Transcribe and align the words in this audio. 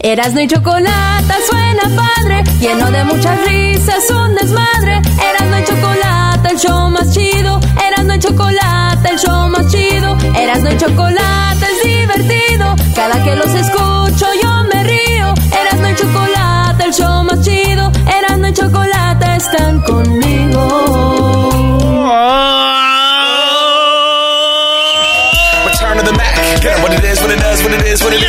Erasno 0.00 0.42
y 0.42 0.46
chocolate 0.46 1.34
suena 1.48 1.82
padre, 1.96 2.44
lleno 2.60 2.90
de 2.90 3.02
muchas 3.04 3.44
risas, 3.46 4.10
un 4.10 4.34
desmadre. 4.34 5.00
Erasno 5.30 5.58
y 5.58 5.64
chocolate, 5.64 6.48
el 6.50 6.58
show 6.58 6.90
más 6.90 7.12
chido. 7.14 7.58
Erasno 7.86 8.14
y 8.14 8.18
chocolate, 8.18 9.08
el 9.10 9.18
show 9.18 9.48
más 9.48 9.66
chido. 9.72 10.16
Erasno 10.38 10.72
y 10.72 10.76
chocolate 10.76 11.66
es 11.72 11.82
divertido. 11.82 12.76
Cada 12.94 13.24
que 13.24 13.36
los 13.36 13.54
escucho 13.54 14.26
yo 14.42 14.64
me 14.72 14.84
río. 14.84 15.34
Erasno 15.60 15.90
y 15.90 15.94
chocolate, 15.94 16.84
el 16.84 16.92
show 16.92 17.24
más 17.24 17.40
chido. 17.40 17.90
Erasno 18.18 18.48
y 18.48 18.52
chocolate 18.52 19.36
están 19.36 19.80
conmigo. 19.80 21.06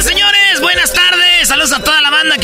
señores, 0.04 0.62
buenas 0.62 0.94
tardes. 0.94 1.07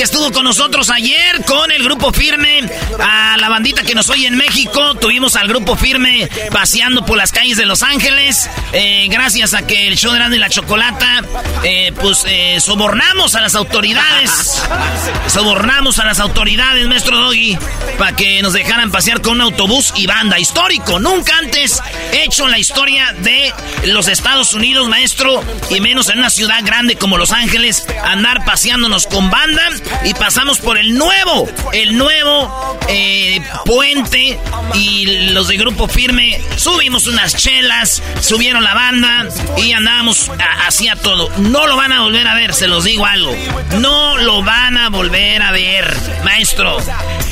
Que 0.04 0.06
estuvo 0.06 0.32
con 0.32 0.44
nosotros 0.44 0.90
ayer 0.90 1.46
con 1.46 1.72
el 1.72 1.82
grupo 1.84 2.12
firme. 2.12 2.70
A 3.00 3.38
la 3.38 3.48
bandita 3.48 3.84
que 3.84 3.96
nos 3.96 4.10
oye 4.10 4.28
en 4.28 4.36
México. 4.36 4.96
Tuvimos 4.96 5.36
al 5.36 5.48
grupo 5.48 5.78
firme 5.78 6.30
paseando 6.52 7.06
por 7.06 7.18
las 7.18 7.32
calles 7.32 7.58
de 7.58 7.66
Los 7.66 7.84
Ángeles. 7.84 8.50
Eh, 8.74 9.08
gracias 9.10 9.54
a 9.54 9.66
que 9.66 9.88
el 9.88 9.98
show 9.98 10.12
de 10.12 10.20
Grande 10.20 10.38
y 10.38 10.40
la 10.40 10.50
Chocolata, 10.50 11.24
eh, 11.64 11.94
pues 12.02 12.26
eh, 12.28 12.60
sobornamos 12.60 13.36
a 13.36 13.42
las 13.42 13.56
autoridades. 13.56 14.64
sobornamos 15.28 16.00
a 16.00 16.06
las 16.06 16.20
autoridades, 16.20 16.88
maestro 16.88 17.18
Doggy, 17.20 17.58
para 17.98 18.16
que 18.16 18.42
nos 18.42 18.54
dejaran 18.54 18.92
pasear 18.92 19.22
con 19.22 19.34
un 19.34 19.42
autobús 19.42 19.94
y 19.96 20.06
banda 20.06 20.40
histórico. 20.40 21.00
Nunca 21.00 21.38
antes 21.38 21.82
hecho 22.12 22.46
en 22.46 22.52
la 22.52 22.60
historia 22.60 23.14
de 23.20 23.54
los 23.86 24.08
Estados 24.08 24.54
Unidos, 24.54 24.90
maestro, 24.90 25.44
y 25.70 25.80
menos 25.80 26.10
en 26.10 26.20
una 26.20 26.30
ciudad 26.30 26.60
grande 26.64 26.96
como 26.96 27.18
Los 27.18 27.32
Ángeles, 27.32 27.86
andar 28.04 28.44
paseándonos 28.44 29.08
con 29.08 29.30
banda 29.30 29.64
y 30.04 30.14
pasamos 30.14 30.60
por 30.60 30.78
el 30.78 30.96
nuevo, 30.98 31.50
el 31.72 31.98
nuevo 31.98 32.80
eh, 32.88 33.42
puente 33.66 34.38
y 34.74 35.30
los 35.32 35.48
de 35.48 35.58
Grupo 35.58 35.88
Firme 35.88 36.40
subimos 36.56 37.08
unas 37.08 37.36
chelas, 37.36 38.02
subieron 38.20 38.64
la 38.64 38.74
banda 38.74 39.28
y 39.58 39.72
andábamos 39.72 40.32
hacia 40.66 40.96
todo. 40.96 41.30
No 41.38 41.68
lo 41.68 41.76
van 41.76 41.92
a 41.92 42.02
volver 42.02 42.28
a 42.28 42.36
ver, 42.36 42.54
se 42.54 42.68
los 42.68 42.84
digo 42.84 43.06
algo. 43.06 43.36
No 43.80 44.18
lo 44.18 44.44
van 44.44 44.78
a 44.78 44.90
volver 44.90 45.42
a 45.42 45.52
ver, 45.52 45.96
maestro. 46.24 46.78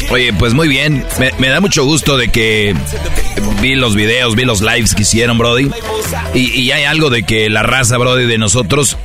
Oye, 0.09 0.33
pues 0.33 0.53
muy 0.53 0.67
bien. 0.67 1.05
Me, 1.19 1.31
me, 1.37 1.49
da 1.49 1.61
mucho 1.61 1.83
gusto 1.85 2.17
de 2.17 2.29
que 2.29 2.75
vi 3.61 3.75
los 3.75 3.95
videos, 3.95 4.35
vi 4.35 4.45
los 4.45 4.61
lives 4.61 4.95
que 4.95 5.03
hicieron, 5.03 5.37
Brody. 5.37 5.69
Y, 6.33 6.51
y 6.59 6.71
hay 6.71 6.83
algo 6.83 7.09
de 7.09 7.23
que 7.23 7.49
la 7.49 7.63
raza, 7.63 7.97
Brody, 7.97 8.25
de 8.25 8.37
nosotros 8.37 8.97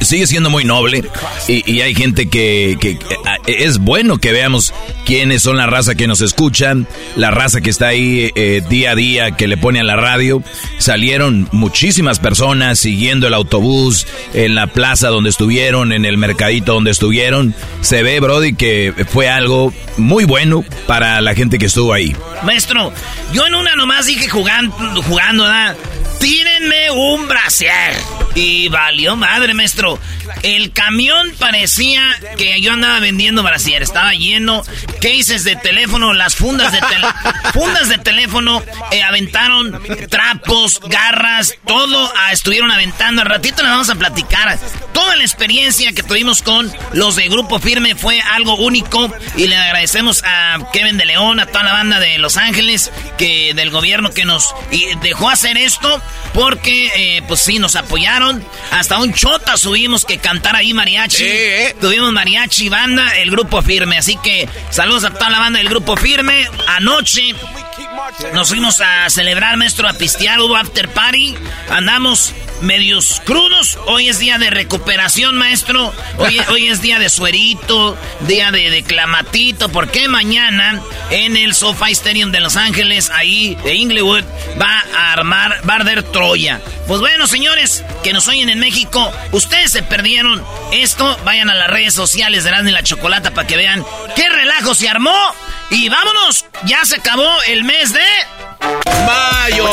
sigue 0.00 0.26
siendo 0.26 0.50
muy 0.50 0.64
noble. 0.64 1.04
Y, 1.48 1.70
y 1.70 1.80
hay 1.82 1.94
gente 1.94 2.28
que, 2.28 2.71
que, 2.76 2.98
es 3.46 3.78
bueno 3.78 4.18
que 4.18 4.32
veamos 4.32 4.72
quiénes 5.04 5.42
son 5.42 5.56
la 5.56 5.66
raza 5.66 5.94
que 5.94 6.06
nos 6.06 6.20
escuchan, 6.20 6.86
la 7.16 7.30
raza 7.30 7.60
que 7.60 7.70
está 7.70 7.88
ahí 7.88 8.30
eh, 8.34 8.62
día 8.68 8.92
a 8.92 8.94
día, 8.94 9.30
que 9.32 9.48
le 9.48 9.56
pone 9.56 9.80
a 9.80 9.84
la 9.84 9.96
radio. 9.96 10.42
Salieron 10.78 11.48
muchísimas 11.52 12.18
personas 12.18 12.78
siguiendo 12.78 13.26
el 13.26 13.34
autobús 13.34 14.06
en 14.34 14.54
la 14.54 14.66
plaza 14.66 15.08
donde 15.08 15.30
estuvieron, 15.30 15.92
en 15.92 16.04
el 16.04 16.16
mercadito 16.16 16.74
donde 16.74 16.90
estuvieron. 16.90 17.54
Se 17.80 18.02
ve, 18.02 18.20
Brody, 18.20 18.54
que 18.54 18.94
fue 19.10 19.28
algo 19.28 19.72
muy 19.96 20.24
bueno 20.24 20.64
para 20.86 21.20
la 21.20 21.34
gente 21.34 21.58
que 21.58 21.66
estuvo 21.66 21.92
ahí. 21.92 22.14
Maestro, 22.44 22.92
yo 23.32 23.46
en 23.46 23.54
una 23.54 23.74
nomás 23.76 24.06
dije 24.06 24.28
jugando, 24.28 24.74
jugando, 25.02 25.44
¿verdad? 25.44 25.76
Tírenme 26.20 26.90
un 26.92 27.28
brasier. 27.28 27.94
Y 28.34 28.68
valió 28.68 29.16
madre, 29.16 29.54
maestro. 29.54 29.98
El 30.42 30.72
camión 30.72 31.32
parecía 31.38 32.02
que 32.36 32.60
yo 32.62 32.72
andaba 32.72 33.00
vendiendo 33.00 33.42
brasier. 33.42 33.82
Estaba 33.82 34.12
lleno. 34.14 34.62
Cases 35.00 35.44
de 35.44 35.56
teléfono, 35.56 36.14
las 36.14 36.36
fundas 36.36 36.72
de 36.72 36.80
teléfono. 36.80 37.14
fundas 37.52 37.88
de 37.88 37.98
teléfono. 37.98 38.62
Eh, 38.92 39.02
aventaron 39.02 39.82
trapos, 40.08 40.80
garras, 40.80 41.54
todo 41.66 42.12
ah, 42.16 42.32
estuvieron 42.32 42.70
aventando. 42.70 43.22
Al 43.22 43.28
ratito 43.28 43.62
les 43.62 43.70
vamos 43.70 43.90
a 43.90 43.96
platicar. 43.96 44.58
Toda 44.92 45.16
la 45.16 45.22
experiencia 45.22 45.92
que 45.92 46.02
tuvimos 46.02 46.42
con 46.42 46.72
los 46.92 47.16
de 47.16 47.28
Grupo 47.28 47.58
Firme 47.58 47.94
fue 47.94 48.20
algo 48.20 48.56
único. 48.56 49.12
Y 49.36 49.48
le 49.48 49.56
agradecemos 49.56 50.22
a 50.24 50.58
Kevin 50.72 50.96
de 50.98 51.04
León, 51.04 51.40
a 51.40 51.46
toda 51.46 51.64
la 51.64 51.72
banda 51.72 51.98
de 51.98 52.18
Los 52.18 52.36
Ángeles, 52.36 52.92
que 53.18 53.54
del 53.54 53.70
gobierno 53.70 54.10
que 54.10 54.24
nos 54.24 54.54
dejó 55.02 55.28
hacer 55.28 55.56
esto. 55.56 56.00
Porque, 56.32 56.90
eh, 56.94 57.22
pues 57.26 57.40
sí, 57.40 57.58
nos 57.58 57.76
apoyaron. 57.76 58.44
Hasta 58.70 58.98
un 58.98 59.12
chota 59.12 59.56
subimos 59.56 60.04
que 60.04 60.18
cantar 60.18 60.56
ahí 60.56 60.72
mariachi. 60.72 61.24
¿Eh? 61.24 61.76
Tuvimos 61.80 62.12
mariachi, 62.12 62.51
banda, 62.68 63.18
el 63.18 63.30
grupo 63.30 63.62
firme. 63.62 63.98
Así 63.98 64.16
que 64.22 64.48
saludos 64.70 65.04
a 65.04 65.10
toda 65.10 65.30
la 65.30 65.38
banda 65.38 65.58
del 65.58 65.68
grupo 65.68 65.96
firme. 65.96 66.48
Anoche 66.68 67.34
nos 68.34 68.48
fuimos 68.48 68.80
a 68.80 69.08
celebrar, 69.10 69.56
maestro, 69.56 69.88
a 69.88 69.92
hubo 70.40 70.56
after 70.56 70.88
party. 70.88 71.34
Andamos 71.70 72.34
medios 72.62 73.20
crudos. 73.24 73.78
Hoy 73.86 74.08
es 74.08 74.18
día 74.18 74.38
de 74.38 74.50
recuperación, 74.50 75.36
maestro. 75.36 75.92
Hoy, 76.18 76.40
hoy 76.48 76.68
es 76.68 76.80
día 76.80 76.98
de 76.98 77.10
suerito, 77.10 77.96
día 78.20 78.50
de, 78.50 78.70
de 78.70 78.82
clamatito, 78.82 79.68
porque 79.68 80.08
mañana 80.08 80.80
en 81.10 81.36
el 81.36 81.54
SoFi 81.54 81.92
Stadium 81.92 82.32
de 82.32 82.40
Los 82.40 82.56
Ángeles, 82.56 83.10
ahí 83.10 83.56
de 83.64 83.74
Inglewood, 83.74 84.24
va 84.60 84.84
a 84.96 85.12
armar 85.12 85.60
Barder 85.64 86.02
Troya. 86.02 86.60
Pues 86.86 87.00
bueno, 87.00 87.26
señores, 87.26 87.84
que 88.02 88.12
nos 88.12 88.28
oyen 88.28 88.48
en 88.48 88.58
México, 88.58 89.12
ustedes 89.32 89.72
se 89.72 89.82
perdieron 89.82 90.44
esto, 90.72 91.18
vayan 91.24 91.50
a 91.50 91.54
las 91.54 91.68
redes 91.68 91.94
sociales 91.94 92.44
de 92.44 92.50
Grande 92.50 92.70
y 92.70 92.74
la 92.74 92.82
Chocolata 92.82 93.32
para 93.32 93.46
que 93.46 93.56
vean 93.56 93.84
qué 94.16 94.28
relajo 94.28 94.74
se 94.74 94.88
armó. 94.88 95.16
Y 95.70 95.88
vámonos, 95.88 96.44
ya 96.64 96.84
se 96.84 96.96
acabó 96.96 97.30
el 97.46 97.64
mes 97.64 97.92
de... 97.92 98.00
Mayo. 99.06 99.68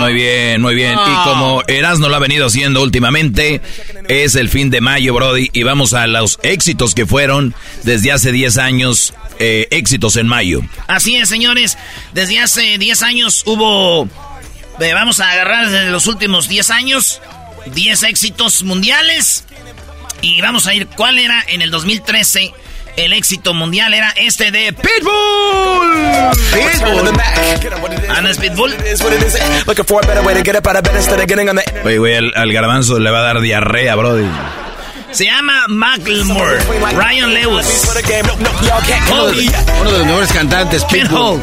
Muy 0.00 0.12
bien, 0.14 0.60
muy 0.60 0.74
bien. 0.74 0.92
Y 0.94 1.24
como 1.24 1.62
Erasmo 1.66 2.08
lo 2.08 2.16
ha 2.16 2.18
venido 2.18 2.46
haciendo 2.46 2.82
últimamente, 2.82 3.60
es 4.08 4.34
el 4.34 4.48
fin 4.48 4.70
de 4.70 4.80
mayo, 4.80 5.14
Brody, 5.14 5.50
y 5.52 5.62
vamos 5.62 5.92
a 5.94 6.06
los 6.06 6.38
éxitos 6.42 6.94
que 6.94 7.06
fueron 7.06 7.54
desde 7.84 8.12
hace 8.12 8.32
10 8.32 8.58
años, 8.58 9.14
eh, 9.38 9.68
éxitos 9.70 10.16
en 10.16 10.26
mayo. 10.26 10.60
Así 10.86 11.16
es, 11.16 11.28
señores. 11.28 11.76
Desde 12.12 12.38
hace 12.40 12.78
10 12.78 13.02
años 13.02 13.42
hubo... 13.46 14.08
eh, 14.80 14.92
vamos 14.94 15.20
a 15.20 15.30
agarrar 15.30 15.70
desde 15.70 15.90
los 15.90 16.06
últimos 16.06 16.48
10 16.48 16.70
años, 16.70 17.20
10 17.74 18.02
éxitos 18.04 18.62
mundiales. 18.62 19.44
Y 20.22 20.40
vamos 20.42 20.66
a 20.66 20.74
ir, 20.74 20.86
¿cuál 20.86 21.18
era 21.18 21.42
en 21.48 21.62
el 21.62 21.70
2013? 21.70 22.52
El 22.96 23.12
éxito 23.12 23.54
mundial 23.54 23.94
era 23.94 24.10
este 24.16 24.50
de 24.50 24.72
Pitbull. 24.72 25.90
Pitbull. 26.52 27.20
¿Ah, 28.08 28.20
no 28.20 28.28
es 28.28 28.38
Pitbull? 28.38 28.74
Oye, 31.84 31.98
güey, 31.98 32.16
al, 32.16 32.32
al 32.36 32.52
garbanzo 32.52 32.98
le 32.98 33.10
va 33.10 33.20
a 33.20 33.22
dar 33.22 33.40
diarrea, 33.40 33.94
Brody. 33.94 34.26
Se 35.12 35.24
llama 35.24 35.66
Macklemore. 35.68 36.58
Ryan 36.94 37.34
Lewis. 37.34 37.88
Uno 39.80 39.90
de 39.90 39.98
los 39.98 40.06
mejores 40.06 40.32
cantantes, 40.32 40.84
Pitbull. 40.84 41.40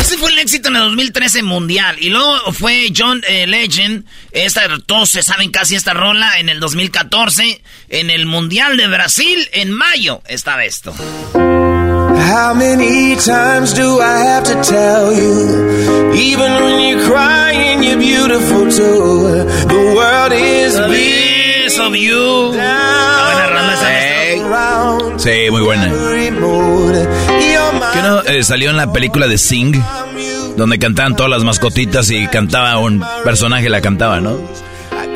Ese 0.00 0.18
fue 0.18 0.30
el 0.30 0.38
éxito 0.38 0.68
en 0.68 0.76
el 0.76 0.82
2013 0.82 1.42
mundial. 1.42 1.96
Y 1.98 2.10
luego 2.10 2.52
fue 2.52 2.92
John 2.96 3.22
eh, 3.28 3.46
Legend. 3.46 4.04
Esta, 4.30 4.62
todos 4.86 5.10
se 5.10 5.22
saben 5.22 5.50
casi 5.50 5.74
esta 5.74 5.92
rola 5.92 6.38
en 6.38 6.48
el 6.48 6.60
2014. 6.60 7.62
En 7.88 8.10
el 8.10 8.26
Mundial 8.26 8.76
de 8.76 8.86
Brasil 8.86 9.48
en 9.52 9.72
mayo 9.72 10.22
estaba 10.26 10.64
esto. 10.64 10.94
How 11.32 12.54
many 12.54 13.16
times 13.16 13.74
do 13.74 14.00
I 14.00 14.18
have 14.18 14.44
to 14.44 14.54
tell 14.62 15.12
you? 15.12 16.12
Even 16.14 16.52
when 16.62 16.80
you're 16.80 17.04
crying, 17.08 17.82
you're 17.82 17.98
beautiful 17.98 18.70
too. 18.70 19.44
The 19.66 19.94
world 19.96 20.32
is 20.32 20.78
Piece 20.78 21.29
of 21.80 21.94
you. 21.94 22.48
Buena 22.48 23.46
rola 23.46 23.74
esa, 23.74 25.18
Sí, 25.18 25.50
muy 25.50 25.62
buena. 25.62 25.86
¿Qué 27.92 28.02
no 28.02 28.22
eh, 28.22 28.42
salió 28.42 28.70
en 28.70 28.76
la 28.76 28.92
película 28.92 29.26
de 29.26 29.38
Sing? 29.38 29.74
Donde 30.56 30.78
cantaban 30.78 31.16
todas 31.16 31.30
las 31.30 31.44
mascotitas 31.44 32.10
y 32.10 32.26
cantaba 32.28 32.78
un 32.78 33.04
personaje 33.24 33.68
la 33.68 33.80
cantaba, 33.80 34.20
¿no? 34.20 34.38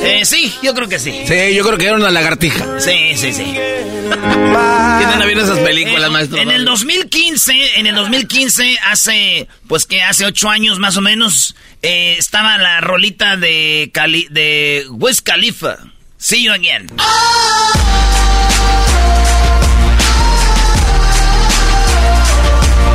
Eh, 0.00 0.24
sí, 0.24 0.52
yo 0.62 0.74
creo 0.74 0.88
que 0.88 0.98
sí. 0.98 1.24
Sí, 1.26 1.54
yo 1.54 1.64
creo 1.64 1.78
que 1.78 1.86
era 1.86 1.96
una 1.96 2.10
lagartija. 2.10 2.78
Sí, 2.80 3.12
sí, 3.16 3.32
sí. 3.32 3.44
Tienen 3.44 5.22
a 5.22 5.24
bien 5.26 5.38
esas 5.38 5.58
películas, 5.60 6.08
Eh, 6.08 6.12
maestro. 6.12 6.38
En 6.38 6.50
el 6.50 6.64
2015, 6.64 7.78
en 7.80 7.86
el 7.86 7.94
2015, 7.94 8.78
hace, 8.90 9.48
pues 9.66 9.86
que 9.86 10.02
hace 10.02 10.26
ocho 10.26 10.50
años 10.50 10.78
más 10.78 10.96
o 10.96 11.00
menos, 11.00 11.54
eh, 11.82 12.16
estaba 12.18 12.58
la 12.58 12.80
rolita 12.80 13.36
de 13.36 13.90
Cali, 13.92 14.26
de 14.30 14.86
Wiz 14.90 15.20
Khalifa. 15.22 15.78
See 16.24 16.42
you 16.42 16.54
again. 16.54 16.86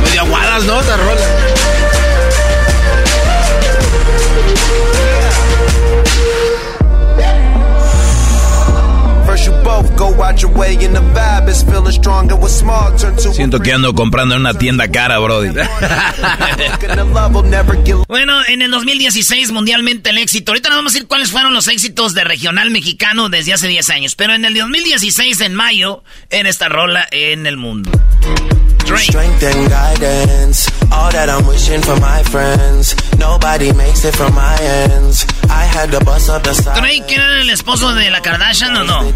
Medio 0.02 0.22
aguadas, 0.22 0.64
¿no? 0.64 0.82
Rola. 0.82 1.39
Siento 13.32 13.60
que 13.60 13.72
ando 13.72 13.94
comprando 13.94 14.34
en 14.34 14.40
una 14.40 14.54
tienda 14.54 14.88
cara, 14.88 15.18
Brody. 15.18 15.48
Bueno, 18.08 18.40
en 18.46 18.62
el 18.62 18.70
2016 18.70 19.52
mundialmente 19.52 20.10
el 20.10 20.18
éxito. 20.18 20.52
Ahorita 20.52 20.68
nos 20.68 20.78
vamos 20.78 20.92
a 20.92 20.94
decir 20.94 21.08
cuáles 21.08 21.30
fueron 21.30 21.54
los 21.54 21.68
éxitos 21.68 22.14
de 22.14 22.24
regional 22.24 22.70
mexicano 22.70 23.28
desde 23.28 23.52
hace 23.52 23.68
10 23.68 23.90
años. 23.90 24.14
Pero 24.14 24.34
en 24.34 24.44
el 24.44 24.54
2016, 24.54 25.40
en 25.40 25.54
mayo, 25.54 26.02
en 26.30 26.46
esta 26.46 26.68
rola 26.68 27.06
en 27.10 27.46
el 27.46 27.56
mundo. 27.56 27.90
Drake. 28.84 29.10
strength 29.10 29.42
and 29.42 29.70
guidance. 29.70 30.68
All 30.92 31.10
that 31.12 31.28
I'm 31.28 31.46
wishing 31.46 31.80
for 31.82 31.98
my 32.00 32.22
friends. 32.24 32.94
Nobody 33.18 33.72
makes 33.72 34.04
it 34.04 34.14
from 34.14 34.34
my 34.34 34.56
ends. 34.60 35.26
I 35.48 35.64
had 35.64 35.90
to 35.92 36.04
bust 36.04 36.30
up 36.30 36.42
the 36.42 36.54
side. 36.54 36.78
Drake 36.80 37.10
era 37.12 37.40
el 37.40 37.50
esposo 37.50 37.94
de 37.94 38.10
la 38.10 38.20
Kardashian 38.20 38.76
o 38.76 38.84
no? 38.84 39.12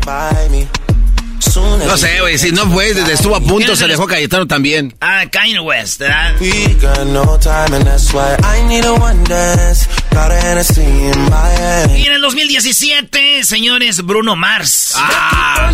No 1.55 1.96
sé, 1.96 2.20
güey, 2.20 2.38
si 2.38 2.50
no 2.52 2.69
fue, 2.70 2.94
desde 2.94 3.12
estuvo 3.12 3.37
a 3.37 3.41
punto, 3.41 3.76
se 3.76 3.87
dejó 3.87 4.06
Cayetano 4.06 4.46
también. 4.46 4.94
Ah, 5.00 5.25
Kanye 5.31 5.61
West, 5.61 6.00
¿verdad? 6.00 6.35
we 6.41 6.75
got 6.81 7.06
no 7.06 7.38
time 7.38 7.76
and 7.76 7.85
that's 7.85 8.12
why 8.12 8.37
I 8.43 8.62
need 8.69 8.85
a 8.85 8.93
one 8.93 9.23
dance. 9.25 9.87
Got 10.11 10.31
a 10.31 10.41
Hennessy 10.41 10.82
in 10.82 11.20
my 11.25 11.50
hand. 11.58 11.96
Y 11.96 12.06
en 12.06 12.14
el 12.14 12.20
2017, 12.23 13.44
señores, 13.44 14.02
Bruno 14.02 14.37
Mars. 14.37 14.94
Ah. 14.96 15.70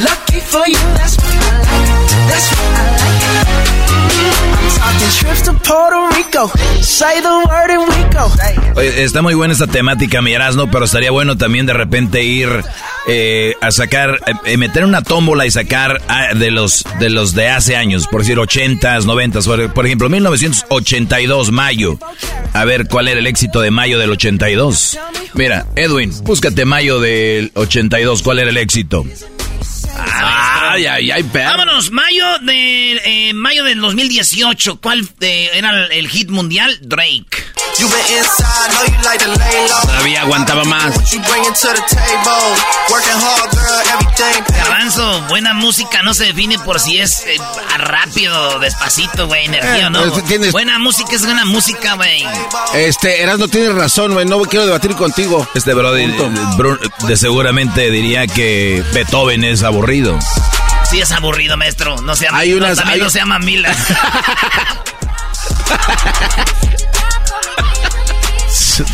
Lucky 0.00 0.40
for 0.40 0.66
you. 0.66 0.78
That's 0.94 1.16
what 1.16 1.34
I 1.34 1.58
like. 1.58 2.28
That's 2.28 2.50
what 2.50 2.78
I 2.78 3.06
like. 3.06 3.11
Está 8.96 9.22
muy 9.22 9.34
buena 9.34 9.52
esta 9.52 9.66
temática, 9.66 10.22
mi 10.22 10.32
Erasmo, 10.32 10.70
pero 10.70 10.84
estaría 10.84 11.10
bueno 11.10 11.36
también 11.36 11.66
de 11.66 11.72
repente 11.72 12.22
ir 12.22 12.48
eh, 13.06 13.54
a 13.60 13.70
sacar, 13.70 14.18
eh, 14.44 14.56
meter 14.56 14.84
una 14.84 15.02
tómbola 15.02 15.46
y 15.46 15.50
sacar 15.50 16.00
ah, 16.08 16.34
de 16.34 16.50
los 16.50 16.84
de 17.00 17.10
los 17.10 17.34
de 17.34 17.48
hace 17.48 17.76
años, 17.76 18.06
por 18.06 18.22
decir 18.22 18.38
80s, 18.38 19.04
90s, 19.04 19.44
por, 19.44 19.72
por 19.72 19.86
ejemplo, 19.86 20.08
1982, 20.08 21.52
mayo. 21.52 21.98
A 22.52 22.64
ver 22.64 22.86
cuál 22.86 23.08
era 23.08 23.18
el 23.18 23.26
éxito 23.26 23.60
de 23.60 23.70
mayo 23.70 23.98
del 23.98 24.10
82. 24.10 24.98
Mira, 25.34 25.66
Edwin, 25.76 26.12
búscate 26.22 26.64
mayo 26.64 27.00
del 27.00 27.50
82, 27.54 28.22
¿cuál 28.22 28.38
era 28.38 28.50
el 28.50 28.56
éxito? 28.56 29.04
Ay, 29.96 30.86
ay, 30.86 31.10
ay, 31.10 31.22
perro. 31.24 31.50
Vámonos, 31.50 31.90
mayo 31.90 32.24
de 32.40 32.92
eh, 33.04 33.32
mayo 33.34 33.64
del 33.64 33.80
2018. 33.80 34.80
¿Cuál 34.80 35.06
eh, 35.20 35.50
era 35.54 35.70
el, 35.86 35.92
el 35.92 36.08
hit 36.08 36.30
mundial? 36.30 36.78
Drake. 36.82 37.52
Todavía 39.86 40.20
aguantaba 40.22 40.64
más. 40.64 40.94
What 40.96 41.04
you 41.10 41.20
bringing 41.20 41.52
to 41.54 41.68
the 41.68 41.82
table? 41.94 42.56
Working 42.90 43.20
hard, 43.20 43.50
girl, 43.52 43.80
everything. 43.94 44.54
Garbanzo, 44.56 45.22
buena 45.28 45.54
música 45.54 46.02
no 46.02 46.12
se 46.14 46.24
define 46.26 46.58
por 46.58 46.78
si 46.80 46.98
es 46.98 47.24
eh, 47.26 47.36
rápido, 47.78 48.58
despacito, 48.60 49.26
güey, 49.26 49.46
energía, 49.46 49.86
Eh, 49.86 49.90
¿no? 49.90 50.02
pues, 50.12 50.24
tienes- 50.24 50.52
Buena 50.52 50.78
música 50.78 51.14
es 51.14 51.24
buena 51.24 51.44
música, 51.44 51.94
güey. 51.94 52.24
Este, 52.74 53.22
Eras 53.22 53.38
no 53.38 53.48
tienes 53.48 53.74
razón, 53.74 54.12
güey, 54.12 54.26
no 54.26 54.40
quiero 54.42 54.66
debatir 54.66 54.94
contigo. 54.94 55.46
Este 55.54 55.72
Brody 55.74 56.06
de 57.06 57.16
seguramente 57.16 57.90
diría 57.90 58.26
que 58.26 58.82
Beethoven 58.92 59.44
es 59.44 59.62
aburrido. 59.62 59.81
Sí 60.90 61.00
es 61.00 61.10
aburrido, 61.12 61.56
maestro. 61.56 61.96
No 62.02 62.14
se 62.14 62.26
llama, 62.26 62.38
Hay 62.38 62.50
no, 62.50 62.58
unas- 62.58 62.76
también 62.78 62.94
hay- 62.98 63.00
no 63.04 63.10
se 63.10 63.18
llama 63.18 63.38
Mila. 63.38 63.74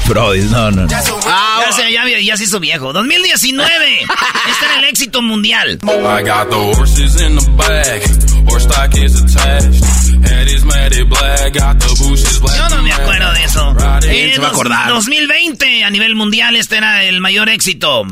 Brody, 0.07 0.41
no, 0.51 0.71
no. 0.71 0.87
no. 0.87 0.97
Ah, 1.27 1.63
ya, 1.67 1.73
se, 1.73 1.93
ya, 1.93 2.05
ya 2.21 2.37
se 2.37 2.45
hizo 2.45 2.61
viejo. 2.61 2.93
2019. 2.93 4.01
este 4.51 4.65
era 4.65 4.79
el 4.79 4.85
éxito 4.85 5.23
mundial. 5.23 5.79
I 5.83 6.23
got 6.23 6.49
the 6.51 6.57
horses 6.57 7.21
in 7.21 7.37
the 7.37 7.51
back, 7.53 8.03
horse 8.49 8.67
stock 8.69 8.95
is 8.97 9.15
attached. 9.21 9.85
Head 10.25 10.49
is 10.49 10.65
matted 10.65 11.09
black, 11.09 11.53
got 11.55 11.79
the 11.79 11.89
bushes 12.05 12.41
black. 12.41 12.57
Yo 12.57 12.69
no 12.77 12.83
me 12.83 12.93
acuerdo 12.93 13.33
de 13.33 13.45
eso. 13.45 13.75
¿Quién 14.01 14.31
Eh, 14.31 14.33
se 14.35 14.41
va 14.41 14.49
a 14.49 14.51
acordar? 14.51 14.89
2020, 14.91 15.85
a 15.85 15.91
nivel 15.91 16.15
mundial, 16.15 16.57
este 16.57 16.77
era 16.79 17.05
el 17.05 17.21
mayor 17.21 17.49
éxito. 17.49 18.05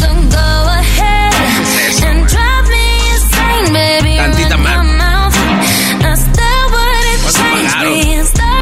Dark 0.00 0.12
way 0.12 0.30
up, 0.30 0.32
so 0.32 0.36
go 0.36 0.48
ahead 0.80 1.34
and 2.08 2.26
drive 2.28 2.66
me 2.68 2.84
insane, 3.12 3.72
baby. 3.72 4.16
Tantita 4.16 4.56
Run 4.56 4.96
más. 4.98 5.34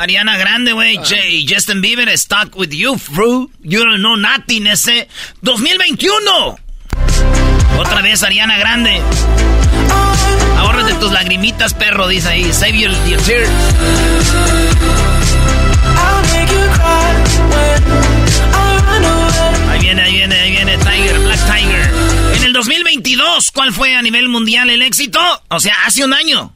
Ariana 0.00 0.37
Grande, 0.38 0.73
güey, 0.73 0.96
J- 1.02 1.17
y 1.29 1.46
Justin 1.46 1.81
Bieber, 1.81 2.08
Stuck 2.17 2.55
With 2.56 2.73
You, 2.73 2.96
Fruit, 2.99 3.50
You 3.62 3.81
Don't 3.85 3.99
Know 4.00 4.17
Nothing, 4.17 4.67
ese. 4.69 5.08
2021. 5.43 6.56
Otra 7.79 8.00
vez 8.02 8.23
Ariana 8.23 8.58
Grande. 8.58 9.00
Ahórrate 10.56 10.94
tus 10.94 11.12
lagrimitas, 11.12 11.75
perro, 11.75 12.06
dice 12.08 12.29
ahí. 12.29 12.52
Save 12.52 12.76
your, 12.79 12.93
your 13.08 13.20
tears. 13.23 13.49
I'll 15.96 16.23
make 16.32 16.50
you 16.50 16.69
cry 16.75 17.14
when 17.50 17.82
I 18.55 18.81
run 18.87 19.05
away. 19.05 19.48
Ahí 19.88 19.94
viene, 19.94 20.02
ahí 20.02 20.17
viene, 20.17 20.35
ahí 20.35 20.50
viene 20.50 20.76
Tiger, 20.76 21.19
Black 21.20 21.40
Tiger. 21.46 21.90
En 22.37 22.44
el 22.44 22.52
2022, 22.52 23.50
¿cuál 23.52 23.73
fue 23.73 23.96
a 23.96 24.02
nivel 24.02 24.29
mundial 24.29 24.69
el 24.69 24.82
éxito? 24.82 25.19
O 25.49 25.58
sea, 25.61 25.75
hace 25.87 26.05
un 26.05 26.12
año. 26.12 26.52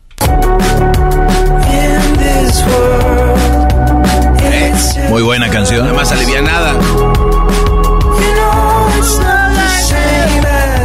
Muy 5.09 5.23
buena 5.23 5.49
canción. 5.49 5.81
Nada 5.81 5.95
más 5.95 6.13
alivianada. 6.13 6.79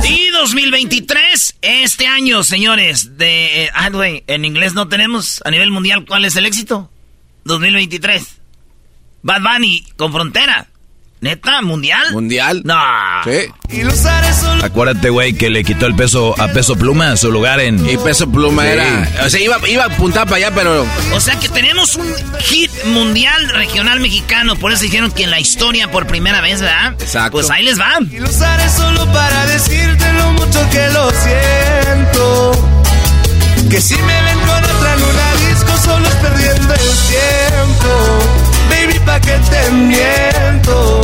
Y 0.08 0.30
2023, 0.30 1.56
este 1.62 2.08
año, 2.08 2.44
señores, 2.44 3.18
de... 3.18 3.66
eh, 3.66 3.70
ah, 3.74 3.90
güey, 3.90 4.24
en 4.28 4.46
inglés 4.46 4.74
no 4.74 4.88
tenemos 4.88 5.42
a 5.44 5.52
nivel 5.52 5.70
mundial 5.72 6.06
cuál 6.08 6.24
es 6.24 6.38
el 6.38 6.46
éxito. 6.46 6.90
2023. 7.44 8.26
Bad 9.24 9.42
Bunny 9.42 9.86
con 9.98 10.14
Frontera. 10.14 10.70
¿Neta? 11.20 11.62
¿Mundial? 11.64 12.12
¿Mundial? 12.12 12.62
No. 12.64 12.76
Sí. 13.24 13.52
Acuérdate, 14.64 15.10
güey, 15.10 15.34
que 15.34 15.50
le 15.50 15.64
quitó 15.64 15.88
el 15.88 15.96
peso 15.96 16.40
a 16.40 16.48
peso 16.50 16.76
pluma 16.76 17.18
su 17.18 17.32
lugar 17.32 17.60
en. 17.60 17.90
Y 17.90 17.98
peso 17.98 18.30
pluma 18.32 18.64
Sí. 18.64 18.70
era. 18.70 19.10
O 19.26 19.30
sea, 19.30 19.40
iba, 19.40 19.58
iba 19.68 19.84
a 19.84 19.88
apuntar 19.88 20.26
para 20.26 20.38
allá, 20.38 20.52
pero. 20.54 20.86
O 21.14 21.20
sea 21.20 21.40
que 21.40 21.50
tenemos 21.50 21.96
un 21.96 22.14
hit 22.42 22.72
mundial 22.86 23.50
regional 23.50 24.00
mexicano. 24.00 24.56
Por 24.58 24.72
eso 24.72 24.84
dijeron 24.84 25.12
que 25.12 25.24
en 25.24 25.32
la 25.32 25.40
historia 25.40 25.90
por 25.90 26.06
primera 26.06 26.40
vez, 26.42 26.62
¿verdad? 26.62 26.94
Exacto. 27.00 27.32
Pues 27.32 27.50
ahí 27.50 27.64
les 27.64 27.80
va. 27.80 27.94
y 28.12 28.20
lo 28.20 28.30
usaré 28.30 28.70
solo 28.70 29.12
para 29.12 29.46
decirte 29.48 30.14
lo 30.14 30.32
mucho 30.34 30.70
que 30.70 30.88
lo 30.90 31.10
siento. 31.12 32.52
Que 33.72 33.82
si 33.82 33.96
me 33.96 34.22
ven 34.22 34.40
con 34.40 34.50
otra 34.64 34.94
en 34.94 35.04
una 35.04 35.50
disco 35.50 35.78
solo 35.84 36.08
es 36.08 36.16
perdiendo 36.16 36.74
el 36.74 36.80
tiempo. 36.80 38.47
Baby, 38.70 39.00
pa' 39.06 39.20
que 39.22 39.32
te 39.50 39.72
miento. 39.72 41.02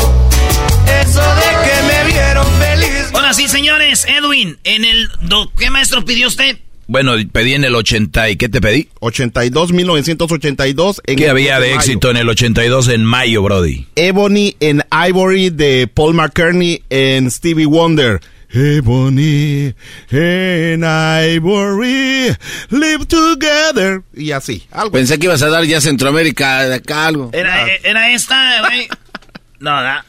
Eso 1.01 1.21
de 1.21 1.51
que 1.63 1.83
me 1.87 2.11
vieron 2.11 2.45
feliz. 2.59 3.09
Ahora 3.13 3.33
sí, 3.33 3.47
señores. 3.47 4.05
Edwin, 4.07 4.57
en 4.63 4.85
el... 4.85 5.09
do- 5.21 5.51
¿Qué 5.57 5.69
maestro 5.69 6.03
pidió 6.05 6.27
usted? 6.27 6.57
Bueno, 6.85 7.13
pedí 7.31 7.53
en 7.53 7.63
el 7.63 7.73
80 7.75 8.29
y 8.31 8.35
¿qué 8.35 8.49
te 8.49 8.59
pedí? 8.59 8.89
82, 8.99 9.71
1982. 9.71 11.01
En 11.05 11.15
¿Qué 11.17 11.29
había 11.29 11.59
de 11.59 11.67
mayo. 11.69 11.79
éxito 11.79 12.11
en 12.11 12.17
el 12.17 12.27
82 12.29 12.89
en 12.89 13.05
mayo, 13.05 13.41
Brody? 13.41 13.87
Ebony 13.95 14.55
and 14.61 14.83
Ivory 14.91 15.49
de 15.49 15.87
Paul 15.87 16.13
McCartney 16.13 16.83
and 16.91 17.29
Stevie 17.31 17.65
Wonder. 17.65 18.19
Ebony 18.53 19.73
and 20.11 20.85
Ivory 20.85 22.35
live 22.69 23.05
together. 23.07 24.03
Y 24.13 24.31
así, 24.31 24.67
algo. 24.71 24.91
Pensé 24.91 25.17
que 25.17 25.25
ibas 25.25 25.41
a 25.41 25.49
dar 25.49 25.63
ya 25.63 25.81
Centroamérica 25.81 26.63
de 26.67 26.75
acá 26.75 27.07
algo. 27.07 27.29
Era, 27.33 27.67
eh, 27.67 27.79
era 27.83 28.11
esta, 28.11 28.59
güey. 28.61 28.87
No, 29.59 29.75
¿verdad? 29.77 30.01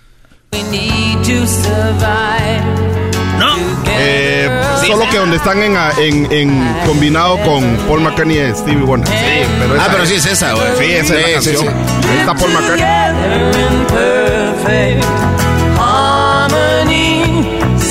No. 3.38 3.56
Eh, 3.86 4.50
Sí, 4.80 4.88
solo 4.88 5.08
que 5.08 5.16
donde 5.18 5.36
están 5.36 5.62
en, 5.62 5.76
en, 5.98 6.32
en 6.32 6.74
combinado 6.84 7.38
con 7.42 7.76
Paul 7.88 8.00
McCartney 8.00 8.38
y 8.38 8.54
Stevie 8.54 8.82
Wonder. 8.84 9.08
Sí, 9.08 9.14
pero 9.60 9.80
Ah, 9.80 9.88
pero 9.90 10.04
sí 10.04 10.14
es 10.16 10.26
esa, 10.26 10.52
güey. 10.52 10.66
Sí, 10.78 10.84
esa 10.92 11.14
es 11.18 11.22
la 11.26 11.32
canción. 11.34 11.74
está 12.18 12.34
Paul 12.34 12.52
McCartney. 12.52 12.84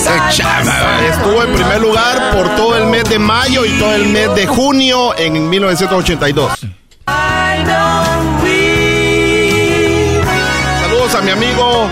Qué 0.04 0.36
chava, 0.38 0.62
güey. 0.64 1.06
Estuvo 1.10 1.44
en 1.44 1.54
primer 1.54 1.82
lugar 1.82 2.32
por 2.36 2.56
todo 2.56 2.78
el 2.78 2.88
mes 2.88 3.04
de 3.06 3.20
mayo 3.20 3.66
y 3.66 3.72
todo 3.80 3.94
el 3.96 4.08
mes 4.08 4.34
de 4.36 4.46
junio 4.48 5.18
en 5.18 5.50
1982. 5.50 6.52
Saludos 10.82 11.16
a 11.16 11.22
mi 11.22 11.32
amigo. 11.32 11.90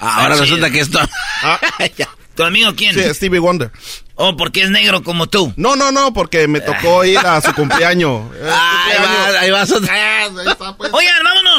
Ahora 0.00 0.36
resulta 0.36 0.70
que 0.70 0.80
esto. 0.80 0.98
Ah, 1.42 1.58
¿Tu 2.34 2.42
amigo 2.42 2.72
quién? 2.76 2.94
sí, 2.94 3.14
Stevie 3.14 3.38
Wonder. 3.38 3.70
Oh, 4.16 4.36
porque 4.36 4.62
es 4.62 4.70
negro 4.70 5.04
como 5.04 5.28
tú. 5.28 5.52
No, 5.56 5.76
no, 5.76 5.92
no, 5.92 6.12
porque 6.12 6.48
me 6.48 6.60
tocó 6.60 7.04
ir 7.04 7.18
a 7.18 7.40
su 7.40 7.52
cumpleaños. 7.54 8.22
Eh, 8.34 8.50
Ahí 8.52 8.96
cumpleaños. 8.96 9.34
va, 9.34 9.40
ahí 9.40 9.50
vas 9.52 9.70
otra. 9.72 9.94
Ah, 9.94 10.28
ahí 10.40 10.48
está, 10.48 10.76
pues. 10.76 10.90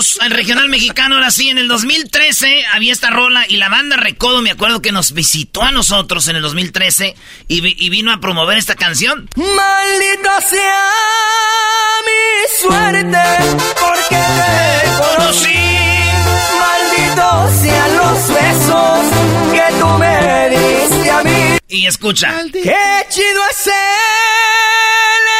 Vámonos 0.05 0.17
al 0.21 0.31
regional 0.31 0.69
mexicano. 0.69 1.15
Ahora 1.15 1.31
sí, 1.31 1.49
en 1.49 1.57
el 1.57 1.67
2013 1.67 2.65
había 2.73 2.91
esta 2.93 3.09
rola 3.09 3.45
y 3.47 3.57
la 3.57 3.69
banda 3.69 3.95
Recodo, 3.97 4.41
me 4.41 4.51
acuerdo 4.51 4.81
que 4.81 4.91
nos 4.91 5.13
visitó 5.13 5.63
a 5.63 5.71
nosotros 5.71 6.27
en 6.27 6.35
el 6.35 6.41
2013 6.41 7.15
y, 7.47 7.61
vi- 7.61 7.75
y 7.79 7.89
vino 7.89 8.11
a 8.11 8.19
promover 8.19 8.57
esta 8.57 8.75
canción. 8.75 9.29
Maldita 9.35 10.41
sea 10.41 10.83
mi 12.05 12.67
suerte, 12.69 13.17
porque 13.79 14.15
te 14.15 14.89
conocí. 15.17 15.55
Malditos 16.59 17.61
sean 17.61 17.97
los 17.97 18.27
besos 18.27 19.05
que 19.53 19.63
tú 19.79 19.87
me 19.97 20.49
diste 20.49 21.09
a 21.11 21.23
mí. 21.23 21.57
Y 21.67 21.87
escucha. 21.87 22.33
Qué 22.51 23.05
chido 23.09 23.41
es 23.51 23.67
el 23.67 23.73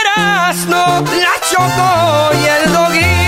Erasmo, 0.02 1.06
la 1.06 1.36
Choco 1.50 2.32
y 2.42 2.46
el 2.48 2.74
Doggy. 2.74 3.25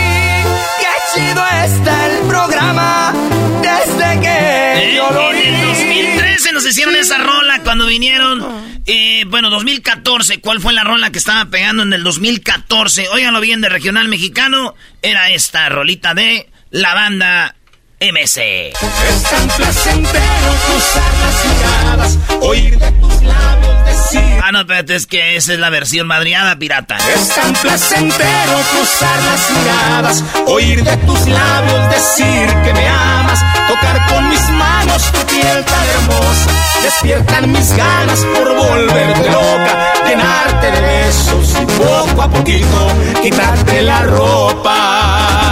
Qué 1.13 1.21
chido 1.21 1.43
está 1.63 2.05
el 2.07 2.27
programa 2.27 3.13
desde 3.61 4.21
que 4.21 4.91
Eh, 4.91 4.95
yo 4.95 5.09
lo 5.11 5.31
en 5.31 5.37
el 5.37 5.55
vi. 5.55 5.61
2013 5.67 6.51
nos 6.53 6.65
hicieron 6.65 6.95
esa 6.95 7.17
rola 7.17 7.61
cuando 7.63 7.85
vinieron. 7.85 8.45
Eh, 8.85 9.25
bueno, 9.27 9.49
2014. 9.49 10.39
¿Cuál 10.39 10.59
fue 10.61 10.73
la 10.73 10.83
rola 10.83 11.11
que 11.11 11.19
estaba 11.19 11.45
pegando 11.45 11.83
en 11.83 11.93
el 11.93 12.03
2014? 12.03 13.09
Óiganlo 13.09 13.39
bien, 13.41 13.61
de 13.61 13.69
regional 13.69 14.07
mexicano. 14.07 14.75
Era 15.01 15.29
esta 15.29 15.69
rolita 15.69 16.13
de 16.13 16.49
la 16.71 16.93
banda 16.93 17.55
MC. 17.99 18.73
Es 18.73 19.23
tan 19.23 19.47
placentero 19.47 20.53
cruzar 20.67 21.13
las 21.23 21.45
miradas, 21.45 22.17
oír 22.41 22.77
de 22.77 22.91
tus 22.91 23.23
labios 23.23 23.85
decir. 23.85 24.39
Ah, 24.43 24.51
no, 24.51 24.59
espérate, 24.59 24.95
es 24.95 25.07
que 25.07 25.35
esa 25.35 25.53
es 25.53 25.59
la 25.59 25.71
versión 25.71 26.05
madriada 26.05 26.59
pirata. 26.59 26.97
Es 26.97 27.29
tan 27.29 27.53
placentero 27.53 28.53
cruzar 28.71 29.19
las 29.23 29.49
miradas, 29.49 30.23
oír 30.45 30.83
de 30.83 30.95
tus 30.97 31.27
labios 31.27 31.89
decir 31.89 32.47
que 32.63 32.73
me 32.73 32.87
amas, 32.87 33.39
tocar 33.67 34.05
con 34.13 34.29
mis 34.29 34.47
manos 34.51 35.11
tu 35.11 35.25
piel 35.33 35.65
tan 35.65 35.87
hermosa, 35.87 36.51
despiertan 36.83 37.51
mis 37.51 37.75
ganas 37.75 38.19
por 38.19 38.55
volverte 38.55 39.31
loca, 39.31 39.93
llenarte 40.07 40.71
de 40.71 40.81
besos 40.81 41.55
y 41.59 41.65
poco 41.65 42.21
a 42.21 42.29
poquito 42.29 42.91
quitarte 43.23 43.81
la 43.81 44.03
ropa. 44.03 45.46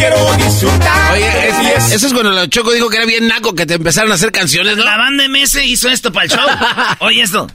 Quiero 0.00 0.34
disfrutar. 0.36 1.12
Oye, 1.12 1.48
es- 1.76 1.92
eso 1.92 2.06
es 2.06 2.12
cuando 2.14 2.30
la 2.32 2.48
Choco 2.48 2.72
dijo 2.72 2.88
que 2.88 2.96
era 2.96 3.04
bien 3.06 3.28
naco 3.28 3.54
que 3.54 3.66
te 3.66 3.74
empezaron 3.74 4.10
a 4.12 4.14
hacer 4.14 4.32
canciones, 4.32 4.76
¿no? 4.78 4.84
La 4.84 4.96
banda 4.96 5.24
MS 5.28 5.56
hizo 5.64 5.90
esto 5.90 6.10
para 6.12 6.24
el 6.24 6.30
show. 6.30 6.40
Oye, 7.00 7.22
esto. 7.22 7.46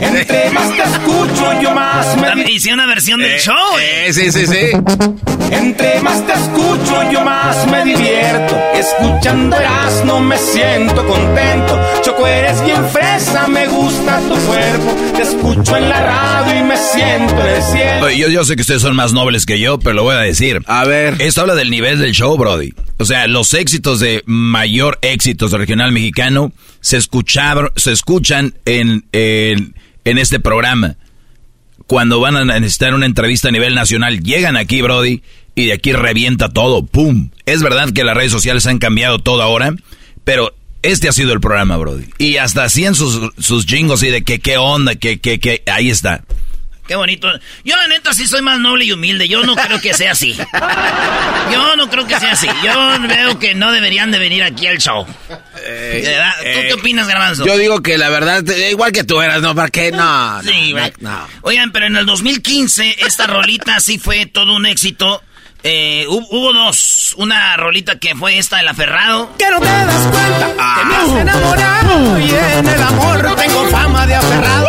Entre 0.00 0.50
más 0.50 0.68
te 0.76 0.82
escucho, 0.82 1.60
yo 1.62 1.70
más 1.74 2.16
me 2.16 2.22
También 2.22 2.48
Hice 2.48 2.72
una 2.74 2.86
versión 2.86 3.20
del 3.20 3.38
show. 3.40 3.54
eh. 3.80 4.06
Eh, 4.08 4.12
sí, 4.12 4.32
sí, 4.32 4.46
sí. 4.46 4.70
Entre 5.50 6.00
más 6.00 6.26
te 6.26 6.32
escucho, 6.32 7.10
yo 7.12 7.20
más 7.24 7.66
me 7.68 7.84
divierto. 7.84 8.56
Escuchando 8.74 9.56
no 10.04 10.20
me 10.20 10.36
siento 10.36 11.06
contento. 11.06 11.80
Choco, 12.02 12.26
eres 12.26 12.62
bien 12.64 12.84
fresa, 12.90 13.46
me 13.48 13.66
gusta 13.66 14.18
tu 14.20 14.34
cuerpo. 14.46 14.94
Te 15.16 15.22
escucho 15.22 15.76
en 15.76 15.88
la 15.88 16.00
radio 16.00 16.60
y 16.60 16.62
me 16.62 16.76
siento 16.76 17.40
en 17.40 17.46
el 17.46 17.62
cielo. 17.62 18.06
Oye, 18.06 18.18
Yo, 18.18 18.28
yo 18.28 18.44
sé 18.44 18.56
que 18.56 18.62
ustedes 18.62 18.82
son 18.82 18.94
más 18.96 19.12
nobles 19.12 19.46
que 19.46 19.58
yo, 19.58 19.78
pero 19.78 19.94
lo 19.94 20.02
voy 20.04 20.14
a 20.16 20.20
decir. 20.20 20.60
A 20.66 20.84
ver. 20.84 21.16
Esto 21.20 21.42
habla 21.42 21.54
del 21.54 21.70
nivel 21.70 21.98
del 21.98 22.12
show, 22.12 22.36
Brody. 22.36 22.72
O 22.98 23.04
sea, 23.04 23.26
los 23.26 23.54
éxitos 23.54 24.00
de 24.00 24.22
mayor 24.26 24.98
éxitos 25.02 25.50
del 25.50 25.60
regional 25.60 25.92
mexicano 25.92 26.52
se, 26.80 27.00
se 27.00 27.92
escuchan 27.92 28.54
en, 28.64 29.04
en, 29.12 29.74
en 30.04 30.18
este 30.18 30.40
programa. 30.40 30.96
Cuando 31.86 32.20
van 32.20 32.36
a 32.36 32.44
necesitar 32.44 32.94
una 32.94 33.06
entrevista 33.06 33.48
a 33.48 33.52
nivel 33.52 33.74
nacional, 33.74 34.20
llegan 34.22 34.56
aquí, 34.56 34.80
Brody, 34.80 35.22
y 35.54 35.66
de 35.66 35.72
aquí 35.74 35.92
revienta 35.92 36.48
todo. 36.48 36.84
¡Pum! 36.84 37.30
Es 37.46 37.62
verdad 37.62 37.92
que 37.92 38.04
las 38.04 38.16
redes 38.16 38.32
sociales 38.32 38.66
han 38.66 38.78
cambiado 38.78 39.18
todo 39.18 39.42
ahora, 39.42 39.74
pero 40.24 40.54
este 40.82 41.08
ha 41.08 41.12
sido 41.12 41.32
el 41.32 41.40
programa, 41.40 41.76
Brody. 41.76 42.06
Y 42.18 42.36
hasta 42.36 42.64
hacían 42.64 42.94
sus, 42.94 43.32
sus 43.38 43.66
jingos 43.66 44.02
y 44.02 44.08
de 44.08 44.22
que 44.22 44.38
qué 44.38 44.58
onda, 44.58 44.94
que, 44.94 45.18
que, 45.18 45.38
que, 45.40 45.62
ahí 45.66 45.90
está. 45.90 46.24
Qué 46.86 46.96
bonito. 46.96 47.28
Yo 47.64 47.76
la 47.76 47.86
neta 47.86 48.12
sí 48.12 48.26
soy 48.26 48.42
más 48.42 48.58
noble 48.60 48.84
y 48.84 48.92
humilde. 48.92 49.26
Yo 49.26 49.42
no 49.44 49.56
creo 49.56 49.80
que 49.80 49.94
sea 49.94 50.12
así. 50.12 50.36
Yo 51.52 51.76
no 51.76 51.88
creo 51.88 52.06
que 52.06 52.18
sea 52.20 52.32
así. 52.32 52.46
Yo 52.62 53.00
veo 53.08 53.38
que 53.38 53.54
no 53.54 53.72
deberían 53.72 54.10
de 54.10 54.18
venir 54.18 54.42
aquí 54.42 54.66
al 54.66 54.78
show. 54.78 55.06
¿Verdad? 55.28 56.32
¿Tú 56.38 56.44
eh, 56.46 56.64
qué 56.68 56.74
opinas, 56.74 57.08
Garbanzo? 57.08 57.46
Yo 57.46 57.56
digo 57.56 57.82
que 57.82 57.96
la 57.96 58.10
verdad, 58.10 58.46
eh, 58.50 58.70
igual 58.70 58.92
que 58.92 59.04
tú 59.04 59.20
eras, 59.22 59.40
¿no? 59.40 59.54
¿Para 59.54 59.68
qué? 59.68 59.92
No, 59.92 60.42
Sí, 60.42 60.74
no, 60.74 60.90
no. 61.00 61.26
Oigan, 61.42 61.72
pero 61.72 61.86
en 61.86 61.96
el 61.96 62.04
2015 62.04 62.96
esta 63.06 63.26
rolita 63.26 63.80
sí 63.80 63.98
fue 63.98 64.26
todo 64.26 64.54
un 64.54 64.66
éxito. 64.66 65.22
Eh, 65.66 66.04
hu- 66.08 66.26
hubo 66.30 66.52
dos. 66.52 67.14
Una 67.16 67.56
rolita 67.56 67.98
que 67.98 68.14
fue 68.14 68.36
esta 68.38 68.58
del 68.58 68.68
aferrado. 68.68 69.30
Que 69.38 69.50
no 69.50 69.60
te 69.60 69.66
das 69.66 70.06
cuenta 70.08 70.46
que 70.48 70.84
me 70.84 70.94
has 70.96 71.20
enamorado 71.20 72.18
y 72.20 72.30
en 72.58 72.68
el 72.68 72.82
amor 72.82 73.34
tengo 73.36 73.64
fama 73.68 74.06
de 74.06 74.14
aferrado. 74.14 74.66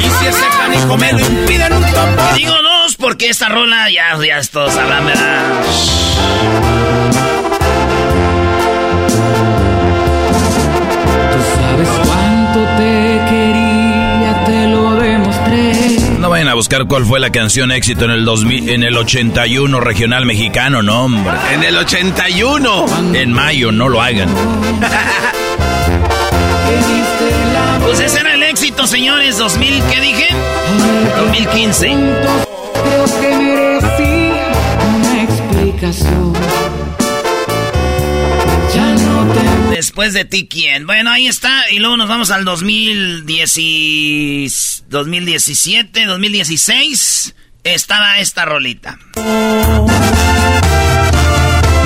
Y 0.00 0.10
si 0.18 0.26
ese 0.26 0.44
canijo 0.58 0.96
me 0.96 1.12
lo 1.12 1.20
impide 1.20 1.66
un 1.72 1.82
topo. 1.92 2.34
Digo 2.34 2.54
dos 2.54 2.96
porque 2.96 3.28
esta 3.28 3.48
rola 3.48 3.88
ya, 3.90 4.16
ya 4.26 4.40
todos 4.50 4.74
sabrán, 4.74 5.06
¿verdad? 5.06 5.42
Vayan 16.38 16.52
a 16.52 16.54
buscar 16.54 16.86
cuál 16.86 17.04
fue 17.04 17.18
la 17.18 17.30
canción 17.30 17.72
éxito 17.72 18.04
en 18.04 18.12
el 18.12 18.24
2000, 18.24 18.68
en 18.68 18.84
el 18.84 18.96
81 18.96 19.80
regional 19.80 20.24
mexicano, 20.24 20.84
no, 20.84 21.06
hombre. 21.06 21.32
En 21.52 21.64
el 21.64 21.76
81. 21.76 22.86
En 23.12 23.32
mayo, 23.32 23.72
no 23.72 23.88
lo 23.88 24.00
hagan. 24.00 24.28
Pues 27.84 27.98
ese 27.98 28.20
era 28.20 28.34
el 28.34 28.44
éxito, 28.44 28.86
señores. 28.86 29.36
2000, 29.38 29.82
¿qué 29.90 30.00
dije? 30.00 30.28
2015. 31.16 31.88
Creo 31.88 33.20
que 33.20 33.36
merecía 33.36 34.52
una 34.94 35.22
explicación. 35.24 36.34
Ya 38.72 38.94
no 38.94 39.32
te 39.32 39.57
Después 39.70 40.12
de 40.14 40.24
ti, 40.24 40.48
¿quién? 40.48 40.86
Bueno, 40.86 41.10
ahí 41.10 41.26
está. 41.28 41.70
Y 41.70 41.78
luego 41.78 41.96
nos 41.96 42.08
vamos 42.08 42.30
al 42.30 42.44
2010 42.44 43.54
y- 43.58 44.48
2017, 44.88 46.04
2016. 46.06 47.34
Estaba 47.64 48.18
esta 48.18 48.44
rolita. 48.44 48.98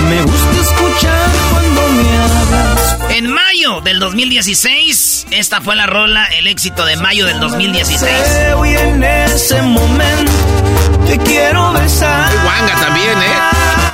Me 0.08 0.22
gusta 0.22 0.60
escuchar 0.60 1.30
cuando 1.50 1.88
me 1.88 2.16
hablas. 2.18 2.98
En 3.16 3.30
mayo 3.30 3.80
del 3.82 3.98
2016, 3.98 5.26
esta 5.30 5.60
fue 5.60 5.74
la 5.76 5.86
rola, 5.86 6.24
el 6.38 6.46
éxito 6.46 6.84
de 6.86 6.96
mayo 6.96 7.26
del 7.26 7.40
2016. 7.40 8.10
Veo 8.10 8.64
y 8.66 8.74
en 8.74 9.02
ese 9.02 9.60
momento 9.62 10.32
te 11.06 11.18
quiero 11.18 11.72
besar. 11.72 12.32
Guanga 12.42 12.74
también, 12.80 13.10
¿eh? 13.18 13.91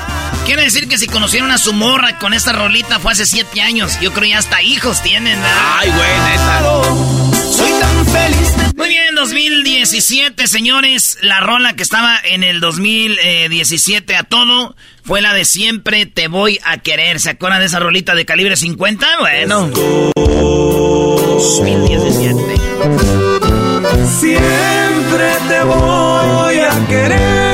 Quiere 0.49 0.62
decir 0.62 0.88
que 0.88 0.97
si 0.97 1.07
conocieron 1.07 1.50
a 1.50 1.59
su 1.59 1.75
morra 1.75 2.19
con 2.19 2.33
esta 2.33 2.52
rolita 2.52 2.99
fue 2.99 3.12
hace 3.12 3.26
siete 3.26 3.61
años. 3.61 4.00
Yo 4.00 4.14
creo 4.14 4.31
ya 4.31 4.38
hasta 4.38 4.62
hijos 4.62 5.02
tienen, 5.02 5.38
¿verdad? 5.38 5.76
Ay, 5.76 5.90
güey, 5.90 6.09
neta. 6.31 6.62
Soy 7.52 7.71
tan 7.78 8.07
feliz 8.07 8.57
de 8.57 8.73
Muy 8.75 8.88
bien, 8.88 9.14
2017, 9.14 10.47
señores. 10.47 11.19
La 11.21 11.40
rola 11.40 11.75
que 11.75 11.83
estaba 11.83 12.19
en 12.25 12.45
el 12.45 12.61
2017 12.61 14.17
a 14.17 14.23
todo 14.23 14.75
fue 15.05 15.21
la 15.21 15.35
de 15.35 15.45
Siempre 15.45 16.07
te 16.07 16.28
voy 16.28 16.59
a 16.64 16.78
querer. 16.78 17.21
¿Se 17.21 17.28
acuerdan 17.28 17.61
de 17.61 17.67
esa 17.67 17.81
rolita 17.81 18.14
de 18.14 18.25
calibre 18.25 18.57
50? 18.57 19.07
Bueno. 19.21 19.67
2017. 19.67 22.40
Siempre 24.19 25.37
te 25.47 25.62
voy 25.62 26.57
a 26.57 26.87
querer. 26.88 27.48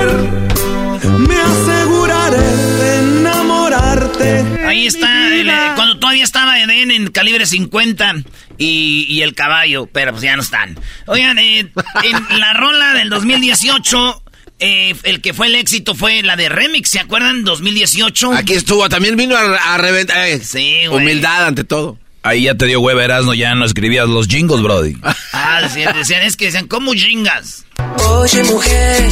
Ahí 4.67 4.87
está, 4.87 5.29
el, 5.29 5.49
eh, 5.49 5.53
cuando 5.75 5.99
todavía 5.99 6.25
estaba 6.25 6.59
Eden 6.61 6.91
en 6.91 7.11
calibre 7.11 7.47
50. 7.47 8.15
y, 8.59 9.07
y 9.09 9.23
el 9.23 9.35
caballo, 9.35 9.87
pero 9.87 10.13
pues 10.13 10.23
ya 10.23 10.37
no 10.37 10.43
están. 10.43 10.79
Oigan, 11.07 11.39
eh, 11.39 11.61
en 12.03 12.39
la 12.41 12.53
rola 12.55 12.95
del 12.95 13.11
2018 13.11 14.23
eh, 14.61 14.95
el 15.03 15.21
que 15.21 15.35
fue 15.35 15.49
el 15.49 15.57
éxito 15.57 15.95
fue 15.95 16.23
la 16.23 16.37
de 16.37 16.49
Remix, 16.49 16.89
¿se 16.91 17.01
acuerdan? 17.01 17.45
2018. 17.45 18.33
Aquí 18.33 18.55
estuvo, 18.55 18.89
también 18.89 19.17
vino 19.17 19.37
a, 19.37 19.77
reventar. 19.79 20.27
eh, 20.29 20.41
Sí, 20.43 20.87
güey. 20.87 21.03
Humildad 21.03 21.47
ante 21.47 21.65
todo. 21.65 21.99
Ahí 22.23 22.45
ya 22.45 22.55
te 22.55 22.65
dio 22.67 22.81
hueva 22.81 23.05
Erasmo, 23.05 23.35
ya 23.35 23.55
no 23.55 23.67
escribías 23.67 24.09
los 24.09 24.29
jingles, 24.29 24.63
brody. 24.63 24.97
Ah, 25.33 25.61
decían, 25.63 25.95
decían, 25.95 26.23
es 26.23 26.37
que 26.37 26.47
decían, 26.47 26.69
¿cómo 26.69 26.93
jingas? 26.95 27.67
Oye, 28.09 28.43
mujer. 28.45 29.11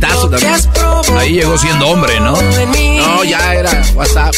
También. 0.00 0.54
Ahí 1.18 1.32
llegó 1.34 1.58
siendo 1.58 1.88
hombre, 1.88 2.20
¿no? 2.20 2.36
No, 2.36 3.24
ya 3.24 3.54
era 3.54 3.70
WhatsApp. 3.94 4.34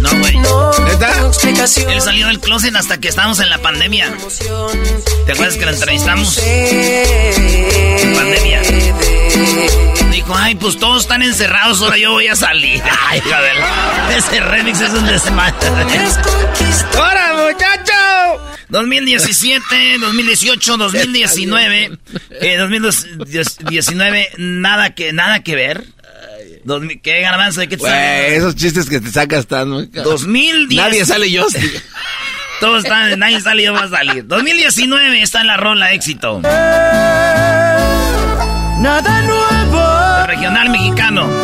No, 0.00 0.10
güey. 0.18 0.36
¿Neta? 0.38 1.12
Él 1.88 2.00
salió 2.00 2.26
del 2.28 2.40
closet 2.40 2.74
hasta 2.74 2.98
que 2.98 3.08
estábamos 3.08 3.40
en 3.40 3.50
la 3.50 3.58
pandemia. 3.58 4.12
¿Te 5.26 5.32
acuerdas 5.32 5.56
que 5.56 5.66
lo 5.66 5.72
entrevistamos? 5.72 6.38
En 6.38 8.14
pandemia. 8.14 8.62
Dijo, 10.10 10.34
ay, 10.34 10.54
pues 10.54 10.78
todos 10.78 11.02
están 11.02 11.22
encerrados, 11.22 11.82
ahora 11.82 11.98
yo 11.98 12.12
voy 12.12 12.28
a 12.28 12.36
salir. 12.36 12.82
Ay, 13.08 13.22
a 13.32 13.40
ver. 13.40 13.56
Ese 14.16 14.40
remix 14.40 14.80
es 14.80 14.90
un 14.90 15.06
desmadre. 15.06 15.68
¡Ahora, 16.96 17.34
muchacho! 17.46 17.99
2017, 18.70 19.98
2018, 19.98 20.76
2019. 20.76 21.98
Eh, 22.30 22.56
2019, 22.56 24.28
nada 24.38 24.94
que, 24.94 25.12
nada 25.12 25.42
que 25.42 25.54
ver. 25.54 25.84
Dos 26.64 26.82
¿Qué 27.02 27.20
garbanzo? 27.22 27.60
¿De 27.60 27.68
qué 27.68 27.76
te 27.76 27.84
sale? 27.84 28.36
esos 28.36 28.54
chistes 28.54 28.88
que 28.88 29.00
te 29.00 29.10
sacas 29.10 29.40
están 29.40 29.70
muy... 29.70 29.86
2010. 29.86 30.76
Nadie 30.82 31.04
sale 31.04 31.30
yo. 31.30 31.46
Todos 32.60 32.84
están, 32.84 33.18
nadie 33.18 33.40
sale 33.40 33.62
yo 33.62 33.72
voy 33.72 33.82
a 33.82 33.88
salir. 33.88 34.26
2019 34.26 35.22
está 35.22 35.40
en 35.40 35.46
la 35.46 35.56
rola 35.56 35.92
éxito. 35.94 36.40
Nada 38.80 39.22
nuevo. 39.22 40.20
El 40.20 40.26
regional 40.26 40.68
mexicano. 40.70 41.39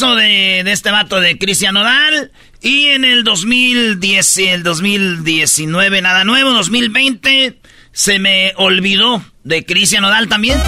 De, 0.00 0.60
este 0.60 0.90
vato 0.90 1.20
de 1.20 1.36
Cristian 1.36 1.74
Nodal. 1.74 2.32
Y 2.62 2.86
en 2.86 3.04
el 3.04 3.22
2010, 3.22 4.38
el 4.38 4.62
2019, 4.62 6.00
nada 6.00 6.24
nuevo. 6.24 6.52
2020, 6.52 7.60
se 7.92 8.18
me 8.18 8.54
olvidó 8.56 9.22
de 9.44 9.66
Cristian 9.66 10.00
Nodal 10.00 10.26
también. 10.26 10.58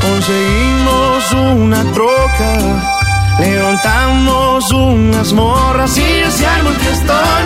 Conseguimos 0.00 1.32
una 1.32 1.84
troca. 1.92 3.36
Levantamos 3.38 4.70
unas 4.70 5.32
morras 5.34 5.98
y 5.98 6.30
se 6.30 6.46
el. 6.46 7.44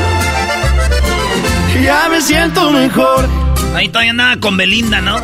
Ya 1.83 2.09
me 2.09 2.21
siento 2.21 2.71
mejor. 2.71 3.29
Ahí 3.77 3.89
todavía 3.89 4.13
andaba 4.13 4.41
con 4.41 4.57
Belinda, 4.57 5.03
¿no? 5.03 5.23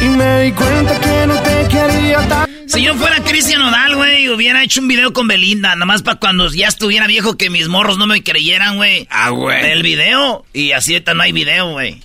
Y 0.00 0.04
me 0.06 0.42
di 0.44 0.52
cuenta 0.52 0.98
que 0.98 1.26
no 1.26 1.42
te 1.42 1.68
quería 1.68 2.28
tan. 2.28 2.48
Si 2.66 2.82
yo 2.82 2.94
fuera 2.94 3.22
Cristian 3.22 3.60
Nodal, 3.60 3.94
güey, 3.94 4.30
hubiera 4.30 4.64
hecho 4.64 4.80
un 4.80 4.88
video 4.88 5.12
con 5.12 5.28
Belinda, 5.28 5.74
nada 5.74 5.84
más 5.84 6.02
para 6.02 6.18
cuando 6.18 6.50
ya 6.50 6.68
estuviera 6.68 7.06
viejo 7.06 7.36
que 7.36 7.50
mis 7.50 7.68
morros 7.68 7.98
no 7.98 8.06
me 8.06 8.22
creyeran, 8.22 8.76
güey. 8.76 9.06
Ah, 9.10 9.28
güey. 9.28 9.70
El 9.70 9.82
video. 9.82 10.46
Y 10.54 10.72
así 10.72 10.94
ahorita 10.94 11.12
no 11.12 11.24
hay 11.24 11.32
video, 11.32 11.72
güey. 11.72 12.00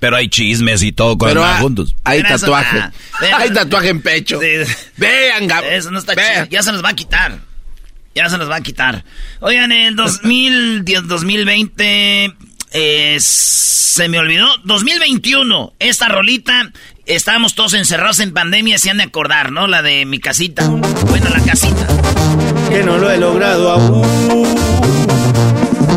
Pero 0.00 0.16
hay 0.16 0.28
chismes 0.28 0.82
y 0.82 0.92
todo 0.92 1.16
con 1.16 1.36
ah, 1.38 1.60
juntos. 1.62 1.94
hay 2.04 2.22
tatuaje. 2.22 2.82
Pero- 3.18 3.36
Hay 3.38 3.50
tatuaje 3.50 3.88
en 3.88 4.02
pecho. 4.02 4.38
Sí. 4.38 4.70
Vean, 4.98 5.46
Gab. 5.46 5.64
Eso 5.64 5.90
no 5.90 5.98
está 5.98 6.14
chido. 6.14 6.44
Ya 6.50 6.62
se 6.62 6.72
nos 6.72 6.84
va 6.84 6.90
a 6.90 6.94
quitar. 6.94 7.38
Ya 8.14 8.28
se 8.28 8.36
nos 8.36 8.50
va 8.50 8.56
a 8.56 8.60
quitar. 8.60 9.02
Oigan, 9.40 9.72
el 9.72 9.96
2010, 9.96 11.08
2020 11.08 12.34
eh, 12.72 13.16
se 13.20 14.08
me 14.08 14.18
olvidó. 14.18 14.46
2021, 14.64 15.74
esta 15.78 16.08
rolita. 16.08 16.70
Estábamos 17.06 17.54
todos 17.54 17.74
encerrados 17.74 18.18
en 18.20 18.32
pandemia, 18.34 18.78
se 18.78 18.90
han 18.90 18.98
de 18.98 19.04
acordar, 19.04 19.52
¿no? 19.52 19.68
La 19.68 19.80
de 19.80 20.04
mi 20.06 20.18
casita. 20.18 20.66
Bueno, 20.68 21.30
la 21.30 21.40
casita. 21.44 21.86
que 22.68 22.82
no 22.82 22.98
lo 22.98 23.10
he 23.10 23.16
logrado 23.16 23.70
aún. 23.70 24.56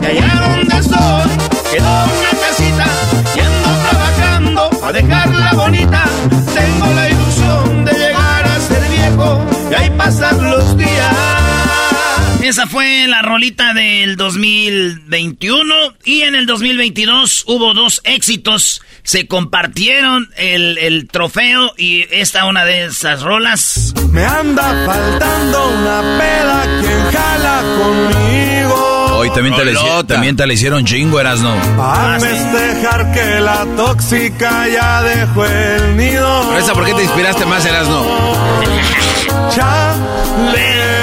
Y 0.01 0.05
allá 0.05 0.47
donde 0.47 0.77
estoy, 0.77 1.29
quedó 1.71 2.03
una 2.03 2.39
casita, 2.47 2.85
yendo 3.35 3.89
trabajando 3.89 4.69
a 4.83 4.91
dejarla 4.91 5.53
bonita. 5.53 6.05
Tengo 6.53 6.93
la 6.93 7.09
ilusión 7.09 7.85
de 7.85 7.91
llegar 7.93 8.47
a 8.47 8.59
ser 8.59 8.89
viejo 8.89 9.45
y 9.71 9.73
ahí 9.73 9.89
pasan 9.97 10.43
los. 10.51 10.78
Esa 12.41 12.67
fue 12.67 13.05
la 13.07 13.21
rolita 13.21 13.73
del 13.73 14.15
2021 14.15 15.73
y 16.05 16.21
en 16.21 16.35
el 16.35 16.45
2022 16.45 17.43
hubo 17.47 17.73
dos 17.73 18.01
éxitos. 18.05 18.81
Se 19.03 19.27
compartieron 19.27 20.29
el, 20.37 20.77
el 20.77 21.07
trofeo 21.09 21.73
y 21.77 22.05
esta 22.11 22.45
una 22.45 22.63
de 22.63 22.85
esas 22.85 23.21
rolas. 23.23 23.93
Me 24.11 24.23
anda 24.25 24.63
faltando 24.85 25.69
una 25.69 26.01
peda 26.19 26.63
quien 26.79 27.11
jala 27.11 27.61
conmigo. 27.77 29.05
Hoy 29.17 29.29
también 29.31 29.55
te, 29.55 29.65
le, 29.65 29.73
Rolota. 29.73 30.13
también 30.13 30.35
te 30.37 30.47
le 30.47 30.53
hicieron 30.53 30.85
chingo, 30.85 31.19
Erasno. 31.19 31.53
Para 31.77 32.15
Ah, 32.15 32.19
sí. 32.21 32.25
festejar 32.25 33.11
que 33.11 33.39
la 33.41 33.65
tóxica 33.75 34.67
ya 34.69 35.01
dejó 35.03 35.45
el 35.45 35.97
nido. 35.97 36.45
Pero 36.47 36.57
esa, 36.57 36.73
¿por 36.73 36.85
qué 36.85 36.93
te 36.93 37.03
inspiraste 37.03 37.45
más, 37.45 37.65
Erasno? 37.65 38.05
Chale, 39.53 39.97
me 40.53 40.98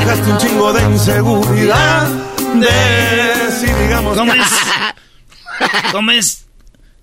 dejaste 0.00 0.30
un 0.30 0.38
chingo 0.38 0.72
de 0.72 0.82
inseguridad. 0.82 2.08
De 2.54 3.50
si 3.60 3.66
digamos 3.66 4.16
¿Cómo 4.16 4.32
es? 4.32 4.42
¿Cómo 5.92 6.10
es? 6.10 6.46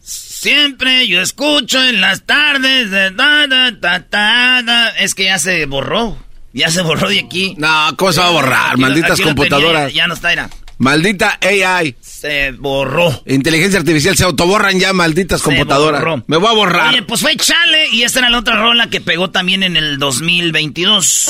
Siempre 0.01 1.07
yo 1.07 1.21
escucho 1.21 1.83
en 1.83 2.01
las 2.01 2.23
tardes 2.23 2.91
de 2.91 3.11
da, 3.11 3.47
da, 3.47 3.71
da, 3.71 3.99
da, 4.09 4.61
da. 4.63 4.89
Es 4.89 5.15
que 5.15 5.25
ya 5.25 5.39
se 5.39 5.65
borró. 5.65 6.17
Ya 6.53 6.71
se 6.71 6.81
borró 6.81 7.09
de 7.09 7.19
aquí. 7.19 7.55
No, 7.57 7.95
¿cómo 7.97 8.11
se 8.11 8.19
va 8.19 8.27
a 8.27 8.31
borrar? 8.31 8.77
Malditas 8.77 9.11
aquí 9.11 9.23
lo 9.23 9.35
tenía, 9.35 9.49
computadoras. 9.49 9.93
ya 9.93 10.07
no 10.07 10.13
está, 10.13 10.33
era. 10.33 10.49
Maldita 10.79 11.39
AI. 11.41 11.95
Se 12.01 12.51
borró. 12.51 13.23
Inteligencia 13.25 13.79
artificial. 13.79 14.15
Se 14.15 14.23
autoborran 14.25 14.79
ya, 14.79 14.93
malditas 14.93 15.39
Se 15.41 15.45
computadoras. 15.45 16.01
borró. 16.01 16.23
Me 16.27 16.37
voy 16.37 16.47
a 16.49 16.53
borrar. 16.53 16.89
Oye, 16.93 17.01
pues 17.03 17.21
fue 17.21 17.35
Chale 17.35 17.87
y 17.91 18.03
esta 18.03 18.19
era 18.19 18.29
la 18.29 18.37
otra 18.39 18.57
rola 18.57 18.89
que 18.89 19.01
pegó 19.01 19.29
también 19.31 19.63
en 19.63 19.75
el 19.75 19.97
2022. 19.97 21.29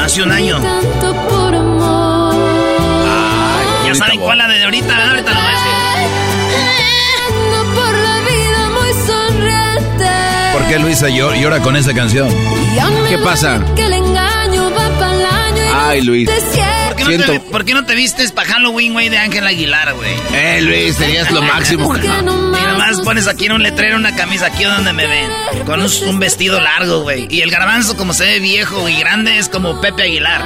Hace 0.00 0.22
un 0.22 0.30
año. 0.32 0.60
Tanto 0.60 1.14
por 1.28 1.54
amor. 1.54 2.34
Ya 3.86 3.94
saben 3.94 4.20
cuál 4.20 4.38
la 4.38 4.46
de 4.48 4.62
ahorita. 4.62 5.10
Ahorita 5.10 5.30
lo 5.32 5.40
voy 5.40 5.46
a 5.46 5.50
decir. 5.50 5.72
Ando 7.26 7.74
por 7.74 7.92
la 7.92 8.20
vida 8.20 8.70
muy 8.70 8.92
sonriente. 9.06 10.10
¿Por 10.52 10.66
qué 10.68 10.78
Luisa 10.78 11.08
llora, 11.08 11.60
con 11.60 11.76
esa 11.76 11.92
canción? 11.92 12.28
¿Qué 13.08 13.18
pasa? 13.18 13.58
duele 13.58 13.74
Que 13.74 13.84
el 13.86 13.92
engaño 13.94 14.70
va 14.70 14.88
para 14.98 15.14
el 15.14 15.24
año. 15.26 15.56
y 15.64 15.70
Ay, 15.74 16.02
Luis. 16.02 16.28
te 16.28 16.40
siento. 16.40 16.60
¿Por 16.70 16.79
qué, 17.08 17.18
no 17.18 17.24
te, 17.24 17.30
Siento- 17.32 17.50
por 17.50 17.64
qué 17.64 17.74
no 17.74 17.84
te 17.86 17.94
vistes 17.94 18.32
para 18.32 18.48
Halloween, 18.48 18.92
güey, 18.92 19.08
de 19.08 19.18
Ángel 19.18 19.46
Aguilar, 19.46 19.94
güey? 19.94 20.14
Eh, 20.32 20.60
Luis, 20.62 20.96
serías 20.96 21.30
lo 21.30 21.42
máximo. 21.42 21.96
Y 21.96 22.00
nomás 22.00 22.78
más 22.78 23.00
pones 23.02 23.26
aquí 23.28 23.46
en 23.46 23.52
un 23.52 23.62
letrero 23.62 23.96
una 23.96 24.14
camisa 24.16 24.46
aquí 24.46 24.64
donde 24.64 24.92
me 24.92 25.06
ven. 25.06 25.30
Con 25.66 25.80
un, 25.82 25.90
un 26.08 26.18
vestido 26.18 26.60
largo, 26.60 27.00
güey. 27.02 27.26
Y 27.30 27.40
el 27.42 27.50
garbanzo, 27.50 27.96
como 27.96 28.12
se 28.14 28.24
ve 28.24 28.38
viejo 28.40 28.88
y 28.88 28.96
grande, 28.98 29.38
es 29.38 29.48
como 29.48 29.80
Pepe 29.80 30.02
Aguilar. 30.04 30.42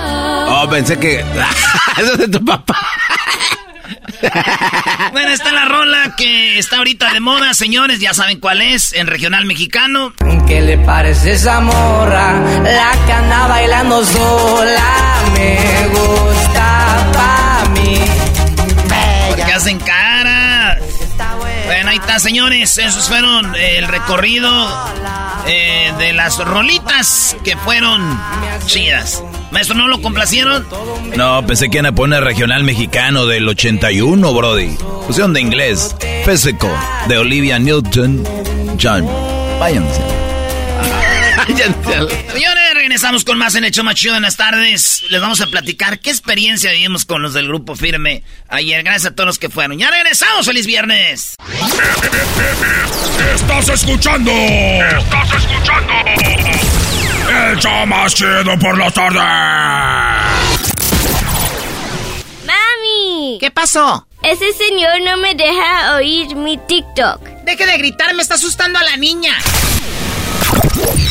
Oh, 0.49 0.69
pensé 0.71 0.99
que... 0.99 1.21
Eso 1.99 2.13
es 2.13 2.19
de 2.19 2.29
tu 2.29 2.45
papá. 2.45 2.77
Bueno, 5.13 5.31
está 5.31 5.53
la 5.53 5.65
rola 5.65 6.15
que 6.17 6.59
está 6.59 6.79
ahorita 6.79 7.13
de 7.13 7.21
moda, 7.21 7.55
señores. 7.55 8.01
Ya 8.01 8.15
saben 8.15 8.41
cuál 8.41 8.61
es, 8.61 8.93
en 8.93 9.07
regional 9.07 9.45
mexicano. 9.45 10.13
¿Qué 10.47 10.61
le 10.61 10.79
parece 10.79 11.33
esa 11.33 11.61
morra? 11.61 12.41
La 12.63 12.93
anda 12.93 13.47
bailando 13.47 14.05
sola 14.05 15.05
me 15.35 15.89
gusta 15.89 17.11
pa' 17.13 17.69
mí. 17.71 17.99
Porque 19.29 19.53
hacen 19.53 19.79
cara. 19.79 20.04
Bueno, 21.85 22.01
ahí 22.01 22.09
está, 22.09 22.19
señores. 22.19 22.79
Esos 22.79 23.09
fueron 23.09 23.55
eh, 23.57 23.77
el 23.77 23.87
recorrido 23.87 24.51
eh, 25.47 25.93
de 25.99 26.15
las 26.15 26.39
rolitas 26.43 27.37
que 27.45 27.59
fueron 27.59 28.19
chidas. 28.65 29.23
Maestro, 29.51 29.77
¿no 29.77 29.87
lo 29.87 30.01
complacieron? 30.01 30.67
No, 31.15 31.47
pensé 31.47 31.69
que 31.69 31.77
iban 31.77 31.93
a 31.93 31.95
poner 31.95 32.25
regional 32.25 32.65
mexicano 32.65 33.27
del 33.27 33.47
81, 33.47 34.33
Brody. 34.33 34.79
Pusieron 35.07 35.35
de 35.35 35.43
inglés. 35.43 35.95
Physical, 36.25 36.75
de 37.07 37.19
Olivia 37.19 37.59
Newton 37.59 38.25
John. 38.81 39.07
Váyanse. 39.61 40.24
Señores, 42.33 42.75
regresamos 42.75 43.25
con 43.25 43.39
más 43.39 43.55
en 43.55 43.65
Hecho 43.65 43.83
Más 43.83 43.95
Chido 43.95 44.17
en 44.17 44.23
las 44.23 44.37
tardes. 44.37 45.05
Les 45.11 45.21
vamos 45.21 45.41
a 45.41 45.47
platicar 45.47 45.99
qué 45.99 46.11
experiencia 46.11 46.71
vivimos 46.71 47.05
con 47.05 47.23
los 47.23 47.35
del 47.35 47.49
Grupo 47.49 47.75
Firme 47.75 48.23
ayer. 48.49 48.83
Gracias 48.83 49.13
a 49.13 49.15
todos 49.15 49.27
los 49.27 49.39
que 49.39 49.49
fueron. 49.49 49.79
Ya 49.79 49.91
regresamos. 49.91 50.47
¡Feliz 50.47 50.67
viernes! 50.67 51.37
Estás 53.35 53.69
escuchando. 53.69 54.31
Estás 54.31 55.35
escuchando. 55.35 55.93
El 57.51 57.59
show 57.59 57.87
más 57.87 58.15
chido 58.15 58.59
por 58.61 58.79
la 58.79 58.91
tarde. 58.91 59.19
¡Mami! 62.47 63.39
¿Qué 63.41 63.51
pasó? 63.51 64.07
Ese 64.23 64.53
señor 64.53 65.01
no 65.05 65.17
me 65.19 65.35
deja 65.35 65.97
oír 65.97 66.35
mi 66.37 66.59
TikTok. 66.59 67.21
Deje 67.45 67.67
de 67.67 67.79
gritar, 67.79 68.15
me 68.15 68.23
está 68.23 68.35
asustando 68.37 68.79
a 68.79 68.83
la 68.83 68.97
niña. 68.97 69.37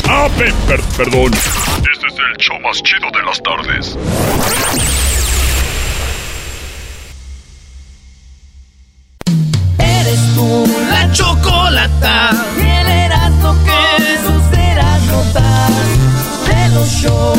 Ah, 0.08 0.28
pe- 0.38 0.52
per- 0.68 0.82
perdón. 0.96 1.32
Este 1.34 2.06
es 2.06 2.14
el 2.30 2.36
show 2.38 2.58
más 2.60 2.82
chido 2.82 3.10
de 3.12 3.22
las 3.24 3.42
tardes. 3.42 3.96
Eres 9.78 10.34
tú 10.34 10.66
La 10.90 11.12
chocolata. 11.12 12.30
el 12.58 12.86
Erasmo 12.88 13.54
que 13.64 14.18
sus 14.26 14.58
eras 14.58 15.00
de 16.46 16.68
los 16.70 16.88
shows. 16.88 17.38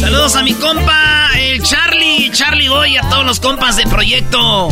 Saludos 0.00 0.34
a 0.36 0.42
mi 0.42 0.54
compa, 0.54 1.28
el 1.38 1.62
Charlie, 1.62 2.30
Charlie 2.32 2.68
Boy, 2.68 2.96
a 2.96 3.02
todos 3.08 3.26
los 3.26 3.38
compas 3.38 3.76
de 3.76 3.84
Proyecto 3.86 4.68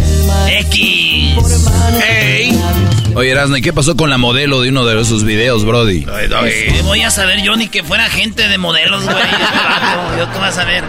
X. 0.47 1.37
Hey. 2.01 2.59
Oye, 3.15 3.31
Erasmo, 3.31 3.57
¿y 3.57 3.63
qué 3.63 3.73
pasó 3.73 3.97
con 3.97 4.11
la 4.11 4.19
modelo 4.19 4.61
de 4.61 4.71
uno 4.71 4.85
de 4.85 5.01
esos 5.01 5.25
videos, 5.25 5.65
Brody? 5.65 6.05
¿Qué 6.05 6.83
voy 6.83 7.03
a 7.03 7.11
saber 7.11 7.43
yo 7.43 7.57
ni 7.57 7.69
que 7.69 7.83
fuera 7.83 8.09
gente 8.09 8.49
de 8.49 8.59
modelos, 8.59 9.05
güey? 9.05 9.17
Este 9.17 10.19
Yo 10.19 10.33
qué 10.33 10.39
vas 10.39 10.57
a 10.57 10.63
saber. 10.63 10.85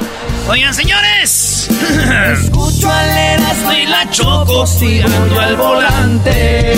Oigan, 0.48 0.74
señores. 0.74 1.70
Escucho 2.34 2.90
al 2.90 3.10
Erasmo 3.10 3.74
y 3.74 3.86
la 3.86 4.10
choco 4.10 4.66
tirando 4.80 5.40
al 5.40 5.56
volante. 5.56 6.78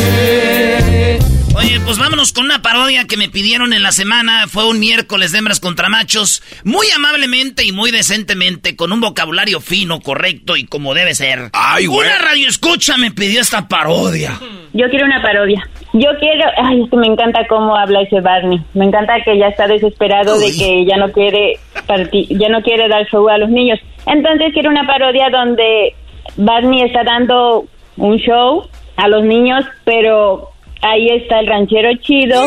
Oye, 1.54 1.80
pues 1.86 2.00
vámonos 2.00 2.32
con 2.32 2.46
una 2.46 2.62
parodia 2.62 3.06
que 3.08 3.18
me 3.18 3.28
pidieron 3.30 3.74
en 3.74 3.84
la 3.84 3.92
semana. 3.92 4.46
Fue 4.48 4.68
un 4.68 4.80
miércoles 4.80 5.32
de 5.32 5.40
hembras 5.40 5.60
contra 5.60 5.90
machos. 5.90 6.42
Muy 6.64 6.88
amablemente 6.96 7.66
y 7.66 7.72
muy 7.74 7.92
decentemente, 7.92 8.76
con 8.76 8.92
un 8.94 9.02
vocabulario 9.02 9.60
fino, 9.60 10.00
correcto 10.00 10.56
y 10.56 10.66
como 10.66 10.94
debe 10.94 11.14
ser. 11.14 11.50
Ay, 11.54 11.88
güey. 11.88 12.08
Una 12.08 12.18
radio 12.20 12.48
escucha 12.48 12.96
me 12.98 13.12
pidió 13.12 13.42
esta 13.42 13.68
parodia. 13.68 14.40
Yo 14.74 14.90
quiero 14.90 15.06
una 15.06 15.22
parodia. 15.22 15.62
Yo 15.94 16.08
quiero, 16.20 16.46
ay, 16.64 16.84
es 16.84 16.90
que 16.90 16.96
me 16.98 17.08
encanta 17.08 17.46
cómo 17.50 17.76
habla 17.76 18.02
ese 18.02 18.22
Barney. 18.22 18.62
Me 18.74 18.86
encanta 18.86 19.16
que 19.26 19.38
ya 19.38 19.48
está 19.48 19.68
desesperado 19.68 20.40
de 20.40 20.52
que 20.58 20.86
ya 20.86 20.96
no 20.96 21.12
quiere 21.12 21.60
parti- 21.86 22.28
ya 22.30 22.48
no 22.48 22.62
quiere 22.62 22.88
dar 22.88 23.06
show 23.08 23.28
a 23.28 23.38
los 23.38 23.50
niños. 23.50 23.78
Entonces 24.08 24.54
quiero 24.54 24.70
una 24.70 24.88
parodia 24.88 25.30
donde 25.30 25.94
Barney 26.38 26.84
está 26.84 27.04
dando 27.04 27.66
un 27.98 28.18
show 28.20 28.68
a 28.96 29.08
los 29.10 29.26
niños, 29.26 29.66
pero 29.84 30.48
ahí 30.82 31.08
está 31.10 31.40
el 31.40 31.48
ranchero 31.48 31.90
chido 32.02 32.44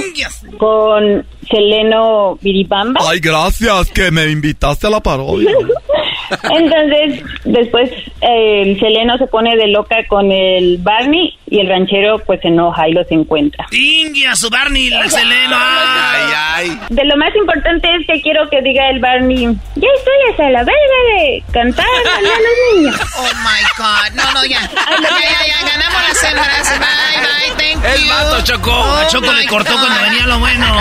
con 0.58 1.24
Seleno 1.48 2.38
Biribamba. 2.40 3.00
Ay, 3.08 3.20
gracias 3.20 3.90
que 3.90 4.10
me 4.10 4.30
invitaste 4.30 4.86
a 4.86 4.90
la 4.90 5.00
parodia. 5.00 5.50
Entonces, 6.30 7.22
después 7.44 7.90
eh, 8.20 8.62
el 8.62 8.80
Seleno 8.80 9.18
se 9.18 9.26
pone 9.26 9.56
de 9.56 9.68
loca 9.68 9.96
con 10.08 10.30
el 10.32 10.78
Barney 10.78 11.38
y 11.46 11.60
el 11.60 11.68
ranchero 11.68 12.18
pues 12.26 12.40
se 12.40 12.48
enoja 12.48 12.88
y 12.88 12.92
los 12.92 13.10
encuentra. 13.10 13.66
Ingia, 13.70 14.34
su 14.36 14.50
Barney, 14.50 14.88
el 14.88 15.10
Seleno. 15.10 15.56
Ay, 15.56 16.32
ay. 16.70 16.80
De 16.90 17.04
lo 17.04 17.16
más 17.16 17.34
importante 17.36 17.88
es 18.00 18.06
que 18.06 18.20
quiero 18.22 18.48
que 18.50 18.60
diga 18.62 18.88
el 18.90 19.00
Barney, 19.00 19.44
ya 19.44 19.88
estoy 19.96 20.14
hasta 20.30 20.50
la 20.50 20.60
verga 20.64 20.98
de 21.18 21.42
cantar 21.52 21.86
a 21.86 22.20
los 22.20 22.32
niños. 22.76 23.00
Oh 23.18 23.22
my 23.42 23.62
God. 23.78 24.14
No, 24.16 24.32
no, 24.32 24.44
ya. 24.46 24.60
Ya, 24.60 25.10
ya, 25.10 25.46
ya. 25.46 25.66
Ganamos 25.68 26.02
las 26.08 26.24
hembras. 26.24 26.78
Bye, 26.78 27.20
bye. 27.20 27.74
Thank 27.74 27.84
El 27.84 28.02
you. 28.02 28.08
vato 28.08 28.44
Choco. 28.44 28.70
Oh 28.72 29.00
la 29.02 29.06
Choco 29.08 29.32
le 29.32 29.46
cortó 29.46 29.72
God. 29.72 29.80
cuando 29.80 30.02
venía 30.02 30.26
lo 30.26 30.38
bueno. 30.38 30.76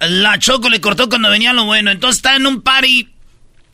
La 0.00 0.38
Choco 0.38 0.68
le 0.68 0.80
cortó 0.80 1.08
cuando 1.08 1.30
venía 1.30 1.52
lo 1.52 1.64
bueno. 1.64 1.90
Entonces 1.90 2.16
está 2.18 2.36
en 2.36 2.46
un 2.46 2.62
party. 2.62 3.08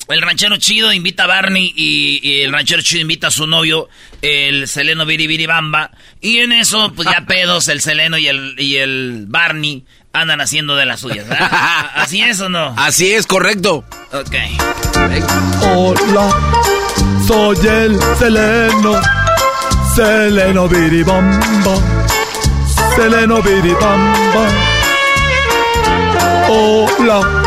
El 0.09 0.23
ranchero 0.23 0.57
chido 0.57 0.90
invita 0.92 1.25
a 1.25 1.27
Barney 1.27 1.71
y, 1.77 2.21
y 2.23 2.40
el 2.40 2.51
ranchero 2.53 2.81
chido 2.81 3.03
invita 3.03 3.27
a 3.27 3.31
su 3.31 3.47
novio, 3.47 3.88
el 4.23 4.66
Seleno 4.66 5.05
Biribiri 5.05 5.44
Bamba. 5.44 5.90
Y 6.23 6.38
en 6.38 6.53
eso, 6.53 6.92
pues 6.97 7.07
ya 7.11 7.25
pedos, 7.29 7.68
el 7.68 7.83
Seleno 7.83 8.16
y 8.16 8.27
el, 8.27 8.55
y 8.59 8.77
el 8.77 9.27
Barney 9.29 9.85
andan 10.14 10.40
haciendo 10.40 10.77
de 10.77 10.87
las 10.87 11.01
suyas. 11.01 11.29
¿verdad? 11.29 11.51
¿Así 11.94 12.23
es 12.23 12.40
o 12.40 12.49
no? 12.49 12.75
Así 12.79 13.12
es, 13.12 13.27
correcto. 13.27 13.85
Ok. 14.12 14.35
Hola, 15.62 16.31
soy 17.27 17.66
el 17.66 17.99
Seleno, 18.18 19.01
Seleno 19.94 20.68
Biribamba, 20.68 21.77
Seleno 22.97 23.42
Biribamba. 23.42 24.49
Hola, 26.49 27.42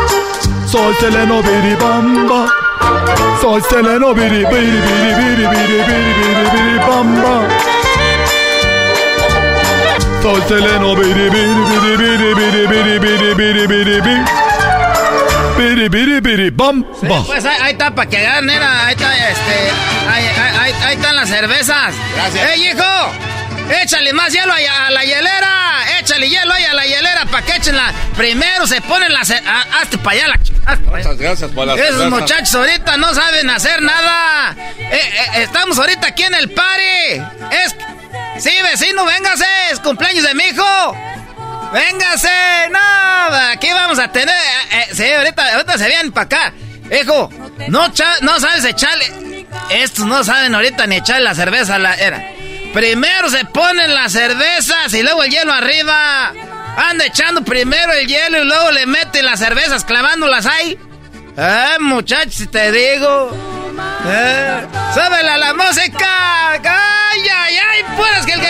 soy 0.72 0.94
Seleno 1.00 1.42
Biribamba, 1.42 2.46
soy 3.40 3.60
Seleno 3.68 4.14
Biri 4.14 4.44
Biri 4.44 4.80
Biri 4.86 5.12
Biri 5.18 5.46
Biri 5.46 5.78
Biri 5.86 6.12
Biri 6.18 6.50
Biribamba. 6.52 7.48
Soy 10.22 10.40
Seleno 10.48 10.94
Biri 10.96 11.30
Biri 11.30 11.54
Biri 11.68 11.96
Biri 11.96 12.34
Biri 12.34 12.66
Biri 12.68 12.98
Biri 12.98 13.34
Biri 13.34 13.66
Biri 13.66 14.00
Biri 14.00 14.24
Biri 15.58 15.88
Biri 15.88 16.20
Biri 16.20 16.50
Bamba. 16.50 17.22
Pues 17.26 17.44
ahí, 17.44 17.56
ahí 17.62 17.72
está, 17.72 17.94
para 17.94 18.08
que 18.08 18.16
hagan, 18.26 18.46
nena. 18.46 18.86
Ahí 18.86 18.94
está, 18.94 19.28
este. 19.28 19.70
Ahí, 20.10 20.24
ahí- 20.26 20.58
ahí- 20.60 20.82
ahí 20.86 20.94
están 20.96 21.16
las 21.16 21.28
cervezas. 21.28 21.94
Gracias. 22.16 22.50
¡Ey, 22.50 22.68
hijo! 22.68 23.72
Échale 23.82 24.12
más 24.12 24.32
hielo 24.32 24.52
ahí 24.52 24.64
a 24.66 24.90
la 24.90 25.04
hielera. 25.04 25.48
Échale 26.22 26.28
hielo 26.28 26.54
ahí 26.54 26.64
a 26.64 26.74
la 26.74 26.86
hielera 26.86 27.24
para 27.26 27.44
que 27.44 27.56
echen 27.56 27.76
la. 27.76 27.92
Primero 28.16 28.66
se 28.66 28.80
ponen 28.80 29.12
las. 29.12 29.30
ah, 29.30 29.64
Hazte 29.80 29.98
para 29.98 30.16
allá 30.24 30.28
la. 30.28 30.76
Muchas 30.76 31.16
gracias 31.18 31.50
por 31.50 31.66
la 31.66 31.74
Esos 31.74 32.10
muchachos 32.10 32.54
ahorita 32.54 32.96
no 32.96 33.12
saben 33.14 33.50
hacer 33.50 33.82
nada. 33.82 34.54
Eh, 34.78 34.90
eh, 34.92 35.42
estamos 35.42 35.78
ahorita 35.78 36.06
aquí 36.08 36.22
en 36.22 36.34
el 36.34 36.50
party. 36.50 37.22
Es. 37.64 37.74
Sí, 38.42 38.50
vecino, 38.62 39.04
véngase. 39.04 39.44
Es 39.72 39.80
cumpleaños 39.80 40.24
de 40.24 40.34
mi 40.34 40.44
hijo. 40.44 40.96
Véngase. 41.72 42.28
No, 42.70 43.36
aquí 43.52 43.72
vamos 43.72 43.98
a 43.98 44.08
tener. 44.08 44.28
eh, 44.28 44.78
eh, 44.90 44.94
sí, 44.94 45.10
ahorita, 45.10 45.54
ahorita 45.54 45.78
se 45.78 45.86
vienen 45.88 46.12
para 46.12 46.24
acá. 46.26 46.52
Hijo, 47.00 47.30
no, 47.68 47.92
cha- 47.92 48.18
no 48.20 48.38
sabes 48.38 48.64
echarle. 48.64 49.46
Estos 49.70 50.06
no 50.06 50.22
saben 50.22 50.54
ahorita 50.54 50.86
ni 50.86 50.96
echarle 50.96 51.24
la 51.24 51.34
cerveza 51.34 51.76
a 51.76 51.78
la 51.78 51.94
era. 51.94 52.22
Primero 52.72 53.28
se 53.28 53.44
ponen 53.44 53.94
las 53.94 54.12
cervezas 54.12 54.92
y 54.94 55.02
luego 55.02 55.22
el 55.22 55.30
hielo 55.30 55.52
arriba. 55.52 56.32
Anda 56.76 57.04
echando 57.04 57.42
primero 57.42 57.92
el 57.92 58.06
hielo 58.06 58.42
y 58.42 58.46
luego 58.46 58.70
le 58.70 58.86
meten 58.86 59.26
las 59.26 59.40
cervezas 59.40 59.84
clavándolas 59.84 60.46
ahí. 60.46 60.78
Eh, 61.36 61.76
muchachos, 61.80 62.34
si 62.34 62.46
te 62.46 62.72
digo. 62.72 63.30
Eh, 64.06 64.66
¡Súbele 64.94 65.30
a 65.30 65.38
la 65.38 65.54
música! 65.54 66.52
¡Ay, 66.52 67.20
ay, 67.28 67.56
ay! 67.56 67.96
¡Puras 67.96 68.26
que 68.26 68.32
el 68.32 68.40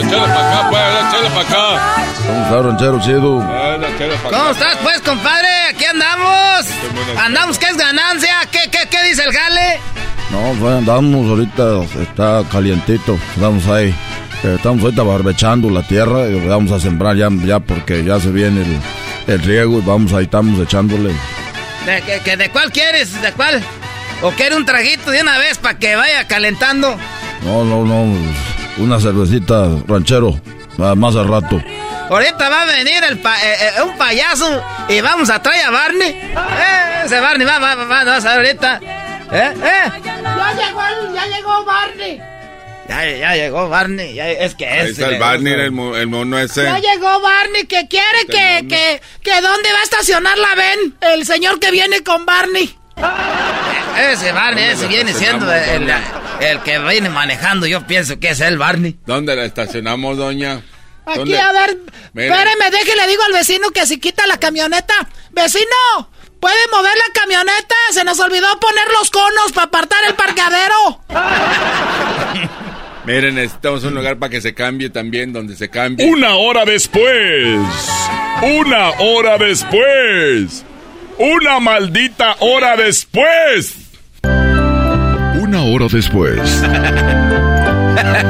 Échale 0.00 0.26
para 0.26 0.48
acá, 0.48 0.68
pues, 0.70 0.82
échale 1.08 1.30
para 1.30 1.40
acá. 1.40 2.04
¿Cómo 2.26 2.42
está, 2.42 2.62
ranchero 2.62 3.00
chido? 3.00 3.20
¿Cómo 4.30 4.50
estás, 4.50 4.76
pues, 4.82 5.00
compadre? 5.02 5.48
Aquí 5.70 5.84
andamos. 5.84 6.66
Andamos, 7.18 7.58
¿qué 7.58 7.66
es 7.66 7.76
ganancia? 7.76 8.34
¿Qué, 8.50 8.70
qué, 8.70 8.88
qué 8.88 9.02
dice 9.04 9.22
el 9.24 9.32
jale? 9.32 9.80
No, 10.32 10.52
pues 10.60 10.72
andamos 10.74 11.28
ahorita, 11.28 11.82
está 12.02 12.44
calientito, 12.50 13.18
estamos 13.34 13.66
ahí. 13.66 13.88
Eh, 14.42 14.54
Estamos 14.56 14.82
ahorita 14.84 15.02
barbechando 15.02 15.68
la 15.68 15.82
tierra 15.82 16.26
y 16.28 16.46
vamos 16.46 16.72
a 16.72 16.80
sembrar 16.80 17.14
ya, 17.16 17.28
ya 17.44 17.60
porque 17.60 18.02
ya 18.04 18.18
se 18.20 18.30
viene 18.30 18.62
el, 18.62 18.80
el 19.34 19.42
riego 19.42 19.78
y 19.78 19.82
vamos 19.82 20.12
ahí, 20.12 20.24
estamos 20.24 20.58
echándole. 20.60 21.12
¿De, 21.84 22.00
que- 22.06 22.20
que- 22.20 22.36
¿De 22.36 22.48
cuál 22.50 22.70
quieres? 22.72 23.20
¿De 23.20 23.32
cuál? 23.32 23.62
¿O 24.22 24.30
quiere 24.30 24.56
un 24.56 24.64
traguito 24.64 25.10
de 25.10 25.20
una 25.20 25.36
vez 25.38 25.58
para 25.58 25.78
que 25.78 25.94
vaya 25.96 26.26
calentando? 26.26 26.96
No, 27.44 27.64
no, 27.64 27.84
no, 27.84 28.14
una 28.78 29.00
cervecita 29.00 29.68
ranchero, 29.88 30.40
ah, 30.78 30.94
más 30.94 31.16
al 31.16 31.28
rato. 31.28 31.60
Ahorita 32.08 32.48
va 32.48 32.62
a 32.62 32.66
venir 32.66 33.02
el 33.08 33.18
pa- 33.18 33.36
eh, 33.44 33.56
eh, 33.78 33.82
un 33.82 33.96
payaso 33.98 34.62
y 34.88 35.00
vamos 35.00 35.28
a 35.30 35.42
traer 35.42 35.66
a 35.66 35.70
Barney. 35.70 36.08
Eh, 36.10 37.02
ese 37.04 37.20
Barney 37.20 37.46
va, 37.46 37.58
va, 37.58 37.74
va, 37.74 37.84
va, 37.84 38.04
vas 38.04 38.24
a 38.24 38.36
ver 38.36 38.46
ahorita. 38.46 38.80
¿Eh? 39.32 39.54
¿Eh? 39.62 40.00
Ya 40.04 40.16
llegó, 40.54 41.14
ya 41.14 41.26
llegó 41.26 41.64
Barney. 41.64 42.20
Ya, 42.88 43.06
ya 43.08 43.34
llegó 43.36 43.68
Barney. 43.68 44.14
ya- 44.14 44.28
es 44.30 44.54
que 44.56 44.66
Ahí 44.66 44.86
es. 44.86 44.90
está 44.98 45.08
el 45.08 45.18
Barney, 45.20 45.52
el, 45.52 45.60
el 45.62 46.06
mono 46.08 46.38
ese. 46.38 46.64
Ya 46.64 46.78
llegó 46.78 47.20
Barney 47.20 47.66
que 47.66 47.86
quiere 47.88 48.26
que, 48.26 48.66
que, 48.68 49.00
que 49.22 49.40
dónde 49.40 49.72
va 49.72 49.78
a 49.80 49.82
estacionar 49.84 50.36
la 50.38 50.54
ven 50.56 50.96
el 51.00 51.24
señor 51.24 51.60
que 51.60 51.70
viene 51.70 52.02
con 52.02 52.26
Barney. 52.26 52.76
Ese 53.98 54.32
Barney, 54.32 54.64
ese 54.64 54.86
viene 54.88 55.12
siendo 55.14 55.52
el, 55.52 55.88
el- 55.88 55.94
el 56.40 56.60
que 56.62 56.78
viene 56.80 57.08
manejando. 57.10 57.66
Yo 57.66 57.86
pienso 57.86 58.18
que 58.18 58.30
es 58.30 58.40
el 58.40 58.58
Barney. 58.58 58.98
¿Dónde 59.06 59.36
la 59.36 59.44
estacionamos, 59.44 60.16
doña? 60.16 60.62
Aquí, 61.06 61.18
¿Dónde? 61.18 61.38
a 61.40 61.52
ver, 61.52 61.78
Miren. 62.12 62.32
espéreme, 62.32 62.70
deje, 62.70 62.96
le 62.96 63.06
digo 63.08 63.22
al 63.24 63.32
vecino 63.32 63.70
que 63.70 63.86
si 63.86 63.98
quita 63.98 64.26
la 64.26 64.38
camioneta. 64.38 64.94
¡Vecino! 65.30 66.10
¿Puede 66.40 66.56
mover 66.72 66.92
la 66.96 67.20
camioneta? 67.20 67.74
Se 67.92 68.02
nos 68.02 68.18
olvidó 68.18 68.58
poner 68.58 68.86
los 68.98 69.10
conos 69.10 69.52
para 69.54 69.66
apartar 69.66 69.98
el 70.08 70.14
parqueadero. 70.14 71.00
Miren, 73.04 73.34
necesitamos 73.34 73.84
un 73.84 73.94
lugar 73.94 74.18
para 74.18 74.30
que 74.30 74.40
se 74.40 74.54
cambie 74.54 74.90
también, 74.90 75.32
donde 75.32 75.56
se 75.56 75.68
cambie. 75.68 76.06
Una 76.06 76.36
hora 76.36 76.64
después. 76.64 77.60
Una 78.42 78.90
hora 78.98 79.36
después. 79.38 80.64
Una 81.18 81.60
maldita 81.60 82.36
hora 82.40 82.76
después. 82.76 83.76
Una 84.22 85.62
hora 85.62 85.86
después. 85.90 86.40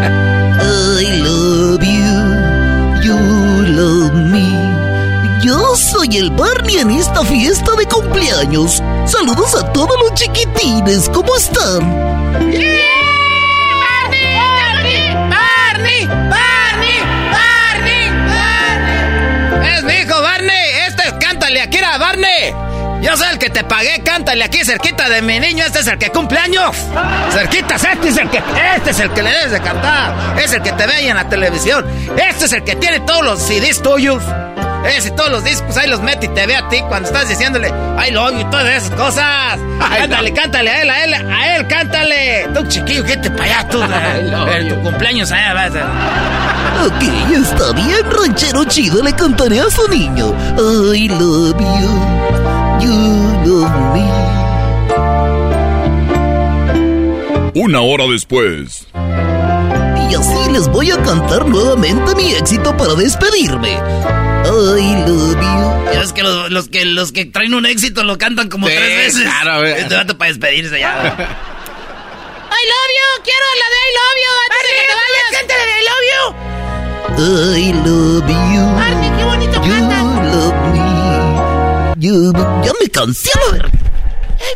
soy 6.00 6.16
el 6.16 6.30
Barney 6.30 6.78
en 6.78 6.90
esta 6.92 7.22
fiesta 7.26 7.72
de 7.76 7.84
cumpleaños. 7.84 8.82
Saludos 9.04 9.54
a 9.54 9.70
todos 9.70 10.00
los 10.00 10.14
chiquitines, 10.14 11.10
¿cómo 11.10 11.36
están? 11.36 11.80
¡Barney! 11.90 12.56
¡Barney! 15.28 15.28
¡Barney! 15.28 16.06
¡Barney! 18.30 19.76
Es 19.76 19.84
mi 19.84 19.92
hijo, 19.92 20.22
Barney. 20.22 20.56
Este 20.88 21.02
es 21.06 21.12
Cántale 21.20 21.60
aquí, 21.60 21.76
era 21.76 21.98
Barney. 21.98 22.54
Yo 23.02 23.14
soy 23.18 23.28
el 23.32 23.38
que 23.38 23.50
te 23.50 23.62
pagué, 23.64 24.02
cántale 24.02 24.44
aquí 24.44 24.64
cerquita 24.64 25.06
de 25.10 25.20
mi 25.20 25.38
niño. 25.38 25.66
Este 25.66 25.80
es 25.80 25.86
el 25.86 25.98
que 25.98 26.08
cumple 26.08 26.38
años. 26.38 26.76
Cerquitas, 27.30 27.84
este 27.84 28.08
es 28.08 28.16
el 28.16 28.30
este 28.76 28.90
es 28.90 29.00
el 29.00 29.10
que 29.10 29.22
le 29.22 29.30
debes 29.32 29.50
de 29.50 29.60
cantar. 29.60 30.38
Es 30.38 30.50
el 30.54 30.62
que 30.62 30.72
te 30.72 30.86
ve 30.86 30.94
ahí 30.94 31.08
en 31.08 31.16
la 31.16 31.28
televisión. 31.28 31.84
Este 32.16 32.46
es 32.46 32.52
el 32.54 32.64
que 32.64 32.76
tiene 32.76 33.00
todos 33.00 33.22
los 33.22 33.38
CDs 33.42 33.82
tuyos. 33.82 34.22
Ese, 34.86 35.10
todos 35.10 35.30
los 35.30 35.44
discos 35.44 35.76
ahí 35.76 35.88
los 35.90 36.00
mete 36.00 36.26
y 36.26 36.28
te 36.30 36.46
ve 36.46 36.56
a 36.56 36.68
ti 36.68 36.78
cuando 36.88 37.08
estás 37.08 37.28
diciéndole 37.28 37.68
I 37.68 38.10
love 38.12 38.32
you 38.32 38.40
y 38.40 38.44
todas 38.44 38.66
esas 38.84 38.90
cosas. 38.90 39.58
cántale, 39.98 40.32
cántale 40.32 40.70
a 40.70 40.82
él, 40.82 40.90
a 40.90 41.04
él, 41.04 41.14
a 41.14 41.56
él, 41.56 41.66
cántale. 41.66 42.48
Tú, 42.54 42.66
chiquillo, 42.66 43.04
quédate 43.04 43.30
para 43.30 43.44
allá, 43.44 43.68
tú. 43.68 43.78
eh, 44.50 44.64
tu 44.68 44.80
cumpleaños 44.82 45.30
allá 45.32 45.54
vas 45.54 45.72
a- 45.76 46.86
Ok, 46.86 47.02
está 47.36 47.72
bien, 47.72 48.10
ranchero 48.10 48.64
chido, 48.64 49.02
le 49.02 49.12
cantaré 49.12 49.60
a 49.60 49.68
su 49.70 49.86
niño. 49.88 50.32
I 50.56 51.08
love 51.08 51.56
you, 51.60 52.80
you 52.80 53.42
love 53.44 53.70
me. 53.92 54.08
Una 57.54 57.80
hora 57.82 58.04
después. 58.10 58.86
Y 60.10 60.14
así 60.14 60.50
les 60.52 60.66
voy 60.68 60.90
a 60.90 60.96
cantar 61.02 61.46
nuevamente 61.46 62.14
mi 62.14 62.32
éxito 62.32 62.74
para 62.76 62.94
despedirme. 62.94 63.76
I 64.44 65.04
love 65.06 65.40
you. 65.40 65.92
Ya 65.92 66.00
ves 66.00 66.12
que 66.12 66.22
los, 66.22 66.50
los 66.50 66.68
que 66.68 66.84
los 66.84 67.12
que 67.12 67.24
traen 67.26 67.54
un 67.54 67.66
éxito 67.66 68.02
lo 68.04 68.16
cantan 68.18 68.48
como 68.48 68.66
Sí, 68.68 68.74
tres 68.74 68.96
veces. 69.14 69.22
claro, 69.22 69.60
ver. 69.60 69.78
Este 69.78 69.94
vato 69.94 70.16
para 70.18 70.30
despedirse 70.30 70.78
ya. 70.80 70.90
I 72.50 72.62
love 72.72 72.90
you, 72.98 73.22
quiero 73.24 73.46
la 73.60 73.66
de 73.70 73.78
I 73.86 73.90
love 73.98 74.18
you. 74.24 74.32
Antes 74.46 74.62
de 74.66 74.72
que 74.76 74.84
te 74.86 74.94
vayas. 75.00 75.28
de 75.30 75.54
I 75.70 75.82
love 75.88 76.06
you. 76.12 76.24
I 77.18 77.72
love 77.84 78.28
you. 78.54 78.64
Barney, 78.76 79.10
qué 79.18 79.24
bonito 79.24 79.56
You 79.64 79.72
cantas. 79.72 80.02
love 80.34 80.54
me. 80.72 80.80
You... 82.00 82.32
Ya 82.64 82.72
me 82.80 82.86
cansé, 82.90 83.30
a 83.34 83.52
ver. 83.52 83.66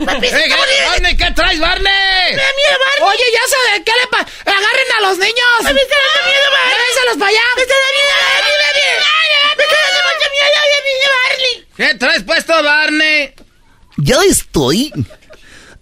Papi, 0.04 0.28
¿qué- 0.28 0.54
Barney, 0.88 1.14
¿qué 1.16 1.30
traes, 1.32 1.60
Barney? 1.60 1.92
miedo, 2.32 2.76
Barney. 2.80 3.02
Oye, 3.04 3.24
ya 3.32 3.44
sé, 3.52 3.82
¿qué 3.84 3.92
le 4.00 4.06
pasa? 4.08 4.26
Agarren 4.46 4.90
a 4.96 5.00
los 5.02 5.18
niños. 5.18 5.60
A 5.60 5.72
mí 5.72 5.80
me 5.80 5.96
da 5.96 6.20
miedo, 6.26 6.48
Barney. 6.50 6.72
Llévenselos 6.72 7.16
para 7.20 7.30
allá. 7.30 7.44
Me 7.56 7.62
da 7.66 7.74
miedo, 7.94 8.14
Barney, 8.24 8.54
Barney. 8.64 8.82
Me 9.58 9.64
miedo, 10.44 11.10
Barney. 11.28 11.68
¿Qué 11.76 11.94
traes 11.94 12.22
puesto, 12.22 12.62
Barney? 12.62 13.34
Ya 13.98 14.16
estoy 14.28 14.92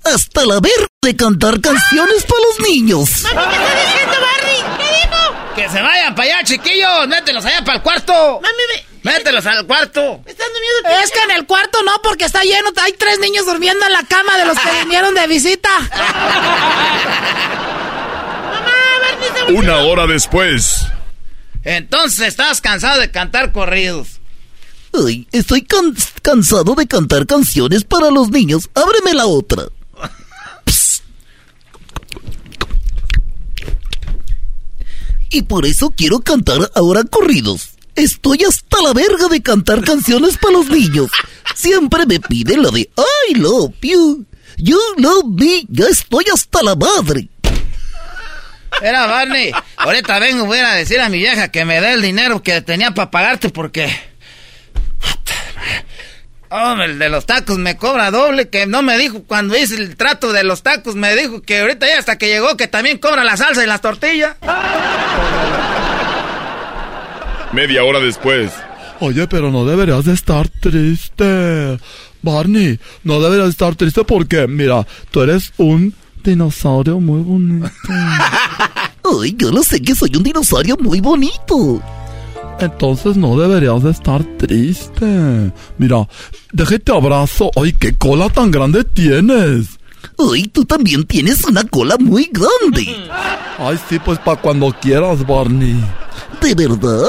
hasta 0.05 0.45
la 0.45 0.61
verga 0.61 0.87
de 1.03 1.17
cantar 1.17 1.61
canciones 1.61 2.25
para 2.25 2.41
los 2.41 2.61
niños. 2.69 3.11
¿Qué 3.11 3.29
está 3.29 3.85
diciendo, 3.85 4.17
Barney? 4.21 4.65
¿Qué 4.79 4.85
dijo? 4.85 5.55
Que 5.55 5.69
se 5.69 5.83
vayan 5.83 6.15
para 6.15 6.35
allá, 6.35 6.45
chiquillos. 6.45 7.09
Mételos 7.09 7.45
allá 7.45 7.65
para 7.65 7.77
el 7.77 7.83
cuarto. 7.83 8.41
Mami, 8.41 8.63
me... 8.75 8.93
Mételos 9.03 9.45
al 9.47 9.67
cuarto. 9.67 10.21
me 10.25 10.31
está 10.31 10.45
dando 10.45 10.61
miedo. 10.61 11.03
Es 11.03 11.11
que 11.11 11.21
en 11.21 11.33
el 11.33 11.47
cuarto 11.47 11.83
no, 11.83 12.01
porque 12.03 12.25
está 12.25 12.43
lleno. 12.43 12.71
Hay 12.81 12.93
tres 12.93 13.19
niños 13.19 13.47
durmiendo 13.47 13.85
en 13.85 13.93
la 13.93 14.05
cama 14.05 14.39
de 14.39 14.45
los 14.45 14.59
que 14.59 14.71
vinieron 14.83 15.15
de 15.15 15.27
visita. 15.27 15.71
Mamá, 18.45 18.73
Barney 19.03 19.29
se 19.47 19.53
Una 19.55 19.79
hora 19.79 20.07
después. 20.07 20.87
Entonces 21.65 22.29
estás 22.29 22.61
cansado 22.61 23.01
de 23.01 23.11
cantar 23.11 23.53
corridos. 23.53 24.22
Ay, 24.95 25.27
estoy 25.33 25.63
can- 25.63 25.95
cansado 26.23 26.75
de 26.75 26.87
cantar 26.87 27.27
canciones 27.27 27.85
para 27.85 28.11
los 28.11 28.31
niños. 28.31 28.69
Ábreme 28.75 29.15
la 29.15 29.27
otra. 29.27 29.65
Psst. 30.67 31.03
Y 35.31 35.43
por 35.43 35.65
eso 35.65 35.91
quiero 35.97 36.21
cantar 36.21 36.71
ahora 36.75 37.05
corridos. 37.05 37.71
Estoy 37.95 38.39
hasta 38.49 38.83
la 38.83 38.93
verga 38.93 39.29
de 39.29 39.43
cantar 39.43 39.83
canciones 39.83 40.37
para 40.39 40.55
los 40.55 40.69
niños. 40.69 41.11
Siempre 41.55 42.05
me 42.07 42.21
piden 42.21 42.63
la 42.63 42.71
de 42.71 42.81
I 43.31 43.35
love 43.35 43.75
you. 43.83 44.25
You 44.59 44.79
love 44.99 45.25
me. 45.29 45.65
Ya 45.69 45.87
estoy 45.87 46.25
hasta 46.33 46.63
la 46.63 46.75
madre. 46.75 47.29
Era 48.83 49.07
Barney. 49.07 49.53
Ahorita 49.77 50.19
vengo, 50.19 50.47
voy 50.47 50.59
a 50.59 50.73
decir 50.73 51.01
a 51.01 51.09
mi 51.09 51.19
vieja 51.19 51.49
que 51.51 51.65
me 51.65 51.81
dé 51.81 51.93
el 51.95 52.03
dinero 52.03 52.43
que 52.43 52.61
tenía 52.63 52.93
para 52.93 53.11
pagarte 53.11 53.49
porque. 53.51 53.91
Hombre, 56.55 56.85
el 56.85 56.99
de 56.99 57.09
los 57.09 57.25
tacos 57.25 57.57
me 57.57 57.79
cobra 57.79 58.11
doble, 58.11 58.51
que 58.51 58.67
no 58.67 58.83
me 58.83 58.99
dijo 58.99 59.23
cuando 59.23 59.57
hice 59.57 59.77
el 59.77 59.97
trato 59.97 60.35
de 60.35 60.45
los 60.45 60.63
tacos, 60.63 60.95
me 60.97 61.17
dijo 61.17 61.41
que 61.41 61.61
ahorita 61.61 61.87
ya 61.89 61.99
hasta 61.99 62.19
que 62.19 62.29
llegó 62.29 62.59
que 62.59 62.69
también 62.69 62.99
cobra 62.99 63.25
la 63.25 63.39
salsa 63.39 63.65
y 63.65 63.67
las 63.67 63.81
tortillas. 63.81 64.37
Media 67.53 67.85
hora 67.85 68.01
después. 68.01 68.53
Oye, 69.01 69.27
pero 69.29 69.51
no 69.51 69.65
deberías 69.65 70.05
de 70.05 70.13
estar 70.13 70.49
triste. 70.49 71.79
Barney, 72.21 72.79
no 73.03 73.21
deberías 73.21 73.49
estar 73.49 73.75
triste 73.75 74.05
porque, 74.05 74.47
mira, 74.47 74.87
tú 75.11 75.23
eres 75.23 75.53
un 75.57 75.95
dinosaurio 76.23 77.01
muy 77.01 77.23
bonito. 77.23 77.69
Ay, 79.23 79.35
yo 79.37 79.51
lo 79.51 79.63
sé 79.63 79.81
que 79.81 79.95
soy 79.95 80.11
un 80.17 80.23
dinosaurio 80.23 80.77
muy 80.77 81.01
bonito. 81.01 81.83
Entonces 82.65 83.17
no 83.17 83.37
deberías 83.37 83.83
de 83.83 83.91
estar 83.91 84.23
triste. 84.39 85.53
Mira, 85.79 86.09
déjate 86.53 86.93
abrazo. 86.93 87.51
Ay, 87.57 87.73
qué 87.73 87.93
cola 87.95 88.29
tan 88.29 88.51
grande 88.51 88.85
tienes. 88.85 89.79
Ay, 90.19 90.45
tú 90.45 90.65
también 90.65 91.05
tienes 91.05 91.45
una 91.45 91.65
cola 91.65 91.97
muy 91.99 92.31
grande. 92.33 92.87
Ay, 93.59 93.79
sí, 93.89 93.99
pues 94.05 94.19
para 94.21 94.41
cuando 94.41 94.73
quieras, 94.81 95.27
Barney. 95.27 95.83
¿De 96.41 96.55
verdad? 96.55 97.09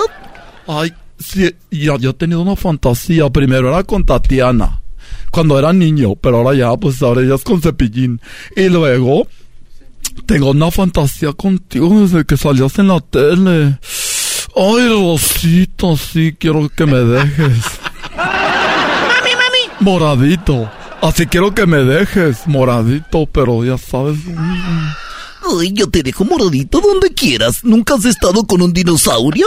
Ay, 0.68 0.94
sí, 1.20 1.54
ya, 1.70 1.98
yo 1.98 2.12
he 2.12 2.13
tenido 2.13 2.42
una 2.42 2.56
fantasía. 2.56 3.30
Primero 3.30 3.70
era 3.70 3.84
con 3.84 4.06
Tatiana, 4.06 4.82
cuando 5.32 5.60
era 5.60 5.74
niño, 5.74 6.16
pero 6.16 6.38
ahora 6.38 6.58
ya, 6.58 6.76
pues 6.78 7.02
ahora 7.02 7.24
ya 7.24 7.36
es 7.36 7.44
con 7.44 7.62
Cepillín. 7.62 8.20
Y 8.56 8.70
luego, 8.70 9.28
tengo 10.26 10.52
una 10.52 10.72
fantasía 10.72 11.34
contigo 11.34 12.02
desde 12.02 12.26
que 12.26 12.38
salías 12.38 12.78
en 12.80 12.88
la 12.88 13.00
tele. 13.00 13.80
Ay, 14.56 14.88
Rosita, 14.89 15.96
sí, 15.98 16.36
quiero 16.38 16.70
que 16.70 16.86
me 16.86 17.00
dejes. 17.00 17.80
Mami, 18.16 19.32
mami. 19.36 19.60
Moradito. 19.80 20.70
Así 21.02 21.26
quiero 21.28 21.54
que 21.54 21.66
me 21.66 21.78
dejes, 21.80 22.48
moradito, 22.48 23.26
pero 23.26 23.63
ya 23.66 23.78
sabes. 23.78 24.20
Ay, 25.60 25.74
yo 25.74 25.89
te 25.89 26.02
dejo 26.02 26.24
moradito 26.24 26.80
donde 26.80 27.13
quieras. 27.13 27.63
¿Nunca 27.63 27.96
has 27.96 28.06
estado 28.06 28.46
con 28.46 28.62
un 28.62 28.72
dinosaurio? 28.72 29.46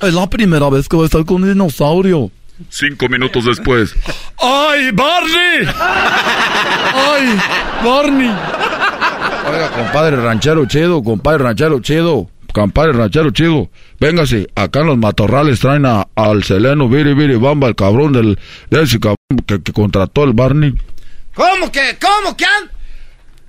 Es 0.00 0.12
la 0.12 0.28
primera 0.28 0.68
vez 0.70 0.88
que 0.88 0.96
voy 0.96 1.04
a 1.04 1.06
estar 1.06 1.24
con 1.24 1.42
un 1.42 1.48
dinosaurio. 1.50 2.30
Cinco 2.68 3.08
minutos 3.08 3.44
después. 3.44 3.94
¡Ay, 4.38 4.90
Barney! 4.90 5.68
¡Ay, 6.94 7.38
Barney! 7.84 8.30
Oiga, 9.50 9.70
compadre 9.70 10.16
ranchero 10.16 10.66
chido, 10.66 11.02
compadre 11.02 11.44
ranchero 11.44 11.78
chido, 11.80 12.28
compadre 12.52 12.92
ranchero 12.92 13.30
chido. 13.30 13.70
Véngase, 14.00 14.46
acá 14.54 14.80
en 14.80 14.86
los 14.86 14.98
matorrales 14.98 15.58
traen 15.60 15.84
a- 15.86 16.06
al 16.14 16.44
Seleno 16.44 16.88
Viri 16.88 17.14
Viri 17.14 17.36
Bamba, 17.36 17.66
el 17.68 17.74
cabrón 17.74 18.12
del, 18.12 18.38
de 18.70 18.82
ese 18.82 19.00
cabrón 19.00 19.16
que, 19.46 19.60
que 19.62 19.72
contrató 19.72 20.22
el 20.24 20.32
Barney. 20.34 20.72
¿Cómo 21.34 21.70
que? 21.72 21.96
¿Cómo 22.00 22.36
que? 22.36 22.44
han- 22.44 22.70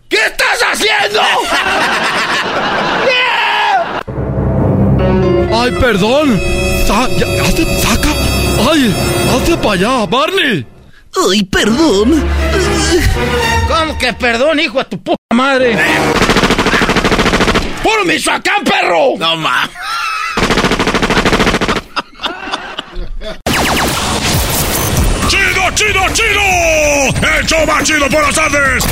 ¿Qué 0.10 0.18
estás 0.26 0.60
haciendo? 0.74 1.20
¡Ay, 5.54 5.72
perdón! 5.80 6.40
Sa- 6.88 7.08
ya, 7.18 7.26
hazte- 7.44 7.66
¡Saca! 7.82 8.10
¡Ay! 8.72 8.96
¡Hazte 9.36 9.58
para 9.58 9.74
allá, 9.74 10.06
Barney! 10.08 10.66
Ay, 11.32 11.44
perdón. 11.44 12.24
¿Cómo 13.68 13.98
que 13.98 14.14
perdón, 14.14 14.60
hijo 14.60 14.78
de 14.80 14.86
tu 14.86 15.02
puta 15.04 15.18
madre? 15.34 15.78
¡Puro 17.84 18.06
Michoacán, 18.06 18.64
perro! 18.64 19.16
No, 19.18 19.36
ma. 19.38 19.70
Chido, 25.76 26.02
chido! 26.14 27.38
¡El 27.38 27.46
show 27.46 27.66
más 27.66 27.84
chido 27.84 28.10
por 28.10 28.22
las 28.22 28.36
tardes! 28.36 28.84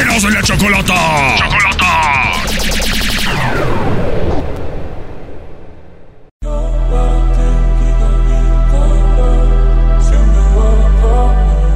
¡Eros 0.00 0.22
de 0.22 0.30
la 0.30 0.42
chocolata! 0.42 1.36
¡Chocolata! 1.38 2.32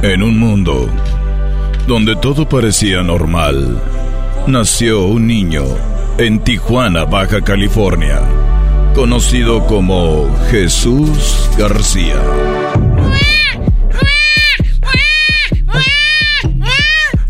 En 0.03 0.23
un 0.23 0.39
mundo 0.39 0.89
donde 1.87 2.15
todo 2.15 2.47
parecía 2.47 3.01
normal, 3.03 3.81
nació 4.45 5.05
un 5.05 5.27
niño 5.27 5.63
en 6.17 6.39
Tijuana, 6.39 7.05
Baja 7.05 7.41
California, 7.41 8.21
conocido 8.97 9.63
como 9.67 10.35
Jesús 10.49 11.47
García. 11.55 12.15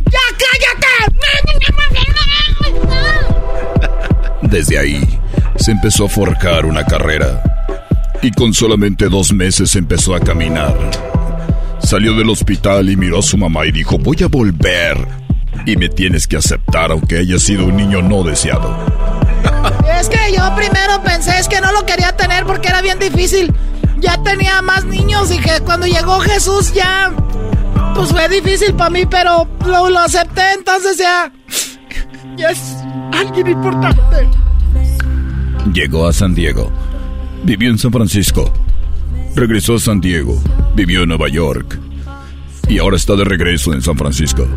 ¡Ya 0.05 0.25
cállate! 0.39 0.95
Desde 4.43 4.79
ahí 4.79 5.01
se 5.57 5.71
empezó 5.71 6.05
a 6.05 6.09
forjar 6.09 6.65
una 6.65 6.85
carrera 6.85 7.43
y 8.21 8.31
con 8.31 8.53
solamente 8.53 9.09
dos 9.09 9.33
meses 9.33 9.75
empezó 9.75 10.15
a 10.15 10.21
caminar. 10.21 10.73
Salió 11.79 12.15
del 12.15 12.29
hospital 12.29 12.89
y 12.89 12.95
miró 12.95 13.19
a 13.19 13.23
su 13.23 13.37
mamá 13.37 13.65
y 13.65 13.73
dijo, 13.73 13.97
voy 13.97 14.23
a 14.23 14.27
volver. 14.27 15.05
Y 15.65 15.75
me 15.75 15.89
tienes 15.89 16.27
que 16.27 16.37
aceptar 16.37 16.91
aunque 16.91 17.17
haya 17.17 17.37
sido 17.37 17.65
un 17.65 17.75
niño 17.75 18.01
no 18.01 18.23
deseado. 18.23 19.26
Es 19.99 20.09
que 20.09 20.17
yo 20.35 20.55
primero 20.55 21.01
pensé 21.03 21.39
es 21.39 21.47
que 21.47 21.59
no 21.59 21.71
lo 21.71 21.85
quería 21.85 22.15
tener 22.15 22.45
porque 22.45 22.67
era 22.67 22.81
bien 22.81 22.99
difícil. 22.99 23.53
Ya 23.99 24.21
tenía 24.21 24.61
más 24.61 24.85
niños 24.85 25.31
y 25.31 25.39
que 25.39 25.59
cuando 25.61 25.87
llegó 25.87 26.19
Jesús 26.19 26.73
ya... 26.73 27.11
Pues 27.95 28.11
fue 28.11 28.29
difícil 28.29 28.75
para 28.75 28.91
mí, 28.91 29.07
pero 29.07 29.47
lo, 29.65 29.99
acepté, 29.99 30.53
entonces 30.53 30.97
ya... 30.97 31.31
Ya 32.35 32.51
es 32.51 32.75
alguien 33.11 33.47
importante. 33.47 34.29
Llegó 35.73 36.07
a 36.07 36.13
San 36.13 36.35
Diego. 36.35 36.71
Vivió 37.43 37.71
en 37.71 37.79
San 37.79 37.91
Francisco. 37.91 38.53
Regresó 39.35 39.75
a 39.75 39.79
San 39.79 39.99
Diego. 39.99 40.39
Vivió 40.75 41.01
en 41.01 41.09
Nueva 41.09 41.27
York. 41.27 41.79
Y 42.69 42.77
ahora 42.77 42.97
está 42.97 43.15
de 43.15 43.23
regreso 43.23 43.73
en 43.73 43.81
San 43.81 43.97
Francisco. 43.97 44.47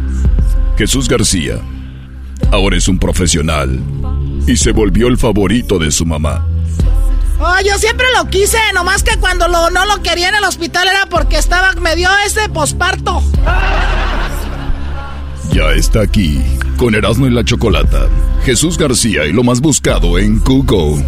Jesús 0.77 1.09
García. 1.09 1.59
Ahora 2.51 2.77
es 2.77 2.89
un 2.89 2.99
profesional. 2.99 3.81
Y 4.47 4.57
se 4.57 4.73
volvió 4.73 5.09
el 5.09 5.17
favorito 5.17 5.79
de 5.79 5.91
su 5.91 6.07
mamá. 6.07 6.47
Oh, 7.39 7.61
yo 7.65 7.79
siempre 7.79 8.07
lo 8.17 8.29
quise, 8.29 8.59
nomás 8.75 9.03
que 9.03 9.17
cuando 9.17 9.49
lo, 9.49 9.71
no 9.71 9.87
lo 9.87 10.03
quería 10.03 10.29
en 10.29 10.35
el 10.35 10.45
hospital 10.45 10.89
era 10.89 11.07
porque 11.07 11.39
estaba, 11.39 11.73
me 11.75 11.97
dio 11.97 12.11
ese 12.27 12.49
posparto. 12.51 13.23
Ya 15.53 15.73
está 15.73 16.03
aquí, 16.03 16.41
con 16.77 16.95
Erasmo 16.95 17.27
y 17.27 17.31
la 17.31 17.43
Chocolata. 17.43 18.09
Jesús 18.45 18.77
García 18.77 19.25
y 19.27 19.33
lo 19.33 19.43
más 19.43 19.61
buscado 19.61 20.19
en 20.19 20.39
Google. 20.41 21.03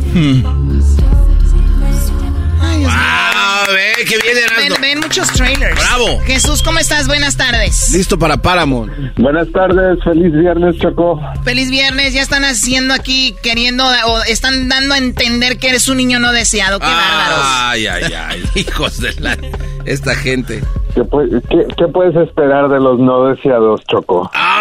¡Wow! 2.60 3.74
Ve 3.74 4.04
que 4.04 4.16
viene 4.16 4.21
Ven, 4.56 4.72
ven 4.80 5.00
muchos 5.00 5.28
trailers. 5.32 5.74
¡Bravo! 5.80 6.20
Jesús, 6.24 6.62
¿cómo 6.62 6.78
estás? 6.78 7.06
Buenas 7.06 7.36
tardes. 7.36 7.90
Listo 7.92 8.18
para 8.18 8.36
Paramount. 8.36 8.92
Buenas 9.16 9.50
tardes, 9.52 9.98
feliz 10.04 10.32
viernes, 10.32 10.76
Choco. 10.78 11.20
Feliz 11.44 11.70
viernes. 11.70 12.12
Ya 12.14 12.22
están 12.22 12.44
haciendo 12.44 12.94
aquí, 12.94 13.34
queriendo, 13.42 13.84
o 13.84 14.22
están 14.24 14.68
dando 14.68 14.94
a 14.94 14.98
entender 14.98 15.58
que 15.58 15.68
eres 15.70 15.88
un 15.88 15.96
niño 15.98 16.18
no 16.18 16.32
deseado. 16.32 16.78
¡Qué 16.78 16.86
bárbaros! 16.86 17.44
Ay, 17.44 17.86
ay, 17.86 18.12
ay. 18.12 18.44
Hijos 18.54 18.98
de 19.00 19.12
la... 19.20 19.36
Esta 19.84 20.14
gente. 20.14 20.62
¿Qué, 20.94 21.00
pu- 21.02 21.42
qué- 21.48 21.74
qué 21.76 21.88
puedes 21.88 22.14
esperar 22.16 22.68
de 22.68 22.78
los 22.78 22.98
no 23.00 23.24
deseados, 23.26 23.80
Choco? 23.90 24.30
Oh, 24.32 24.51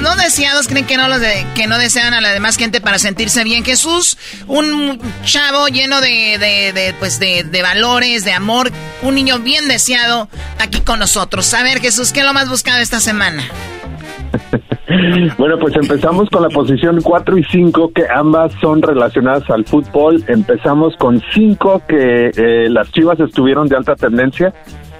no 0.00 0.14
deseados 0.16 0.68
creen 0.68 0.86
que 0.86 0.96
no 0.96 1.08
los 1.08 1.20
de- 1.20 1.46
que 1.54 1.66
no 1.66 1.78
desean 1.78 2.14
a 2.14 2.20
la 2.20 2.32
demás 2.32 2.56
gente 2.56 2.80
para 2.80 2.98
sentirse 2.98 3.44
bien. 3.44 3.64
Jesús, 3.64 4.16
un 4.46 5.00
chavo 5.24 5.68
lleno 5.68 6.00
de, 6.00 6.38
de- 6.38 6.94
pues 6.98 7.18
de 7.18 7.62
valores, 7.62 8.24
de 8.24 8.32
amor, 8.32 8.70
un 9.02 9.14
niño 9.14 9.38
bien 9.38 9.68
deseado 9.68 10.28
aquí 10.58 10.80
con 10.80 10.98
nosotros. 10.98 11.52
A 11.54 11.62
ver, 11.62 11.80
Jesús, 11.80 12.12
¿qué 12.12 12.20
es 12.20 12.26
lo 12.26 12.32
más 12.34 12.48
buscado 12.48 12.80
esta 12.80 13.00
semana? 13.00 13.42
Bueno, 15.38 15.58
pues 15.58 15.74
empezamos 15.76 16.28
con 16.30 16.42
la 16.42 16.48
posición 16.50 17.00
4 17.02 17.38
y 17.38 17.44
5, 17.44 17.92
que 17.94 18.04
ambas 18.14 18.52
son 18.60 18.80
relacionadas 18.82 19.48
al 19.50 19.64
fútbol. 19.64 20.22
Empezamos 20.28 20.94
con 20.98 21.20
5, 21.32 21.82
que 21.88 22.30
eh, 22.36 22.68
las 22.70 22.90
Chivas 22.92 23.18
estuvieron 23.18 23.66
de 23.66 23.76
alta 23.76 23.96
tendencia 23.96 24.52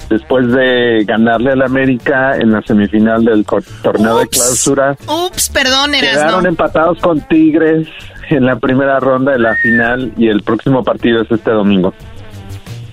después 0.09 0.51
de 0.53 1.05
ganarle 1.07 1.53
al 1.53 1.63
América 1.63 2.37
en 2.37 2.53
la 2.53 2.63
semifinal 2.63 3.25
del 3.25 3.45
torneo 3.45 4.19
de 4.19 4.29
clausura. 4.29 4.97
Ups, 5.07 5.51
perdón, 5.51 5.95
Erasno. 5.95 6.21
Quedaron 6.21 6.47
empatados 6.47 6.99
con 7.01 7.21
Tigres 7.23 7.89
en 8.31 8.47
la 8.47 8.57
primera 8.57 9.01
ronda 9.01 9.33
de 9.33 9.39
la 9.39 9.55
final 9.57 10.13
y 10.17 10.29
el 10.29 10.43
próximo 10.43 10.83
partido 10.83 11.23
es 11.23 11.31
este 11.31 11.51
domingo. 11.51 11.93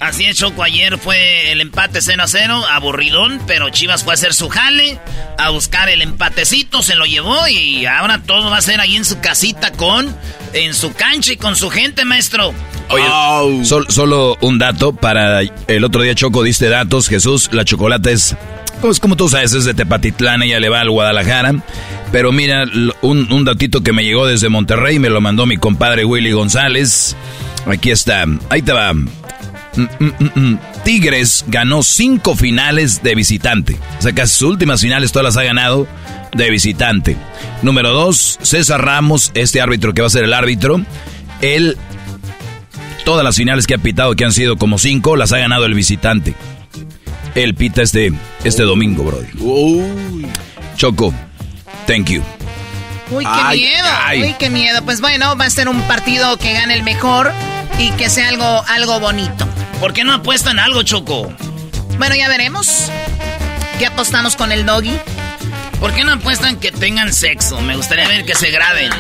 Así 0.01 0.25
es, 0.25 0.35
Choco. 0.37 0.63
Ayer 0.63 0.97
fue 0.97 1.51
el 1.51 1.61
empate 1.61 2.01
0 2.01 2.23
a 2.23 2.27
0, 2.27 2.65
aburridón, 2.71 3.39
pero 3.45 3.69
Chivas 3.69 4.03
fue 4.03 4.13
a 4.13 4.15
hacer 4.15 4.33
su 4.33 4.49
jale, 4.49 4.99
a 5.37 5.51
buscar 5.51 5.89
el 5.89 6.01
empatecito, 6.01 6.81
se 6.81 6.95
lo 6.95 7.05
llevó 7.05 7.47
y 7.47 7.85
ahora 7.85 8.19
todo 8.25 8.49
va 8.49 8.57
a 8.57 8.61
ser 8.61 8.79
ahí 8.81 8.95
en 8.95 9.05
su 9.05 9.19
casita 9.19 9.71
con, 9.73 10.13
en 10.53 10.73
su 10.73 10.91
cancha 10.93 11.33
y 11.33 11.37
con 11.37 11.55
su 11.55 11.69
gente, 11.69 12.03
maestro. 12.03 12.51
Oye, 12.89 13.05
sol- 13.63 13.85
solo 13.89 14.37
un 14.41 14.57
dato 14.57 14.91
para 14.93 15.41
el 15.67 15.83
otro 15.83 16.01
día 16.01 16.15
Choco 16.15 16.41
diste 16.43 16.67
datos, 16.67 17.07
Jesús, 17.07 17.49
la 17.53 17.63
chocolate 17.63 18.11
es 18.11 18.35
pues 18.81 18.99
como 18.99 19.15
tú 19.15 19.29
sabes, 19.29 19.53
es 19.53 19.65
de 19.65 19.75
Tepatitlán, 19.75 20.41
ella 20.41 20.59
le 20.59 20.67
va 20.69 20.81
al 20.81 20.89
Guadalajara. 20.89 21.53
Pero 22.11 22.31
mira, 22.31 22.65
un, 23.01 23.31
un 23.31 23.45
datito 23.45 23.83
que 23.83 23.93
me 23.93 24.03
llegó 24.03 24.25
desde 24.25 24.49
Monterrey, 24.49 24.97
me 24.97 25.11
lo 25.11 25.21
mandó 25.21 25.45
mi 25.45 25.57
compadre 25.57 26.03
Willy 26.03 26.31
González. 26.31 27.15
Aquí 27.67 27.91
está, 27.91 28.25
ahí 28.49 28.63
te 28.63 28.71
va. 28.73 28.93
Mm, 29.75 29.84
mm, 30.03 30.39
mm. 30.39 30.60
Tigres 30.84 31.45
ganó 31.47 31.84
cinco 31.84 32.36
finales 32.36 33.03
de 33.03 33.15
visitante. 33.15 33.77
O 33.99 34.01
sea, 34.01 34.13
casi 34.13 34.34
sus 34.34 34.49
últimas 34.49 34.81
finales 34.81 35.12
todas 35.12 35.23
las 35.23 35.38
ha 35.38 35.43
ganado 35.43 35.88
de 36.36 36.49
visitante. 36.49 37.15
Número 37.62 37.91
dos, 37.91 38.38
César 38.41 38.84
Ramos, 38.84 39.31
este 39.34 39.62
árbitro 39.62 39.93
que 39.93 40.01
va 40.01 40.07
a 40.07 40.12
ser 40.12 40.23
el 40.23 40.34
árbitro. 40.34 40.81
Él, 41.41 41.77
todas 43.05 43.23
las 43.23 43.36
finales 43.36 43.67
que 43.67 43.75
ha 43.75 43.77
pitado, 43.77 44.15
que 44.15 44.25
han 44.25 44.34
sido 44.34 44.57
como 44.57 44.77
cinco, 44.77 45.15
las 45.15 45.31
ha 45.31 45.38
ganado 45.38 45.65
el 45.65 45.73
visitante. 45.73 46.36
Él 47.36 47.55
pita 47.55 47.81
este, 47.81 48.12
este 48.43 48.63
domingo, 48.63 49.03
bro. 49.03 49.19
Choco, 50.75 51.13
thank 51.88 52.10
you. 52.10 52.21
Uy, 53.12 53.26
qué 53.26 53.32
Ay, 53.34 53.60
miedo, 53.60 53.88
ay. 54.06 54.21
uy, 54.24 54.36
qué 54.39 54.50
miedo. 54.50 54.84
Pues 54.84 55.02
bueno, 55.02 55.36
va 55.38 55.45
a 55.45 55.50
ser 55.50 55.67
un 55.69 55.82
partido 55.84 56.38
que 56.38 56.54
gane 56.54 56.74
el 56.74 56.84
mejor 56.84 57.32
y 57.78 57.91
que 57.91 58.10
sea 58.10 58.30
algo, 58.30 58.63
algo 58.69 59.00
bonito. 59.00 59.47
¿Por 59.80 59.93
qué 59.93 60.04
no 60.04 60.13
apuestan 60.13 60.60
algo, 60.60 60.84
Choco? 60.84 61.32
Bueno, 61.97 62.15
ya 62.15 62.28
veremos. 62.30 62.89
¿Qué 63.80 63.86
apostamos 63.86 64.36
con 64.36 64.52
el 64.52 64.65
doggy? 64.65 64.97
¿Por 65.80 65.93
qué 65.93 66.04
no 66.04 66.13
apuestan 66.13 66.58
que 66.58 66.71
tengan 66.71 67.12
sexo? 67.13 67.60
Me 67.62 67.76
gustaría 67.76 68.08
ver 68.08 68.24
que 68.26 68.36
se 68.36 68.50
graben. 68.52 68.91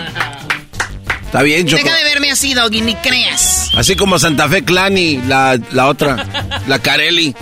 Está 1.25 1.43
bien, 1.43 1.65
Choco. 1.67 1.81
Deja 1.83 1.95
de 1.95 2.03
verme 2.03 2.31
así, 2.31 2.53
doggy, 2.53 2.81
ni 2.81 2.95
creas. 2.95 3.69
Así 3.77 3.95
como 3.95 4.19
Santa 4.19 4.49
Fe 4.49 4.63
Clan 4.65 4.97
y 4.97 5.17
la, 5.21 5.57
la 5.71 5.87
otra, 5.87 6.25
la 6.67 6.79
Carelli. 6.79 7.33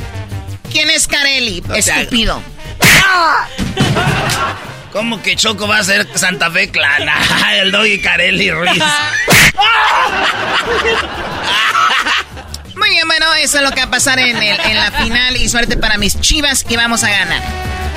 ¿Quién 0.71 0.91
es 0.91 1.08
Carelli? 1.08 1.62
te 1.62 1.79
Estúpido. 1.79 2.43
¿Cómo 4.91 5.21
que 5.21 5.36
Choco 5.36 5.67
va 5.67 5.78
a 5.80 5.84
ser 5.84 6.08
Santa 6.17 6.49
Fe 6.49 6.69
Clan? 6.71 7.04
el 7.62 7.71
Doggy 7.71 8.02
Carelli 8.02 8.52
Ruiz. 8.52 8.71
Muy 12.75 12.89
bien, 12.89 13.08
bueno, 13.08 13.25
eso 13.41 13.58
es 13.58 13.63
lo 13.63 13.71
que 13.71 13.82
va 13.82 13.88
a 13.88 13.91
pasar 13.91 14.19
en, 14.19 14.38
el- 14.38 14.60
en 14.60 14.75
la 14.78 14.91
final 14.91 15.36
y 15.38 15.47
suerte 15.49 15.78
para 15.78 15.97
mis 15.97 16.19
chivas 16.21 16.65
y 16.69 16.75
vamos 16.75 17.04
a 17.04 17.10
ganar. 17.10 17.41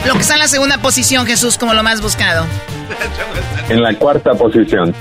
Lo 0.06 0.14
que 0.14 0.18
está 0.20 0.34
en 0.34 0.40
la 0.40 0.48
segunda 0.48 0.78
posición, 0.78 1.26
Jesús, 1.26 1.56
como 1.56 1.74
lo 1.74 1.82
más 1.82 2.00
buscado. 2.00 2.44
En 3.68 3.82
la 3.82 3.94
cuarta 3.94 4.32
posición. 4.34 4.92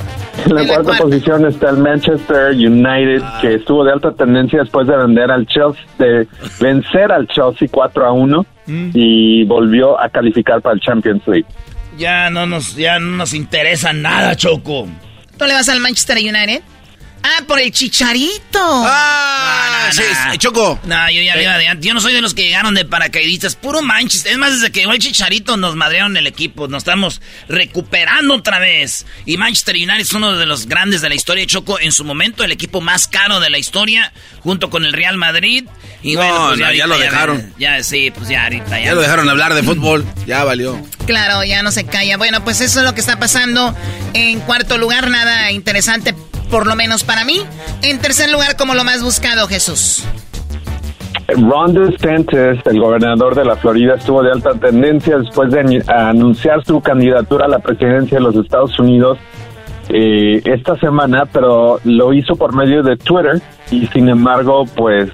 En 0.46 0.56
la, 0.56 0.66
cuarta, 0.66 0.98
posición 1.04 1.46
está 1.48 1.72
el 1.72 1.78
Manchester 1.78 2.52
United, 2.52 3.22
que 3.42 3.56
estuvo 3.56 3.84
de 3.84 3.92
alta 3.92 4.12
tendencia 4.14 4.60
después 4.62 4.88
de 4.88 4.96
vender 4.96 5.30
al 5.32 5.46
Chelsea, 5.48 5.84
de 5.98 6.28
vencer 6.60 7.12
al 7.12 7.28
Chelsea 7.28 7.68
4 7.70 8.06
a 8.06 8.12
1 8.14 8.46
y 8.94 9.44
volvió 9.46 10.00
a 10.00 10.08
calificar 10.10 10.62
para 10.62 10.76
el 10.76 10.82
Champions 10.82 11.22
League. 11.28 11.46
Ya 11.98 12.30
no 12.30 12.46
nos, 12.46 12.76
ya 12.76 13.00
no 13.00 13.18
nos 13.18 13.34
interesa 13.34 13.94
nada, 13.94 14.36
Choco. 14.36 14.88
¿Tú 15.38 15.46
le 15.46 15.54
vas 15.54 15.70
al 15.70 15.80
Manchester 15.80 16.18
United? 16.18 16.62
Ah, 17.24 17.43
por 17.47 17.59
el 17.59 17.72
chicharito. 17.72 18.59
Ah, 18.86 19.89
sí, 19.91 20.03
Choco. 20.39 20.80
No, 20.86 21.09
yo 21.11 21.22
ya 21.22 21.34
Eh. 21.36 21.43
iba 21.43 21.57
de 21.57 21.67
antes. 21.67 21.86
Yo 21.86 21.93
no 21.93 22.01
soy 22.01 22.13
de 22.13 22.22
los 22.22 22.34
que 22.34 22.43
llegaron 22.43 22.74
de 22.74 22.84
paracaidistas. 22.86 23.55
Puro 23.55 23.82
manches. 23.82 24.26
Es 24.26 24.38
más, 24.38 24.53
desde 24.53 24.72
que 24.72 24.80
llegó 24.82 24.93
el 24.93 24.99
chicharito 24.99 25.55
nos 25.57 25.76
madrearon 25.76 26.17
el 26.17 26.26
equipo. 26.28 26.67
Nos 26.67 26.80
estamos 26.82 27.22
recuperando 27.47 28.36
otra 28.36 28.59
vez. 28.59 29.05
Y 29.26 29.38
Manchester 29.38 29.76
United 29.76 29.99
es 29.99 30.13
uno 30.13 30.36
de 30.36 30.45
los 30.45 30.65
grandes 30.67 31.01
de 31.01 31.09
la 31.09 31.15
historia. 31.15 31.45
Choco, 31.45 31.80
en 31.80 31.91
su 31.91 32.03
momento, 32.03 32.43
el 32.43 32.51
equipo 32.51 32.82
más 32.82 33.07
caro 33.07 33.39
de 33.39 33.49
la 33.49 33.57
historia, 33.59 34.11
junto 34.41 34.69
con 34.69 34.84
el 34.84 34.93
Real 34.93 35.17
Madrid. 35.17 35.65
Y 36.01 36.13
No, 36.15 36.22
bueno, 36.22 36.47
pues 36.47 36.57
no, 36.59 36.59
ya 36.59 36.65
ahorita 36.67 36.88
lo 36.88 36.97
dejaron. 36.97 37.38
ven, 37.38 37.53
Ya, 37.59 37.84
sí, 37.84 38.11
pues 38.11 38.30
ya 38.30 38.43
ahorita 38.43 38.80
ya. 38.80 38.86
Ya 38.86 38.93
lo 38.95 39.01
dejaron 39.01 39.30
hablar 39.30 39.53
de 39.53 39.61
fútbol. 39.61 40.05
Ya 40.26 40.43
valió. 40.43 40.82
Claro, 41.05 41.43
ya 41.43 41.61
no 41.61 41.72
se 41.72 41.86
calla. 41.86 42.17
Bueno, 42.17 42.43
pues 42.43 42.61
eso 42.61 42.80
es 42.80 42.86
lo 42.86 42.95
que 42.95 43.01
está 43.01 43.19
pasando. 43.19 43.76
En 44.15 44.39
cuarto 44.39 44.78
lugar, 44.80 45.09
nada 45.09 45.51
interesante, 45.51 46.15
por 46.52 46.68
lo 46.68 46.76
menos 46.76 47.04
para 47.04 47.24
mí. 47.26 47.41
En 47.82 47.99
tercer 47.99 48.30
lugar, 48.30 48.58
como 48.58 48.76
lo 48.76 48.84
más 48.84 49.02
buscado, 49.02 49.47
Jesús. 49.47 50.06
Ron 51.28 51.74
DeSantis, 51.74 52.60
el 52.66 52.80
gobernador 52.80 53.36
de 53.36 53.45
la 53.45 53.56
Florida, 53.56 53.95
estuvo 53.95 54.22
de 54.22 54.32
alta 54.32 54.54
tendencia 54.54 55.18
después 55.18 55.49
de 55.52 55.82
anunciar 55.88 56.64
su 56.66 56.82
candidatura 56.82 57.45
a 57.45 57.47
la 57.47 57.60
presidencia 57.60 58.18
de 58.18 58.24
los 58.24 58.36
Estados 58.36 58.78
Unidos 58.78 59.18
eh, 59.89 60.41
esta 60.45 60.78
semana, 60.78 61.26
pero 61.32 61.80
lo 61.86 62.14
hizo 62.14 62.36
por 62.36 62.54
medio 62.54 62.84
de 62.84 62.97
Twitter 62.97 63.41
y 63.72 63.88
sin 63.88 64.10
embargo, 64.10 64.66
pues 64.76 65.10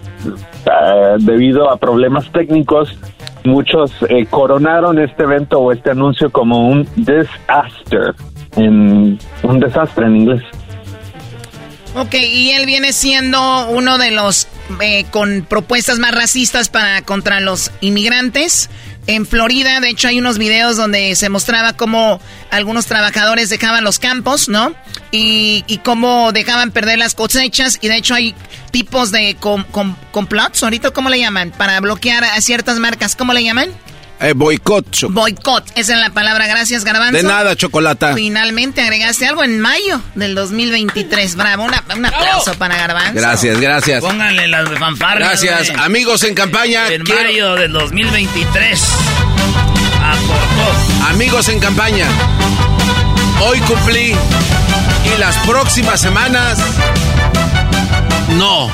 ah, 0.65 1.17
debido 1.19 1.69
a 1.69 1.77
problemas 1.77 2.31
técnicos, 2.31 2.97
muchos 3.43 3.91
eh, 4.09 4.25
coronaron 4.27 4.99
este 4.99 5.23
evento 5.23 5.59
o 5.59 5.71
este 5.71 5.91
anuncio 5.91 6.31
como 6.31 6.67
un 6.67 6.87
disaster, 6.95 8.15
un 8.55 9.19
desastre 9.59 10.07
en 10.07 10.15
inglés. 10.15 10.43
Ok, 11.97 12.13
y 12.13 12.51
él 12.51 12.65
viene 12.67 12.93
siendo 12.93 13.67
uno 13.69 13.97
de 13.97 14.11
los 14.11 14.47
eh, 14.81 15.05
con 15.09 15.45
propuestas 15.49 15.97
más 15.97 16.13
racistas 16.13 16.69
para 16.69 17.01
contra 17.01 17.39
los 17.39 17.71
inmigrantes. 17.81 18.69
En 19.07 19.25
Florida, 19.25 19.79
de 19.79 19.89
hecho, 19.89 20.09
hay 20.09 20.19
unos 20.19 20.37
videos 20.37 20.75
donde 20.77 21.15
se 21.15 21.29
mostraba 21.29 21.73
cómo 21.73 22.19
algunos 22.51 22.85
trabajadores 22.85 23.49
dejaban 23.49 23.83
los 23.83 23.97
campos, 23.99 24.47
¿no? 24.47 24.75
Y, 25.11 25.63
cómo 25.83 26.33
dejaban 26.33 26.71
perder 26.71 26.99
las 26.99 27.15
cosechas. 27.15 27.79
Y 27.81 27.87
de 27.87 27.95
hecho 27.95 28.13
hay 28.13 28.35
tipos 28.71 29.09
de 29.11 29.35
com- 29.39 29.63
com- 29.71 29.95
complots, 30.11 30.61
ahorita, 30.61 30.91
¿cómo 30.91 31.09
le 31.09 31.19
llaman? 31.19 31.51
Para 31.51 31.79
bloquear 31.79 32.23
a 32.25 32.39
ciertas 32.41 32.77
marcas, 32.79 33.15
¿cómo 33.15 33.33
le 33.33 33.43
llaman? 33.43 33.71
Eh, 34.19 34.33
boicot, 34.35 34.89
Choco. 34.89 35.13
Boicot, 35.13 35.63
esa 35.75 35.93
es 35.93 35.99
la 35.99 36.09
palabra, 36.09 36.47
gracias 36.47 36.83
Garbanzo. 36.83 37.17
De 37.17 37.21
nada, 37.23 37.55
Chocolata. 37.55 38.15
Finalmente 38.15 38.81
agregaste 38.81 39.27
algo 39.27 39.43
en 39.43 39.59
mayo 39.59 40.01
del 40.15 40.33
2023. 40.33 41.35
Bravo, 41.35 41.63
una- 41.65 41.83
un 41.95 42.05
aplauso 42.05 42.53
para 42.55 42.75
Garbanzo. 42.77 43.13
Gracias, 43.13 43.59
gracias. 43.61 44.01
Pónganle 44.03 44.47
las 44.47 44.67
fanfarras. 44.79 45.19
Gracias. 45.41 45.69
güey. 45.71 45.85
Amigos 45.85 46.23
en 46.23 46.33
campaña. 46.33 46.87
En 46.89 47.03
quiero- 47.03 47.21
mayo 47.23 47.55
del 47.55 47.71
2023. 47.73 48.81
Aportó. 50.03 51.05
Amigos 51.09 51.47
en 51.49 51.59
campaña. 51.59 52.07
Hoy 53.47 53.59
cumplí. 53.61 54.15
Y 55.15 55.19
las 55.19 55.37
próximas 55.45 56.01
semanas. 56.01 56.57
No. 58.31 58.69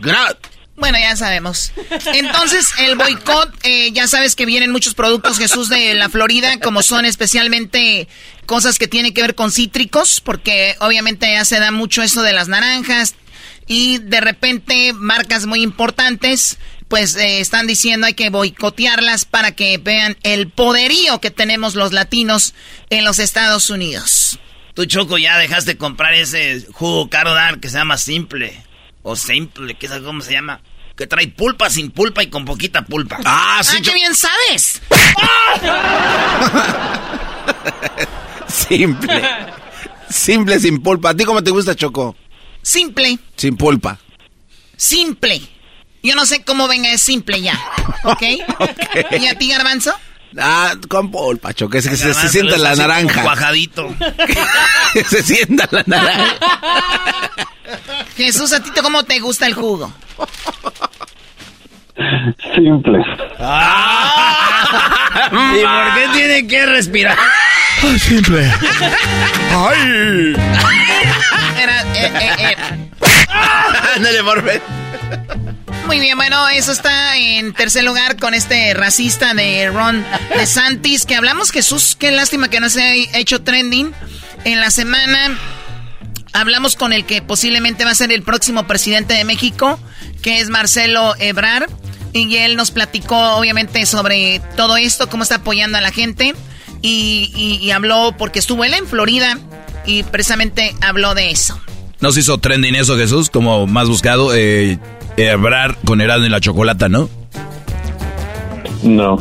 Gra- 0.00 0.36
Bueno, 0.76 0.98
ya 0.98 1.14
sabemos. 1.16 1.72
Entonces, 2.06 2.66
el 2.78 2.96
boicot, 2.96 3.54
eh, 3.62 3.92
ya 3.92 4.08
sabes 4.08 4.34
que 4.34 4.44
vienen 4.44 4.72
muchos 4.72 4.94
productos, 4.94 5.38
Jesús, 5.38 5.68
de 5.68 5.94
la 5.94 6.08
Florida, 6.08 6.58
como 6.58 6.82
son 6.82 7.04
especialmente 7.04 8.08
cosas 8.44 8.78
que 8.78 8.88
tienen 8.88 9.14
que 9.14 9.22
ver 9.22 9.34
con 9.36 9.52
cítricos, 9.52 10.20
porque 10.20 10.74
obviamente 10.80 11.30
ya 11.30 11.44
se 11.44 11.60
da 11.60 11.70
mucho 11.70 12.02
eso 12.02 12.22
de 12.22 12.32
las 12.32 12.48
naranjas, 12.48 13.14
y 13.66 13.98
de 13.98 14.20
repente 14.20 14.92
marcas 14.92 15.46
muy 15.46 15.62
importantes, 15.62 16.58
pues 16.88 17.14
eh, 17.16 17.40
están 17.40 17.66
diciendo 17.66 18.06
hay 18.06 18.14
que 18.14 18.30
boicotearlas 18.30 19.24
para 19.24 19.52
que 19.52 19.78
vean 19.78 20.16
el 20.22 20.50
poderío 20.50 21.20
que 21.20 21.30
tenemos 21.30 21.76
los 21.76 21.92
latinos 21.92 22.54
en 22.90 23.04
los 23.04 23.20
Estados 23.20 23.70
Unidos. 23.70 24.38
Tú, 24.74 24.86
Choco, 24.86 25.18
ya 25.18 25.38
dejaste 25.38 25.72
de 25.72 25.78
comprar 25.78 26.14
ese 26.14 26.66
jugo 26.72 27.08
caro 27.08 27.32
dar 27.32 27.60
que 27.60 27.70
se 27.70 27.78
llama 27.78 27.96
Simple. 27.96 28.60
O 29.04 29.14
Simple, 29.16 29.74
que 29.74 29.86
es 29.86 29.92
cómo 30.02 30.22
se 30.22 30.32
llama. 30.32 30.60
Que 30.96 31.06
trae 31.06 31.28
pulpa 31.28 31.68
sin 31.70 31.90
pulpa 31.90 32.22
y 32.22 32.30
con 32.30 32.44
poquita 32.44 32.84
pulpa. 32.84 33.18
Ah, 33.24 33.60
¡Ah, 33.60 33.76
qué 33.82 33.92
bien 33.92 34.14
sabes! 34.14 34.80
Simple. 38.48 39.22
Simple 40.08 40.58
sin 40.58 40.82
pulpa. 40.82 41.10
¿A 41.10 41.14
ti 41.14 41.24
cómo 41.24 41.42
te 41.42 41.50
gusta, 41.50 41.74
Choco? 41.74 42.16
Simple. 42.62 43.18
Sin 43.36 43.56
pulpa. 43.56 43.98
Simple. 44.76 45.42
Yo 46.02 46.14
no 46.14 46.24
sé 46.24 46.44
cómo 46.44 46.66
venga 46.68 46.92
es 46.92 47.02
simple 47.02 47.40
ya. 47.42 47.58
¿Ok? 48.04 48.22
¿Y 49.18 49.26
a 49.26 49.36
ti, 49.36 49.48
Garbanzo? 49.48 49.94
Ah, 50.38 50.74
con. 50.88 51.10
Es 51.74 51.88
que 51.88 51.96
se, 51.96 51.96
se 51.96 52.06
Garbanzo, 52.06 52.28
sienta 52.28 52.58
la 52.58 52.74
naranja. 52.74 53.22
Cuajadito. 53.22 53.94
se 55.08 55.22
sienta 55.22 55.68
la 55.70 55.82
naranja. 55.86 56.34
Jesús, 58.16 58.52
¿a 58.52 58.62
ti 58.62 58.70
cómo 58.80 59.02
te 59.04 59.18
gusta 59.20 59.46
el 59.46 59.54
jugo? 59.54 59.92
Simple. 62.54 62.98
¿Y 65.52 65.62
por 65.62 65.94
qué 65.94 66.08
tiene 66.12 66.46
que 66.46 66.66
respirar? 66.66 67.16
Simple. 67.98 68.50
¡Ay! 69.52 70.34
Era, 71.60 71.82
eh, 71.94 72.12
eh, 72.20 72.34
eh. 72.38 72.56
Ándale. 73.96 74.22
Muy 75.86 76.00
bien, 76.00 76.16
bueno, 76.16 76.48
eso 76.48 76.72
está 76.72 77.16
en 77.16 77.52
tercer 77.52 77.84
lugar 77.84 78.16
con 78.18 78.32
este 78.32 78.72
racista 78.74 79.34
de 79.34 79.70
Ron 79.70 80.04
DeSantis, 80.34 81.04
que 81.04 81.14
hablamos, 81.14 81.50
Jesús, 81.50 81.96
qué 81.98 82.10
lástima 82.10 82.48
que 82.48 82.58
no 82.58 82.70
se 82.70 82.82
ha 82.82 83.18
hecho 83.18 83.42
trending. 83.42 83.92
En 84.44 84.60
la 84.60 84.70
semana 84.70 85.38
hablamos 86.32 86.76
con 86.76 86.92
el 86.92 87.04
que 87.04 87.22
posiblemente 87.22 87.84
va 87.84 87.90
a 87.90 87.94
ser 87.94 88.12
el 88.12 88.22
próximo 88.22 88.66
presidente 88.66 89.14
de 89.14 89.24
México, 89.24 89.78
que 90.22 90.40
es 90.40 90.48
Marcelo 90.48 91.14
Ebrard, 91.18 91.70
y 92.12 92.36
él 92.36 92.56
nos 92.56 92.70
platicó 92.70 93.36
obviamente 93.36 93.84
sobre 93.84 94.40
todo 94.56 94.76
esto, 94.76 95.08
cómo 95.08 95.22
está 95.22 95.36
apoyando 95.36 95.78
a 95.78 95.80
la 95.82 95.92
gente, 95.92 96.34
y, 96.80 97.70
habló 97.70 98.14
porque 98.18 98.38
estuvo 98.38 98.64
él 98.64 98.74
en 98.74 98.86
Florida, 98.86 99.38
y 99.86 100.02
precisamente 100.02 100.74
habló 100.80 101.14
de 101.14 101.30
eso. 101.30 101.60
¿No 102.00 102.10
se 102.10 102.20
hizo 102.20 102.38
trending 102.38 102.74
eso, 102.74 102.96
Jesús? 102.96 103.30
Como 103.30 103.66
más 103.66 103.88
buscado, 103.88 104.34
eh, 104.34 104.78
Ebrar 105.16 105.76
con 105.84 106.00
Erasmo 106.00 106.26
y 106.26 106.28
la 106.28 106.40
chocolata, 106.40 106.88
¿no? 106.88 107.08
No. 108.82 109.18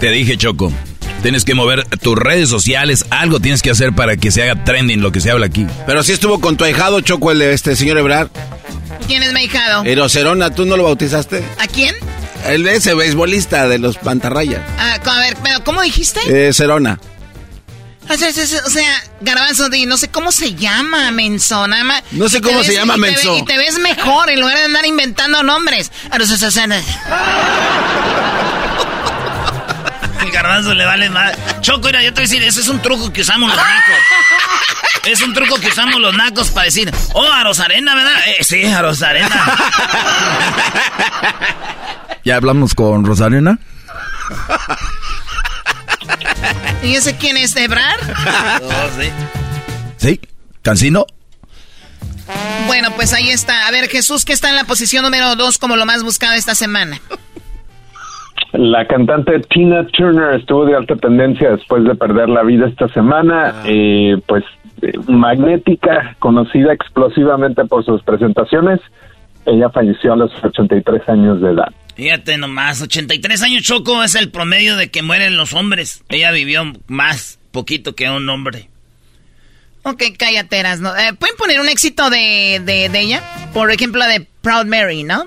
Te 0.00 0.10
dije, 0.10 0.36
Choco. 0.36 0.72
Tienes 1.22 1.44
que 1.44 1.54
mover 1.54 1.84
tus 2.00 2.16
redes 2.16 2.48
sociales, 2.48 3.04
algo 3.10 3.40
tienes 3.40 3.60
que 3.60 3.70
hacer 3.70 3.92
para 3.92 4.16
que 4.16 4.30
se 4.30 4.42
haga 4.42 4.62
trending 4.64 5.02
lo 5.02 5.10
que 5.10 5.20
se 5.20 5.30
habla 5.30 5.46
aquí. 5.46 5.66
Pero 5.84 6.02
sí 6.04 6.12
estuvo 6.12 6.40
con 6.40 6.56
tu 6.56 6.64
ahijado, 6.64 7.00
Choco, 7.00 7.32
el 7.32 7.42
este 7.42 7.74
señor 7.74 7.98
Ebrard. 7.98 8.28
¿Quién 9.08 9.22
es 9.22 9.32
mexicano? 9.32 9.84
Erocerona, 9.84 10.50
¿tú 10.54 10.64
no 10.64 10.76
lo 10.76 10.84
bautizaste? 10.84 11.42
¿A 11.58 11.66
quién? 11.66 11.94
El 12.46 12.68
ese 12.68 12.94
beisbolista 12.94 13.68
de 13.68 13.78
los 13.78 13.98
pantarrayas. 13.98 14.62
Ah, 14.78 14.98
a 15.04 15.20
ver, 15.20 15.36
pero 15.42 15.64
¿cómo 15.64 15.82
dijiste? 15.82 16.20
Eh, 16.28 16.52
Cerona. 16.52 17.00
O 18.10 18.16
sea, 18.16 18.28
o 18.30 18.70
sea, 18.70 19.02
Garbanzo, 19.20 19.68
no 19.86 19.96
sé 19.98 20.08
cómo 20.08 20.32
se 20.32 20.54
llama, 20.54 21.10
menso, 21.10 21.66
nada 21.66 21.84
más. 21.84 22.02
No 22.12 22.28
sé 22.28 22.38
Y 22.38 22.40
te 22.40 22.48
cómo 22.48 22.62
se 22.64 22.72
llama, 22.74 22.94
y 22.96 23.00
te 23.00 23.06
menso. 23.10 23.32
ve- 23.32 23.38
y 23.38 23.44
te 23.44 23.58
ves 23.58 23.78
mejor 23.78 24.30
en 24.30 24.40
lugar 24.40 24.56
de 24.56 24.64
andar 24.64 24.86
inventando 24.86 25.42
nombres. 25.42 25.90
Sea, 26.26 26.64
El 30.20 30.30
garbanzo 30.32 30.74
le 30.74 30.84
vale 30.84 31.08
más. 31.10 31.32
Choco, 31.60 31.86
mira, 31.88 32.02
yo 32.02 32.12
te 32.12 32.20
voy 32.20 32.26
a 32.26 32.28
decir, 32.28 32.42
ese 32.42 32.60
es 32.60 32.68
un 32.68 32.80
truco 32.82 33.12
que 33.12 33.20
usamos 33.22 33.48
los 33.48 33.56
nacos. 33.56 33.94
Es 35.06 35.22
un 35.22 35.32
truco 35.32 35.56
que 35.60 35.68
usamos 35.68 36.00
los 36.00 36.14
nacos 36.14 36.48
para 36.50 36.64
decir, 36.66 36.92
oh, 37.14 37.24
a 37.32 37.44
Rosarena, 37.44 37.94
¿verdad? 37.94 38.20
Eh, 38.26 38.42
sí, 38.44 38.64
a 38.66 38.82
Rosarena. 38.82 39.56
¿Ya 42.24 42.36
hablamos 42.36 42.74
con 42.74 43.04
Rosarena? 43.06 43.58
¿Y 46.82 46.94
ese 46.94 47.16
quién 47.16 47.36
es, 47.36 47.56
Ebrar? 47.56 47.96
Oh, 48.62 49.00
sí. 49.00 49.10
¿Sí? 49.96 50.20
¿Cancino? 50.62 51.06
Bueno, 52.66 52.88
pues 52.94 53.12
ahí 53.14 53.30
está. 53.30 53.66
A 53.66 53.70
ver, 53.70 53.88
Jesús, 53.88 54.24
que 54.24 54.32
está 54.32 54.50
en 54.50 54.56
la 54.56 54.64
posición 54.64 55.04
número 55.04 55.34
dos 55.36 55.58
como 55.58 55.76
lo 55.76 55.86
más 55.86 56.02
buscado 56.02 56.34
esta 56.34 56.54
semana. 56.54 57.00
La 58.52 58.86
cantante 58.86 59.40
Tina 59.50 59.86
Turner 59.86 60.34
estuvo 60.34 60.64
de 60.64 60.74
alta 60.74 60.96
tendencia 60.96 61.50
después 61.50 61.84
de 61.84 61.94
perder 61.94 62.28
la 62.28 62.42
vida 62.42 62.66
esta 62.68 62.88
semana. 62.88 63.62
Eh, 63.64 64.20
pues 64.26 64.44
eh, 64.82 64.92
magnética, 65.06 66.16
conocida 66.18 66.72
explosivamente 66.72 67.64
por 67.64 67.84
sus 67.84 68.02
presentaciones. 68.02 68.80
Ella 69.46 69.70
falleció 69.70 70.12
a 70.12 70.16
los 70.16 70.44
83 70.44 71.08
años 71.08 71.40
de 71.40 71.50
edad. 71.50 71.72
Fíjate 71.98 72.38
nomás, 72.38 72.80
83 72.80 73.42
años 73.42 73.64
Choco 73.64 74.04
es 74.04 74.14
el 74.14 74.30
promedio 74.30 74.76
de 74.76 74.88
que 74.88 75.02
mueren 75.02 75.36
los 75.36 75.52
hombres. 75.52 76.04
Ella 76.08 76.30
vivió 76.30 76.72
más, 76.86 77.40
poquito 77.50 77.96
que 77.96 78.08
un 78.08 78.28
hombre. 78.28 78.70
Ok, 79.82 80.04
cállateras, 80.16 80.78
¿no? 80.78 80.96
Eh, 80.96 81.12
¿Pueden 81.18 81.36
poner 81.36 81.58
un 81.58 81.68
éxito 81.68 82.08
de, 82.08 82.62
de, 82.64 82.88
de, 82.88 83.00
ella? 83.00 83.50
Por 83.52 83.72
ejemplo, 83.72 83.98
la 83.98 84.06
de 84.06 84.20
Proud 84.42 84.66
Mary, 84.66 85.02
¿no? 85.02 85.26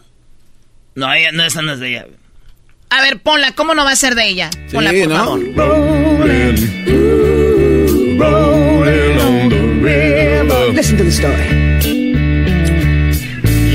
No, 0.95 1.13
ella, 1.13 1.33
no, 1.33 1.43
esa 1.43 1.61
no 1.61 1.73
es 1.73 1.81
de 1.81 1.89
ella. 1.89 2.07
A 2.89 3.01
ver, 3.01 3.19
ponla, 3.19 3.51
¿cómo 3.53 3.75
no 3.75 3.83
va 3.83 3.91
a 3.91 3.95
ser 3.97 4.15
de 4.15 4.29
ella? 4.29 4.49
Ponla, 4.71 4.91
sí, 4.91 4.99
por 5.01 5.09
¿no? 5.09 5.17
favor. 5.17 5.39
Rolling, 5.57 6.55
rolling 8.17 9.19
on 9.19 9.49
the 9.49 9.59
river. 9.81 10.73
Listen 10.73 10.97
to 10.97 11.03
the 11.03 11.11
story. 11.11 11.49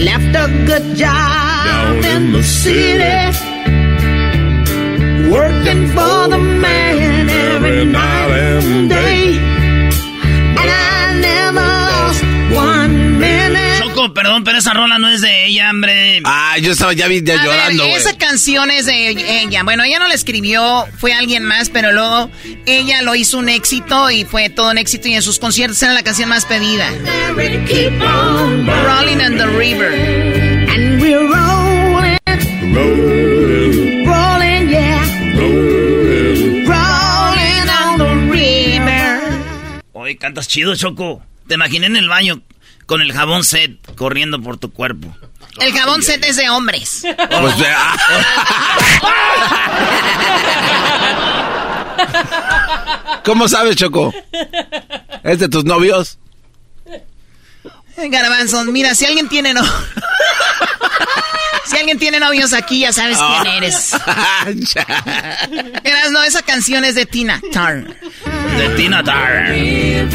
Left 0.03 0.35
a 0.35 0.49
good 0.67 0.97
job 0.97 1.46
in 2.15 2.33
the 2.33 2.43
city. 2.43 3.05
Working 5.31 5.89
for 5.89 6.29
the 6.29 6.39
man 6.39 7.29
every 7.29 7.85
night 7.85 8.31
and 8.31 8.89
day. 8.89 9.39
And 9.39 10.71
I 10.71 11.21
never 11.21 11.61
lost 11.61 12.23
one 12.55 13.19
minute. 13.19 13.79
Choco, 13.81 14.15
perdón, 14.15 14.45
pero 14.45 14.59
esa 14.59 14.73
rola 14.73 14.99
no 14.99 15.09
es 15.09 15.21
de 15.21 15.47
ella, 15.47 15.71
hombre. 15.71 16.21
Ah, 16.25 16.57
yo 16.59 16.73
estaba 16.73 16.93
ya, 16.93 17.09
vi- 17.09 17.23
ya 17.25 17.35
A 17.35 17.37
ver, 17.39 17.47
llorando, 17.47 17.83
güey. 17.85 17.97
esa 17.97 18.17
canción 18.17 18.71
es 18.71 18.87
de 18.87 19.09
ella. 19.43 19.65
Bueno, 19.65 19.83
ella 19.83 19.99
no 19.99 20.07
la 20.07 20.15
escribió, 20.15 20.87
fue 20.99 21.13
alguien 21.13 21.43
más, 21.43 21.71
pero 21.71 21.93
luego 21.93 22.31
ella 22.67 23.03
lo 23.03 23.15
hizo 23.17 23.39
un 23.39 23.49
éxito 23.49 24.11
y 24.11 24.25
fue 24.25 24.49
todo 24.49 24.71
un 24.71 24.79
éxito 24.79 25.09
y 25.09 25.15
en 25.15 25.23
sus 25.23 25.39
conciertos 25.41 25.83
era 25.83 25.93
la 25.93 26.03
canción 26.05 26.29
más 26.29 26.45
pedida. 26.47 26.89
On 26.89 28.67
Rolling 28.67 29.21
on 29.25 29.37
the 29.39 29.47
River. 29.59 29.93
And 30.69 31.01
we're 31.01 31.19
rolling, 31.19 31.46
Rolling, 32.77 34.05
rolling, 34.07 34.69
yeah. 34.69 35.01
rolling. 35.33 36.69
Rolling 36.69 37.69
on 37.71 37.97
the 37.99 38.05
river. 38.31 39.41
Oye, 39.95 40.19
cantas 40.19 40.47
chido, 40.47 40.77
Choco. 40.77 41.23
Te 41.49 41.55
imaginé 41.55 41.87
en 41.87 41.97
el 41.97 42.07
baño 42.09 42.43
con 42.85 43.01
el 43.01 43.15
jabón 43.15 43.45
set 43.45 43.79
corriendo 43.95 44.43
por 44.43 44.59
tu 44.59 44.71
cuerpo. 44.73 45.17
El 45.59 45.73
jabón 45.73 46.03
set 46.03 46.23
es 46.25 46.37
de 46.37 46.51
hombres. 46.51 47.01
Pues. 47.03 47.55
¿Cómo 53.25 53.49
sabes, 53.49 53.77
Choco? 53.77 54.13
¿Es 55.25 55.39
de 55.39 55.49
tus 55.49 55.65
novios? 55.65 56.19
Garbanzos, 57.97 58.67
mira, 58.67 58.95
si 58.95 59.07
alguien 59.07 59.29
tiene 59.29 59.55
no... 59.55 59.63
Si 61.67 61.77
alguien 61.77 61.99
tiene 61.99 62.21
novios 62.21 62.53
aquí, 62.53 62.81
ya 62.81 62.93
sabes 62.93 63.19
Ah. 63.21 63.41
quién 63.43 63.55
eres. 63.55 63.93
Eras, 65.85 66.11
no, 66.13 66.23
esa 66.23 66.43
canción 66.43 66.85
es 66.85 66.95
de 66.95 67.07
Tina 67.07 67.41
Turner. 67.53 67.97
De 68.57 68.69
Tina 68.77 69.03
Turner. 69.03 70.09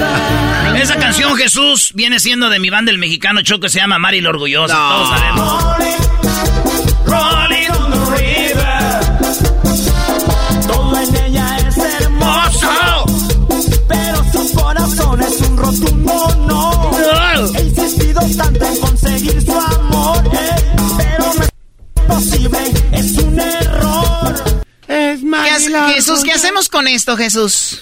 Esa 0.82 0.96
canción, 0.98 1.36
Jesús, 1.36 1.92
viene 1.94 2.20
siendo 2.20 2.50
de 2.50 2.60
mi 2.60 2.70
banda 2.70 2.92
el 2.92 2.98
mexicano 2.98 3.42
Choco, 3.42 3.68
se 3.70 3.80
llama 3.80 4.00
Mari 4.00 4.22
la 4.22 4.30
Orgullosa. 4.30 4.74
No. 4.74 4.90
Todos 4.90 5.10
sabemos. 5.10 5.64
Rolling 7.06 7.70
on 7.72 7.92
the 7.92 8.00
river. 8.18 9.02
Todo 10.68 11.00
en 11.02 11.16
ella 11.26 11.58
es 11.68 11.78
hermoso, 11.78 13.06
pero 13.88 14.24
su 14.32 14.54
corazón 14.56 15.22
es 15.22 15.42
un 15.42 15.58
rotundo 15.58 16.46
no. 16.48 16.92
He 17.58 17.62
insistido 17.64 18.22
tanto 18.38 18.66
en 18.66 18.78
conseguir 18.80 19.42
su 19.42 19.52
amor, 19.52 20.24
eh, 20.34 20.56
posible, 22.16 22.60
es 22.92 23.12
un 23.18 23.40
error. 23.40 24.36
Es 24.88 25.22
¿Qué 25.22 25.94
Jesús, 25.96 26.24
¿qué 26.24 26.32
hacemos 26.34 26.68
con 26.70 26.88
esto, 26.88 27.16
Jesús? 27.16 27.82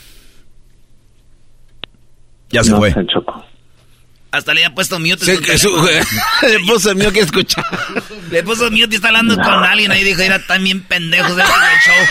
Ya 2.49 2.63
se 2.63 2.71
No 2.71 2.77
fue. 2.77 2.93
Choco. 3.11 3.45
Hasta 4.31 4.53
le 4.53 4.63
había 4.63 4.75
puesto 4.75 4.99
mute. 4.99 5.25
Sí, 5.25 5.35
su 5.35 5.41
que 5.41 5.57
su- 5.57 5.85
teléfono. 5.85 6.21
le 6.43 6.59
puso 6.59 6.93
mío 6.95 7.11
que 7.11 7.21
escuchar. 7.21 7.65
Le 8.29 8.43
puso 8.43 8.69
mute 8.69 8.87
y 8.91 8.95
está 8.95 9.07
hablando 9.07 9.35
con 9.35 9.45
alguien 9.63 9.91
ahí. 9.91 10.03
Dijo, 10.03 10.21
era 10.21 10.45
también 10.45 10.83
pendejos 10.83 11.35
de 11.35 11.41
este 11.41 11.53
show. 11.85 12.05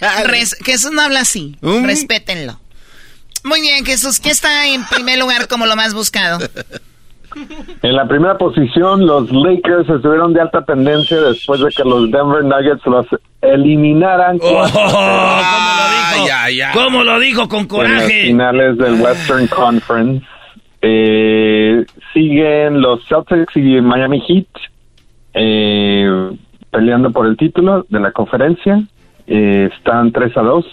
Res- 0.24 0.56
Jesús 0.64 0.90
no 0.92 1.02
habla 1.02 1.20
así. 1.20 1.56
¿Mm? 1.60 1.84
Respétenlo. 1.84 2.60
Muy 3.44 3.60
bien, 3.60 3.84
Jesús, 3.84 4.20
¿qué 4.20 4.30
está 4.30 4.66
en 4.68 4.84
primer 4.86 5.18
lugar 5.18 5.48
como 5.48 5.66
lo 5.66 5.76
más 5.76 5.94
buscado? 5.94 6.38
En 7.82 7.94
la 7.94 8.06
primera 8.08 8.36
posición, 8.36 9.06
los 9.06 9.30
Lakers 9.30 9.88
estuvieron 9.88 10.32
de 10.32 10.40
alta 10.40 10.64
tendencia 10.64 11.20
después 11.20 11.60
de 11.60 11.68
que 11.70 11.84
los 11.84 12.10
Denver 12.10 12.44
Nuggets 12.44 12.84
los 12.86 13.06
eliminaran 13.40 14.38
Oh, 14.42 14.64
¿Cómo 14.72 14.90
lo 14.90 16.16
dijo? 16.16 16.26
ya, 16.26 16.50
ya. 16.50 16.72
¿Cómo 16.72 17.04
lo 17.04 17.20
dijo 17.20 17.48
con 17.48 17.60
en 17.60 17.66
las 17.68 17.68
coraje? 18.02 18.22
finales 18.26 18.78
del 18.78 19.00
Western 19.00 19.46
Conference. 19.46 20.26
Eh, 20.82 21.84
siguen 22.12 22.80
los 22.80 23.06
Celtics 23.06 23.56
y 23.56 23.80
Miami 23.80 24.20
Heat 24.26 24.46
eh, 25.34 26.30
peleando 26.70 27.10
por 27.12 27.26
el 27.26 27.36
título 27.36 27.86
de 27.88 28.00
la 28.00 28.10
conferencia. 28.12 28.82
Eh, 29.26 29.70
están 29.76 30.10
3 30.10 30.36
a 30.36 30.40
2 30.42 30.64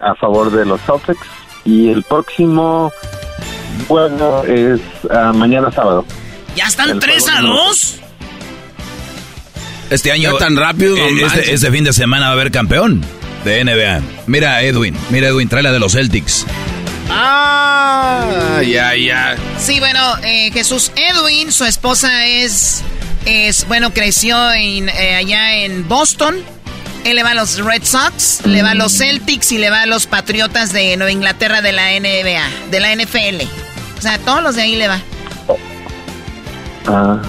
a 0.00 0.14
favor 0.14 0.50
de 0.50 0.64
los 0.64 0.80
Celtics. 0.80 1.28
Y 1.64 1.90
el 1.90 2.02
próximo 2.02 2.92
juego 3.88 4.44
es 4.44 4.80
ah, 5.10 5.32
mañana 5.34 5.70
sábado. 5.70 6.04
¿Ya 6.56 6.66
están 6.66 6.90
El 6.90 6.98
3 6.98 7.28
a 7.28 7.32
juego 7.32 7.46
número 7.48 7.64
2? 7.68 7.96
Este 9.90 10.12
año. 10.12 10.36
Tan 10.36 10.56
rápido, 10.56 10.96
eh, 10.96 11.22
este, 11.24 11.52
este 11.52 11.70
fin 11.70 11.84
de 11.84 11.92
semana 11.92 12.26
va 12.26 12.30
a 12.30 12.34
haber 12.34 12.50
campeón 12.50 13.04
de 13.44 13.64
NBA. 13.64 14.00
Mira, 14.26 14.62
Edwin. 14.62 14.96
Mira, 15.10 15.28
Edwin, 15.28 15.48
trae 15.48 15.62
la 15.62 15.72
de 15.72 15.80
los 15.80 15.92
Celtics. 15.92 16.46
Ah, 17.10 18.60
ya, 18.64 18.94
ya. 18.94 19.36
Sí, 19.58 19.80
bueno, 19.80 20.00
eh, 20.22 20.50
Jesús 20.52 20.92
Edwin, 20.94 21.50
su 21.50 21.64
esposa 21.64 22.26
es, 22.26 22.82
es 23.26 23.66
bueno, 23.66 23.92
creció 23.92 24.52
en, 24.52 24.88
eh, 24.88 25.16
allá 25.16 25.56
en 25.56 25.88
Boston. 25.88 26.36
Él 27.04 27.16
le 27.16 27.22
va 27.22 27.30
a 27.30 27.34
los 27.34 27.58
Red 27.64 27.82
Sox, 27.84 28.44
le 28.46 28.62
va 28.62 28.72
a 28.72 28.74
los 28.74 28.92
Celtics 28.98 29.52
y 29.52 29.58
le 29.58 29.70
va 29.70 29.82
a 29.82 29.86
los 29.86 30.06
Patriotas 30.06 30.72
de 30.72 30.96
Nueva 30.96 31.10
Inglaterra 31.12 31.62
de 31.62 31.72
la 31.72 31.90
NBA, 31.98 32.70
de 32.70 32.80
la 32.80 32.94
NFL. 32.94 33.42
O 33.98 34.02
sea, 34.02 34.18
todos 34.18 34.42
los 34.42 34.54
de 34.56 34.62
ahí 34.62 34.76
le 34.76 34.88
va. 34.88 35.00
Ah, 36.86 37.20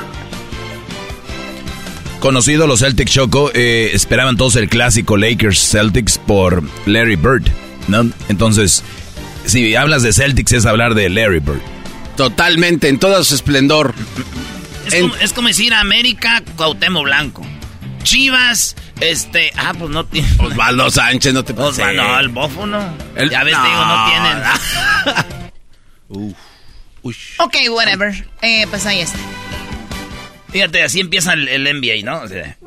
Conocido 2.19 2.67
los 2.67 2.81
Celtics 2.81 3.11
Choco, 3.11 3.49
eh, 3.55 3.91
esperaban 3.93 4.37
todos 4.37 4.55
el 4.55 4.69
clásico 4.69 5.17
Lakers 5.17 5.57
Celtics 5.71 6.19
por 6.19 6.61
Larry 6.85 7.15
Bird, 7.15 7.43
¿no? 7.87 8.11
Entonces, 8.29 8.83
si 9.45 9.75
hablas 9.75 10.03
de 10.03 10.13
Celtics 10.13 10.51
es 10.51 10.65
hablar 10.67 10.93
de 10.93 11.09
Larry 11.09 11.39
Bird. 11.39 11.61
Totalmente, 12.17 12.89
en 12.89 12.99
todo 12.99 13.23
su 13.23 13.33
esplendor. 13.33 13.95
Es, 14.85 14.93
En- 14.93 15.01
como, 15.09 15.15
es 15.15 15.33
como 15.33 15.47
decir 15.47 15.73
América, 15.73 16.43
Cuauhtémoc 16.57 17.03
Blanco. 17.05 17.43
Chivas, 18.03 18.75
este... 19.01 19.51
Ah, 19.57 19.73
pues 19.77 19.89
no 19.91 20.05
tiene... 20.05 20.27
Osvaldo 20.39 20.89
Sánchez, 20.89 21.33
no 21.33 21.43
te 21.43 21.53
pases. 21.53 21.79
Osvaldo, 21.79 22.03
no, 22.03 22.19
el 22.19 22.29
bofo 22.29 22.65
no. 22.65 22.95
El- 23.15 23.29
ya 23.29 23.43
ves, 23.43 23.57
no. 23.57 23.63
digo, 23.65 23.85
no 23.85 24.05
tienen. 24.05 24.43
Uf. 26.09 26.37
Uy. 27.03 27.15
Ok, 27.39 27.55
whatever. 27.71 28.25
Eh, 28.41 28.67
pues 28.69 28.85
ahí 28.85 28.99
está. 29.01 29.17
Fíjate, 30.51 30.83
así 30.83 30.99
empieza 30.99 31.33
el, 31.33 31.47
el 31.47 31.63
NBA, 31.63 32.03
¿no? 32.05 32.21
O 32.21 32.27
sea, 32.27 32.57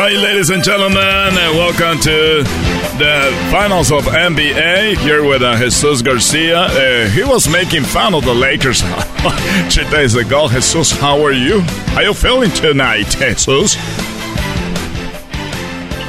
Hi, 0.00 0.10
ladies 0.10 0.50
and 0.50 0.62
gentlemen, 0.62 0.96
and 0.96 1.58
welcome 1.58 1.98
to 2.02 2.44
the 2.98 3.48
finals 3.50 3.90
of 3.90 4.04
NBA. 4.04 4.96
Here 4.98 5.24
with 5.24 5.42
uh, 5.42 5.58
Jesus 5.58 6.02
Garcia. 6.02 6.56
Uh, 6.56 7.08
he 7.08 7.24
was 7.24 7.48
making 7.48 7.82
fun 7.82 8.14
of 8.14 8.24
the 8.24 8.32
Lakers 8.32 8.80
two 9.74 9.82
days 9.90 10.14
ago. 10.14 10.46
Jesus, 10.46 10.92
how 10.92 11.20
are 11.24 11.32
you? 11.32 11.62
How 11.62 11.96
are 11.96 12.02
you 12.04 12.14
feeling 12.14 12.52
tonight, 12.52 13.06
Jesus? 13.08 13.76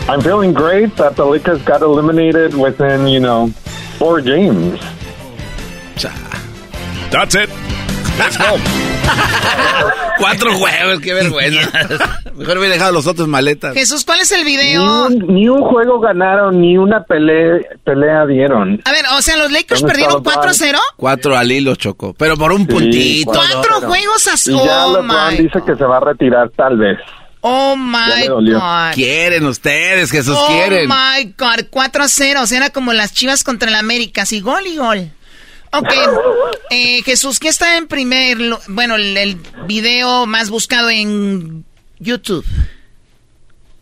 I'm 0.07 0.21
feeling 0.21 0.53
great 0.53 0.95
that 0.97 1.15
the 1.15 1.25
Lakers 1.25 1.63
got 1.63 1.81
eliminated 1.81 2.53
within, 2.53 3.07
you 3.07 3.19
know, 3.19 3.47
four 3.97 4.21
games. 4.21 4.79
That's 7.09 7.33
it. 7.33 7.48
Let's 8.19 8.37
go. 8.37 8.57
Cuatro 10.19 10.53
juegos, 10.53 10.99
qué 11.01 11.13
vergüenza. 11.13 11.69
Mejor 12.35 12.57
hubiera 12.57 12.73
dejado 12.75 12.91
los 12.91 13.07
otros 13.07 13.27
maletas. 13.27 13.73
Jesús, 13.73 14.03
¿cuál 14.05 14.19
es 14.19 14.31
el 14.31 14.43
Ni 14.43 14.51
video? 14.57 15.05
un, 15.07 15.17
ni 15.33 15.47
un 15.47 15.61
juego 15.61 15.99
ganaron, 15.99 16.59
ni 16.59 16.77
una 16.77 17.03
pelea, 17.03 17.59
pelea 17.85 18.25
dieron. 18.25 18.81
A 18.85 18.91
ver, 18.91 19.05
o 19.17 19.21
sea, 19.21 19.37
los 19.37 19.51
Lakers 19.51 19.79
¿Dónde 19.81 19.93
perdieron 19.93 20.17
estaba 20.17 20.41
Bryant? 20.41 20.61
4-0. 20.61 20.77
Cuatro 20.97 21.37
al 21.37 21.51
hilo, 21.51 21.75
Choco. 21.75 22.13
Pero 22.17 22.35
por 22.37 22.51
un 22.51 22.61
Sí, 22.61 22.65
puntito. 22.67 23.31
Cuatro 23.31 23.81
juegos 23.87 24.27
a 24.27 24.49
Y 24.49 24.53
ya 24.65 24.85
Oh, 24.85 25.01
LeBron 25.01 25.37
dice 25.37 25.59
que 25.65 25.75
se 25.75 25.83
va 25.85 25.97
a 25.97 26.01
retirar 26.01 26.49
tal 26.55 26.77
vez. 26.77 26.97
Oh 27.41 27.77
my. 27.77 28.27
God. 28.27 28.93
Quieren 28.93 29.45
ustedes, 29.45 30.11
Jesús, 30.11 30.35
oh 30.37 30.47
quieren. 30.47 30.89
my 30.89 31.33
God, 31.37 31.67
4 31.69 32.03
a 32.03 32.07
0. 32.09 32.41
O 32.43 32.47
sea, 32.47 32.57
era 32.57 32.69
como 32.69 32.91
las 32.91 33.13
chivas 33.13 33.45
contra 33.45 33.69
el 33.69 33.75
América. 33.75 34.23
Así, 34.23 34.41
gol 34.41 34.67
y 34.67 34.75
gol. 34.75 35.11
Ok. 35.71 35.89
Eh, 36.71 37.01
Jesús, 37.03 37.39
¿qué 37.39 37.47
está 37.49 37.77
en 37.77 37.87
primer. 37.87 38.37
Bueno, 38.69 38.95
el, 38.95 39.37
video 39.67 40.25
más 40.25 40.49
buscado 40.49 40.89
en 40.89 41.63
YouTube? 41.99 42.45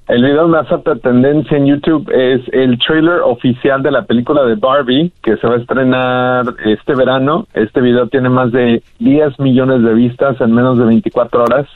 El 0.07 0.23
video 0.23 0.47
más 0.47 0.71
alta 0.71 0.95
tendencia 0.95 1.57
en 1.57 1.65
YouTube 1.67 2.09
es 2.11 2.41
el 2.53 2.77
trailer 2.79 3.19
oficial 3.21 3.83
de 3.83 3.91
la 3.91 4.05
película 4.05 4.43
de 4.45 4.55
Barbie 4.55 5.11
que 5.21 5.35
se 5.35 5.47
va 5.47 5.55
a 5.55 5.57
estrenar 5.57 6.45
este 6.65 6.95
verano. 6.95 7.45
Este 7.53 7.81
video 7.81 8.07
tiene 8.07 8.29
más 8.29 8.51
de 8.53 8.81
10 8.99 9.37
millones 9.39 9.83
de 9.83 9.93
vistas 9.93 10.39
en 10.39 10.53
menos 10.53 10.77
de 10.77 10.85
24 10.85 11.43
horas 11.43 11.67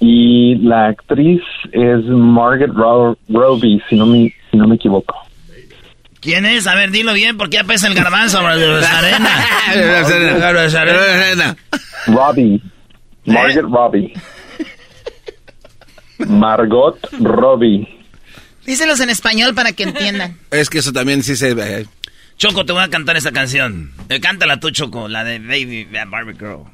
y 0.00 0.54
la 0.56 0.86
actriz 0.86 1.42
es 1.72 2.02
Margaret 2.06 2.72
Ro- 2.74 3.18
Robbie, 3.28 3.82
si 3.90 3.96
no 3.96 4.06
me, 4.06 4.32
si 4.50 4.56
no 4.56 4.66
me 4.66 4.76
equivoco. 4.76 5.14
¿Quién 6.20 6.44
es? 6.46 6.66
A 6.66 6.74
ver, 6.74 6.90
dilo 6.90 7.12
bien, 7.14 7.36
porque 7.38 7.56
ya 7.56 7.64
pesa 7.64 7.86
el 7.86 7.94
garbanzo, 7.94 8.40
arena. 8.46 8.76
Robbie. 12.06 12.60
Margaret 13.24 13.64
Robbie. 13.64 14.12
Margot 16.18 16.98
Robbie. 17.20 17.88
Díselos 18.66 19.00
en 19.00 19.08
español 19.10 19.54
para 19.54 19.72
que 19.72 19.84
entiendan. 19.84 20.36
Es 20.50 20.68
que 20.68 20.78
eso 20.78 20.92
también 20.92 21.22
sí 21.22 21.36
se... 21.36 21.50
eh, 21.52 21.86
Choco, 22.36 22.64
te 22.66 22.72
voy 22.72 22.82
a 22.82 22.88
cantar 22.88 23.16
esa 23.16 23.32
canción. 23.32 23.92
Eh, 24.08 24.20
cántala 24.20 24.60
tú, 24.60 24.70
Choco, 24.70 25.08
la 25.08 25.24
de 25.24 25.38
Baby 25.38 25.88
Barbie 26.06 26.34
Girl. 26.34 26.64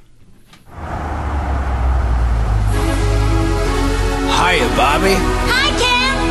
Hiya, 4.28 4.66
Bobby. 4.76 5.14
Hi. 5.14 5.65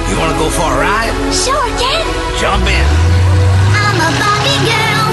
You 0.09 0.17
wanna 0.19 0.37
go 0.37 0.49
for 0.49 0.71
a 0.71 0.77
ride? 0.77 1.13
Sure, 1.33 1.65
Ken. 1.79 2.05
Jump 2.39 2.67
in. 2.67 2.85
I'm 3.73 3.97
a 3.99 4.09
Barbie 4.19 4.59
girl 4.69 5.07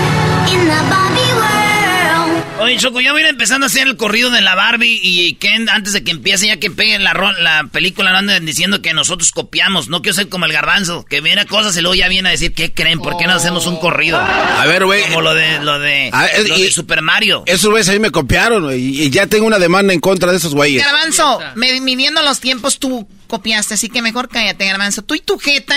in 0.55 0.69
the 0.69 0.81
Barbie 0.91 1.33
world. 1.35 2.43
Oye, 2.61 2.77
Choco, 2.77 3.01
ya 3.01 3.11
voy 3.13 3.23
a 3.23 3.25
ir 3.25 3.31
empezando 3.31 3.67
a 3.67 3.69
hacer 3.69 3.89
el 3.89 3.97
corrido 3.97 4.31
de 4.31 4.41
la 4.41 4.55
Barbie 4.55 5.01
y 5.03 5.35
Ken, 5.35 5.69
antes 5.69 5.93
de 5.95 6.05
que 6.05 6.13
empiece, 6.13 6.47
ya 6.47 6.59
que 6.59 6.71
pegue 6.71 6.97
la, 7.01 7.13
ro- 7.13 7.33
la 7.41 7.65
película, 7.73 8.13
no 8.13 8.19
anden 8.19 8.45
diciendo 8.47 8.83
que 8.83 8.93
nosotros 8.95 9.33
copiamos. 9.33 9.89
No 9.89 10.01
quiero 10.03 10.15
ser 10.15 10.29
como 10.29 10.45
el 10.47 10.53
garbanzo, 10.53 11.05
que 11.05 11.21
viene 11.21 11.45
cosas 11.47 11.77
y 11.77 11.81
luego 11.81 11.95
ya 11.97 12.07
viene 12.09 12.29
a 12.29 12.33
decir, 12.33 12.53
¿qué 12.55 12.73
creen? 12.73 13.01
¿Por 13.01 13.17
qué 13.17 13.27
no 13.27 13.33
hacemos 13.33 13.67
un 13.67 13.77
corrido? 13.81 14.19
A 14.21 14.65
ver, 14.67 14.85
güey. 14.85 15.03
Como 15.05 15.23
lo 15.23 15.35
de, 15.35 15.59
lo 15.61 15.79
de, 15.81 16.11
lo 16.49 16.57
y- 16.59 16.63
de 16.63 16.71
Super 16.71 17.03
Mario. 17.03 17.43
Esos 17.47 17.71
güeyes 17.71 17.89
a 17.89 17.93
mí 17.93 17.99
me 17.99 18.11
copiaron, 18.11 18.69
y 18.73 19.11
ya 19.11 19.27
tengo 19.27 19.47
una 19.47 19.59
demanda 19.59 19.93
en 19.93 20.01
contra 20.01 20.31
de 20.31 20.37
esos 20.37 20.55
güeyes. 20.55 20.85
Garbanzo, 20.85 21.41
me- 21.57 21.81
midiendo 21.81 22.23
los 22.23 22.39
tiempos 22.39 22.79
tú 22.79 23.09
copiaste, 23.33 23.75
así 23.75 23.89
que 23.89 24.03
mejor 24.03 24.29
cállate, 24.29 24.67
Garbanzo. 24.67 25.01
Tú 25.01 25.15
y 25.15 25.21
tu 25.21 25.39
jeta, 25.39 25.75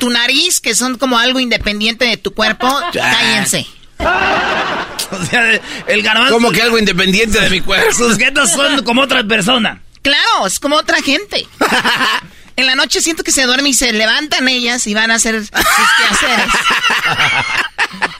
tu 0.00 0.10
nariz, 0.10 0.60
que 0.60 0.74
son 0.74 0.98
como 0.98 1.20
algo 1.20 1.38
independiente 1.38 2.04
de 2.04 2.16
tu 2.16 2.34
cuerpo, 2.34 2.66
cállense. 2.92 3.64
O 4.00 5.24
sea, 5.26 5.60
el 5.86 6.02
garbanzo... 6.02 6.34
Como 6.34 6.50
que 6.50 6.62
algo 6.62 6.76
independiente 6.76 7.40
de 7.40 7.48
mi 7.48 7.60
cuerpo. 7.60 7.94
Sus 7.94 8.18
jetas 8.18 8.50
son 8.50 8.82
como 8.82 9.02
otra 9.02 9.22
persona. 9.22 9.80
Claro, 10.02 10.48
es 10.48 10.58
como 10.58 10.74
otra 10.74 11.00
gente. 11.00 11.46
En 12.56 12.66
la 12.66 12.76
noche 12.76 13.00
siento 13.00 13.24
que 13.24 13.32
se 13.32 13.46
duerme 13.46 13.70
y 13.70 13.74
se 13.74 13.92
levantan 13.92 14.46
ellas 14.46 14.86
y 14.86 14.94
van 14.94 15.10
a 15.10 15.16
hacer 15.16 15.40
sus 15.40 15.50
quehaceres. 15.50 16.52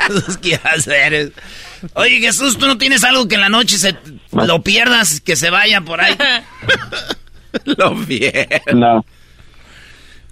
Sus 0.26 0.38
quehaceres. 0.38 1.30
Oye, 1.92 2.18
Jesús, 2.18 2.58
¿tú 2.58 2.66
no 2.66 2.76
tienes 2.76 3.04
algo 3.04 3.28
que 3.28 3.36
en 3.36 3.42
la 3.42 3.48
noche 3.48 3.78
se 3.78 3.96
lo 4.32 4.62
pierdas, 4.64 5.20
que 5.20 5.36
se 5.36 5.50
vaya 5.50 5.82
por 5.82 6.00
ahí? 6.00 6.18
lo 7.64 7.94
pierdas. 8.06 8.62
No. 8.74 9.04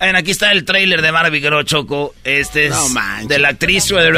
Ven, 0.01 0.17
aquí 0.17 0.33
está 0.33 0.51
el 0.51 0.65
trailer 0.65 1.01
de 1.01 1.13
Barbie 1.13 1.41
Girl 1.41 1.65
Choco. 1.65 2.13
Este 2.25 2.67
es 2.67 2.73
No 2.75 3.29
de 3.29 3.39
la 3.39 3.51
actriz 3.51 3.87
de 3.89 4.11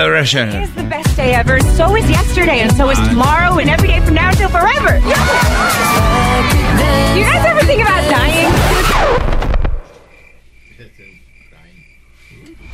the 0.74 0.82
best 0.88 1.14
day 1.16 1.34
ever. 1.34 1.60
So 1.76 1.94
is 1.94 2.08
yesterday, 2.08 2.60
and 2.62 2.74
so 2.74 2.90
is 2.90 2.98
tomorrow, 3.08 3.58
and 3.58 3.68
every 3.68 3.88
day 3.88 4.00
from 4.00 4.14
now 4.14 4.30
until 4.30 4.48
forever. 4.48 4.96
You 7.14 7.22
guys 7.22 7.44
ever 7.46 7.60
think 7.66 7.82
about 7.82 8.02
dying? 8.10 8.50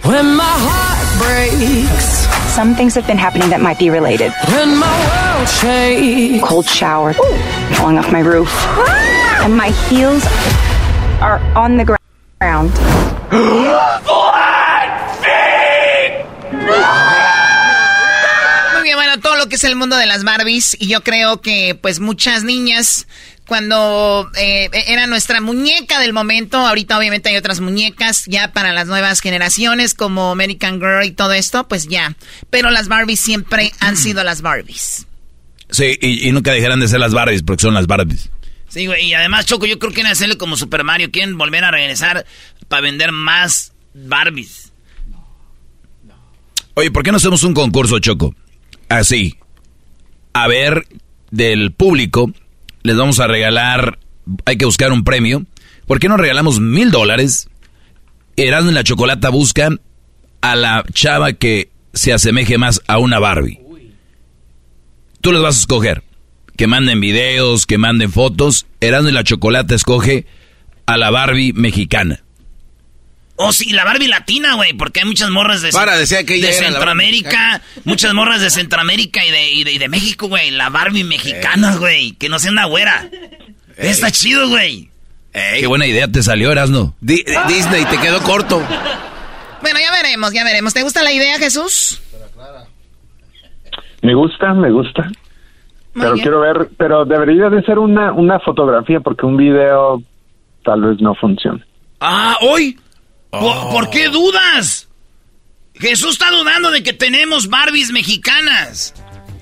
When 0.04 0.34
my 0.36 0.44
heart 0.44 1.18
breaks, 1.18 2.54
Some 2.54 2.74
things 2.76 2.94
have 2.94 3.06
been 3.08 3.18
happening 3.18 3.50
that 3.50 3.60
might 3.60 3.78
be 3.78 3.90
related. 3.90 4.32
when 4.52 4.76
my 4.78 4.86
world 5.36 5.48
shakes. 5.48 6.44
Cold 6.48 6.66
shower, 6.66 7.12
falling 7.74 7.98
off 7.98 8.10
my 8.12 8.20
roof, 8.20 8.50
and 9.42 9.56
my 9.56 9.70
heels 9.88 10.24
are 11.20 11.40
on 11.56 11.76
the 11.76 11.84
ground. 11.84 12.70
Muy 18.74 18.82
bien, 18.82 18.96
bueno, 18.96 19.20
todo 19.20 19.36
lo 19.36 19.48
que 19.48 19.56
es 19.56 19.64
el 19.64 19.76
mundo 19.76 19.96
de 19.96 20.06
las 20.06 20.24
Barbies. 20.24 20.76
Y 20.78 20.88
yo 20.88 21.02
creo 21.02 21.40
que, 21.40 21.74
pues, 21.80 22.00
muchas 22.00 22.44
niñas, 22.44 23.06
cuando 23.46 24.30
eh, 24.36 24.70
era 24.86 25.06
nuestra 25.06 25.40
muñeca 25.40 26.00
del 26.00 26.12
momento, 26.12 26.58
ahorita 26.58 26.98
obviamente 26.98 27.30
hay 27.30 27.36
otras 27.36 27.60
muñecas 27.60 28.24
ya 28.26 28.52
para 28.52 28.72
las 28.72 28.86
nuevas 28.86 29.20
generaciones, 29.20 29.94
como 29.94 30.32
American 30.32 30.80
Girl 30.80 31.04
y 31.04 31.12
todo 31.12 31.32
esto, 31.32 31.66
pues 31.66 31.88
ya. 31.88 32.16
Pero 32.50 32.70
las 32.70 32.88
Barbies 32.88 33.20
siempre 33.20 33.72
han 33.80 33.96
sido 33.96 34.22
las 34.22 34.42
Barbies. 34.42 35.06
Sí, 35.70 35.96
y, 36.00 36.28
y 36.28 36.32
nunca 36.32 36.52
dejarán 36.52 36.80
de 36.80 36.88
ser 36.88 37.00
las 37.00 37.12
Barbies, 37.12 37.42
porque 37.42 37.62
son 37.62 37.74
las 37.74 37.86
Barbies. 37.86 38.28
Sí, 38.70 38.86
güey, 38.86 39.06
y 39.06 39.14
además, 39.14 39.46
Choco, 39.46 39.66
yo 39.66 39.78
creo 39.78 39.90
que 39.90 39.96
quieren 39.96 40.12
hacerle 40.12 40.38
como 40.38 40.56
Super 40.56 40.84
Mario. 40.84 41.10
Quieren 41.10 41.36
volver 41.36 41.64
a 41.64 41.72
regresar 41.72 42.24
para 42.68 42.82
vender 42.82 43.10
más 43.10 43.72
Barbies. 43.94 44.72
Oye, 46.74 46.92
¿por 46.92 47.02
qué 47.02 47.10
no 47.10 47.16
hacemos 47.16 47.42
un 47.42 47.52
concurso, 47.52 47.98
Choco? 47.98 48.34
Así. 48.88 49.36
A 50.32 50.46
ver, 50.46 50.86
del 51.32 51.72
público, 51.72 52.32
les 52.82 52.96
vamos 52.96 53.18
a 53.18 53.26
regalar, 53.26 53.98
hay 54.44 54.56
que 54.56 54.66
buscar 54.66 54.92
un 54.92 55.02
premio. 55.02 55.44
¿Por 55.86 55.98
qué 55.98 56.08
no 56.08 56.16
regalamos 56.16 56.60
mil 56.60 56.92
dólares? 56.92 57.48
Erasmo 58.36 58.70
y 58.70 58.74
la 58.74 58.84
Chocolata 58.84 59.30
buscan 59.30 59.80
a 60.42 60.54
la 60.54 60.84
chava 60.92 61.32
que 61.32 61.70
se 61.92 62.12
asemeje 62.12 62.56
más 62.56 62.82
a 62.86 62.98
una 62.98 63.18
Barbie. 63.18 63.58
Tú 65.20 65.32
les 65.32 65.42
vas 65.42 65.56
a 65.56 65.58
escoger. 65.58 66.04
Que 66.60 66.66
manden 66.66 67.00
videos, 67.00 67.64
que 67.64 67.78
manden 67.78 68.12
fotos. 68.12 68.66
Erasmo 68.82 69.08
y 69.08 69.12
la 69.12 69.24
Chocolata 69.24 69.74
escoge 69.74 70.26
a 70.84 70.98
la 70.98 71.08
Barbie 71.08 71.54
mexicana. 71.54 72.20
Oh, 73.36 73.50
sí, 73.54 73.70
la 73.70 73.82
Barbie 73.84 74.08
latina, 74.08 74.56
güey, 74.56 74.74
porque 74.74 75.00
hay 75.00 75.06
muchas 75.06 75.30
morras 75.30 75.62
de, 75.62 75.70
Para, 75.72 75.96
decía 75.96 76.22
que 76.26 76.38
de 76.38 76.52
Centroamérica, 76.52 77.62
muchas 77.84 78.12
morras 78.12 78.42
de 78.42 78.50
Centroamérica 78.50 79.24
y 79.24 79.30
de, 79.30 79.50
y 79.52 79.64
de, 79.64 79.72
y 79.72 79.78
de 79.78 79.88
México, 79.88 80.28
güey. 80.28 80.50
La 80.50 80.68
Barbie 80.68 81.02
mexicana, 81.02 81.76
güey, 81.76 82.12
que 82.12 82.28
no 82.28 82.38
sea 82.38 82.50
una 82.50 82.66
güera. 82.66 83.08
Está 83.78 84.10
chido, 84.10 84.46
güey. 84.50 84.90
Qué 85.32 85.66
buena 85.66 85.86
idea 85.86 86.08
te 86.08 86.22
salió, 86.22 86.52
Erasmo. 86.52 86.94
Di- 87.00 87.24
Disney, 87.48 87.86
te 87.86 87.96
quedó 88.00 88.20
corto. 88.22 88.58
Bueno, 89.62 89.80
ya 89.80 89.92
veremos, 89.92 90.34
ya 90.34 90.44
veremos. 90.44 90.74
¿Te 90.74 90.82
gusta 90.82 91.02
la 91.02 91.12
idea, 91.14 91.38
Jesús? 91.38 92.02
Me 94.02 94.14
gusta, 94.14 94.52
me 94.52 94.70
gusta. 94.70 95.10
Pero 95.94 96.12
bien. 96.14 96.22
quiero 96.22 96.40
ver, 96.40 96.70
pero 96.76 97.04
debería 97.04 97.48
de 97.50 97.62
ser 97.62 97.78
una, 97.78 98.12
una 98.12 98.38
fotografía 98.40 99.00
porque 99.00 99.26
un 99.26 99.36
video 99.36 100.02
tal 100.64 100.82
vez 100.82 101.00
no 101.00 101.14
funcione. 101.14 101.64
Ah, 102.00 102.36
hoy. 102.42 102.78
¿Por, 103.30 103.42
Oh. 103.42 103.70
por 103.72 103.90
qué 103.90 104.08
dudas? 104.08 104.88
Jesús 105.74 106.12
está 106.12 106.30
dudando 106.30 106.70
de 106.70 106.82
que 106.82 106.92
tenemos 106.92 107.48
Barbies 107.48 107.92
mexicanas. 107.92 108.92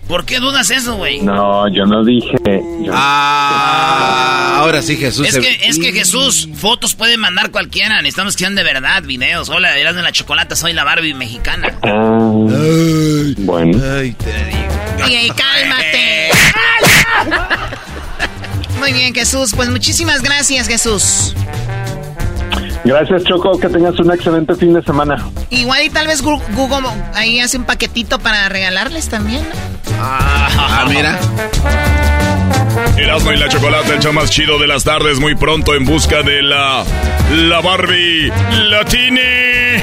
¿Por 0.06 0.24
qué 0.24 0.38
dudas 0.40 0.70
eso, 0.70 0.96
güey? 0.96 1.20
No, 1.20 1.68
yo 1.74 1.84
no 1.84 2.02
dije. 2.04 2.34
yo- 2.82 2.92
Ah, 2.94 4.56
ahora 4.60 4.80
sí, 4.82 4.96
Jesús. 4.96 5.26
Es 5.26 5.34
se- 5.34 5.40
que, 5.40 5.68
es 5.68 5.78
que 5.78 5.92
Jesús, 5.92 6.48
fotos 6.54 6.94
puede 6.94 7.16
mandar 7.18 7.50
cualquiera. 7.50 7.96
Necesitamos 7.96 8.34
que 8.36 8.40
sean 8.44 8.54
de 8.54 8.62
verdad, 8.64 9.02
videos. 9.02 9.48
Hola, 9.50 9.76
eras 9.76 9.96
de 9.96 10.02
la 10.02 10.12
chocolata, 10.12 10.56
soy 10.56 10.72
la 10.72 10.84
Barbie 10.84 11.12
mexicana. 11.14 11.78
Ah, 11.82 12.30
bueno. 13.38 13.78
Oye, 15.04 15.32
cálmate. 15.36 16.30
Muy 18.78 18.92
bien, 18.92 19.14
Jesús. 19.14 19.52
Pues 19.54 19.68
muchísimas 19.68 20.22
gracias, 20.22 20.68
Jesús. 20.68 21.34
Gracias, 22.84 23.24
Choco. 23.24 23.58
Que 23.58 23.68
tengas 23.68 23.98
un 23.98 24.12
excelente 24.12 24.54
fin 24.54 24.72
de 24.72 24.82
semana. 24.82 25.16
Igual 25.50 25.82
y 25.84 25.90
tal 25.90 26.06
vez 26.06 26.22
Google 26.22 26.88
ahí 27.14 27.40
hace 27.40 27.58
un 27.58 27.64
paquetito 27.64 28.18
para 28.18 28.48
regalarles 28.48 29.08
también. 29.08 29.42
¿no? 29.42 29.98
Ah, 30.00 30.86
mira. 30.88 31.18
Erasmo 32.96 33.32
y 33.32 33.36
la 33.36 33.48
Chocolate, 33.48 33.94
el 33.94 34.00
show 34.00 34.12
más 34.12 34.30
chido 34.30 34.58
de 34.58 34.66
las 34.66 34.84
tardes, 34.84 35.18
muy 35.18 35.34
pronto 35.34 35.74
en 35.74 35.84
busca 35.84 36.22
de 36.22 36.42
la. 36.42 36.84
La 37.30 37.60
Barbie 37.60 38.32
Latine. 38.70 39.82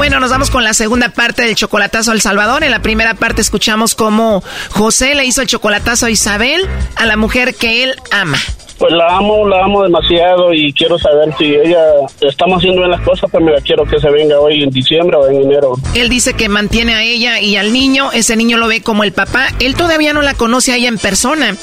Bueno, 0.00 0.18
nos 0.18 0.30
vamos 0.30 0.50
con 0.50 0.64
la 0.64 0.72
segunda 0.72 1.10
parte 1.10 1.42
del 1.42 1.56
chocolatazo 1.56 2.10
al 2.10 2.22
Salvador. 2.22 2.64
En 2.64 2.70
la 2.70 2.80
primera 2.80 3.12
parte 3.12 3.42
escuchamos 3.42 3.94
cómo 3.94 4.42
José 4.70 5.14
le 5.14 5.26
hizo 5.26 5.42
el 5.42 5.46
chocolatazo 5.46 6.06
a 6.06 6.10
Isabel, 6.10 6.66
a 6.96 7.04
la 7.04 7.18
mujer 7.18 7.54
que 7.54 7.82
él 7.82 7.94
ama. 8.10 8.38
Pues 8.80 8.94
la 8.94 9.18
amo, 9.18 9.46
la 9.46 9.62
amo 9.62 9.82
demasiado 9.82 10.54
y 10.54 10.72
quiero 10.72 10.98
saber 10.98 11.34
si 11.36 11.54
ella 11.54 11.84
estamos 12.22 12.56
haciendo 12.56 12.80
bien 12.80 12.90
las 12.90 13.02
cosas, 13.02 13.28
pero 13.30 13.44
me 13.44 13.52
quiero 13.60 13.84
que 13.84 14.00
se 14.00 14.08
venga 14.08 14.40
hoy 14.40 14.62
en 14.62 14.70
diciembre 14.70 15.18
o 15.18 15.28
en 15.28 15.42
enero. 15.42 15.74
Él 15.94 16.08
dice 16.08 16.32
que 16.32 16.48
mantiene 16.48 16.94
a 16.94 17.02
ella 17.02 17.40
y 17.40 17.56
al 17.56 17.74
niño, 17.74 18.10
ese 18.10 18.36
niño 18.36 18.56
lo 18.56 18.68
ve 18.68 18.80
como 18.80 19.04
el 19.04 19.12
papá. 19.12 19.48
Él 19.60 19.74
todavía 19.74 20.14
no 20.14 20.22
la 20.22 20.32
conoce 20.32 20.72
a 20.72 20.76
ella 20.76 20.88
en 20.88 20.96
persona, 20.96 21.56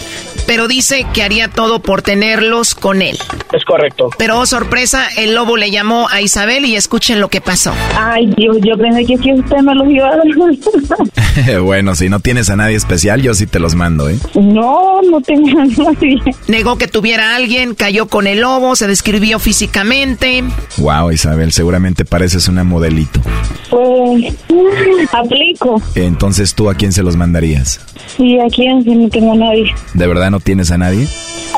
pero 0.45 0.67
dice 0.67 1.07
que 1.11 1.23
haría 1.23 1.47
todo 1.47 1.79
por 1.79 2.03
tenerlos 2.03 2.75
con 2.75 3.01
él. 3.01 3.17
Es 3.51 3.65
correcto. 3.65 4.11
Pero 4.19 4.39
oh, 4.39 4.45
sorpresa, 4.45 5.07
el 5.17 5.33
lobo 5.33 5.57
le 5.57 5.71
llamó 5.71 6.09
a 6.09 6.21
Isabel 6.21 6.65
y 6.65 6.75
escuchen 6.75 7.19
lo 7.19 7.29
que 7.29 7.41
pasó. 7.41 7.73
Ay, 7.97 8.31
Dios, 8.37 8.57
yo 8.63 8.77
pensé 8.77 9.05
que 9.05 9.17
si 9.17 9.33
usted 9.33 9.57
me 9.57 9.73
los 9.73 9.89
iba 9.89 10.07
a 10.07 10.17
dar. 10.17 11.61
bueno, 11.61 11.95
si 11.95 12.09
no 12.09 12.19
tienes 12.19 12.51
a 12.51 12.55
nadie 12.55 12.75
especial, 12.75 13.23
yo 13.23 13.33
sí 13.33 13.47
te 13.47 13.59
los 13.59 13.73
mando, 13.73 14.07
¿eh? 14.07 14.19
No, 14.35 15.01
no 15.01 15.19
tengo 15.21 15.59
a 15.59 15.65
nadie. 15.65 16.21
Negó 16.47 16.77
que 16.77 16.87
tuviera 16.87 17.06
a 17.15 17.35
alguien, 17.35 17.75
cayó 17.75 18.07
con 18.07 18.27
el 18.27 18.41
lobo, 18.41 18.75
se 18.75 18.87
describió 18.87 19.39
físicamente. 19.39 20.43
Wow, 20.77 21.11
Isabel, 21.11 21.51
seguramente 21.51 22.05
pareces 22.05 22.47
una 22.47 22.63
modelito. 22.63 23.21
Pues, 23.69 24.33
aplico. 25.11 25.81
Entonces, 25.95 26.53
¿tú 26.53 26.69
a 26.69 26.75
quién 26.75 26.93
se 26.93 27.03
los 27.03 27.15
mandarías? 27.15 27.79
Sí, 28.15 28.39
¿a 28.39 28.47
quién? 28.49 28.83
Si 28.83 28.95
no 28.95 29.09
tengo 29.09 29.33
a 29.33 29.35
nadie. 29.35 29.73
¿De 29.93 30.07
verdad 30.07 30.31
no 30.31 30.39
tienes 30.39 30.71
a 30.71 30.77
nadie? 30.77 31.07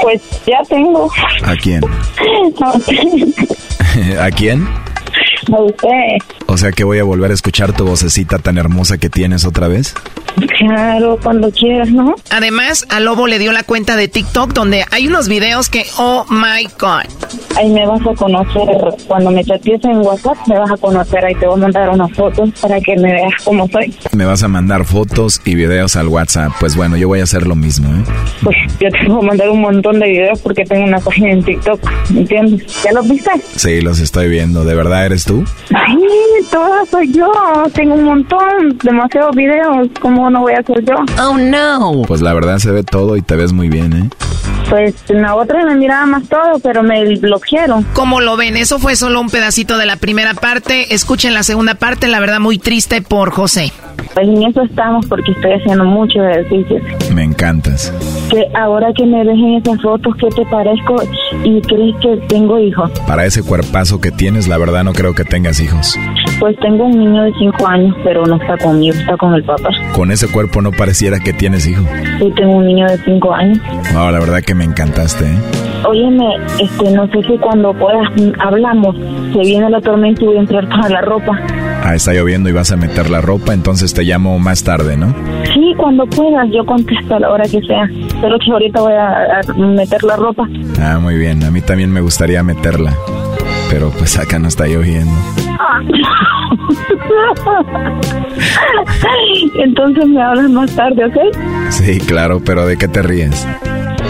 Pues 0.01 0.21
ya 0.47 0.59
tengo. 0.67 1.09
¿A 1.43 1.55
quién? 1.55 1.81
A 2.61 2.71
usted. 2.71 4.17
¿A 4.19 4.31
quién? 4.31 4.67
A 5.51 5.61
usted. 5.61 6.17
O 6.47 6.57
sea 6.57 6.71
que 6.71 6.83
voy 6.83 6.99
a 6.99 7.03
volver 7.03 7.31
a 7.31 7.33
escuchar 7.33 7.73
tu 7.73 7.85
vocecita 7.85 8.39
tan 8.39 8.57
hermosa 8.57 8.97
que 8.97 9.09
tienes 9.09 9.45
otra 9.45 9.67
vez. 9.67 9.93
Claro, 10.57 11.17
cuando 11.21 11.51
quieras, 11.51 11.89
¿no? 11.91 12.15
Además, 12.31 12.85
a 12.89 12.99
Lobo 12.99 13.27
le 13.27 13.39
dio 13.39 13.51
la 13.51 13.63
cuenta 13.63 13.95
de 13.95 14.07
TikTok 14.07 14.53
donde 14.53 14.85
hay 14.91 15.07
unos 15.07 15.27
videos 15.27 15.69
que, 15.69 15.85
oh 15.97 16.25
my 16.29 16.67
god. 16.79 17.05
Ahí 17.57 17.69
me 17.69 17.85
vas 17.85 18.01
a 18.01 18.13
conocer, 18.15 18.67
cuando 19.07 19.31
me 19.31 19.43
chatees 19.43 19.83
en 19.83 19.97
WhatsApp, 19.97 20.37
me 20.47 20.57
vas 20.57 20.71
a 20.71 20.77
conocer, 20.77 21.25
ahí 21.25 21.35
te 21.35 21.45
voy 21.45 21.55
a 21.57 21.61
mandar 21.63 21.89
unas 21.89 22.11
fotos 22.13 22.49
para 22.61 22.79
que 22.79 22.95
me 22.95 23.11
veas 23.11 23.33
cómo 23.43 23.67
soy. 23.69 23.93
Me 24.13 24.25
vas 24.25 24.43
a 24.43 24.47
mandar 24.47 24.85
fotos 24.85 25.41
y 25.45 25.55
videos 25.55 25.95
al 25.95 26.07
WhatsApp. 26.07 26.51
Pues 26.59 26.75
bueno, 26.75 26.95
yo 26.95 27.07
voy 27.07 27.19
a 27.19 27.23
hacer 27.23 27.45
lo 27.47 27.55
mismo, 27.55 27.89
¿eh? 27.89 28.03
Pues 28.43 28.55
yo 28.79 28.89
te 28.89 29.07
voy 29.07 29.23
a 29.23 29.27
mandar 29.27 29.49
un 29.49 29.61
montón 29.61 29.99
de 29.99 30.07
videos 30.07 30.39
porque 30.39 30.63
tengo 30.63 30.85
una 30.85 30.99
página 30.99 31.31
en 31.31 31.43
TikTok, 31.43 31.79
¿entiendes? 32.15 32.83
¿Ya 32.83 32.91
los 32.93 33.07
viste? 33.09 33.31
Sí, 33.55 33.81
los 33.81 33.99
estoy 33.99 34.29
viendo. 34.29 34.63
¿De 34.63 34.75
verdad 34.75 35.05
eres 35.05 35.25
tú? 35.25 35.43
Ay, 35.73 35.97
toda 36.51 36.85
soy 36.85 37.11
yo, 37.11 37.31
tengo 37.73 37.95
un 37.95 38.03
montón, 38.03 38.77
demasiados 38.83 39.35
videos, 39.35 39.89
¿cómo 40.19 40.29
no 40.29 40.41
voy 40.41 40.51
a 40.51 40.61
ser 40.63 40.83
yo? 40.83 40.95
Oh 41.23 41.37
no. 41.37 42.01
Pues 42.05 42.19
la 42.19 42.33
verdad 42.33 42.57
se 42.57 42.71
ve 42.71 42.83
todo 42.83 43.15
y 43.15 43.21
te 43.21 43.37
ves 43.37 43.53
muy 43.53 43.69
bien, 43.69 43.93
¿eh? 43.93 44.09
Pues 44.69 44.95
en 45.09 45.23
la 45.23 45.35
otra 45.35 45.65
me 45.65 45.75
miraba 45.75 46.05
más 46.05 46.27
todo, 46.29 46.59
pero 46.61 46.83
me 46.83 47.17
bloquearon. 47.17 47.83
¿Cómo 47.93 48.21
lo 48.21 48.37
ven? 48.37 48.55
Eso 48.55 48.77
fue 48.77 48.95
solo 48.95 49.19
un 49.19 49.29
pedacito 49.29 49.77
de 49.77 49.85
la 49.85 49.95
primera 49.95 50.35
parte. 50.35 50.93
Escuchen 50.93 51.33
la 51.33 51.43
segunda 51.43 51.75
parte, 51.75 52.07
la 52.07 52.19
verdad 52.19 52.39
muy 52.39 52.59
triste 52.59 53.01
por 53.01 53.31
José. 53.31 53.71
Pues 54.13 54.27
en 54.27 54.43
eso 54.43 54.61
estamos 54.61 55.05
porque 55.07 55.31
estoy 55.31 55.53
haciendo 55.53 55.83
mucho 55.85 56.23
ejercicio. 56.23 56.79
Me 57.13 57.23
encantas. 57.23 57.93
Que 58.29 58.45
ahora 58.55 58.93
que 58.95 59.05
me 59.05 59.23
ves 59.23 59.35
en 59.35 59.55
esas 59.55 59.81
fotos, 59.81 60.15
¿qué 60.19 60.27
te 60.35 60.45
parezco? 60.45 61.01
¿Y 61.43 61.61
crees 61.61 61.95
que 62.01 62.17
tengo 62.27 62.59
hijos? 62.59 62.91
Para 63.07 63.25
ese 63.25 63.43
cuerpazo 63.43 63.99
que 63.99 64.11
tienes, 64.11 64.47
la 64.47 64.57
verdad 64.57 64.83
no 64.83 64.93
creo 64.93 65.13
que 65.15 65.23
tengas 65.23 65.59
hijos. 65.59 65.97
Pues 66.39 66.55
tengo 66.59 66.85
un 66.85 66.97
niño 66.97 67.23
de 67.23 67.33
5 67.37 67.67
años, 67.67 67.95
pero 68.03 68.25
no 68.25 68.37
está 68.37 68.57
conmigo, 68.57 68.95
está 68.95 69.17
con 69.17 69.33
el 69.33 69.43
papá. 69.43 69.69
Con 69.93 70.11
ese 70.11 70.27
cuerpo 70.27 70.61
no 70.61 70.71
pareciera 70.71 71.19
que 71.19 71.33
tienes 71.33 71.67
hijo. 71.67 71.83
Sí, 72.19 72.31
tengo 72.35 72.57
un 72.57 72.65
niño 72.65 72.87
de 72.87 72.97
5 73.03 73.33
años. 73.33 73.59
No, 73.93 74.09
la 74.11 74.19
verdad 74.19 74.38
que 74.41 74.55
me 74.55 74.63
encantaste, 74.63 75.25
¿eh? 75.25 75.37
Óyeme, 75.87 76.35
este, 76.59 76.91
no 76.91 77.07
sé 77.07 77.23
si 77.23 77.37
cuando 77.37 77.73
puedas 77.73 78.09
mm, 78.17 78.31
hablamos, 78.39 78.95
se 79.33 79.39
viene 79.39 79.69
la 79.69 79.79
tormenta 79.81 80.23
y 80.23 80.27
voy 80.27 80.37
a 80.37 80.39
entrar 80.41 80.67
toda 80.67 80.89
la 80.89 81.01
ropa. 81.01 81.39
Ah, 81.83 81.95
está 81.95 82.13
lloviendo 82.13 82.49
y 82.49 82.51
vas 82.51 82.71
a 82.71 82.77
meter 82.77 83.09
la 83.09 83.21
ropa, 83.21 83.53
entonces 83.53 83.93
te 83.93 84.03
llamo 84.03 84.37
más 84.39 84.63
tarde, 84.63 84.97
¿no? 84.97 85.13
Sí, 85.53 85.73
cuando 85.77 86.05
puedas, 86.05 86.49
yo 86.51 86.65
contesto 86.65 87.15
a 87.15 87.19
la 87.19 87.31
hora 87.31 87.45
que 87.45 87.61
sea. 87.61 87.89
Pero 88.21 88.37
que 88.37 88.51
ahorita 88.51 88.81
voy 88.81 88.93
a, 88.93 89.39
a 89.39 89.53
meter 89.53 90.03
la 90.03 90.17
ropa. 90.17 90.47
Ah, 90.81 90.99
muy 90.99 91.17
bien. 91.17 91.43
A 91.43 91.51
mí 91.51 91.61
también 91.61 91.91
me 91.91 92.01
gustaría 92.01 92.43
meterla. 92.43 92.93
Pero 93.69 93.89
pues 93.91 94.17
acá 94.19 94.37
no 94.39 94.49
está 94.49 94.67
lloviendo. 94.67 95.11
Entonces 99.55 100.07
me 100.07 100.21
hablas 100.21 100.49
más 100.49 100.75
tarde, 100.75 101.05
¿ok? 101.05 101.17
Sí, 101.69 101.99
claro, 101.99 102.41
pero 102.43 102.65
¿de 102.65 102.77
qué 102.77 102.87
te 102.87 103.01
ríes? 103.01 103.47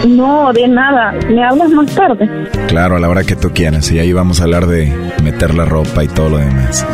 No, 0.06 0.52
de 0.52 0.66
nada. 0.68 1.12
Me 1.28 1.44
hablas 1.44 1.70
más 1.70 1.94
tarde. 1.94 2.28
Claro, 2.68 2.96
a 2.96 3.00
la 3.00 3.08
hora 3.08 3.24
que 3.24 3.36
tú 3.36 3.50
quieras. 3.52 3.90
Y 3.90 3.98
ahí 3.98 4.12
vamos 4.12 4.40
a 4.40 4.44
hablar 4.44 4.66
de 4.66 4.92
meter 5.22 5.54
la 5.54 5.64
ropa 5.64 6.04
y 6.04 6.08
todo 6.08 6.30
lo 6.30 6.38
demás. 6.38 6.86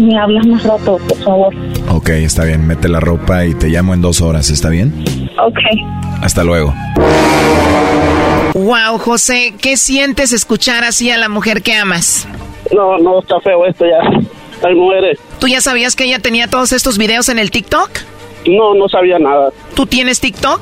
Me 0.00 0.18
hablas 0.18 0.46
más 0.46 0.62
rato, 0.64 0.98
por 1.08 1.18
favor. 1.18 1.54
Ok, 1.88 2.10
está 2.10 2.44
bien. 2.44 2.66
Mete 2.66 2.88
la 2.88 3.00
ropa 3.00 3.44
y 3.46 3.54
te 3.54 3.68
llamo 3.68 3.94
en 3.94 4.02
dos 4.02 4.20
horas, 4.20 4.50
¿está 4.50 4.68
bien? 4.68 5.04
Ok. 5.42 5.58
Hasta 6.22 6.44
luego. 6.44 6.74
Wow, 8.54 8.98
José, 8.98 9.54
¿qué 9.60 9.76
sientes 9.76 10.32
escuchar 10.32 10.84
así 10.84 11.10
a 11.10 11.16
la 11.16 11.28
mujer 11.28 11.62
que 11.62 11.74
amas? 11.76 12.26
No, 12.74 12.98
no, 12.98 13.20
está 13.20 13.40
feo 13.40 13.64
esto 13.66 13.84
ya. 13.86 14.00
Hay 14.66 14.74
mujeres. 14.74 15.18
¿Tú 15.38 15.48
ya 15.48 15.60
sabías 15.60 15.96
que 15.96 16.04
ella 16.04 16.18
tenía 16.18 16.46
todos 16.46 16.72
estos 16.72 16.98
videos 16.98 17.28
en 17.30 17.38
el 17.38 17.50
TikTok? 17.50 17.90
No, 18.46 18.74
no 18.74 18.88
sabía 18.88 19.18
nada. 19.18 19.50
¿Tú 19.74 19.86
tienes 19.86 20.20
TikTok? 20.20 20.60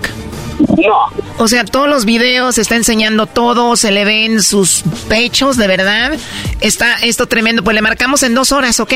No. 0.59 1.07
O 1.39 1.49
sea, 1.49 1.65
todos 1.65 1.89
los 1.89 2.05
videos, 2.05 2.59
está 2.59 2.77
enseñando 2.77 3.27
todo, 3.27 3.77
se 3.77 3.91
le 3.91 4.05
ven 4.05 4.43
sus 4.43 4.83
pechos, 5.09 5.57
de 5.57 5.67
verdad. 5.67 6.13
Está 6.61 6.97
esto 7.03 7.27
tremendo. 7.27 7.63
Pues 7.63 7.75
le 7.75 7.83
marcamos 7.83 8.23
en 8.23 8.35
dos 8.35 8.53
horas, 8.53 8.81
¿ok? 8.81 8.95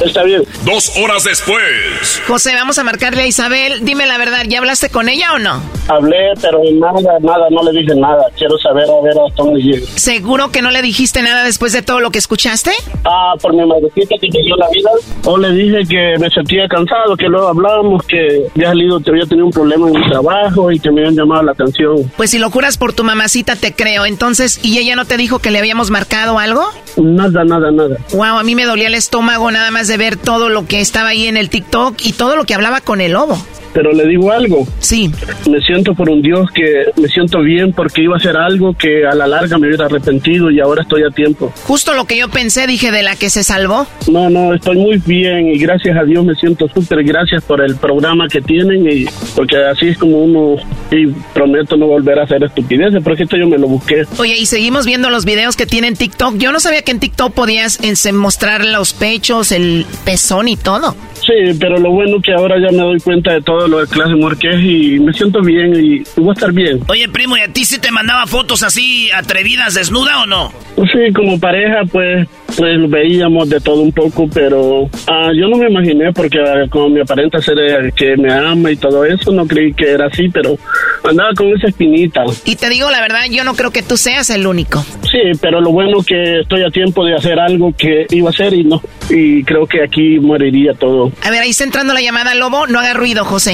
Está 0.00 0.22
bien. 0.22 0.42
Dos 0.64 0.96
horas 0.96 1.24
después. 1.24 2.22
José, 2.26 2.54
vamos 2.54 2.78
a 2.78 2.84
marcarle 2.84 3.22
a 3.22 3.26
Isabel. 3.26 3.84
Dime 3.84 4.06
la 4.06 4.16
verdad, 4.16 4.44
¿ya 4.48 4.58
hablaste 4.58 4.88
con 4.88 5.10
ella 5.10 5.34
o 5.34 5.38
no? 5.38 5.62
Hablé, 5.88 6.32
pero 6.40 6.60
nada, 6.74 7.18
nada, 7.20 7.50
no 7.50 7.62
le 7.64 7.78
dije 7.78 7.94
nada. 7.96 8.24
Quiero 8.36 8.56
saber 8.58 8.84
a 8.84 9.02
ver 9.02 9.14
hasta 9.26 9.42
dónde 9.42 9.60
llega. 9.60 9.86
¿Seguro 9.96 10.50
que 10.50 10.62
no 10.62 10.70
le 10.70 10.80
dijiste 10.80 11.20
nada 11.20 11.44
después 11.44 11.72
de 11.72 11.82
todo 11.82 12.00
lo 12.00 12.10
que 12.10 12.18
escuchaste? 12.18 12.70
Ah, 13.04 13.34
por 13.42 13.52
mi 13.52 13.66
madrecita 13.66 14.14
que 14.20 14.28
me 14.32 14.40
dio 14.42 14.56
la 14.56 14.68
vida. 14.70 14.90
O 15.24 15.36
le 15.36 15.50
dije 15.52 15.82
que 15.86 16.14
me 16.18 16.30
sentía 16.30 16.66
cansado, 16.68 17.14
que 17.16 17.26
luego 17.26 17.48
hablábamos, 17.48 18.02
que 18.06 18.46
había 18.54 18.68
salido, 18.68 19.00
que 19.00 19.10
había 19.10 19.26
tenido 19.26 19.46
un 19.46 19.52
problema 19.52 19.88
en 19.88 20.00
mi 20.00 20.08
trabajo 20.08 20.72
y 20.72 20.78
que 20.80 20.89
me 20.92 21.00
habían 21.00 21.16
llamado 21.16 21.42
la 21.42 21.52
atención. 21.52 22.10
Pues 22.16 22.30
si 22.30 22.38
lo 22.38 22.50
juras 22.50 22.76
por 22.76 22.92
tu 22.92 23.04
mamacita, 23.04 23.56
te 23.56 23.74
creo. 23.74 24.06
Entonces, 24.06 24.60
¿y 24.62 24.78
ella 24.78 24.96
no 24.96 25.04
te 25.04 25.16
dijo 25.16 25.38
que 25.38 25.50
le 25.50 25.58
habíamos 25.58 25.90
marcado 25.90 26.38
algo? 26.38 26.64
Nada, 26.96 27.44
nada, 27.44 27.70
nada. 27.70 27.96
Wow, 28.12 28.38
a 28.38 28.42
mí 28.42 28.54
me 28.54 28.64
dolía 28.64 28.88
el 28.88 28.94
estómago 28.94 29.50
nada 29.50 29.70
más 29.70 29.88
de 29.88 29.96
ver 29.96 30.16
todo 30.16 30.48
lo 30.48 30.66
que 30.66 30.80
estaba 30.80 31.10
ahí 31.10 31.26
en 31.26 31.36
el 31.36 31.50
TikTok 31.50 31.96
y 32.04 32.12
todo 32.12 32.36
lo 32.36 32.44
que 32.44 32.54
hablaba 32.54 32.80
con 32.80 33.00
el 33.00 33.12
lobo. 33.12 33.38
Pero 33.72 33.92
le 33.92 34.06
digo 34.06 34.30
algo. 34.32 34.66
Sí. 34.80 35.10
Me 35.48 35.60
siento 35.60 35.94
por 35.94 36.10
un 36.10 36.22
Dios 36.22 36.50
que 36.52 36.86
me 37.00 37.08
siento 37.08 37.40
bien 37.40 37.72
porque 37.72 38.02
iba 38.02 38.14
a 38.14 38.18
hacer 38.18 38.36
algo 38.36 38.74
que 38.74 39.06
a 39.06 39.14
la 39.14 39.26
larga 39.26 39.58
me 39.58 39.68
hubiera 39.68 39.86
arrepentido 39.86 40.50
y 40.50 40.60
ahora 40.60 40.82
estoy 40.82 41.02
a 41.04 41.10
tiempo. 41.10 41.52
Justo 41.66 41.94
lo 41.94 42.04
que 42.04 42.16
yo 42.18 42.28
pensé, 42.28 42.66
dije, 42.66 42.90
de 42.90 43.02
la 43.02 43.16
que 43.16 43.30
se 43.30 43.44
salvó. 43.44 43.86
No, 44.10 44.28
no, 44.28 44.54
estoy 44.54 44.76
muy 44.76 44.98
bien 44.98 45.48
y 45.48 45.58
gracias 45.58 45.96
a 45.96 46.04
Dios 46.04 46.24
me 46.24 46.34
siento 46.34 46.68
súper 46.68 47.04
gracias 47.04 47.44
por 47.44 47.60
el 47.62 47.76
programa 47.76 48.26
que 48.28 48.40
tienen 48.40 48.86
y 48.90 49.04
porque 49.36 49.56
así 49.56 49.88
es 49.88 49.98
como 49.98 50.18
uno 50.18 50.56
y 50.90 51.06
prometo 51.32 51.76
no 51.76 51.86
volver 51.86 52.18
a 52.18 52.24
hacer 52.24 52.42
estupideces, 52.42 53.02
porque 53.04 53.22
esto 53.24 53.36
yo 53.36 53.46
me 53.46 53.58
lo 53.58 53.68
busqué. 53.68 54.02
Oye, 54.18 54.36
y 54.36 54.46
seguimos 54.46 54.86
viendo 54.86 55.10
los 55.10 55.24
videos 55.24 55.56
que 55.56 55.66
tienen 55.66 55.94
TikTok. 55.94 56.36
Yo 56.38 56.50
no 56.52 56.58
sabía 56.60 56.82
que 56.82 56.90
en 56.90 56.98
TikTok 57.00 57.32
podías 57.32 57.78
en- 57.82 58.16
mostrar 58.16 58.64
los 58.64 58.92
pechos, 58.92 59.52
el 59.52 59.86
pezón 60.04 60.48
y 60.48 60.56
todo. 60.56 60.96
Sí, 61.14 61.54
pero 61.60 61.78
lo 61.78 61.90
bueno 61.90 62.16
que 62.22 62.32
ahora 62.32 62.56
ya 62.58 62.70
me 62.72 62.82
doy 62.82 62.98
cuenta 63.00 63.32
de 63.34 63.42
todo 63.42 63.59
lo 63.68 63.80
de 63.80 63.86
clase 63.86 64.14
Marqués 64.14 64.60
y 64.60 64.98
me 65.00 65.12
siento 65.12 65.40
bien 65.42 65.74
y 65.74 66.02
voy 66.16 66.30
a 66.30 66.32
estar 66.32 66.52
bien. 66.52 66.80
Oye, 66.88 67.08
primo, 67.08 67.36
¿y 67.36 67.40
a 67.40 67.52
ti 67.52 67.64
sí 67.64 67.78
te 67.78 67.90
mandaba 67.90 68.26
fotos 68.26 68.62
así 68.62 69.10
atrevidas, 69.10 69.74
desnuda 69.74 70.22
o 70.22 70.26
no? 70.26 70.52
Sí, 70.76 71.12
como 71.14 71.38
pareja, 71.38 71.82
pues, 71.90 72.26
pues 72.56 72.90
veíamos 72.90 73.48
de 73.48 73.60
todo 73.60 73.82
un 73.82 73.92
poco, 73.92 74.28
pero 74.32 74.88
ah, 75.06 75.30
yo 75.34 75.48
no 75.48 75.56
me 75.56 75.68
imaginé 75.68 76.12
porque 76.12 76.38
ah, 76.40 76.66
como 76.70 76.88
me 76.88 77.02
aparenta 77.02 77.40
ser 77.40 77.92
que 77.94 78.16
me 78.16 78.32
ama 78.32 78.70
y 78.70 78.76
todo 78.76 79.04
eso, 79.04 79.30
no 79.32 79.46
creí 79.46 79.72
que 79.74 79.90
era 79.90 80.06
así, 80.06 80.28
pero 80.28 80.56
andaba 81.04 81.30
con 81.34 81.48
esa 81.48 81.68
espinita. 81.68 82.22
Y 82.44 82.56
te 82.56 82.68
digo 82.70 82.90
la 82.90 83.00
verdad, 83.00 83.24
yo 83.30 83.44
no 83.44 83.54
creo 83.54 83.70
que 83.70 83.82
tú 83.82 83.96
seas 83.96 84.30
el 84.30 84.46
único. 84.46 84.82
Sí, 85.02 85.32
pero 85.40 85.60
lo 85.60 85.70
bueno 85.70 86.02
que 86.02 86.40
estoy 86.40 86.62
a 86.62 86.70
tiempo 86.70 87.04
de 87.04 87.14
hacer 87.14 87.38
algo 87.38 87.74
que 87.76 88.06
iba 88.10 88.28
a 88.28 88.30
hacer 88.30 88.54
y 88.54 88.64
no, 88.64 88.80
y 89.10 89.42
creo 89.44 89.66
que 89.66 89.82
aquí 89.82 90.18
moriría 90.20 90.72
todo. 90.74 91.12
A 91.22 91.30
ver, 91.30 91.42
ahí 91.42 91.50
está 91.50 91.64
entrando 91.64 91.92
la 91.92 92.00
llamada, 92.00 92.34
Lobo. 92.34 92.66
No 92.66 92.78
haga 92.78 92.94
ruido, 92.94 93.24
José. 93.24 93.49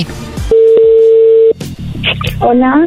Hola. 2.40 2.86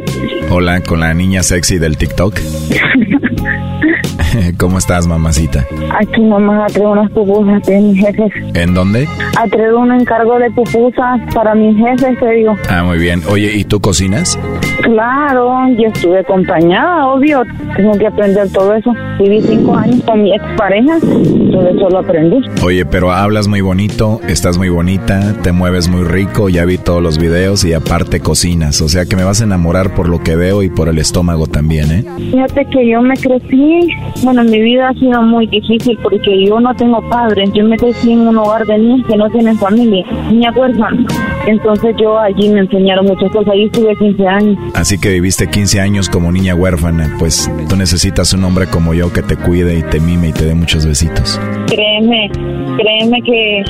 Hola, 0.50 0.80
con 0.82 1.00
la 1.00 1.12
niña 1.14 1.42
sexy 1.42 1.78
del 1.78 1.96
TikTok. 1.96 2.38
¿Cómo 4.58 4.78
estás, 4.78 5.06
mamacita? 5.06 5.66
Aquí 5.98 6.20
mamá 6.22 6.66
traigo 6.68 6.92
unas 6.92 7.10
pupusas 7.10 7.62
de 7.66 7.80
mis 7.80 7.98
jefes. 8.00 8.32
¿En 8.54 8.74
dónde? 8.74 9.08
Traigo 9.50 9.80
un 9.80 9.92
encargo 9.92 10.38
de 10.38 10.50
pupusas 10.50 11.20
para 11.34 11.54
mis 11.54 11.76
jefes, 11.76 12.18
te 12.18 12.30
digo. 12.30 12.56
Ah, 12.68 12.82
muy 12.84 12.98
bien. 12.98 13.22
Oye, 13.28 13.52
¿y 13.54 13.64
tú 13.64 13.80
cocinas? 13.80 14.38
Claro, 14.82 15.68
yo 15.76 15.88
estuve 15.88 16.20
acompañada, 16.20 17.06
obvio. 17.08 17.42
Tengo 17.76 17.92
que 17.98 18.06
aprender 18.06 18.50
todo 18.52 18.74
eso. 18.74 18.92
Viví 19.18 19.40
cinco 19.42 19.76
años 19.76 20.02
con 20.04 20.22
mi 20.22 20.34
expareja. 20.34 20.98
Todo 21.00 21.68
eso 21.68 21.90
lo 21.90 21.98
aprendí. 21.98 22.40
Oye, 22.62 22.84
pero 22.84 23.12
hablas 23.12 23.48
muy 23.48 23.60
bonito, 23.60 24.20
estás 24.28 24.58
muy 24.58 24.68
bonita, 24.68 25.34
te 25.42 25.52
mueves 25.52 25.88
muy 25.88 26.04
rico, 26.04 26.48
ya 26.48 26.64
vi 26.64 26.78
todos 26.78 27.02
los 27.02 27.18
videos 27.18 27.64
y 27.64 27.72
aparte 27.74 28.20
cocinas. 28.20 28.80
O 28.80 28.88
sea 28.88 29.06
que 29.06 29.16
me 29.16 29.24
vas 29.24 29.40
a 29.40 29.44
enamorar 29.44 29.94
por 29.94 30.08
lo 30.08 30.22
que 30.22 30.36
veo 30.36 30.62
y 30.62 30.70
por 30.70 30.88
el 30.88 30.98
estómago 30.98 31.46
también, 31.46 31.90
¿eh? 31.90 32.04
Fíjate 32.30 32.66
que 32.66 32.88
yo 32.88 33.02
me 33.02 33.16
crecí, 33.16 33.88
bueno, 34.22 34.44
mi 34.44 34.60
vida 34.60 34.88
ha 34.88 34.94
sido 34.94 35.22
muy 35.22 35.46
difícil 35.46 35.98
porque 36.02 36.46
yo 36.46 36.60
no 36.60 36.74
tengo 36.74 37.00
padres. 37.08 37.50
Yo 37.54 37.64
me 37.64 37.76
crecí 37.76 38.12
en 38.12 38.28
un 38.28 38.38
hogar 38.38 38.66
de 38.66 38.78
niños 38.78 39.06
que 39.06 39.16
no 39.16 39.28
tienen 39.30 39.58
familia, 39.58 40.04
niña 40.30 40.52
huérfana. 40.52 41.04
Entonces 41.46 41.94
yo 41.98 42.18
allí 42.18 42.48
me 42.48 42.60
enseñaron 42.60 43.06
muchas 43.06 43.30
cosas. 43.30 43.52
Ahí 43.52 43.64
estuve 43.64 43.96
15 43.96 44.26
años. 44.26 44.58
Así 44.74 44.98
que 44.98 45.10
viviste 45.10 45.48
15 45.48 45.80
años 45.80 46.08
como 46.08 46.32
niña 46.32 46.54
huérfana, 46.54 47.16
pues 47.18 47.50
tú 47.68 47.76
necesitas 47.76 48.32
un 48.32 48.44
hombre 48.44 48.66
como 48.66 48.94
yo 48.94 49.12
que 49.12 49.22
te 49.22 49.36
cuide 49.36 49.78
y 49.78 49.82
te 49.82 50.00
mime 50.00 50.28
y 50.28 50.32
te 50.32 50.44
dé 50.44 50.54
muchos 50.54 50.86
besitos. 50.86 51.40
Créeme, 51.70 52.30
créeme 52.76 53.22
que, 53.22 53.62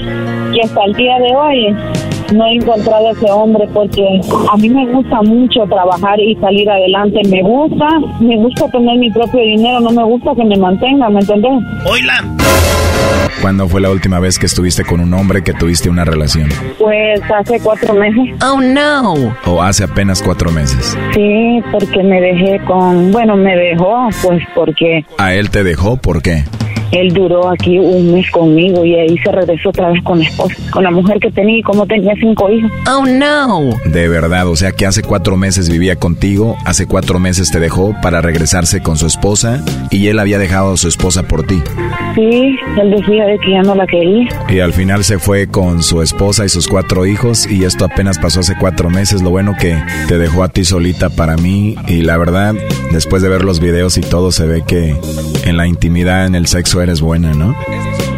que 0.54 0.60
hasta 0.64 0.84
el 0.84 0.94
día 0.94 1.18
de 1.18 1.36
hoy 1.36 1.76
no 2.34 2.46
he 2.46 2.54
encontrado 2.54 3.08
a 3.08 3.12
ese 3.12 3.30
hombre 3.30 3.68
porque 3.74 4.02
a 4.50 4.56
mí 4.56 4.68
me 4.68 4.86
gusta 4.86 5.20
mucho 5.22 5.64
trabajar 5.68 6.18
y 6.18 6.34
salir 6.36 6.68
adelante. 6.70 7.20
Me 7.28 7.42
gusta, 7.42 7.86
me 8.20 8.36
gusta 8.36 8.70
tener 8.70 8.98
mi 8.98 9.10
propio 9.10 9.40
dinero, 9.40 9.80
no 9.80 9.90
me 9.90 10.04
gusta 10.04 10.34
que 10.34 10.44
me 10.44 10.56
mantenga, 10.56 11.08
¿me 11.10 11.20
entendés? 11.20 11.52
Oila. 11.84 12.24
¿Cuándo 13.42 13.68
fue 13.68 13.80
la 13.80 13.90
última 13.90 14.20
vez 14.20 14.38
que 14.38 14.46
estuviste 14.46 14.84
con 14.84 15.00
un 15.00 15.14
hombre 15.14 15.42
que 15.42 15.54
tuviste 15.54 15.88
una 15.88 16.04
relación? 16.04 16.48
Pues 16.78 17.20
hace 17.30 17.58
cuatro 17.60 17.94
meses. 17.94 18.34
Oh 18.44 18.60
no. 18.60 19.14
¿O 19.46 19.62
hace 19.62 19.84
apenas 19.84 20.22
cuatro 20.22 20.50
meses? 20.50 20.96
Sí, 21.14 21.62
porque 21.72 22.02
me 22.02 22.20
dejé 22.20 22.60
con, 22.66 23.10
bueno, 23.12 23.36
me 23.36 23.56
dejó, 23.56 24.08
pues 24.22 24.42
porque 24.54 25.04
¿A 25.18 25.34
él 25.34 25.50
te 25.50 25.64
dejó? 25.64 25.96
¿Por 25.96 26.22
qué? 26.22 26.44
Él 26.92 27.12
duró 27.12 27.50
aquí 27.50 27.78
un 27.78 28.12
mes 28.12 28.30
conmigo 28.30 28.84
y 28.84 28.94
ahí 28.94 29.18
se 29.18 29.30
regresó 29.30 29.70
otra 29.70 29.90
vez 29.90 30.02
con 30.02 30.18
la 30.18 30.24
esposa, 30.24 30.54
con 30.72 30.82
la 30.82 30.90
mujer 30.90 31.18
que 31.20 31.30
tenía 31.30 31.58
y 31.58 31.62
como 31.62 31.86
tenía 31.86 32.14
cinco 32.20 32.50
hijos. 32.50 32.70
Oh 32.90 33.04
no. 33.06 33.70
De 33.86 34.08
verdad, 34.08 34.48
o 34.48 34.56
sea 34.56 34.72
que 34.72 34.86
hace 34.86 35.02
cuatro 35.02 35.36
meses 35.36 35.68
vivía 35.68 35.96
contigo, 35.96 36.56
hace 36.64 36.86
cuatro 36.86 37.18
meses 37.18 37.50
te 37.50 37.60
dejó 37.60 37.94
para 38.02 38.20
regresarse 38.20 38.82
con 38.82 38.96
su 38.96 39.06
esposa 39.06 39.62
y 39.90 40.08
él 40.08 40.18
había 40.18 40.38
dejado 40.38 40.72
a 40.72 40.76
su 40.76 40.88
esposa 40.88 41.22
por 41.22 41.46
ti. 41.46 41.62
Sí, 42.14 42.56
él 42.80 42.90
decía 42.90 43.24
de 43.24 43.38
que 43.38 43.52
ya 43.52 43.62
no 43.62 43.74
la 43.74 43.86
quería. 43.86 44.28
Y 44.48 44.60
al 44.60 44.72
final 44.72 45.04
se 45.04 45.18
fue 45.18 45.46
con 45.46 45.82
su 45.82 46.02
esposa 46.02 46.44
y 46.44 46.48
sus 46.48 46.66
cuatro 46.66 47.06
hijos 47.06 47.46
y 47.46 47.64
esto 47.64 47.84
apenas 47.84 48.18
pasó 48.18 48.40
hace 48.40 48.56
cuatro 48.58 48.90
meses. 48.90 49.22
Lo 49.22 49.30
bueno 49.30 49.54
que 49.58 49.76
te 50.08 50.18
dejó 50.18 50.42
a 50.42 50.48
ti 50.48 50.64
solita 50.64 51.10
para 51.10 51.36
mí 51.36 51.76
y 51.86 52.02
la 52.02 52.16
verdad, 52.16 52.54
después 52.92 53.22
de 53.22 53.28
ver 53.28 53.44
los 53.44 53.60
videos 53.60 53.96
y 53.96 54.00
todo, 54.00 54.32
se 54.32 54.46
ve 54.46 54.62
que 54.66 54.96
en 55.44 55.56
la 55.56 55.66
intimidad, 55.66 56.26
en 56.26 56.34
el 56.34 56.46
sexo 56.46 56.79
eres 56.82 57.00
buena, 57.00 57.32
¿no? 57.32 57.54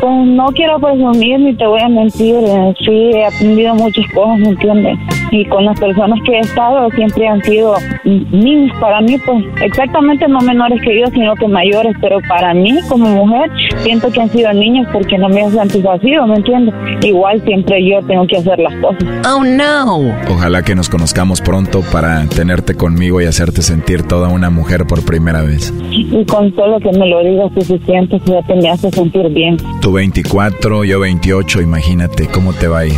Pues 0.03 0.27
no 0.27 0.47
quiero 0.49 0.81
presumir 0.81 1.39
ni 1.39 1.55
te 1.55 1.65
voy 1.65 1.81
a 1.81 1.89
mentir, 1.89 2.35
eh, 2.35 2.75
sí 2.85 3.13
he 3.15 3.25
aprendido 3.25 3.73
muchas 3.77 4.05
cosas, 4.13 4.37
¿me 4.41 4.49
entiendes? 4.49 4.99
Y 5.31 5.45
con 5.45 5.65
las 5.65 5.79
personas 5.79 6.19
que 6.27 6.33
he 6.33 6.41
estado 6.41 6.91
siempre 6.91 7.29
han 7.29 7.41
sido 7.45 7.77
niños 8.05 8.77
para 8.81 9.01
mí, 9.01 9.17
pues 9.25 9.45
exactamente 9.63 10.27
no 10.27 10.41
menores 10.41 10.83
que 10.83 10.99
yo, 10.99 11.07
sino 11.15 11.37
que 11.37 11.47
mayores, 11.47 11.95
pero 12.01 12.19
para 12.29 12.53
mí 12.53 12.81
como 12.89 13.09
mujer 13.11 13.49
siento 13.85 14.11
que 14.11 14.23
han 14.23 14.29
sido 14.31 14.53
niños 14.53 14.89
porque 14.93 15.17
no 15.17 15.29
me 15.29 15.43
han 15.43 15.53
satisfacido, 15.53 16.27
¿me 16.27 16.35
entiendes? 16.35 16.75
Igual 17.05 17.41
siempre 17.45 17.89
yo 17.89 18.05
tengo 18.05 18.27
que 18.27 18.39
hacer 18.39 18.59
las 18.59 18.75
cosas. 18.81 19.05
Oh 19.25 19.45
no. 19.45 20.13
Ojalá 20.29 20.63
que 20.63 20.75
nos 20.75 20.89
conozcamos 20.89 21.41
pronto 21.41 21.81
para 21.93 22.27
tenerte 22.27 22.75
conmigo 22.75 23.21
y 23.21 23.27
hacerte 23.27 23.63
sentir 23.63 24.03
toda 24.03 24.31
una 24.31 24.51
mujer 24.51 24.85
por 24.85 25.05
primera 25.05 25.43
vez. 25.43 25.73
Y 25.93 26.25
con 26.25 26.53
solo 26.57 26.81
que 26.81 26.91
me 26.91 27.07
lo 27.07 27.23
digas 27.23 27.53
suficiente, 27.55 28.21
ya 28.25 28.43
te 28.43 28.57
me 28.57 28.69
hace 28.69 28.91
sentir 28.91 29.29
bien. 29.29 29.57
Tú 29.93 29.97
24, 29.97 30.85
yo 30.85 31.01
28, 31.01 31.61
imagínate 31.61 32.27
cómo 32.27 32.55
te 32.55 32.67
va 32.67 32.79
a 32.79 32.87
ir. 32.87 32.97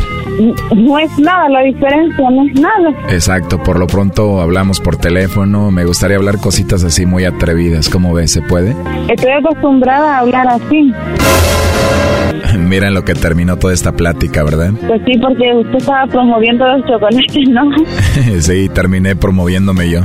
No 0.76 0.96
es 0.96 1.18
nada 1.18 1.48
la 1.48 1.62
diferencia, 1.62 2.30
no 2.30 2.46
es 2.46 2.54
nada. 2.54 2.90
Exacto, 3.08 3.60
por 3.60 3.80
lo 3.80 3.88
pronto 3.88 4.40
hablamos 4.40 4.78
por 4.78 4.94
teléfono, 4.94 5.72
me 5.72 5.84
gustaría 5.86 6.18
hablar 6.18 6.38
cositas 6.38 6.84
así 6.84 7.04
muy 7.04 7.24
atrevidas, 7.24 7.88
¿cómo 7.88 8.14
ves? 8.14 8.30
¿Se 8.30 8.42
puede? 8.42 8.76
Estoy 9.08 9.32
acostumbrada 9.32 10.18
a 10.18 10.20
hablar 10.20 10.46
así. 10.46 10.92
Mira 12.58 12.88
en 12.88 12.94
lo 12.94 13.04
que 13.04 13.14
terminó 13.14 13.56
toda 13.56 13.74
esta 13.74 13.92
plática, 13.92 14.42
¿verdad? 14.42 14.70
Pues 14.86 15.02
sí, 15.04 15.18
porque 15.18 15.52
usted 15.54 15.78
estaba 15.78 16.06
promoviendo 16.06 16.66
los 16.66 16.86
chocolates, 16.86 17.48
¿no? 17.48 17.62
sí, 18.40 18.68
terminé 18.68 19.16
promoviéndome 19.16 19.90
yo. 19.90 20.00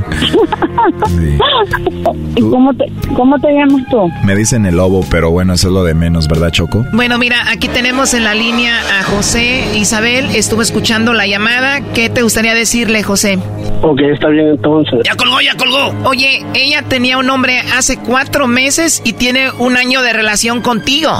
¿Y 2.36 2.40
cómo 2.42 2.74
te, 2.74 2.86
cómo 3.14 3.38
te 3.38 3.52
llamas 3.52 3.82
tú? 3.90 4.08
Me 4.24 4.34
dicen 4.34 4.66
el 4.66 4.76
lobo, 4.76 5.04
pero 5.10 5.30
bueno, 5.30 5.54
eso 5.54 5.68
es 5.68 5.74
lo 5.74 5.84
de 5.84 5.94
menos, 5.94 6.28
¿verdad, 6.28 6.50
Choco? 6.50 6.79
Bueno, 6.92 7.18
mira, 7.18 7.50
aquí 7.50 7.68
tenemos 7.68 8.14
en 8.14 8.24
la 8.24 8.34
línea 8.34 8.78
a 8.98 9.02
José. 9.04 9.64
Isabel 9.76 10.26
estuvo 10.34 10.62
escuchando 10.62 11.12
la 11.12 11.26
llamada. 11.26 11.80
¿Qué 11.94 12.08
te 12.08 12.22
gustaría 12.22 12.54
decirle, 12.54 13.02
José? 13.02 13.38
Ok, 13.82 14.00
está 14.12 14.28
bien 14.28 14.48
entonces. 14.48 15.00
Ya 15.04 15.14
colgó, 15.14 15.40
ya 15.40 15.56
colgó. 15.56 15.94
Oye, 16.08 16.44
ella 16.54 16.82
tenía 16.82 17.18
un 17.18 17.30
hombre 17.30 17.60
hace 17.76 17.98
cuatro 17.98 18.46
meses 18.46 19.02
y 19.04 19.14
tiene 19.14 19.50
un 19.58 19.76
año 19.76 20.02
de 20.02 20.12
relación 20.12 20.60
contigo. 20.60 21.10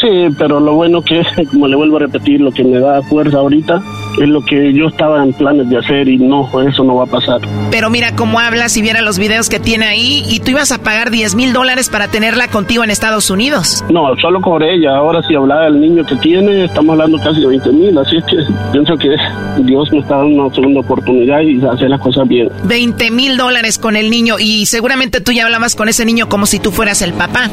Sí, 0.00 0.28
pero 0.38 0.60
lo 0.60 0.74
bueno 0.74 1.02
que, 1.02 1.22
como 1.50 1.68
le 1.68 1.76
vuelvo 1.76 1.96
a 1.96 2.00
repetir, 2.00 2.40
lo 2.40 2.52
que 2.52 2.64
me 2.64 2.78
da 2.78 3.02
fuerza 3.02 3.38
ahorita 3.38 3.82
es 4.20 4.28
lo 4.28 4.42
que 4.42 4.72
yo 4.72 4.86
estaba 4.88 5.22
en 5.22 5.32
planes 5.32 5.68
de 5.68 5.78
hacer 5.78 6.08
y 6.08 6.18
no, 6.18 6.48
eso 6.66 6.84
no 6.84 6.96
va 6.96 7.04
a 7.04 7.06
pasar. 7.06 7.40
Pero 7.70 7.90
mira 7.90 8.14
cómo 8.16 8.40
habla 8.40 8.68
si 8.68 8.82
viera 8.82 9.02
los 9.02 9.18
videos 9.18 9.48
que 9.48 9.60
tiene 9.60 9.86
ahí 9.86 10.24
y 10.28 10.40
tú 10.40 10.50
ibas 10.52 10.72
a 10.72 10.78
pagar 10.78 11.10
10 11.10 11.34
mil 11.34 11.52
dólares 11.52 11.88
para 11.88 12.08
tenerla 12.08 12.48
contigo 12.48 12.84
en 12.84 12.90
Estados 12.90 13.30
Unidos. 13.30 13.84
No, 13.90 14.14
solo 14.20 14.40
cobré 14.40 14.74
ella. 14.74 14.96
Ahora 14.96 15.22
si 15.22 15.34
hablaba 15.34 15.64
del 15.64 15.80
niño 15.80 16.04
que 16.04 16.16
tiene, 16.16 16.64
estamos 16.64 16.92
hablando 16.92 17.18
casi 17.18 17.40
de 17.40 17.46
20 17.46 17.72
mil. 17.72 17.98
Así 17.98 18.16
es 18.16 18.24
que 18.24 18.36
pienso 18.72 18.96
que 18.96 19.14
Dios 19.62 19.90
me 19.92 19.98
está 19.98 20.16
dando 20.16 20.44
una 20.44 20.54
segunda 20.54 20.80
oportunidad 20.80 21.40
y 21.40 21.64
hacer 21.64 21.90
las 21.90 22.00
cosas 22.00 22.26
bien. 22.28 22.48
20 22.64 23.10
mil 23.10 23.36
dólares 23.36 23.78
con 23.78 23.96
el 23.96 24.10
niño 24.10 24.36
y 24.38 24.66
seguramente 24.66 25.20
tú 25.20 25.32
ya 25.32 25.44
hablabas 25.44 25.76
con 25.76 25.88
ese 25.88 26.04
niño 26.04 26.28
como 26.28 26.46
si 26.46 26.58
tú 26.58 26.70
fueras 26.70 27.02
el 27.02 27.12
papá. 27.12 27.50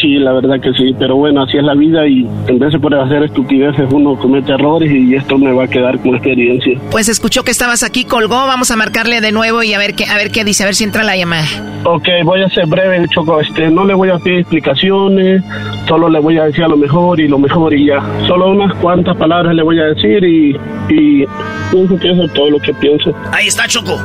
Sí, 0.00 0.18
la 0.18 0.32
verdad 0.32 0.60
que 0.60 0.72
sí. 0.74 0.94
Pero 0.98 1.16
bueno, 1.16 1.42
así 1.42 1.56
es 1.56 1.64
la 1.64 1.74
vida 1.74 2.06
y 2.06 2.26
en 2.46 2.58
vez 2.58 2.72
de 2.72 2.78
poder 2.78 3.00
hacer 3.00 3.22
estupideces 3.22 3.88
uno 3.92 4.16
comete 4.16 4.52
errores 4.52 4.90
y 4.90 5.14
esto 5.14 5.38
me 5.38 5.52
va 5.52 5.64
a 5.64 5.68
quedar 5.68 5.98
experiencia. 6.16 6.78
Pues 6.90 7.08
escuchó 7.08 7.44
que 7.44 7.50
estabas 7.50 7.82
aquí, 7.82 8.04
colgó, 8.04 8.46
vamos 8.46 8.70
a 8.70 8.76
marcarle 8.76 9.20
de 9.20 9.32
nuevo 9.32 9.62
y 9.62 9.74
a 9.74 9.78
ver 9.78 9.94
qué, 9.94 10.04
a 10.06 10.16
ver 10.16 10.30
qué 10.30 10.44
dice, 10.44 10.62
a 10.62 10.66
ver 10.66 10.74
si 10.74 10.84
entra 10.84 11.02
la 11.04 11.16
llamada. 11.16 11.46
Ok, 11.84 12.08
voy 12.24 12.42
a 12.42 12.48
ser 12.48 12.66
breve, 12.66 13.06
Choco. 13.14 13.40
Este, 13.40 13.68
no 13.70 13.84
le 13.84 13.94
voy 13.94 14.10
a 14.10 14.18
pedir 14.18 14.40
explicaciones, 14.40 15.42
solo 15.86 16.08
le 16.08 16.18
voy 16.20 16.38
a 16.38 16.44
decir 16.44 16.64
a 16.64 16.68
lo 16.68 16.76
mejor 16.76 17.20
y 17.20 17.28
lo 17.28 17.38
mejor 17.38 17.72
y 17.74 17.86
ya. 17.86 18.00
Solo 18.26 18.50
unas 18.50 18.74
cuantas 18.76 19.16
palabras 19.16 19.54
le 19.54 19.62
voy 19.62 19.78
a 19.80 19.84
decir 19.84 20.22
y, 20.24 20.56
y 20.88 21.24
pienso 21.70 21.96
que 21.98 22.10
eso 22.10 22.24
es 22.24 22.32
todo 22.32 22.50
lo 22.50 22.58
que 22.58 22.72
pienso. 22.74 23.12
Ahí 23.32 23.46
está, 23.46 23.66
Choco. 23.68 23.96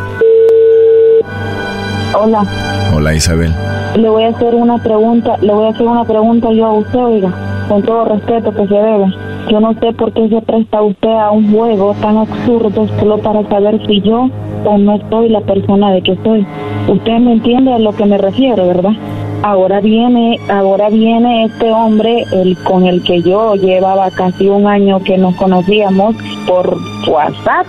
Hola, 2.16 2.46
Hola, 2.94 3.16
Isabel. 3.16 3.52
le 3.96 4.08
voy 4.08 4.24
a 4.24 4.30
hacer 4.30 4.54
una 4.54 4.78
pregunta, 4.78 5.36
le 5.42 5.52
voy 5.52 5.66
a 5.66 5.70
hacer 5.72 5.88
una 5.88 6.04
pregunta 6.06 6.48
yo 6.54 6.66
a 6.66 6.74
usted, 6.74 7.00
oiga, 7.00 7.66
con 7.68 7.82
todo 7.82 8.06
respeto 8.06 8.52
que 8.52 8.68
se 8.68 8.74
debe. 8.76 9.06
Yo 9.50 9.60
no 9.60 9.74
sé 9.74 9.92
por 9.94 10.14
qué 10.14 10.30
se 10.30 10.42
presta 10.42 10.82
usted 10.82 11.12
a 11.12 11.32
un 11.32 11.52
juego 11.52 11.96
tan 12.02 12.18
absurdo 12.18 12.88
solo 13.00 13.18
para 13.20 13.48
saber 13.50 13.86
si 13.86 14.02
yo 14.02 14.30
o 14.66 14.78
no 14.78 15.00
soy 15.10 15.30
la 15.30 15.42
persona 15.42 15.92
de 15.92 16.02
que 16.02 16.16
soy. 16.24 16.46
Usted 16.88 17.20
me 17.20 17.34
entiende 17.34 17.74
a 17.74 17.80
lo 17.80 17.92
que 17.94 18.06
me 18.06 18.18
refiero, 18.18 18.68
¿verdad? 18.68 18.94
Ahora 19.44 19.82
viene, 19.82 20.40
ahora 20.50 20.90
viene 20.90 21.44
este 21.44 21.70
hombre, 21.70 22.24
el 22.32 22.58
con 22.64 22.86
el 22.86 23.04
que 23.04 23.22
yo 23.22 23.56
llevaba 23.56 24.10
casi 24.12 24.48
un 24.48 24.66
año 24.66 25.04
que 25.04 25.18
nos 25.18 25.36
conocíamos 25.36 26.16
por 26.48 26.78
WhatsApp, 27.10 27.68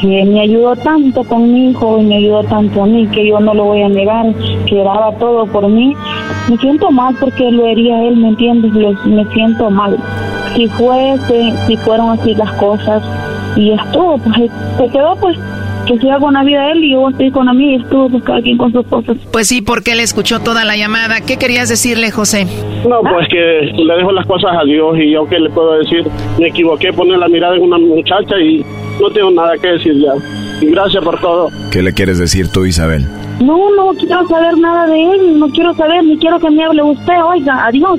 que 0.00 0.24
me 0.24 0.40
ayudó 0.40 0.74
tanto 0.74 1.22
con 1.22 1.52
mi 1.52 1.70
hijo 1.70 1.98
y 2.00 2.04
me 2.04 2.16
ayudó 2.16 2.42
tanto 2.44 2.82
a 2.82 2.86
mí 2.86 3.06
que 3.06 3.28
yo 3.28 3.38
no 3.38 3.54
lo 3.54 3.66
voy 3.66 3.82
a 3.82 3.88
negar, 3.88 4.34
que 4.66 4.82
daba 4.82 5.12
todo 5.18 5.46
por 5.46 5.68
mí. 5.68 5.94
Me 6.50 6.56
siento 6.56 6.90
mal 6.90 7.14
porque 7.20 7.52
lo 7.52 7.66
haría 7.66 8.02
él, 8.02 8.16
¿me 8.16 8.30
entiendes? 8.30 8.72
me 9.04 9.24
siento 9.26 9.70
mal. 9.70 9.96
Si 10.54 10.68
fuese, 10.68 11.52
si 11.66 11.76
fueron 11.78 12.10
así 12.10 12.34
las 12.34 12.52
cosas 12.54 13.02
y 13.56 13.72
estuvo, 13.72 14.18
pues 14.18 14.50
se 14.78 14.88
quedó 14.88 15.16
pues 15.16 15.36
que 15.86 15.98
siga 15.98 16.18
con 16.18 16.34
la 16.34 16.44
vida 16.44 16.70
él 16.70 16.84
y 16.84 16.92
yo 16.92 17.08
estoy 17.08 17.30
con 17.30 17.46
la 17.46 17.52
mía 17.52 17.76
y 17.76 17.82
estuvo 17.82 18.08
pues 18.08 18.22
cada 18.24 18.40
quien 18.40 18.56
con 18.58 18.72
sus 18.72 18.86
cosas. 18.86 19.16
Pues 19.32 19.48
sí, 19.48 19.62
porque 19.62 19.92
él 19.92 20.00
escuchó 20.00 20.40
toda 20.40 20.64
la 20.64 20.76
llamada. 20.76 21.20
¿Qué 21.20 21.36
querías 21.36 21.68
decirle, 21.68 22.10
José? 22.10 22.46
No, 22.88 23.00
pues 23.00 23.28
que 23.28 23.72
le 23.74 23.94
dejo 23.96 24.12
las 24.12 24.26
cosas 24.26 24.52
a 24.60 24.64
Dios 24.64 24.96
y 24.98 25.12
yo 25.12 25.26
qué 25.26 25.38
le 25.38 25.50
puedo 25.50 25.72
decir. 25.78 26.04
Me 26.38 26.48
equivoqué, 26.48 26.92
poner 26.92 27.18
la 27.18 27.28
mirada 27.28 27.56
en 27.56 27.62
una 27.62 27.78
muchacha 27.78 28.38
y 28.38 28.64
no 29.00 29.10
tengo 29.10 29.30
nada 29.30 29.56
que 29.58 29.68
decir 29.68 29.94
ya. 30.00 30.12
Y 30.60 30.70
gracias 30.70 31.02
por 31.02 31.20
todo. 31.20 31.48
¿Qué 31.70 31.82
le 31.82 31.92
quieres 31.92 32.18
decir 32.18 32.48
tú, 32.48 32.64
Isabel? 32.64 33.04
No, 33.40 33.74
no 33.74 33.92
quiero 33.98 34.26
saber 34.28 34.56
nada 34.58 34.86
de 34.86 35.02
él, 35.02 35.38
no 35.38 35.48
quiero 35.48 35.74
saber, 35.74 36.04
ni 36.04 36.16
quiero 36.18 36.38
que 36.38 36.50
me 36.50 36.64
hable 36.64 36.82
usted, 36.82 37.24
oiga, 37.24 37.66
adiós. 37.66 37.98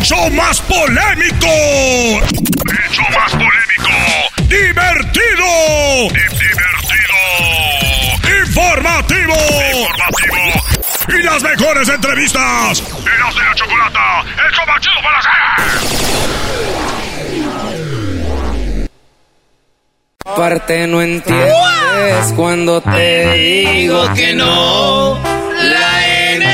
¡El 0.00 0.06
show 0.06 0.30
más 0.30 0.62
polémico! 0.62 1.46
¡El 1.46 2.90
show 2.90 3.04
más 3.14 3.32
polémico! 3.32 3.92
¡Divertido! 4.48 6.08
¡Divertido! 6.08 7.18
¡Informativo! 8.46 9.36
¡Informativo! 9.76 10.38
¡Y 11.06 11.22
las 11.22 11.42
mejores 11.42 11.86
entrevistas! 11.90 12.82
¡Eras 12.82 13.34
de 13.34 13.42
la 13.42 13.54
chocolata! 13.54 14.22
¡El 14.22 14.52
show 14.54 14.66
más 14.66 14.80
chido 14.80 15.02
para 15.02 15.18
hacer! 15.18 15.32
Parte 20.34 20.86
no 20.86 21.02
entiendes 21.02 22.32
cuando 22.36 22.80
te 22.80 23.32
digo 23.34 24.14
que 24.14 24.32
no. 24.32 25.20
La 25.62 26.32
N 26.32 26.46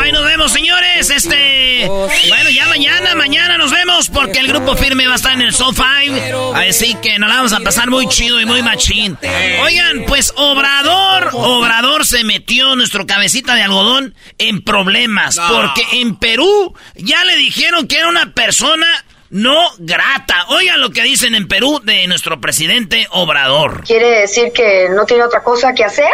Ahí 0.00 0.10
nos 0.10 0.24
vemos, 0.24 0.52
señores. 0.52 1.08
Este. 1.10 1.41
Bueno, 1.88 2.50
ya 2.50 2.66
mañana, 2.66 3.14
mañana 3.14 3.58
nos 3.58 3.70
vemos 3.70 4.08
porque 4.08 4.38
el 4.38 4.48
grupo 4.48 4.76
firme 4.76 5.06
va 5.06 5.14
a 5.14 5.16
estar 5.16 5.32
en 5.32 5.42
el 5.42 5.54
Soul 5.54 5.74
5. 5.74 6.54
Así 6.54 6.94
que 6.96 7.18
nos 7.18 7.28
la 7.28 7.36
vamos 7.36 7.52
a 7.52 7.60
pasar 7.60 7.90
muy 7.90 8.06
chido 8.08 8.40
y 8.40 8.46
muy 8.46 8.62
machín. 8.62 9.18
Oigan, 9.62 10.04
pues 10.06 10.32
Obrador, 10.36 11.30
Obrador 11.32 12.04
se 12.04 12.24
metió 12.24 12.76
nuestro 12.76 13.06
cabecita 13.06 13.54
de 13.54 13.62
algodón 13.62 14.14
en 14.38 14.62
problemas. 14.62 15.38
Porque 15.38 15.82
en 15.92 16.16
Perú 16.16 16.74
ya 16.94 17.24
le 17.24 17.36
dijeron 17.36 17.86
que 17.86 17.98
era 17.98 18.08
una 18.08 18.32
persona 18.32 18.86
no 19.30 19.70
grata. 19.78 20.46
Oigan 20.48 20.80
lo 20.80 20.90
que 20.90 21.02
dicen 21.02 21.34
en 21.34 21.48
Perú 21.48 21.80
de 21.82 22.06
nuestro 22.06 22.40
presidente 22.40 23.06
Obrador. 23.10 23.82
¿Quiere 23.84 24.20
decir 24.20 24.52
que 24.52 24.88
no 24.90 25.06
tiene 25.06 25.24
otra 25.24 25.42
cosa 25.42 25.72
que 25.72 25.84
hacer? 25.84 26.10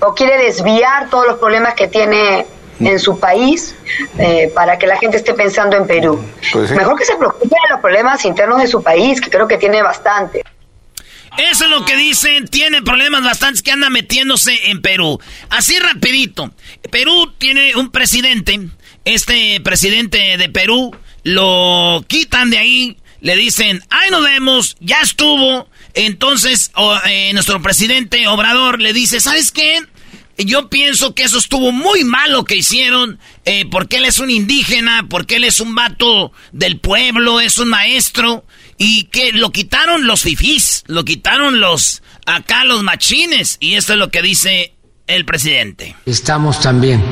¿O 0.00 0.14
quiere 0.14 0.36
desviar 0.36 1.08
todos 1.08 1.26
los 1.26 1.38
problemas 1.38 1.74
que 1.74 1.86
tiene 1.88 2.44
en 2.80 2.98
su 2.98 3.18
país 3.18 3.74
eh, 4.18 4.50
para 4.54 4.78
que 4.78 4.86
la 4.86 4.98
gente 4.98 5.16
esté 5.16 5.34
pensando 5.34 5.76
en 5.76 5.86
Perú? 5.86 6.22
Pues 6.52 6.68
sí. 6.68 6.74
Mejor 6.74 6.98
que 6.98 7.04
se 7.04 7.16
preocupe 7.16 7.48
de 7.48 7.70
los 7.70 7.80
problemas 7.80 8.24
internos 8.24 8.58
de 8.58 8.66
su 8.66 8.82
país, 8.82 9.20
que 9.20 9.30
creo 9.30 9.48
que 9.48 9.58
tiene 9.58 9.82
bastante. 9.82 10.42
Eso 11.38 11.64
es 11.64 11.70
lo 11.70 11.84
que 11.84 11.96
dicen, 11.96 12.48
tiene 12.48 12.80
problemas 12.80 13.22
bastantes 13.22 13.62
que 13.62 13.70
anda 13.70 13.90
metiéndose 13.90 14.70
en 14.70 14.80
Perú. 14.80 15.20
Así 15.50 15.78
rapidito, 15.78 16.50
Perú 16.90 17.32
tiene 17.36 17.76
un 17.76 17.90
presidente, 17.90 18.58
este 19.04 19.60
presidente 19.60 20.38
de 20.38 20.48
Perú, 20.48 20.96
lo 21.24 22.02
quitan 22.08 22.48
de 22.48 22.58
ahí, 22.58 22.96
le 23.20 23.36
dicen, 23.36 23.82
ay 23.90 24.10
nos 24.10 24.22
vemos, 24.22 24.76
ya 24.80 25.00
estuvo. 25.02 25.68
Entonces 25.92 26.70
o, 26.74 26.96
eh, 27.06 27.30
nuestro 27.34 27.60
presidente 27.60 28.26
Obrador 28.28 28.80
le 28.80 28.92
dice, 28.92 29.20
¿sabes 29.20 29.52
qué? 29.52 29.80
Yo 30.38 30.68
pienso 30.68 31.14
que 31.14 31.22
eso 31.22 31.38
estuvo 31.38 31.72
muy 31.72 32.04
mal 32.04 32.32
lo 32.32 32.44
que 32.44 32.56
hicieron, 32.56 33.18
eh, 33.46 33.64
porque 33.70 33.96
él 33.96 34.04
es 34.04 34.18
un 34.18 34.30
indígena, 34.30 35.06
porque 35.08 35.36
él 35.36 35.44
es 35.44 35.60
un 35.60 35.74
vato 35.74 36.32
del 36.52 36.78
pueblo, 36.78 37.40
es 37.40 37.56
un 37.56 37.68
maestro, 37.68 38.44
y 38.76 39.04
que 39.04 39.32
lo 39.32 39.50
quitaron 39.50 40.06
los 40.06 40.22
fifís, 40.22 40.84
lo 40.88 41.04
quitaron 41.04 41.58
los, 41.58 42.02
acá 42.26 42.64
los 42.64 42.82
machines, 42.82 43.56
y 43.60 43.74
esto 43.74 43.94
es 43.94 43.98
lo 43.98 44.10
que 44.10 44.20
dice 44.20 44.74
el 45.06 45.24
presidente. 45.24 45.96
Estamos 46.04 46.60
también 46.60 47.02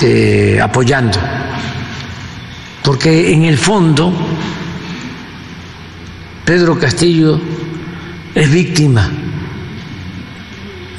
eh, 0.00 0.58
apoyando, 0.62 1.18
porque 2.82 3.34
en 3.34 3.44
el 3.44 3.58
fondo 3.58 4.14
Pedro 6.46 6.78
Castillo 6.78 7.38
es 8.34 8.50
víctima 8.50 9.10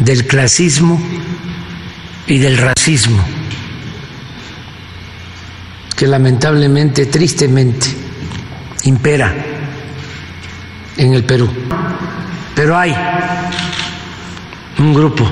del 0.02 0.26
clasismo 0.26 1.00
y 2.28 2.40
del 2.40 2.58
racismo, 2.58 3.24
que 5.96 6.08
lamentablemente, 6.08 7.06
tristemente, 7.06 7.88
impera 8.84 9.34
en 10.98 11.14
el 11.14 11.24
Perú. 11.24 11.50
Pero 12.56 12.78
hay 12.78 12.96
un 14.80 14.94
grupo 14.94 15.32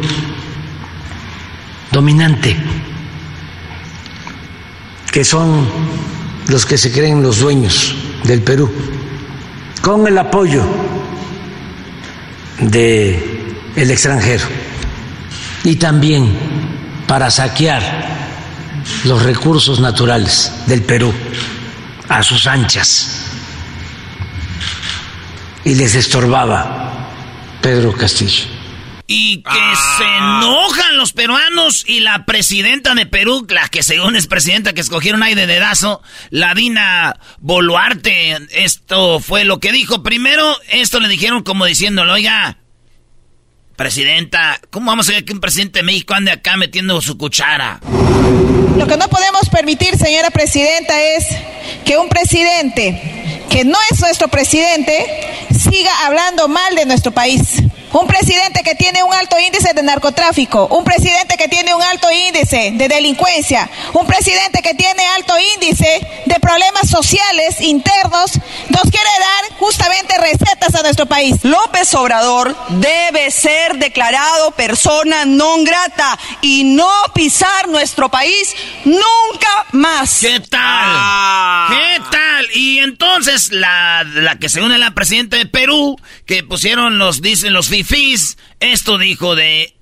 dominante 1.91 2.55
que 5.11 5.23
son 5.23 5.67
los 6.47 6.65
que 6.65 6.77
se 6.77 6.91
creen 6.91 7.23
los 7.23 7.39
dueños 7.39 7.95
del 8.23 8.41
Perú, 8.41 8.71
con 9.81 10.05
el 10.05 10.17
apoyo 10.17 10.63
de 12.59 13.28
el 13.75 13.91
extranjero 13.91 14.45
y 15.63 15.75
también 15.75 16.37
para 17.07 17.29
saquear 17.29 17.81
los 19.03 19.23
recursos 19.23 19.79
naturales 19.79 20.51
del 20.67 20.83
Perú 20.83 21.13
a 22.07 22.23
sus 22.23 22.47
anchas 22.47 23.29
y 25.63 25.75
les 25.75 25.95
estorbaba 25.95 27.09
Pedro 27.61 27.93
Castillo. 27.93 28.45
Y 29.05 29.41
que 29.41 29.75
se 29.97 30.03
enojan 30.03 30.97
los 30.97 31.13
peruanos 31.13 31.83
y 31.87 31.99
la 32.01 32.25
presidenta 32.25 32.93
de 32.93 33.07
Perú, 33.07 33.47
la 33.49 33.67
que 33.67 33.81
según 33.81 34.15
es 34.15 34.27
presidenta 34.27 34.73
que 34.73 34.81
escogieron 34.81 35.23
ahí 35.23 35.33
de 35.33 35.47
dedazo, 35.47 36.03
la 36.29 36.53
Dina 36.53 37.19
Boluarte. 37.39 38.37
Esto 38.51 39.19
fue 39.19 39.45
lo 39.45 39.59
que 39.59 39.71
dijo. 39.71 40.03
Primero, 40.03 40.55
esto 40.69 40.99
le 40.99 41.07
dijeron 41.07 41.41
como 41.41 41.65
diciéndolo, 41.65 42.13
oiga, 42.13 42.59
presidenta, 43.79 44.59
¿cómo 44.71 44.87
vamos 44.87 45.07
a 45.07 45.13
ver 45.13 45.23
que 45.23 45.31
un 45.31 45.39
presidente 45.39 45.79
de 45.79 45.83
México 45.83 46.13
ande 46.13 46.31
acá 46.31 46.57
metiendo 46.57 47.01
su 47.01 47.17
cuchara? 47.17 47.79
Lo 48.77 48.85
que 48.85 48.97
no 48.97 49.07
podemos 49.07 49.47
permitir, 49.49 49.97
señora 49.97 50.29
presidenta, 50.31 51.01
es 51.01 51.25
que 51.85 51.97
un 51.97 52.09
presidente 52.09 53.45
que 53.49 53.63
no 53.63 53.77
es 53.89 54.01
nuestro 54.01 54.27
presidente 54.27 54.93
siga 55.57 55.91
hablando 56.05 56.49
mal 56.49 56.75
de 56.75 56.85
nuestro 56.87 57.13
país. 57.13 57.63
Un 57.93 58.07
presidente 58.07 58.61
que 58.63 58.75
tiene 58.75 59.03
un 59.03 59.13
alto 59.13 59.39
índice 59.39 59.73
de 59.73 59.83
narcotráfico, 59.83 60.67
un 60.67 60.83
presidente 60.83 61.37
que 61.37 61.47
tiene 61.47 61.73
un 61.73 61.81
alto 61.81 62.07
índice 62.11 62.71
de 62.73 62.87
delincuencia, 62.87 63.69
un 63.93 64.05
presidente 64.05 64.61
que 64.61 64.73
tiene 64.73 65.03
alto 65.15 65.33
índice 65.55 65.99
de 66.25 66.39
problemas 66.39 66.89
sociales 66.89 67.61
internos, 67.61 68.31
nos 68.69 68.83
quiere 68.83 69.09
dar 69.19 69.57
justamente 69.57 70.17
recetas 70.17 70.75
a 70.75 70.81
nuestro 70.81 71.05
país. 71.05 71.37
López 71.43 71.93
Obrador 71.95 72.55
debe 72.69 73.31
ser 73.31 73.77
declarado 73.77 74.51
persona 74.51 75.25
non 75.25 75.63
grata 75.63 76.17
y 76.41 76.63
no 76.63 76.89
pisar 77.13 77.67
nuestro 77.69 78.09
país 78.09 78.55
nunca 78.85 79.65
más. 79.71 80.19
¿Qué 80.19 80.39
tal? 80.39 81.69
¿Qué 81.69 82.01
tal? 82.11 82.47
Y 82.53 82.79
entonces 82.79 83.51
la, 83.51 84.03
la 84.03 84.37
que 84.37 84.49
se 84.49 84.61
une 84.61 84.75
a 84.75 84.77
la 84.77 84.91
presidenta 84.91 85.37
de 85.37 85.45
Perú, 85.45 85.97
que 86.25 86.43
pusieron 86.43 86.97
los, 86.97 87.21
dicen 87.21 87.53
los 87.53 87.69
esto 88.59 88.97
dijo 88.97 89.35
de 89.35 89.78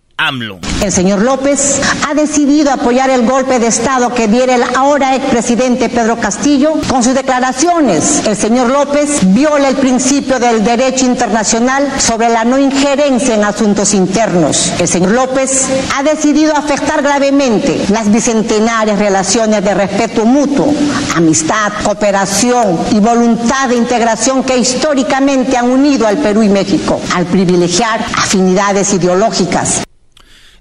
El 0.82 0.92
señor 0.92 1.22
López 1.22 1.80
ha 2.10 2.16
decidido 2.16 2.72
apoyar 2.72 3.12
el 3.12 3.24
golpe 3.24 3.60
de 3.60 3.68
Estado 3.68 4.16
que 4.16 4.28
diera 4.28 4.56
el 4.56 4.64
ahora 4.76 5.16
expresidente 5.16 5.90
Pedro 5.90 6.18
Castillo 6.20 6.74
con 6.90 7.04
sus 7.04 7.14
declaraciones. 7.14 8.26
El 8.26 8.36
señor 8.36 8.72
López 8.72 9.20
viola 9.34 9.70
el 9.70 9.76
principio 9.76 10.40
del 10.40 10.64
derecho 10.64 11.06
internacional 11.06 11.88
sobre 12.00 12.30
la 12.30 12.44
no 12.46 12.58
injerencia 12.58 13.36
en 13.36 13.44
asuntos 13.44 13.94
internos. 13.94 14.74
El 14.80 14.88
señor 14.88 15.12
López 15.12 15.68
ha 15.96 16.02
decidido 16.02 16.56
afectar 16.56 17.04
gravemente 17.04 17.86
las 17.90 18.12
bicentenarias 18.12 18.98
relaciones 18.98 19.64
de 19.64 19.74
respeto 19.76 20.26
mutuo, 20.26 20.74
amistad, 21.16 21.72
cooperación 21.84 22.80
y 22.92 23.00
voluntad 23.00 23.70
de 23.70 23.76
integración 23.76 24.44
que 24.44 24.58
históricamente 24.58 25.56
han 25.56 25.70
unido 25.70 26.08
al 26.08 26.18
Perú 26.18 26.42
y 26.42 26.50
México, 26.50 27.00
al 27.16 27.28
privilegiar 27.28 28.04
afinidades 28.18 28.94
ideológicas. 28.94 29.87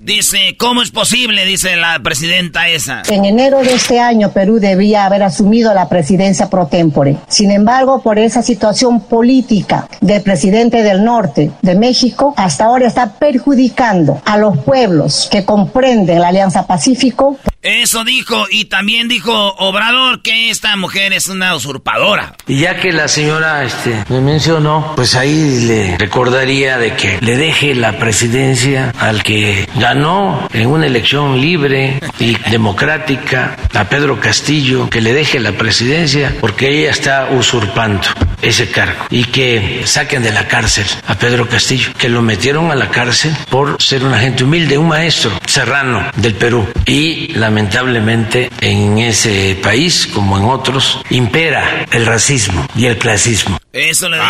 Dice, 0.06 0.54
¿cómo 0.56 0.82
es 0.82 0.92
posible? 0.92 1.44
Dice 1.46 1.74
la 1.74 1.98
presidenta 1.98 2.68
esa. 2.68 3.02
En 3.10 3.24
enero 3.24 3.58
de 3.64 3.74
este 3.74 3.98
año, 3.98 4.30
Perú 4.30 4.60
debía 4.60 5.04
haber 5.04 5.24
asumido 5.24 5.74
la 5.74 5.88
presidencia 5.88 6.48
pro 6.48 6.68
tempore. 6.68 7.16
Sin 7.26 7.50
embargo, 7.50 8.00
por 8.04 8.20
esa 8.20 8.40
situación 8.40 9.00
política 9.00 9.88
del 10.00 10.22
presidente 10.22 10.84
del 10.84 11.02
norte 11.02 11.50
de 11.60 11.74
México, 11.74 12.34
hasta 12.36 12.66
ahora 12.66 12.86
está 12.86 13.18
perjudicando 13.18 14.22
a 14.24 14.38
los 14.38 14.56
pueblos 14.58 15.28
que 15.28 15.44
comprenden 15.44 16.20
la 16.20 16.28
Alianza 16.28 16.68
Pacífico. 16.68 17.36
Eso 17.60 18.04
dijo, 18.04 18.46
y 18.48 18.66
también 18.66 19.08
dijo 19.08 19.32
Obrador 19.58 20.22
que 20.22 20.50
esta 20.50 20.76
mujer 20.76 21.14
es 21.14 21.26
una 21.26 21.56
usurpadora. 21.56 22.36
Y 22.46 22.60
ya 22.60 22.76
que 22.76 22.92
la 22.92 23.08
señora 23.08 23.64
este, 23.64 24.04
me 24.08 24.20
mencionó, 24.20 24.92
pues 24.94 25.16
ahí 25.16 25.66
le 25.66 25.98
recordaría 25.98 26.78
de 26.78 26.94
que 26.94 27.18
le 27.20 27.36
deje 27.36 27.74
la 27.74 27.98
presidencia 27.98 28.92
al 29.00 29.24
que 29.24 29.68
ganó 29.96 30.46
en 30.52 30.68
una 30.68 30.86
elección 30.86 31.40
libre 31.40 32.00
y 32.18 32.36
democrática 32.50 33.56
a 33.72 33.84
Pedro 33.84 34.20
Castillo, 34.20 34.90
que 34.90 35.00
le 35.00 35.14
deje 35.14 35.40
la 35.40 35.52
presidencia 35.52 36.36
porque 36.38 36.68
ella 36.68 36.90
está 36.90 37.28
usurpando 37.30 38.02
ese 38.42 38.70
cargo 38.70 39.06
y 39.08 39.24
que 39.24 39.82
saquen 39.86 40.22
de 40.22 40.32
la 40.32 40.46
cárcel 40.48 40.84
a 41.06 41.14
Pedro 41.14 41.48
Castillo, 41.48 41.92
que 41.96 42.10
lo 42.10 42.20
metieron 42.20 42.70
a 42.70 42.74
la 42.74 42.90
cárcel 42.90 43.34
por 43.48 43.80
ser 43.80 44.04
un 44.04 44.12
agente 44.12 44.44
humilde, 44.44 44.76
un 44.76 44.88
maestro 44.88 45.30
serrano 45.46 46.04
del 46.16 46.34
Perú. 46.34 46.68
Y 46.84 47.28
lamentablemente 47.28 48.50
en 48.60 48.98
ese 48.98 49.58
país, 49.62 50.06
como 50.06 50.36
en 50.36 50.44
otros, 50.44 51.00
impera 51.08 51.86
el 51.90 52.04
racismo 52.04 52.66
y 52.76 52.84
el 52.84 52.98
clasismo. 52.98 53.58
Eso 53.76 54.08
le 54.08 54.16
dijo, 54.16 54.28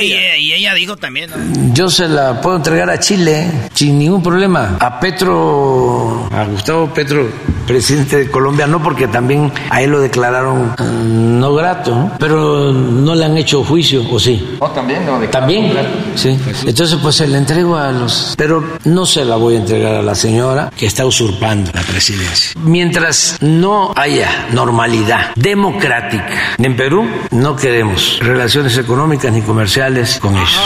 y, 0.00 0.12
ella, 0.12 0.36
y 0.36 0.52
ella 0.54 0.74
dijo 0.74 0.96
también. 0.96 1.30
¿no? 1.30 1.72
Yo 1.72 1.88
se 1.88 2.08
la 2.08 2.40
puedo 2.40 2.56
entregar 2.56 2.90
a 2.90 2.98
Chile 2.98 3.46
sin 3.74 3.96
ningún 3.96 4.22
problema. 4.22 4.76
A 4.80 4.98
Petro, 4.98 6.28
a 6.32 6.44
Gustavo 6.46 6.92
Petro, 6.92 7.30
presidente 7.62 8.16
de 8.18 8.30
Colombia, 8.30 8.66
no 8.66 8.82
porque 8.82 9.08
también 9.08 9.52
a 9.70 9.82
él 9.82 9.90
lo 9.90 10.00
declararon 10.00 10.74
eh, 10.78 10.82
no 10.82 11.54
grato, 11.54 11.94
¿no? 11.94 12.12
pero 12.18 12.72
no 12.72 13.14
le 13.14 13.24
han 13.24 13.36
hecho 13.36 13.64
juicio, 13.64 14.04
¿o 14.10 14.18
sí? 14.18 14.56
No, 14.60 14.70
también, 14.70 15.04
no, 15.06 15.18
de 15.18 15.28
También, 15.28 15.72
sí. 16.14 16.38
Entonces, 16.66 16.98
pues 17.02 17.16
se 17.16 17.26
la 17.26 17.38
entrego 17.38 17.76
a 17.76 17.90
los. 17.92 18.34
Pero 18.36 18.64
no 18.84 19.06
se 19.06 19.24
la 19.24 19.36
voy 19.36 19.56
a 19.56 19.58
entregar 19.58 19.94
a 19.96 20.02
la 20.02 20.14
señora 20.14 20.70
que 20.76 20.86
está 20.86 21.06
usurpando 21.06 21.70
la 21.74 21.82
presidencia. 21.82 22.52
Mientras 22.62 23.38
no 23.40 23.92
haya 23.96 24.48
normalidad 24.52 25.32
democrática 25.36 26.54
en 26.58 26.76
Perú, 26.76 27.08
no 27.30 27.56
queremos 27.56 28.18
relaciones 28.20 28.76
económicas 28.78 29.32
ni 29.32 29.42
comerciales 29.42 30.18
con 30.20 30.34
ellos. 30.36 30.60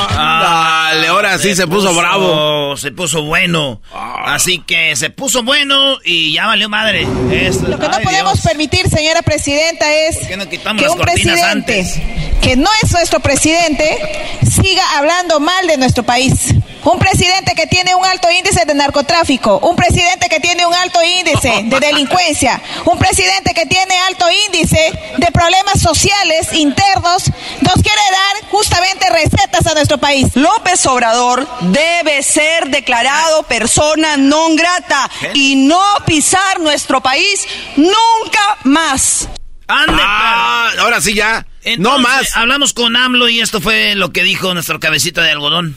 Dale, 0.97 1.09
ahora 1.09 1.39
sí 1.39 1.55
se 1.55 1.67
puso 1.67 1.95
bravo. 1.95 2.75
Se 2.79 2.91
puso 2.91 3.23
bueno. 3.23 3.83
Así 4.25 4.61
que 4.61 4.97
se 4.97 5.11
puso 5.11 5.43
bueno 5.43 5.99
y 6.05 6.33
ya 6.33 6.47
valió 6.47 6.71
madre. 6.71 7.03
Lo 7.05 7.79
que 7.79 7.89
no 7.89 8.01
podemos 8.01 8.33
Dios. 8.35 8.47
permitir, 8.47 8.89
señora 8.89 9.21
presidenta, 9.21 9.93
es 9.93 10.17
¿Por 10.17 10.29
qué 10.29 10.37
no 10.39 10.49
quitamos 10.49 10.83
que 10.83 10.89
un 10.89 10.99
presidente 10.99 11.43
antes? 11.43 12.01
que 12.41 12.57
no 12.57 12.71
es 12.83 12.93
nuestro 12.93 13.21
presidente 13.21 13.99
siga 14.43 14.83
hablando 14.97 15.39
mal 15.39 15.67
de 15.67 15.77
nuestro 15.77 16.03
país. 16.03 16.55
Un 16.87 17.01
presidente 17.01 17.57
que 17.57 17.67
tiene 17.67 17.97
un 17.97 18.05
alto 18.05 18.31
índice 18.31 18.65
de 18.65 18.73
narcotráfico, 18.73 19.59
un 19.59 19.75
presidente 19.75 20.29
que 20.29 20.39
tiene 20.39 20.65
un 20.65 20.73
alto 20.73 21.01
índice 21.03 21.63
de 21.65 21.81
delincuencia, 21.81 22.63
un 22.85 22.97
presidente 22.97 23.53
que 23.55 23.67
tiene 23.67 23.99
alto 24.09 24.25
índice 24.47 24.93
de 25.19 25.27
problemas 25.33 25.81
sociales 25.83 26.53
internos, 26.53 27.25
nos 27.61 27.75
quiere 27.83 28.01
dar 28.13 28.51
justamente 28.53 29.11
recetas 29.11 29.67
a 29.67 29.75
nuestro 29.75 29.99
país. 29.99 30.29
López 30.37 30.87
Obrador 30.87 31.49
debe 31.63 32.23
ser 32.23 32.69
declarado 32.71 33.43
persona 33.51 34.17
non 34.17 34.55
grata 34.55 35.11
y 35.35 35.67
no 35.67 35.83
pisar 36.07 36.61
nuestro 36.61 37.01
país 37.01 37.49
nunca 37.75 38.59
más. 38.63 39.27
¡Ande, 39.67 40.01
Ah, 40.07 40.71
ahora 40.79 41.01
sí 41.01 41.15
ya. 41.15 41.45
no 41.79 41.99
más. 41.99 42.37
Hablamos 42.37 42.73
con 42.73 42.95
AMLO 42.95 43.29
y 43.29 43.41
esto 43.41 43.61
fue 43.61 43.97
lo 43.97 44.13
que 44.13 44.23
dijo 44.23 44.55
nuestro 44.55 44.79
cabecita 44.79 45.23
de 45.25 45.33
algodón. 45.33 45.77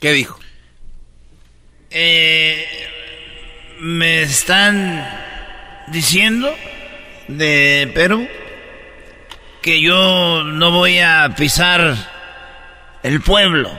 ¿Qué 0.00 0.12
dijo? 0.12 0.38
Eh, 1.90 2.66
me 3.80 4.22
están 4.22 5.06
diciendo 5.88 6.54
de 7.28 7.90
Perú 7.94 8.28
que 9.62 9.80
yo 9.82 10.42
no 10.44 10.70
voy 10.70 10.98
a 11.00 11.34
pisar 11.36 11.96
el 13.02 13.20
pueblo 13.20 13.70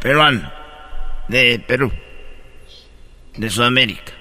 peruano 0.00 0.52
de 1.28 1.58
Perú, 1.58 1.92
de 3.36 3.50
Sudamérica, 3.50 4.12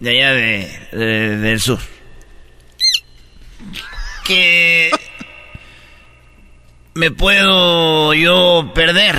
de 0.00 0.10
allá 0.10 0.32
de, 0.32 0.78
de- 0.92 1.36
del 1.38 1.60
sur. 1.60 1.78
Que 4.26 4.90
me 6.94 7.10
puedo 7.12 8.12
yo 8.12 8.72
perder 8.74 9.16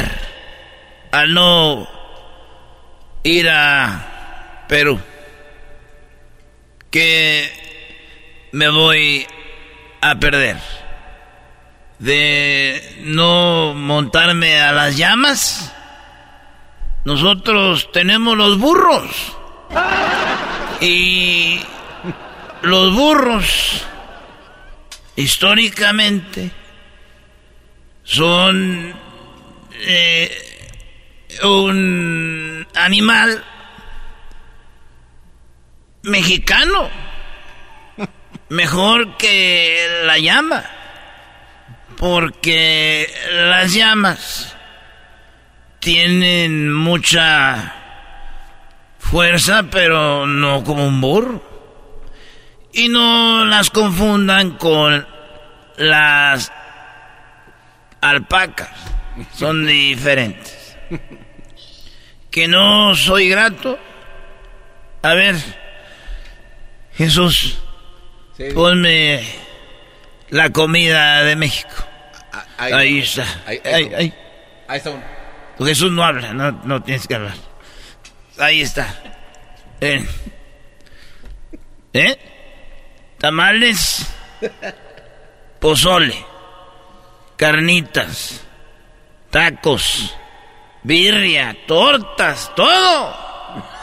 al 1.14 1.32
no 1.32 1.88
ir 3.22 3.48
a 3.48 4.66
Perú. 4.68 5.00
Que 6.90 8.50
me 8.52 8.68
voy 8.70 9.28
a 10.02 10.16
perder. 10.16 10.58
De 12.00 12.98
no 13.04 13.76
montarme 13.76 14.60
a 14.60 14.72
las 14.72 14.98
llamas. 14.98 15.72
Nosotros 17.06 17.92
tenemos 17.92 18.36
los 18.36 18.58
burros. 18.58 19.38
Y 20.82 21.60
los 22.64 22.92
burros 22.96 23.86
históricamente 25.16 26.52
son 28.04 28.96
eh, 29.74 30.53
un 31.42 32.68
animal 32.76 33.44
mexicano. 36.04 36.90
Mejor 38.50 39.18
que 39.18 40.04
la 40.06 40.20
llama. 40.20 40.64
Porque 41.98 43.08
las 43.32 43.74
llamas 43.74 44.56
tienen 45.80 46.72
mucha 46.74 47.74
fuerza, 49.00 49.64
pero 49.70 50.28
no 50.28 50.64
como 50.64 50.88
un 50.88 51.02
burro. 51.02 51.42
Y 52.74 52.90
no 52.90 53.46
las 53.46 53.70
confundan 53.70 54.52
con 54.58 55.08
las 55.78 56.52
alpacas. 58.02 58.70
Son 59.36 59.66
diferentes. 59.66 60.78
Que 62.34 62.48
no 62.48 62.96
soy 62.96 63.30
grato. 63.30 63.78
A 65.04 65.14
ver, 65.14 65.36
Jesús, 66.96 67.60
ponme 68.56 69.24
la 70.32 70.50
comida 70.50 71.22
de 71.22 71.36
México. 71.36 71.70
Ahí, 72.58 73.02
está. 73.02 73.24
Ahí, 73.46 73.62
Ahí, 73.64 73.92
ahí. 73.94 74.14
Ahí 74.68 74.78
está 74.78 74.90
uno. 74.90 75.04
Jesús 75.60 75.92
no 75.92 76.04
habla, 76.04 76.34
no, 76.34 76.52
no 76.64 76.82
tienes 76.82 77.08
que 77.08 77.14
hablar. 77.14 77.36
Ahí 78.40 78.62
está. 78.62 78.88
Eh. 79.80 80.04
¿Eh? 81.94 82.18
Tamales. 83.20 84.12
Pozole. 85.60 86.16
Carnitas. 87.38 88.44
Tacos. 89.30 90.18
Birria. 90.84 91.56
Tortas. 91.66 92.52
Todo. 92.56 93.16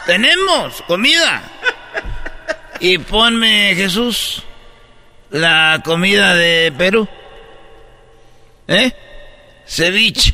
Tenemos 0.05 0.81
comida. 0.83 1.41
Y 2.79 2.97
ponme, 2.97 3.75
Jesús, 3.75 4.43
la 5.29 5.81
comida 5.83 6.33
de 6.33 6.73
Perú. 6.75 7.07
¿Eh? 8.67 8.91
Ceviche. 9.67 10.33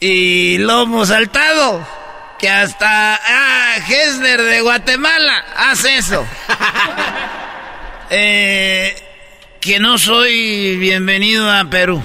y 0.00 0.58
lomo 0.58 1.06
saltado. 1.06 1.86
Que 2.38 2.50
hasta 2.50 3.14
ah, 3.14 3.76
Hessler 3.88 4.42
de 4.42 4.60
Guatemala 4.60 5.44
hace 5.56 5.96
eso. 5.96 6.26
Eh, 8.08 8.94
que 9.60 9.80
no 9.80 9.98
soy 9.98 10.76
bienvenido 10.76 11.50
a 11.50 11.64
Perú. 11.64 12.00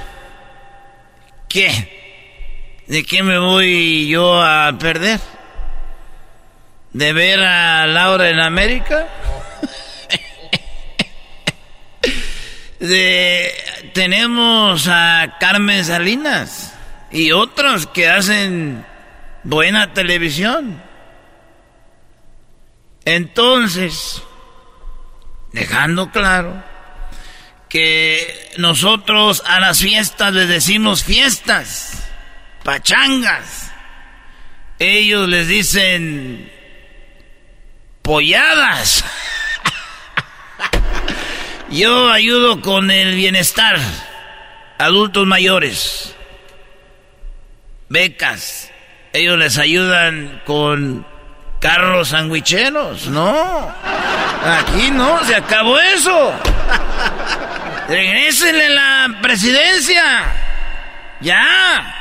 ¿Qué? 1.52 2.82
¿De 2.88 3.03
qué 3.03 3.23
me 3.23 3.38
voy 3.38 4.07
yo 4.07 4.41
a 4.41 4.72
perder? 4.80 5.19
¿De 6.94 7.11
ver 7.11 7.41
a 7.41 7.86
Laura 7.88 8.30
en 8.30 8.40
América? 8.40 9.06
Tenemos 13.94 14.88
a 14.88 15.36
Carmen 15.41 15.84
Salinas 15.84 16.73
y 17.11 17.34
otros 17.34 17.86
que 17.86 18.07
hacen 18.07 18.86
buena 19.44 19.94
televisión. 19.94 20.82
Entonces, 23.03 24.23
dejando 25.52 26.11
claro 26.11 26.70
que 27.72 28.52
nosotros 28.57 29.41
a 29.48 29.61
las 29.61 29.80
fiestas 29.80 30.34
les 30.34 30.49
decimos 30.49 31.06
fiestas, 31.06 32.03
pachangas. 32.64 33.72
Ellos 34.77 35.30
les 35.30 35.48
dicen 35.48 36.52
polladas. 38.02 39.06
Yo 41.69 42.11
ayudo 42.11 42.60
con 42.60 42.91
el 42.91 43.15
bienestar, 43.15 43.80
adultos 44.77 45.26
mayores, 45.26 46.14
becas. 47.88 48.69
Ellos 49.14 49.39
les 49.39 49.57
ayudan 49.57 50.41
con 50.45 51.06
carros 51.61 52.10
sandwicheros, 52.10 53.07
¿no? 53.07 53.73
Aquí 54.43 54.91
no, 54.91 55.23
se 55.23 55.35
acabó 55.35 55.80
eso. 55.80 56.34
Regrésenle 57.91 58.69
la 58.69 59.18
presidencia. 59.22 60.03
Ya. 61.19 61.93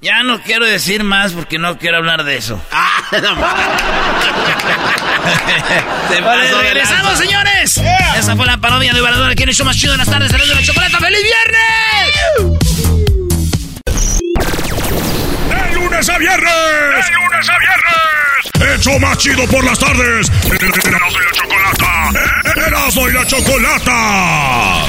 Ya 0.00 0.22
no 0.22 0.40
quiero 0.42 0.64
decir 0.64 1.02
más 1.02 1.32
porque 1.32 1.58
no 1.58 1.76
quiero 1.76 1.96
hablar 1.96 2.22
de 2.22 2.36
eso. 2.36 2.64
Ah, 2.70 3.02
vale, 6.22 6.52
regresamos, 6.62 7.18
señores. 7.18 7.80
Esa 8.16 8.36
fue 8.36 8.46
la 8.46 8.58
parodia 8.58 8.92
de 8.92 9.00
Varador 9.00 9.32
aquí 9.32 9.42
en 9.42 9.48
el 9.48 9.56
show 9.56 9.66
más 9.66 9.76
chido 9.76 9.90
de 9.92 9.98
las 9.98 10.08
tardes. 10.08 10.30
de 10.30 10.38
la 10.38 10.62
chocolate. 10.62 10.96
¡Feliz 10.96 11.22
viernes! 11.22 12.57
Lunes 15.98 16.10
a 16.10 16.18
viernes! 16.18 17.06
¡De 17.06 17.14
lunes 17.14 17.48
a 17.48 17.58
viernes! 17.58 18.72
¡El 18.72 18.80
show 18.80 19.00
más 19.00 19.18
chido 19.18 19.44
por 19.48 19.64
las 19.64 19.78
tardes! 19.78 20.30
¡Erasmo 20.44 21.08
y 21.08 21.22
la 21.24 21.32
chocolata! 21.32 22.10
¡Erasmo 22.66 23.08
y 23.08 23.12
la 23.12 23.26
chocolata! 23.26 24.86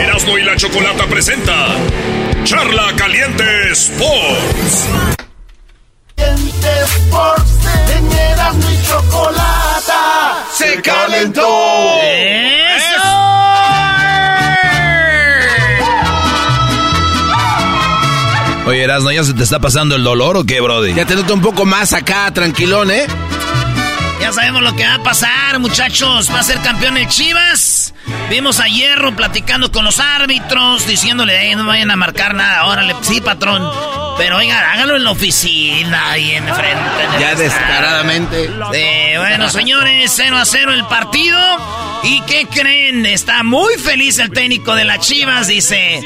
Erasmo 0.00 0.38
y 0.38 0.42
la 0.42 0.56
Chocolata 0.56 1.06
presenta 1.06 1.66
Charla 2.44 2.92
Caliente 2.96 3.72
Sports. 3.72 4.88
Caliente 6.14 6.68
Sports 6.84 7.50
en 7.96 8.12
Erasmo 8.12 8.70
y 8.70 8.86
Chocolata 8.86 10.46
se 10.52 10.80
calentó. 10.82 11.48
Oye, 18.70 18.84
Erasmo, 18.84 19.10
¿ya 19.10 19.24
se 19.24 19.34
te 19.34 19.42
está 19.42 19.58
pasando 19.58 19.96
el 19.96 20.04
dolor 20.04 20.36
o 20.36 20.44
qué, 20.44 20.60
Brody? 20.60 20.94
Ya 20.94 21.04
te 21.04 21.16
noto 21.16 21.34
un 21.34 21.40
poco 21.40 21.66
más 21.66 21.92
acá, 21.92 22.30
tranquilón, 22.30 22.92
¿eh? 22.92 23.04
Ya 24.20 24.32
sabemos 24.32 24.62
lo 24.62 24.76
que 24.76 24.84
va 24.84 24.94
a 24.94 25.02
pasar, 25.02 25.58
muchachos. 25.58 26.30
Va 26.32 26.38
a 26.38 26.42
ser 26.44 26.60
campeón 26.60 26.96
el 26.96 27.08
Chivas. 27.08 27.79
Vimos 28.28 28.60
a 28.60 28.66
Hierro 28.66 29.14
platicando 29.16 29.70
con 29.72 29.84
los 29.84 29.98
árbitros, 29.98 30.86
diciéndole, 30.86 31.54
no 31.56 31.66
vayan 31.66 31.90
a 31.90 31.96
marcar 31.96 32.34
nada. 32.34 32.66
Órale, 32.66 32.94
sí, 33.02 33.20
patrón. 33.20 33.68
Pero 34.18 34.36
oigan, 34.36 34.62
háganlo 34.62 34.96
en 34.96 35.04
la 35.04 35.10
oficina, 35.12 36.10
ahí 36.10 36.32
en 36.32 36.44
frente. 36.44 36.80
ya 37.18 37.34
descaradamente. 37.34 38.50
Eh, 38.74 39.14
bueno, 39.18 39.48
señores, 39.48 40.12
0 40.14 40.36
a 40.36 40.44
0 40.44 40.74
el 40.74 40.84
partido. 40.84 41.38
¿Y 42.02 42.20
qué 42.22 42.46
creen? 42.46 43.06
Está 43.06 43.42
muy 43.42 43.74
feliz 43.74 44.18
el 44.18 44.30
técnico 44.30 44.74
de 44.74 44.84
las 44.84 45.06
Chivas. 45.06 45.48
Dice, 45.48 46.00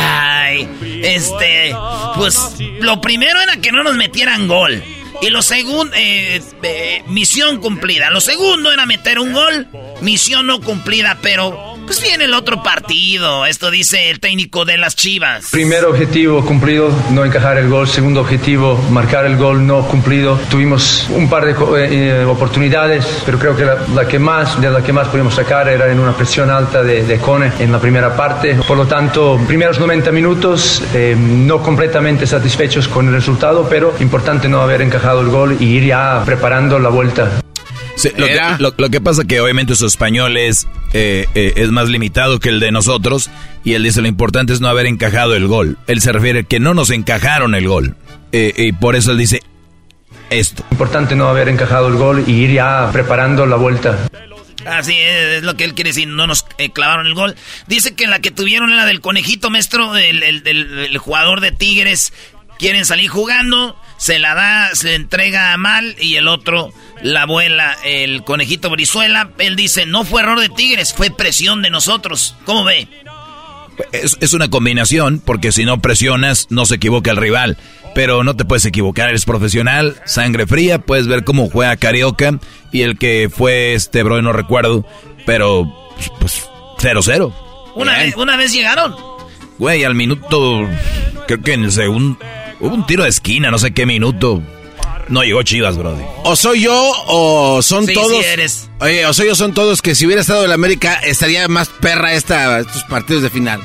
ay, 0.00 0.68
este, 1.02 1.74
pues 2.16 2.56
lo 2.80 3.00
primero 3.00 3.40
era 3.40 3.56
que 3.58 3.72
no 3.72 3.82
nos 3.82 3.96
metieran 3.96 4.48
gol. 4.48 4.82
Y 5.20 5.30
lo 5.30 5.42
segundo, 5.42 5.94
eh, 5.96 6.42
eh, 6.62 7.02
misión 7.06 7.60
cumplida. 7.60 8.10
Lo 8.10 8.20
segundo 8.20 8.72
era 8.72 8.86
meter 8.86 9.18
un 9.18 9.32
gol, 9.32 9.68
misión 10.00 10.46
no 10.46 10.60
cumplida, 10.60 11.18
pero 11.22 11.73
pues 11.84 12.00
viene 12.00 12.24
el 12.24 12.34
otro 12.34 12.62
partido. 12.62 13.46
Esto 13.46 13.70
dice 13.70 14.10
el 14.10 14.20
técnico 14.20 14.64
de 14.64 14.78
las 14.78 14.96
Chivas. 14.96 15.48
Primer 15.50 15.84
objetivo 15.84 16.44
cumplido, 16.44 16.90
no 17.10 17.24
encajar 17.24 17.58
el 17.58 17.68
gol. 17.68 17.86
Segundo 17.88 18.20
objetivo, 18.20 18.76
marcar 18.90 19.26
el 19.26 19.36
gol 19.36 19.66
no 19.66 19.86
cumplido. 19.86 20.38
Tuvimos 20.50 21.06
un 21.10 21.28
par 21.28 21.44
de 21.44 21.54
eh, 21.88 22.24
oportunidades, 22.24 23.06
pero 23.24 23.38
creo 23.38 23.56
que 23.56 23.64
la, 23.64 24.08
que 24.08 24.18
más, 24.18 24.60
de 24.60 24.70
la 24.70 24.82
que 24.82 24.92
más 24.92 25.08
pudimos 25.08 25.34
sacar 25.34 25.68
era 25.68 25.90
en 25.90 25.98
una 25.98 26.16
presión 26.16 26.50
alta 26.50 26.82
de, 26.82 27.04
de 27.04 27.18
Cone 27.18 27.52
en 27.58 27.72
la 27.72 27.78
primera 27.78 28.16
parte. 28.16 28.56
Por 28.66 28.76
lo 28.76 28.86
tanto, 28.86 29.40
primeros 29.46 29.78
90 29.78 30.10
minutos, 30.12 30.82
eh, 30.94 31.14
no 31.18 31.62
completamente 31.62 32.26
satisfechos 32.26 32.88
con 32.88 33.08
el 33.08 33.14
resultado, 33.14 33.66
pero 33.68 33.94
importante 34.00 34.48
no 34.48 34.60
haber 34.60 34.82
encajado 34.82 35.20
el 35.20 35.28
gol 35.28 35.56
y 35.60 35.64
ir 35.66 35.84
ya 35.84 36.22
preparando 36.24 36.78
la 36.78 36.88
vuelta. 36.88 37.30
Sí, 37.96 38.10
lo, 38.16 38.26
que, 38.26 38.40
lo, 38.58 38.74
lo, 38.76 38.90
que, 38.90 39.00
pasa 39.00 39.24
que 39.24 39.40
obviamente 39.40 39.76
su 39.76 39.86
español 39.86 40.36
es, 40.36 40.66
eh, 40.92 41.26
eh, 41.34 41.52
es 41.56 41.70
más 41.70 41.88
limitado 41.88 42.40
que 42.40 42.48
el 42.48 42.58
de 42.58 42.72
nosotros 42.72 43.30
y 43.62 43.74
él 43.74 43.84
dice 43.84 44.02
lo 44.02 44.08
importante 44.08 44.52
es 44.52 44.60
no 44.60 44.68
haber 44.68 44.86
encajado 44.86 45.34
el 45.36 45.46
gol. 45.46 45.78
Él 45.86 46.00
se 46.00 46.12
refiere 46.12 46.44
que 46.44 46.58
no 46.58 46.74
nos 46.74 46.90
encajaron 46.90 47.54
el 47.54 47.68
gol 47.68 47.96
eh, 48.32 48.52
y 48.56 48.72
por 48.72 48.96
eso 48.96 49.12
él 49.12 49.18
dice 49.18 49.42
esto. 50.30 50.64
Importante 50.72 51.14
no 51.14 51.28
haber 51.28 51.48
encajado 51.48 51.88
el 51.88 51.94
gol 51.94 52.24
y 52.26 52.32
ir 52.32 52.52
ya 52.52 52.90
preparando 52.92 53.46
la 53.46 53.56
vuelta. 53.56 54.08
Así 54.66 54.94
es, 54.98 55.38
es 55.38 55.42
lo 55.42 55.56
que 55.56 55.64
él 55.64 55.74
quiere 55.74 55.90
decir, 55.90 56.08
no 56.08 56.26
nos 56.26 56.46
eh, 56.58 56.70
clavaron 56.70 57.06
el 57.06 57.14
gol. 57.14 57.36
Dice 57.66 57.94
que 57.94 58.06
la 58.06 58.20
que 58.20 58.30
tuvieron 58.30 58.72
era 58.72 58.86
del 58.86 59.00
conejito 59.00 59.50
maestro, 59.50 59.96
el, 59.96 60.22
el, 60.22 60.42
el, 60.46 60.78
el 60.90 60.98
jugador 60.98 61.40
de 61.40 61.52
Tigres, 61.52 62.12
quieren 62.58 62.86
salir 62.86 63.08
jugando, 63.08 63.76
se 63.96 64.18
la 64.18 64.34
da, 64.34 64.74
se 64.74 64.94
entrega 64.94 65.52
a 65.52 65.56
mal 65.56 65.96
y 66.00 66.16
el 66.16 66.28
otro 66.28 66.72
la 67.02 67.22
abuela, 67.22 67.76
el 67.84 68.24
conejito 68.24 68.70
Brizuela, 68.70 69.30
él 69.38 69.56
dice, 69.56 69.86
no 69.86 70.04
fue 70.04 70.22
error 70.22 70.40
de 70.40 70.48
Tigres, 70.48 70.92
fue 70.94 71.10
presión 71.10 71.62
de 71.62 71.70
nosotros. 71.70 72.36
¿Cómo 72.44 72.64
ve? 72.64 72.88
Es, 73.92 74.16
es, 74.20 74.32
una 74.32 74.48
combinación, 74.48 75.20
porque 75.24 75.52
si 75.52 75.64
no 75.64 75.80
presionas, 75.80 76.46
no 76.50 76.64
se 76.64 76.76
equivoca 76.76 77.10
el 77.10 77.16
rival. 77.16 77.58
Pero 77.94 78.24
no 78.24 78.36
te 78.36 78.44
puedes 78.44 78.64
equivocar, 78.64 79.08
eres 79.08 79.24
profesional, 79.24 80.00
sangre 80.04 80.46
fría, 80.46 80.80
puedes 80.80 81.06
ver 81.06 81.22
cómo 81.24 81.48
juega 81.48 81.76
Carioca 81.76 82.38
y 82.72 82.82
el 82.82 82.98
que 82.98 83.30
fue 83.34 83.74
este 83.74 84.02
bro, 84.02 84.20
no 84.20 84.32
recuerdo, 84.32 84.84
pero 85.26 85.72
pues 86.18 86.48
0-0. 86.78 87.32
Una, 87.76 87.98
vez, 87.98 88.16
una 88.16 88.36
vez 88.36 88.52
llegaron. 88.52 88.96
Güey, 89.58 89.84
al 89.84 89.94
minuto, 89.94 90.68
creo 91.26 91.40
que 91.40 91.52
en 91.52 91.64
el 91.64 91.72
segundo, 91.72 92.18
hubo 92.60 92.74
un 92.74 92.86
tiro 92.86 93.04
de 93.04 93.08
esquina, 93.08 93.50
no 93.50 93.58
sé 93.58 93.72
qué 93.72 93.86
minuto, 93.86 94.42
no 95.08 95.22
llegó 95.22 95.42
Chivas, 95.42 95.76
Brody. 95.76 96.02
O 96.24 96.36
soy 96.36 96.62
yo 96.62 96.92
o 97.06 97.62
son 97.62 97.86
sí, 97.86 97.94
todos. 97.94 98.24
Sí 98.24 98.24
eres. 98.24 98.70
Oye, 98.80 99.06
o 99.06 99.12
soy 99.12 99.26
yo 99.26 99.34
son 99.34 99.52
todos 99.52 99.82
que 99.82 99.94
si 99.94 100.06
hubiera 100.06 100.22
estado 100.22 100.42
en 100.44 100.48
la 100.48 100.54
América 100.54 100.94
estaría 100.94 101.46
más 101.48 101.68
perra 101.68 102.14
esta, 102.14 102.60
estos 102.60 102.84
partidos 102.84 103.22
de 103.22 103.30
final. 103.30 103.60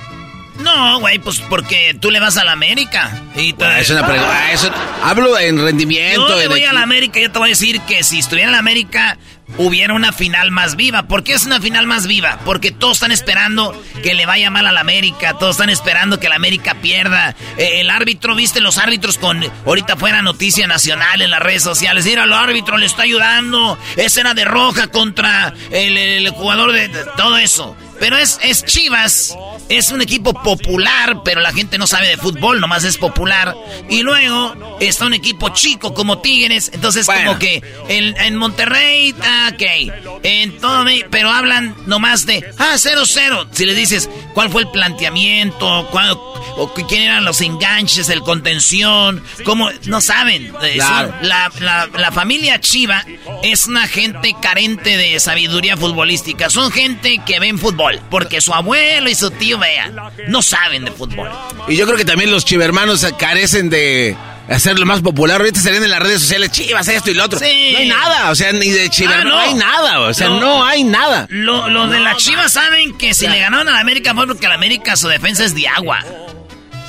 No, 0.60 1.00
güey, 1.00 1.20
pues 1.20 1.40
porque 1.40 1.96
tú 2.00 2.12
le 2.12 2.20
vas 2.20 2.36
a 2.36 2.44
la 2.44 2.52
América. 2.52 3.22
Y 3.36 3.54
te... 3.54 3.64
bueno, 3.64 3.80
es 3.80 3.90
una 3.90 4.06
pregunta. 4.06 4.52
Eso, 4.52 4.70
hablo 5.04 5.40
en 5.40 5.58
rendimiento. 5.58 6.28
Yo 6.28 6.38
le 6.38 6.48
voy 6.50 6.64
a 6.66 6.74
la 6.74 6.82
América, 6.82 7.20
yo 7.20 7.32
te 7.32 7.40
voy 7.40 7.50
a 7.50 7.52
decir 7.52 7.80
que 7.82 8.04
si 8.04 8.20
estuviera 8.20 8.48
en 8.48 8.52
la 8.52 8.60
América, 8.60 9.18
hubiera 9.58 9.94
una 9.94 10.14
final 10.14 10.52
más 10.52 10.76
viva. 10.76 11.08
¿Por 11.08 11.24
qué 11.24 11.34
es 11.34 11.46
una 11.46 11.60
final 11.60 11.88
más 11.88 12.08
viva? 12.08 12.40
Porque 12.46 12.72
todos 12.72 12.98
están 12.98 13.12
esperando 13.12 13.80
que 14.04 14.14
le 14.14 14.26
vaya 14.26 14.50
mal 14.50 14.68
a 14.68 14.72
la 14.72 14.82
América, 14.82 15.34
todos 15.38 15.56
están 15.56 15.70
esperando 15.70 16.20
que 16.20 16.30
la 16.30 16.36
América 16.36 16.76
pierda. 16.82 17.36
Eh, 17.58 17.82
el 17.82 17.90
árbitro, 17.90 18.36
viste 18.36 18.60
los 18.60 18.78
árbitros 18.78 19.18
con, 19.18 19.44
ahorita 19.66 19.98
fuera 19.98 20.22
noticia 20.22 20.68
nacional 20.68 21.22
en 21.22 21.32
las 21.32 21.42
redes 21.42 21.64
sociales, 21.64 22.06
mira, 22.06 22.24
el 22.24 22.34
árbitro 22.34 22.78
le 22.78 22.86
está 22.86 23.04
ayudando, 23.04 23.78
esa 23.96 24.22
era 24.22 24.34
de 24.34 24.46
roja 24.46 24.88
contra 24.88 25.54
el, 25.72 26.30
jugador 26.30 26.72
de, 26.72 26.90
todo 27.18 27.38
eso. 27.38 27.76
Pero 28.00 28.18
es, 28.18 28.40
es 28.42 28.64
Chivas, 28.66 29.36
es 29.68 29.92
un 29.92 30.02
equipo 30.02 30.34
popular, 30.34 31.22
pero 31.24 31.42
la 31.42 31.52
gente 31.54 31.78
no 31.78 31.88
sabe 31.88 32.08
de 32.08 32.18
fútbol, 32.18 32.60
nomás 32.60 32.84
es 32.84 32.98
popular. 32.98 33.56
Y 33.90 34.02
luego 34.02 34.78
está 34.80 35.06
un 35.06 35.14
equipo 35.14 35.50
chico 35.50 35.94
como 35.94 36.20
Tigres, 36.20 36.72
entonces 36.74 37.06
como 37.06 37.38
que 37.38 37.62
en, 37.88 38.16
en 38.18 38.36
Monterrey, 38.36 39.14
ah, 39.22 39.52
ok, 39.54 40.22
en 40.24 40.58
todo, 40.60 40.86
pero 41.10 41.30
hablan 41.30 41.76
nomás 41.86 42.26
de, 42.26 42.46
ah, 42.58 42.76
0-0. 42.76 43.48
Si 43.52 43.66
les 43.66 43.76
dices 43.76 44.10
cuál 44.34 44.50
fue 44.50 44.62
el 44.64 44.70
planteamiento, 44.70 45.88
cuál, 45.92 46.12
o 46.12 46.74
quién 46.88 47.04
eran 47.04 47.26
los 47.26 47.42
enganches, 47.42 48.10
el 48.10 48.22
contención, 48.22 49.24
cómo, 49.46 49.70
no 49.86 50.02
saben. 50.02 50.52
la, 50.76 51.14
la, 51.22 51.90
la 51.98 52.12
familia 52.12 52.60
Chiva 52.60 53.06
es 53.44 53.68
una 53.68 53.88
gente 53.88 54.36
carente 54.42 54.98
de 54.98 55.20
sabiduría 55.20 55.78
futbolística, 55.78 56.50
son 56.50 56.72
gente 56.72 57.22
que 57.26 57.40
ven 57.40 57.60
fútbol, 57.60 57.89
porque 58.10 58.42
su 58.42 58.54
abuelo 58.54 59.10
y 59.10 59.16
su 59.16 59.32
tío, 59.32 59.58
vean, 59.58 59.96
no 60.28 60.42
saben 60.42 60.86
de 60.86 60.92
fútbol. 60.92 61.30
Y 61.68 61.76
yo 61.76 61.86
creo 61.86 61.98
que 61.98 62.06
también 62.06 62.32
los 62.32 62.46
chivermanos 62.46 63.06
carecen 63.18 63.70
de 63.70 64.16
hacerlo 64.50 64.86
más 64.86 65.02
popular. 65.02 65.40
Ahorita 65.40 65.60
salen 65.60 65.84
en 65.84 65.92
las 65.92 66.00
redes 66.02 66.22
sociales, 66.22 66.52
chivas, 66.52 66.88
esto 66.88 67.12
y 67.12 67.14
lo 67.14 67.26
otro. 67.26 67.40
No 67.40 67.46
hay 67.46 67.88
nada, 67.88 68.32
o 68.32 68.36
sea, 68.36 68.52
ni 68.52 68.70
de 68.70 68.90
chivas, 68.90 69.18
ah, 69.20 69.24
no. 69.24 69.38
hay 69.38 69.54
nada, 69.54 70.00
o 70.02 70.14
sea, 70.14 70.28
no 70.28 70.66
hay 70.66 70.84
nada. 70.84 71.28
Lo, 71.30 71.88
de 71.88 72.00
las 72.00 72.18
chivas 72.18 72.54
saben 72.54 72.98
que 72.98 73.14
si 73.14 73.28
le 73.28 73.40
ganaron 73.40 73.68
a 73.70 73.72
la 73.72 73.80
América 73.80 74.14
fue 74.14 74.28
porque 74.28 74.48
la 74.48 74.56
América 74.56 74.96
su 74.96 75.08
defensa 75.08 75.46
es 75.46 75.56
de 75.56 75.68
agua. 75.68 76.04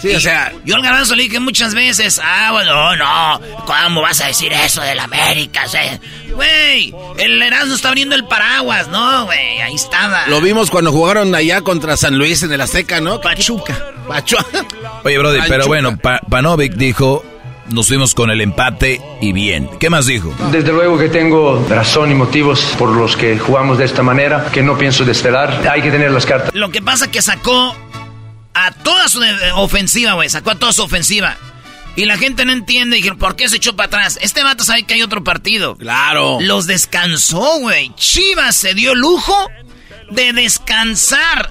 Sí, 0.01 0.15
o 0.15 0.21
sea. 0.21 0.53
Yo 0.65 0.77
al 0.77 0.83
garbanzo 0.83 1.15
le 1.15 1.25
dije 1.25 1.41
muchas 1.41 1.75
veces, 1.75 2.21
ah, 2.23 2.51
bueno, 2.53 2.97
no, 2.97 3.41
¿cómo 3.67 4.03
vas 4.03 4.21
a 4.21 4.27
decir 4.27 4.53
eso 4.53 4.81
del 4.81 4.99
América? 4.99 5.65
Güey, 6.35 6.95
el 7.19 7.43
Erasmo 7.43 7.75
está 7.75 7.89
abriendo 7.89 8.15
el 8.15 8.25
paraguas, 8.25 8.89
¿no, 8.89 9.27
güey? 9.27 9.61
Ahí 9.61 9.75
estaba. 9.75 10.27
Lo 10.29 10.41
vimos 10.41 10.71
cuando 10.71 10.93
jugaron 10.93 11.35
allá 11.35 11.61
contra 11.61 11.97
San 11.97 12.17
Luis 12.17 12.43
en 12.43 12.53
el 12.53 12.61
Azteca, 12.61 13.01
¿no? 13.01 13.21
Pachuca. 13.21 13.77
Pachuca. 14.09 14.65
Oye, 15.05 15.19
Brody, 15.19 15.41
pero 15.49 15.67
bueno, 15.67 15.99
Panovic 16.29 16.75
dijo 16.75 17.25
nos 17.71 17.87
fuimos 17.87 18.15
con 18.15 18.31
el 18.31 18.41
empate 18.41 19.01
y 19.21 19.33
bien. 19.33 19.69
¿Qué 19.79 19.91
más 19.91 20.07
dijo? 20.07 20.35
Desde 20.51 20.73
luego 20.73 20.99
que 20.99 21.09
tengo 21.09 21.65
razón 21.69 22.11
y 22.11 22.15
motivos 22.15 22.75
por 22.79 22.91
los 22.91 23.17
que 23.17 23.39
jugamos 23.39 23.79
de 23.79 23.85
esta 23.85 24.03
manera, 24.03 24.47
que 24.53 24.63
no 24.63 24.77
pienso 24.77 25.05
desvelar. 25.05 25.63
Hay 25.71 25.83
que 25.83 25.91
tener 25.91 26.11
las 26.11 26.27
cartas. 26.27 26.53
Lo 26.53 26.71
que 26.71 26.83
pasa 26.83 27.11
que 27.11 27.23
sacó 27.23 27.77
a 28.55 28.73
toda 28.73 29.09
su 29.09 29.21
ofensiva, 29.55 30.15
güey. 30.15 30.29
Sacó 30.29 30.51
a 30.53 30.59
toda 30.59 30.73
su 30.73 30.83
ofensiva. 30.83 31.37
Y 31.97 32.05
la 32.05 32.17
gente 32.17 32.45
no 32.45 32.53
entiende. 32.53 32.99
Y 32.99 33.11
¿por 33.13 33.37
qué 33.37 33.49
se 33.49 33.57
echó 33.57 33.75
para 33.77 33.89
atrás? 33.89 34.19
Este 34.23 34.43
vato 34.43 34.65
sabe 34.65 34.85
que 34.85 34.95
hay 34.95 35.03
otro 35.03 35.25
partido. 35.25 35.77
Claro. 35.77 36.39
Los 36.41 36.67
descansó, 36.67 37.59
güey. 37.61 37.93
Chivas 37.97 38.57
se 38.57 38.75
dio 38.75 38.95
lujo 38.95 39.51
de 40.11 40.33
descansar 40.33 41.51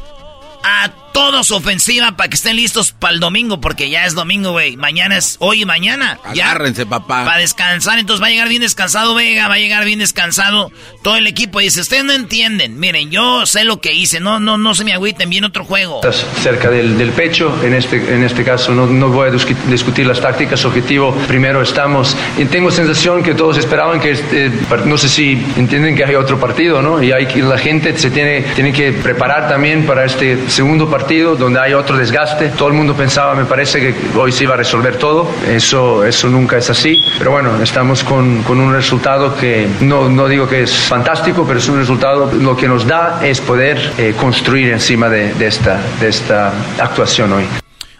a 0.63 0.91
toda 1.14 1.44
su 1.44 1.56
ofensiva 1.56 2.14
para 2.14 2.30
que 2.30 2.36
estén 2.36 2.56
listos 2.56 2.91
para 2.91 3.14
el 3.14 3.19
domingo, 3.19 3.60
porque 3.61 3.90
ya 3.90 4.06
es 4.06 4.14
domingo, 4.14 4.52
güey. 4.52 4.77
Mañana 4.77 5.18
es 5.18 5.38
hoy 5.40 5.61
y 5.61 5.65
mañana. 5.65 6.19
Agárrense, 6.23 6.86
papá. 6.86 7.26
Para 7.26 7.38
descansar, 7.38 7.99
entonces 7.99 8.22
va 8.22 8.27
a 8.27 8.30
llegar 8.30 8.49
bien 8.49 8.61
descansado 8.61 9.15
Vega, 9.15 9.48
va 9.48 9.56
a 9.56 9.60
llegar 9.60 9.86
bien 9.86 9.99
descansado 9.99 10.72
todo 11.03 11.15
el 11.15 11.27
equipo. 11.27 11.61
Y 11.61 11.65
dice, 11.65 11.81
ustedes 11.81 12.03
no 12.03 12.14
entienden, 12.14 12.80
miren, 12.80 13.11
yo 13.11 13.45
sé 13.45 13.64
lo 13.64 13.81
que 13.81 13.94
hice, 13.94 14.19
no, 14.19 14.40
no, 14.40 14.57
no 14.57 14.76
se 14.76 14.84
me 14.84 14.94
agüiten, 14.94 15.30
bien 15.30 15.44
otro 15.44 15.65
juego. 15.65 15.98
Estás 15.98 16.26
cerca 16.41 16.69
del, 16.69 16.98
del 16.98 17.11
pecho, 17.11 17.53
en 17.64 17.73
este, 17.73 17.98
en 17.98 18.23
este 18.23 18.44
caso 18.44 18.73
no, 18.73 18.86
no 18.86 19.10
voy 19.10 19.30
a 19.30 19.31
discutir 19.31 20.06
las 20.06 20.22
tácticas, 20.22 20.64
objetivo, 20.65 21.14
primero 21.27 21.61
estamos, 21.61 22.15
y 22.38 22.45
tengo 22.45 22.72
sensación 22.72 23.23
que 23.23 23.34
todos 23.34 23.57
esperaban 23.57 23.99
que, 23.99 24.11
este, 24.11 24.52
no 24.86 24.98
sé 24.98 25.10
si 25.10 25.31
entienden 25.57 25.95
que 25.95 26.06
hay 26.06 26.15
otro 26.15 26.40
partido, 26.40 26.81
¿no? 26.81 27.02
Y 27.02 27.11
hay 27.11 27.26
que, 27.26 27.41
la 27.41 27.57
gente 27.57 27.98
se 27.98 28.11
tiene, 28.11 28.41
tiene 28.56 28.72
que 28.72 28.91
preparar 28.91 29.49
también 29.49 29.86
para 29.86 30.06
este 30.06 30.49
segundo 30.49 30.90
partido 30.90 30.98
donde 31.07 31.59
hay 31.59 31.73
otro 31.73 31.97
desgaste. 31.97 32.49
Todo 32.49 32.67
el 32.67 32.73
mundo 32.73 32.95
pensaba, 32.95 33.35
me 33.35 33.45
parece, 33.45 33.80
que 33.80 34.17
hoy 34.17 34.31
se 34.31 34.43
iba 34.43 34.53
a 34.53 34.57
resolver 34.57 34.97
todo. 34.97 35.30
Eso, 35.47 36.03
eso 36.05 36.30
nunca 36.30 36.57
es 36.57 36.69
así. 36.69 36.97
Pero 37.17 37.31
bueno, 37.31 37.61
estamos 37.61 38.03
con, 38.03 38.43
con 38.43 38.59
un 38.59 38.73
resultado 38.73 39.35
que 39.35 39.67
no, 39.81 40.09
no, 40.09 40.27
digo 40.27 40.47
que 40.47 40.63
es 40.63 40.76
fantástico, 40.76 41.45
pero 41.47 41.59
es 41.59 41.67
un 41.67 41.77
resultado, 41.77 42.31
lo 42.34 42.55
que 42.55 42.67
nos 42.67 42.85
da 42.85 43.26
es 43.26 43.41
poder 43.41 43.93
eh, 43.97 44.13
construir 44.17 44.69
encima 44.69 45.09
de, 45.09 45.34
de, 45.34 45.47
esta, 45.47 45.80
de 45.99 46.09
esta 46.09 46.53
actuación 46.80 47.34
hoy. 47.34 47.45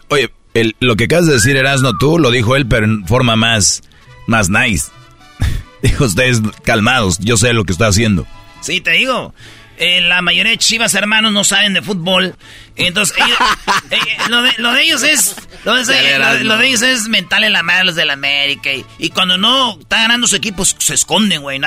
Oye, 0.09 0.30
el, 0.53 0.76
lo 0.80 0.95
que 0.95 1.05
acabas 1.05 1.27
de 1.27 1.34
decir, 1.34 1.55
Erasno, 1.57 1.93
tú 1.97 2.19
lo 2.19 2.31
dijo 2.31 2.55
él, 2.55 2.67
pero 2.67 2.85
en 2.85 3.05
forma 3.07 3.35
más, 3.35 3.81
más 4.27 4.49
nice. 4.49 4.91
Dijo 5.81 6.03
ustedes 6.05 6.41
calmados, 6.63 7.19
yo 7.19 7.38
sé 7.38 7.53
lo 7.53 7.63
que 7.63 7.71
está 7.71 7.88
haciendo. 7.88 8.27
Sí, 8.61 8.81
te 8.81 8.91
digo. 8.91 9.34
Eh, 9.81 10.01
la 10.01 10.22
mayoría 10.22 10.51
de 10.51 10.57
chivas 10.57 10.93
hermanos 10.93 11.31
no 11.31 11.45
saben 11.45 11.73
de 11.73 11.81
fútbol. 11.81 12.35
Entonces, 12.76 13.15
eh, 13.91 13.97
lo, 14.27 14.41
de, 14.73 14.84
ellos 14.84 15.03
es. 15.03 15.38
Lo 15.64 15.73
de, 15.73 16.68
ellos 16.68 16.81
es 16.81 17.07
mental 17.07 17.45
en 17.45 17.53
la 17.53 17.64
madre 17.64 17.85
los 17.85 17.95
de 17.95 18.06
la 18.06 18.14
América. 18.14 18.69
Y, 18.97 19.10
cuando 19.11 19.38
no 19.38 19.80
está 19.80 20.01
ganando 20.01 20.27
su 20.27 20.35
equipo, 20.35 20.65
se 20.65 20.93
esconden, 20.93 21.41
güey. 21.41 21.61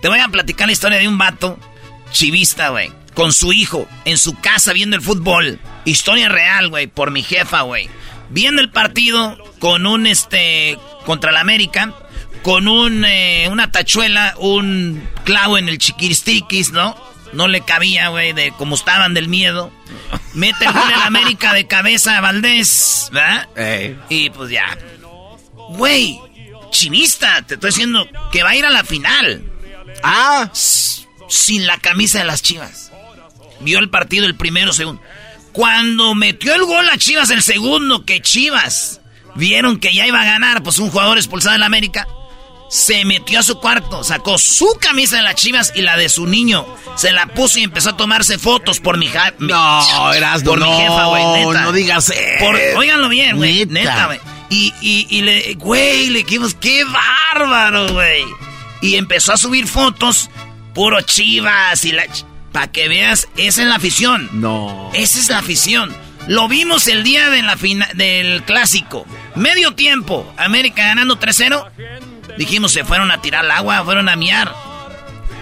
Te 0.00 0.08
voy 0.08 0.18
a 0.18 0.28
platicar 0.28 0.66
la 0.66 0.72
historia 0.72 0.98
de 0.98 1.06
un 1.06 1.18
vato 1.18 1.58
chivista, 2.10 2.70
güey. 2.70 2.90
Con 3.12 3.34
su 3.34 3.52
hijo, 3.52 3.86
en 4.06 4.16
su 4.16 4.34
casa 4.40 4.72
viendo 4.72 4.96
el 4.96 5.02
fútbol. 5.02 5.60
Historia 5.84 6.30
real, 6.30 6.70
güey, 6.70 6.86
por 6.86 7.10
mi 7.10 7.22
jefa, 7.22 7.62
güey. 7.62 7.90
Viendo 8.30 8.62
el 8.62 8.70
partido 8.70 9.36
con 9.58 9.84
un 9.86 10.06
este. 10.06 10.78
contra 11.04 11.32
la 11.32 11.40
América. 11.40 11.92
Con 12.42 12.66
un, 12.66 13.04
eh, 13.04 13.48
una 13.50 13.70
tachuela, 13.72 14.34
un 14.38 15.06
clavo 15.24 15.58
en 15.58 15.68
el 15.68 15.76
chiquiristiquis, 15.76 16.70
¿no? 16.70 17.07
No 17.32 17.46
le 17.48 17.60
cabía, 17.60 18.08
güey, 18.08 18.32
de 18.32 18.52
como 18.52 18.74
estaban 18.74 19.14
del 19.14 19.28
miedo. 19.28 19.70
Mete 20.34 20.64
el 20.64 20.72
gol 20.72 20.90
en 20.90 21.00
América 21.00 21.52
de 21.52 21.66
cabeza 21.66 22.16
a 22.16 22.20
Valdés, 22.20 23.08
¿verdad? 23.12 23.48
Y 24.08 24.30
pues 24.30 24.50
ya. 24.50 24.76
Güey, 25.70 26.18
chinista, 26.70 27.42
te 27.42 27.54
estoy 27.54 27.70
diciendo 27.70 28.08
que 28.32 28.42
va 28.42 28.50
a 28.50 28.56
ir 28.56 28.64
a 28.64 28.70
la 28.70 28.84
final. 28.84 29.42
Ah, 30.02 30.50
sin 30.52 31.66
la 31.66 31.78
camisa 31.78 32.18
de 32.18 32.24
las 32.24 32.42
chivas. 32.42 32.92
Vio 33.60 33.78
el 33.78 33.90
partido 33.90 34.26
el 34.26 34.36
primero, 34.36 34.72
segundo. 34.72 35.02
Cuando 35.52 36.14
metió 36.14 36.54
el 36.54 36.64
gol 36.64 36.88
a 36.88 36.98
Chivas 36.98 37.30
el 37.30 37.42
segundo, 37.42 38.04
que 38.04 38.22
Chivas 38.22 39.00
vieron 39.34 39.80
que 39.80 39.92
ya 39.92 40.06
iba 40.06 40.20
a 40.20 40.24
ganar, 40.24 40.62
pues 40.62 40.78
un 40.78 40.90
jugador 40.90 41.18
expulsado 41.18 41.54
en 41.54 41.60
la 41.60 41.66
América 41.66 42.06
se 42.68 43.04
metió 43.04 43.40
a 43.40 43.42
su 43.42 43.58
cuarto, 43.58 44.04
sacó 44.04 44.38
su 44.38 44.76
camisa 44.80 45.16
de 45.16 45.22
las 45.22 45.34
chivas 45.34 45.72
y 45.74 45.82
la 45.82 45.96
de 45.96 46.08
su 46.08 46.26
niño. 46.26 46.66
Se 46.96 47.12
la 47.12 47.26
puso 47.26 47.58
y 47.58 47.64
empezó 47.64 47.90
a 47.90 47.96
tomarse 47.96 48.38
fotos 48.38 48.80
por 48.80 48.98
mi, 48.98 49.08
ja 49.08 49.32
No, 49.38 50.12
eras 50.12 50.42
Por 50.42 50.60
mi 50.60 50.70
jefa, 50.70 51.06
güey, 51.06 51.24
neta. 51.26 51.62
No 51.62 51.72
digas 51.72 52.10
eso. 52.10 52.78
Óiganlo 52.78 53.08
bien, 53.08 53.36
güey. 53.36 53.66
Neta, 53.66 54.06
güey. 54.06 54.20
Y, 54.50 54.72
y, 54.80 55.06
y 55.10 55.22
le, 55.22 55.54
güey, 55.54 56.08
le 56.08 56.20
dijimos, 56.20 56.54
qué 56.54 56.84
bárbaro, 56.84 57.92
güey. 57.92 58.24
Y 58.80 58.96
empezó 58.96 59.32
a 59.32 59.36
subir 59.36 59.66
fotos, 59.66 60.30
puro 60.74 61.00
chivas 61.02 61.84
y 61.84 61.92
la. 61.92 62.04
Para 62.52 62.70
que 62.72 62.88
veas, 62.88 63.28
esa 63.36 63.62
es 63.62 63.68
la 63.68 63.76
afición. 63.76 64.28
No. 64.32 64.90
Esa 64.94 65.18
es 65.18 65.28
la 65.28 65.38
afición. 65.38 65.94
Lo 66.28 66.48
vimos 66.48 66.88
el 66.88 67.04
día 67.04 67.30
de 67.30 67.42
la 67.42 67.56
del 67.94 68.42
clásico. 68.44 69.06
Medio 69.34 69.74
tiempo. 69.74 70.30
América 70.36 70.86
ganando 70.86 71.18
3-0. 71.18 72.17
Dijimos, 72.38 72.72
se 72.72 72.84
fueron 72.84 73.10
a 73.10 73.20
tirar 73.20 73.44
al 73.44 73.50
agua, 73.50 73.84
fueron 73.84 74.08
a 74.08 74.16
miar. 74.16 74.54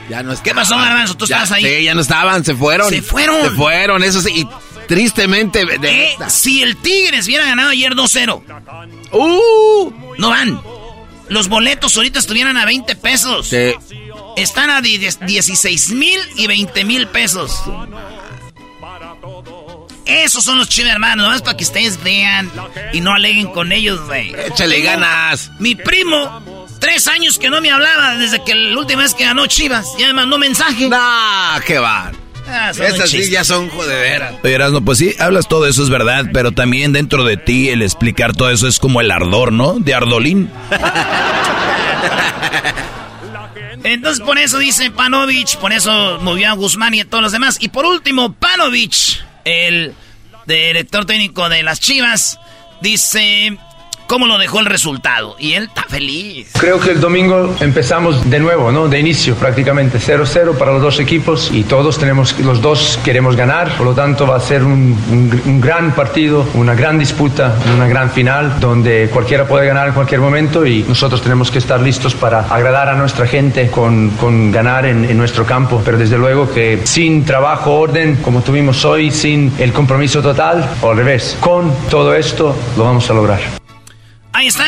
Ya 0.09 0.23
no 0.23 0.40
¿Qué 0.43 0.55
pasó, 0.55 0.77
Garbanzo? 0.77 1.16
¿Tú 1.16 1.24
estabas 1.24 1.52
ahí? 1.52 1.64
Sí, 1.64 1.85
ya 1.85 1.94
no 1.94 2.01
estaban, 2.01 2.44
se 2.44 2.55
fueron. 2.55 2.89
Se 2.89 3.02
fueron. 3.02 3.43
Se 3.43 3.51
fueron, 3.51 4.02
eso 4.02 4.20
sí. 4.20 4.31
Y 4.35 4.48
tristemente. 4.86 5.62
Eh, 5.82 6.16
si 6.28 6.62
el 6.62 6.77
Tigres 6.77 7.27
hubiera 7.27 7.44
ganado 7.44 7.70
ayer 7.70 7.93
2-0. 7.94 8.43
¡Uh! 9.12 9.93
No 10.18 10.31
van. 10.31 10.60
Los 11.28 11.48
boletos 11.48 11.97
ahorita 11.97 12.18
estuvieran 12.18 12.56
a 12.56 12.64
20 12.64 12.97
pesos. 12.97 13.48
Sí. 13.48 13.74
Están 14.36 14.70
a 14.70 14.81
16 14.81 15.90
mil 15.90 16.20
y 16.36 16.47
20 16.47 16.85
mil 16.85 17.09
pesos. 17.09 17.62
Esos 20.05 20.44
son 20.44 20.59
los 20.59 20.68
chinos 20.68 20.93
hermanos, 20.93 21.27
nomás 21.27 21.43
para 21.43 21.56
que 21.56 21.64
ustedes 21.64 22.02
vean 22.05 22.51
y 22.93 23.01
no 23.01 23.12
aleguen 23.12 23.48
con 23.48 23.73
ellos, 23.73 24.01
güey. 24.06 24.32
Échale 24.47 24.81
ganas. 24.81 25.51
Mi 25.59 25.74
primo 25.74 26.56
Tres 26.78 27.09
años 27.09 27.39
que 27.39 27.51
no 27.51 27.61
me 27.61 27.70
hablaba 27.70 28.16
desde 28.16 28.43
que 28.44 28.55
la 28.55 28.78
última 28.78 29.03
vez 29.03 29.15
que 29.15 29.24
ganó 29.24 29.47
Chivas. 29.47 29.86
Ya 29.98 30.07
me 30.09 30.15
mandó 30.15 30.39
mensaje. 30.39 30.89
Nah, 30.89 31.59
qué 31.61 31.78
va. 31.78 32.12
Ah, 32.48 32.70
Esas 32.70 33.11
sí 33.11 33.28
ya 33.31 33.44
son 33.44 33.69
jodederas. 33.70 34.35
Oye, 34.44 34.59
no, 34.59 34.85
pues 34.85 34.98
sí, 34.98 35.15
hablas 35.19 35.48
todo 35.48 35.66
eso, 35.66 35.82
es 35.82 35.90
verdad, 35.90 36.27
pero 36.32 36.53
también 36.53 36.93
dentro 36.93 37.24
de 37.24 37.36
ti 37.36 37.70
el 37.70 37.82
explicar 37.82 38.35
todo 38.35 38.51
eso 38.51 38.69
es 38.69 38.78
como 38.78 39.01
el 39.01 39.11
ardor, 39.11 39.53
¿no? 39.53 39.81
De 39.81 39.94
Ardolín. 39.94 40.48
Entonces 43.82 44.24
por 44.24 44.39
eso 44.39 44.59
dice 44.59 44.90
Panovich, 44.90 45.57
por 45.59 45.73
eso 45.73 46.19
movió 46.20 46.51
a 46.51 46.55
Guzmán 46.55 46.94
y 46.94 47.01
a 47.01 47.05
todos 47.05 47.23
los 47.23 47.32
demás. 47.32 47.59
Y 47.61 47.69
por 47.69 47.85
último, 47.85 48.32
Panovich, 48.32 49.23
el 49.44 49.94
director 50.47 51.05
técnico 51.05 51.48
de 51.48 51.62
las 51.62 51.81
Chivas, 51.81 52.39
dice 52.81 53.59
cómo 54.07 54.27
lo 54.27 54.39
dejó 54.39 54.61
el 54.61 54.66
resultado. 54.66 55.37
Y 55.39 55.55
él 55.55 55.65
está 55.65 55.85
feliz. 55.85 56.51
Creo 56.59 56.81
que 56.81 56.91
el 56.91 57.01
domingo 57.01 57.55
empezamos 57.61 58.28
de 58.28 58.39
nuevo, 58.39 58.73
¿no? 58.73 58.89
De 58.89 58.99
inicio 58.99 59.35
prácticamente 59.35 59.99
0-0 59.99 60.57
para 60.57 60.73
los 60.73 60.83
dos 60.83 61.01
equipos 61.01 61.51
y 61.53 61.65
todos 61.65 61.99
tenemos, 61.99 62.39
los 62.41 62.61
dos 62.61 62.99
queremos 63.05 63.37
ganar, 63.37 63.77
por 63.77 63.87
lo 63.87 63.95
tanto 63.95 64.27
va 64.27 64.37
a 64.37 64.41
ser 64.41 64.62
un, 64.62 64.97
un, 65.45 65.61
gran 65.61 65.95
partido, 65.95 66.47
una 66.55 66.74
gran 66.74 66.99
disputa, 66.99 67.55
una 67.74 67.87
gran 67.89 68.11
final 68.11 68.61
donde 68.61 69.11
cualquiera 69.12 69.47
puede 69.47 69.66
ganar 69.66 69.89
en 69.89 69.95
cualquier 69.95 70.20
momento 70.20 70.66
y 70.66 70.83
nosotros 70.83 71.23
tenemos 71.23 71.51
que 71.51 71.59
estar 71.59 71.81
listos 71.81 72.15
para 72.15 72.41
agradar 72.41 72.89
a 72.89 72.95
nuestra 72.95 73.27
gente 73.27 73.70
con, 73.70 74.11
con 74.11 74.51
ganar 74.51 74.87
en, 74.87 75.05
en 75.05 75.16
nuestro 75.16 75.45
campo. 75.45 75.83
Pero 75.85 75.99
desde 75.99 76.19
luego 76.19 76.53
que 76.53 76.81
sin 76.85 77.24
trabajo, 77.24 77.74
orden, 77.74 78.16
como 78.16 78.43
tuvimos 78.43 78.85
hoy, 78.85 79.11
sin 79.11 79.53
el 79.59 79.73
compromiso 79.73 80.23
total, 80.23 80.69
o 80.81 80.91
al 80.91 80.97
revés, 80.97 81.37
con 81.41 81.73
todo 81.91 82.15
esto 82.15 82.57
lo 82.77 82.85
vamos 82.85 83.09
a 83.11 83.15
lograr. 83.15 83.65
Ahí 84.36 84.48
está. 84.48 84.66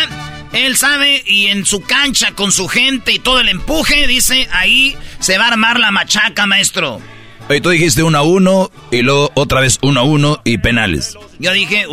Él 0.55 0.79
sabe 0.79 1.23
y 1.27 1.49
en 1.49 1.67
su 1.67 1.83
cancha 1.83 2.33
con 2.33 2.53
su 2.53 2.69
gente 2.69 3.13
y 3.13 3.19
todo 3.19 3.41
el 3.41 3.51
empuje, 3.51 4.07
dice, 4.07 4.49
ahí 4.51 4.97
se 5.19 5.37
va 5.37 5.45
a 5.45 5.49
armar 5.49 5.79
la 5.79 5.91
machaca, 5.91 6.47
maestro. 6.47 7.03
Oye, 7.51 7.61
tú 7.61 7.69
dijiste 7.69 8.03
1 8.03 8.17
a 8.17 8.23
1 8.23 8.71
y 8.93 9.03
luego 9.03 9.31
otra 9.35 9.61
vez 9.61 9.79
1 9.83 10.01
a 10.01 10.03
1 10.05 10.41
y 10.45 10.57
penales. 10.57 11.19
Yo 11.39 11.53
dije 11.53 11.85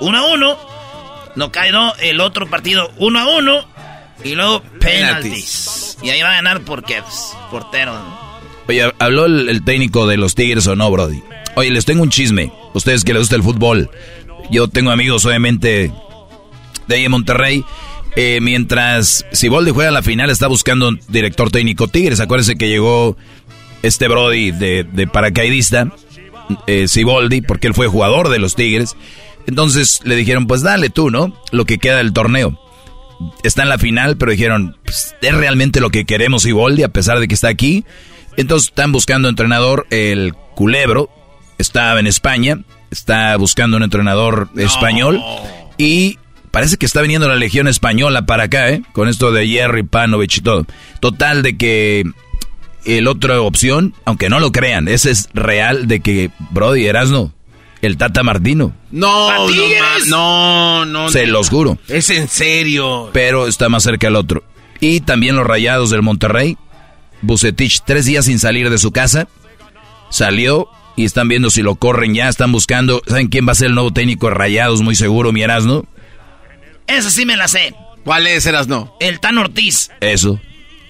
1 0.00 0.16
a 0.16 0.26
1, 0.32 0.58
no 1.34 1.50
caerá 1.50 1.92
el 1.98 2.20
otro 2.20 2.48
partido 2.48 2.88
1 2.98 3.18
a 3.18 3.36
1 3.36 3.68
y 4.22 4.36
luego 4.36 4.62
penaltis. 4.78 5.98
Y 6.00 6.10
ahí 6.10 6.22
va 6.22 6.30
a 6.30 6.34
ganar 6.34 6.60
porque 6.60 7.02
pues, 7.02 7.36
portero. 7.50 7.98
Oye, 8.68 8.92
¿habló 9.00 9.26
el, 9.26 9.48
el, 9.48 9.64
técnico 9.64 10.06
de 10.06 10.18
los 10.18 10.36
Tigres 10.36 10.68
o 10.68 10.76
no, 10.76 10.88
Brody? 10.88 11.20
Oye, 11.56 11.72
les 11.72 11.84
tengo 11.84 12.04
un 12.04 12.10
chisme. 12.10 12.52
Ustedes 12.74 13.02
que 13.02 13.12
les 13.12 13.22
gusta 13.22 13.34
el 13.34 13.42
fútbol. 13.42 13.90
Yo 14.52 14.68
tengo 14.68 14.92
amigos, 14.92 15.24
obviamente, 15.24 15.90
de 16.88 16.96
ahí 16.96 17.04
en 17.04 17.10
Monterrey. 17.10 17.64
Eh, 18.16 18.40
mientras 18.42 19.24
Siboldi 19.30 19.70
juega 19.70 19.90
la 19.90 20.02
final, 20.02 20.30
está 20.30 20.48
buscando 20.48 20.88
un 20.88 21.00
director 21.08 21.50
técnico 21.50 21.86
Tigres. 21.86 22.20
Acuérdense 22.20 22.56
que 22.56 22.68
llegó 22.68 23.16
este 23.82 24.08
Brody 24.08 24.50
de, 24.50 24.84
de 24.84 25.06
paracaidista, 25.06 25.92
eh, 26.66 26.88
Siboldi, 26.88 27.42
porque 27.42 27.68
él 27.68 27.74
fue 27.74 27.86
jugador 27.86 28.28
de 28.28 28.38
los 28.38 28.56
Tigres. 28.56 28.96
Entonces 29.46 30.00
le 30.04 30.16
dijeron, 30.16 30.46
pues 30.46 30.62
dale 30.62 30.90
tú, 30.90 31.10
¿no? 31.10 31.32
Lo 31.52 31.64
que 31.64 31.78
queda 31.78 31.98
del 31.98 32.12
torneo. 32.12 32.58
Está 33.42 33.62
en 33.62 33.68
la 33.68 33.78
final, 33.78 34.16
pero 34.16 34.32
dijeron, 34.32 34.76
pues, 34.84 35.14
es 35.20 35.34
realmente 35.34 35.80
lo 35.80 35.90
que 35.90 36.04
queremos 36.04 36.42
Siboldi, 36.42 36.82
a 36.82 36.88
pesar 36.88 37.20
de 37.20 37.28
que 37.28 37.34
está 37.34 37.48
aquí. 37.48 37.84
Entonces 38.36 38.68
están 38.68 38.92
buscando 38.92 39.28
entrenador, 39.28 39.86
el 39.90 40.34
Culebro, 40.54 41.10
estaba 41.58 41.98
en 41.98 42.06
España, 42.06 42.60
está 42.90 43.36
buscando 43.36 43.76
un 43.76 43.82
entrenador 43.82 44.48
español 44.56 45.20
y 45.76 46.18
Parece 46.58 46.76
que 46.76 46.86
está 46.86 47.02
viniendo 47.02 47.28
la 47.28 47.36
Legión 47.36 47.68
Española 47.68 48.26
para 48.26 48.42
acá, 48.42 48.68
¿eh? 48.70 48.82
Con 48.90 49.08
esto 49.08 49.30
de 49.30 49.46
Jerry 49.46 49.84
Panovich 49.84 50.38
y 50.38 50.40
todo. 50.40 50.66
Total 50.98 51.44
de 51.44 51.56
que 51.56 52.02
el 52.84 53.06
otra 53.06 53.40
opción, 53.40 53.94
aunque 54.04 54.28
no 54.28 54.40
lo 54.40 54.50
crean, 54.50 54.88
ese 54.88 55.12
es 55.12 55.28
real 55.34 55.86
de 55.86 56.00
que 56.00 56.32
Brody 56.50 56.86
Erasno, 56.86 57.32
el 57.80 57.96
Tata 57.96 58.24
Martino. 58.24 58.74
No, 58.90 59.48
no, 60.08 60.84
no, 60.84 61.10
Se 61.10 61.28
los 61.28 61.48
juro. 61.48 61.78
Es 61.86 62.10
en 62.10 62.26
serio. 62.26 63.10
Pero 63.12 63.46
está 63.46 63.68
más 63.68 63.84
cerca 63.84 64.08
el 64.08 64.16
otro. 64.16 64.42
Y 64.80 64.98
también 65.02 65.36
los 65.36 65.46
Rayados 65.46 65.90
del 65.90 66.02
Monterrey. 66.02 66.58
Bucetich, 67.22 67.82
tres 67.86 68.04
días 68.04 68.24
sin 68.24 68.40
salir 68.40 68.68
de 68.68 68.78
su 68.78 68.90
casa. 68.90 69.28
Salió 70.10 70.66
y 70.96 71.04
están 71.04 71.28
viendo 71.28 71.50
si 71.50 71.62
lo 71.62 71.76
corren 71.76 72.14
ya. 72.14 72.28
Están 72.28 72.50
buscando. 72.50 73.00
¿Saben 73.06 73.28
quién 73.28 73.46
va 73.46 73.52
a 73.52 73.54
ser 73.54 73.68
el 73.68 73.74
nuevo 73.74 73.92
técnico 73.92 74.26
de 74.26 74.34
Rayados? 74.34 74.82
Muy 74.82 74.96
seguro, 74.96 75.30
mi 75.30 75.42
Erasno. 75.42 75.86
Esa 76.88 77.10
sí 77.10 77.24
me 77.24 77.36
la 77.36 77.46
sé. 77.46 77.74
¿Cuál 78.04 78.26
es, 78.26 78.46
eras 78.46 78.66
no? 78.66 78.96
El 79.00 79.20
Tan 79.20 79.38
Ortiz. 79.38 79.90
Eso. 80.00 80.40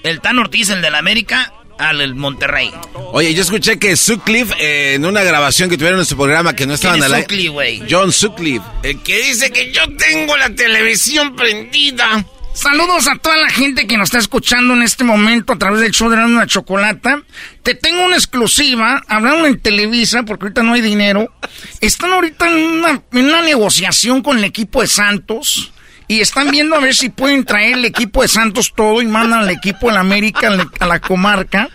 El 0.04 0.20
Tan 0.20 0.38
Ortiz, 0.38 0.70
el 0.70 0.80
del 0.80 0.94
América, 0.94 1.52
al 1.78 2.14
Monterrey. 2.14 2.72
Oye, 3.12 3.34
yo 3.34 3.42
escuché 3.42 3.78
que 3.78 3.96
Sutcliffe, 3.96 4.54
eh, 4.58 4.94
en 4.94 5.04
una 5.04 5.22
grabación 5.22 5.70
que 5.70 5.76
tuvieron 5.76 6.00
en 6.00 6.06
su 6.06 6.16
programa 6.16 6.54
que 6.54 6.66
no 6.66 6.74
estaban 6.74 7.02
al 7.02 7.14
aire. 7.14 7.48
güey? 7.48 7.82
John 7.90 8.12
Sutcliffe. 8.12 8.64
El 8.82 9.02
que 9.02 9.22
dice 9.22 9.50
que 9.50 9.72
yo 9.72 9.82
tengo 9.96 10.36
la 10.36 10.50
televisión 10.50 11.34
prendida. 11.36 12.24
Saludos 12.54 13.06
a 13.06 13.16
toda 13.16 13.36
la 13.36 13.50
gente 13.50 13.86
que 13.86 13.96
nos 13.96 14.08
está 14.08 14.18
escuchando 14.18 14.74
en 14.74 14.82
este 14.82 15.04
momento 15.04 15.52
a 15.52 15.58
través 15.58 15.80
del 15.80 15.92
show 15.92 16.10
de 16.10 16.16
la 16.16 16.46
Chocolata. 16.46 17.22
Te 17.62 17.76
tengo 17.76 18.04
una 18.04 18.16
exclusiva, 18.16 19.04
hablando 19.06 19.46
en 19.46 19.60
Televisa, 19.60 20.24
porque 20.24 20.46
ahorita 20.46 20.64
no 20.64 20.74
hay 20.74 20.80
dinero. 20.80 21.32
Están 21.80 22.12
ahorita 22.12 22.48
en 22.48 22.64
una, 22.64 23.02
en 23.12 23.26
una 23.26 23.42
negociación 23.42 24.22
con 24.22 24.38
el 24.38 24.44
equipo 24.44 24.82
de 24.82 24.88
Santos 24.88 25.72
y 26.08 26.20
están 26.22 26.50
viendo 26.50 26.74
a 26.74 26.80
ver 26.80 26.94
si 26.94 27.10
pueden 27.10 27.44
traer 27.44 27.74
el 27.74 27.84
equipo 27.84 28.22
de 28.22 28.28
Santos 28.28 28.72
todo 28.74 29.02
y 29.02 29.06
mandan 29.06 29.40
al 29.40 29.50
equipo 29.50 29.88
de 29.88 29.92
la 29.92 30.00
América 30.00 30.50
a 30.80 30.86
la 30.86 31.00
comarca. 31.00 31.68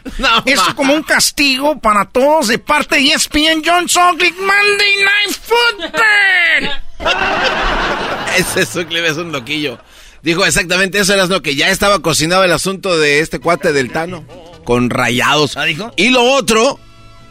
Esto 0.45 0.75
como 0.75 0.95
un 0.95 1.03
castigo 1.03 1.79
para 1.79 2.05
todos 2.05 2.47
de 2.47 2.57
parte 2.57 2.95
de 2.95 3.13
ESPN 3.13 3.61
John 3.63 3.87
Sutcliffe 3.87 4.41
Monday 4.41 4.95
Night 5.05 5.37
Football. 5.39 6.71
Ese 8.37 8.65
Sutcliffe 8.65 9.07
es 9.09 9.17
un 9.17 9.31
loquillo. 9.31 9.77
Dijo 10.23 10.43
exactamente 10.45 10.99
eso, 10.99 11.13
era 11.13 11.27
lo 11.27 11.43
que 11.43 11.55
ya 11.55 11.69
estaba 11.69 11.99
cocinado 11.99 12.43
el 12.43 12.53
asunto 12.53 12.97
de 12.97 13.19
este 13.19 13.39
cuate 13.39 13.71
del 13.71 13.91
Tano 13.91 14.25
con 14.63 14.89
rayados. 14.89 15.57
¿Ah, 15.57 15.65
dijo? 15.65 15.93
Y 15.95 16.09
lo 16.09 16.23
otro, 16.23 16.79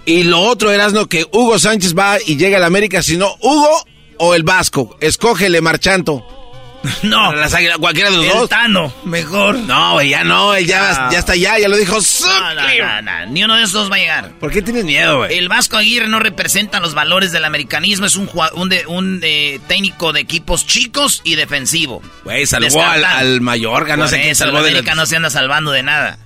y 0.04 0.22
lo 0.22 0.40
otro 0.40 0.70
era 0.70 0.88
lo 0.90 1.08
que 1.08 1.26
Hugo 1.32 1.58
Sánchez 1.58 1.96
va 1.98 2.18
y 2.24 2.36
llega 2.36 2.58
a 2.58 2.60
la 2.60 2.66
América, 2.66 3.02
sino 3.02 3.34
Hugo 3.40 3.84
o 4.18 4.34
el 4.34 4.44
Vasco. 4.44 4.96
Escógele, 5.00 5.60
Marchanto. 5.60 6.41
No. 7.02 7.32
Las 7.32 7.54
águilas, 7.54 7.78
cualquiera 7.78 8.10
de 8.10 8.16
los 8.16 8.26
el 8.26 8.32
dos. 8.32 8.48
Tano, 8.48 8.92
mejor. 9.04 9.56
No, 9.56 9.94
güey, 9.94 10.10
ya 10.10 10.24
no, 10.24 10.54
él 10.54 10.66
ya, 10.66 11.08
ya 11.10 11.18
está 11.18 11.32
allá, 11.32 11.58
ya 11.58 11.68
lo 11.68 11.76
dijo. 11.76 11.98
No, 12.20 12.54
no, 12.54 12.62
no, 12.62 13.02
no, 13.02 13.26
ni 13.26 13.44
uno 13.44 13.56
de 13.56 13.62
esos 13.62 13.72
dos 13.72 13.90
va 13.90 13.96
a 13.96 13.98
llegar. 13.98 14.30
¿Por 14.38 14.50
qué 14.50 14.62
tienes 14.62 14.84
miedo, 14.84 15.18
güey? 15.18 15.38
El 15.38 15.48
Vasco 15.48 15.76
Aguirre 15.76 16.08
no 16.08 16.18
representa 16.18 16.80
los 16.80 16.94
valores 16.94 17.32
del 17.32 17.44
americanismo, 17.44 18.06
es 18.06 18.16
un, 18.16 18.30
un, 18.54 19.20
eh, 19.22 19.60
técnico 19.66 20.12
de 20.12 20.20
equipos 20.20 20.66
chicos 20.66 21.20
y 21.24 21.34
defensivo. 21.34 22.02
Güey, 22.24 22.46
salvó 22.46 22.82
al, 22.82 23.04
al, 23.04 23.40
Mayorga, 23.40 23.96
no 23.96 24.08
sé 24.08 24.20
quién 24.20 24.34
salvó 24.34 24.62
de 24.62 24.70
América 24.70 24.94
no 24.94 25.06
se 25.06 25.16
anda 25.16 25.30
salvando 25.30 25.70
de 25.70 25.82
nada. 25.82 26.18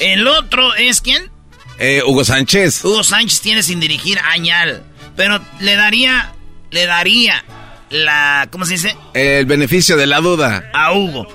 El 0.00 0.26
otro 0.26 0.74
es 0.74 1.00
quién? 1.00 1.30
Eh, 1.78 2.02
Hugo 2.04 2.24
Sánchez. 2.24 2.84
Hugo 2.84 3.02
Sánchez 3.02 3.40
tiene 3.40 3.62
sin 3.62 3.80
dirigir 3.80 4.18
añal, 4.20 4.84
pero 5.16 5.40
le 5.60 5.76
daría, 5.76 6.32
le 6.70 6.86
daría 6.86 7.44
la. 7.90 8.48
¿Cómo 8.50 8.64
se 8.66 8.74
dice? 8.74 8.96
El 9.14 9.46
beneficio 9.46 9.96
de 9.96 10.06
la 10.06 10.20
duda. 10.20 10.70
A 10.72 10.92
Hugo. 10.92 11.26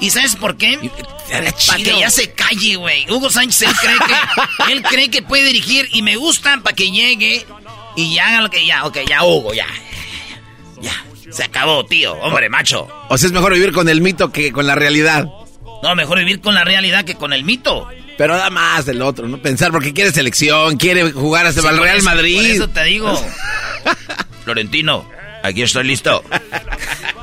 ¿Y 0.00 0.10
sabes 0.10 0.36
por 0.36 0.56
qué? 0.56 0.78
Para 1.66 1.82
que 1.82 1.98
ya 1.98 2.10
se 2.10 2.30
calle, 2.32 2.76
güey. 2.76 3.10
Hugo 3.10 3.30
Sánchez, 3.30 3.62
él 3.62 3.74
cree 3.80 3.96
que, 3.98 4.72
él 4.72 4.82
cree 4.82 5.10
que 5.10 5.22
puede 5.22 5.44
dirigir 5.44 5.88
y 5.92 6.02
me 6.02 6.16
gusta 6.16 6.60
para 6.62 6.74
que 6.74 6.90
llegue 6.90 7.44
y 7.96 8.14
ya 8.14 8.28
haga 8.28 8.42
lo 8.42 8.50
que 8.50 8.64
ya. 8.64 8.84
Ok, 8.86 8.98
ya, 9.08 9.24
Hugo, 9.24 9.52
ya. 9.54 9.66
Ya. 10.80 11.04
Se 11.30 11.44
acabó, 11.44 11.84
tío. 11.84 12.14
Hombre, 12.14 12.48
macho. 12.48 12.88
O 13.08 13.18
sea, 13.18 13.26
es 13.26 13.32
mejor 13.32 13.52
vivir 13.54 13.72
con 13.72 13.88
el 13.88 14.00
mito 14.00 14.30
que 14.30 14.52
con 14.52 14.66
la 14.66 14.74
realidad. 14.74 15.26
No, 15.82 15.94
mejor 15.94 16.18
vivir 16.18 16.40
con 16.40 16.54
la 16.54 16.64
realidad 16.64 17.04
que 17.04 17.16
con 17.16 17.32
el 17.32 17.44
mito. 17.44 17.88
Pero 18.16 18.36
da 18.36 18.50
más 18.50 18.84
del 18.84 19.02
otro, 19.02 19.28
¿no? 19.28 19.40
Pensar 19.40 19.70
porque 19.70 19.92
quiere 19.92 20.10
selección, 20.10 20.76
quiere 20.76 21.12
jugar 21.12 21.46
hasta 21.46 21.60
sí, 21.60 21.68
el 21.68 21.78
Real 21.78 21.98
eso, 21.98 22.04
Madrid. 22.04 22.36
Por 22.36 22.46
eso 22.46 22.68
te 22.68 22.84
digo. 22.84 23.24
Florentino, 24.44 25.08
Aquí 25.48 25.62
estoy 25.62 25.84
listo. 25.84 26.22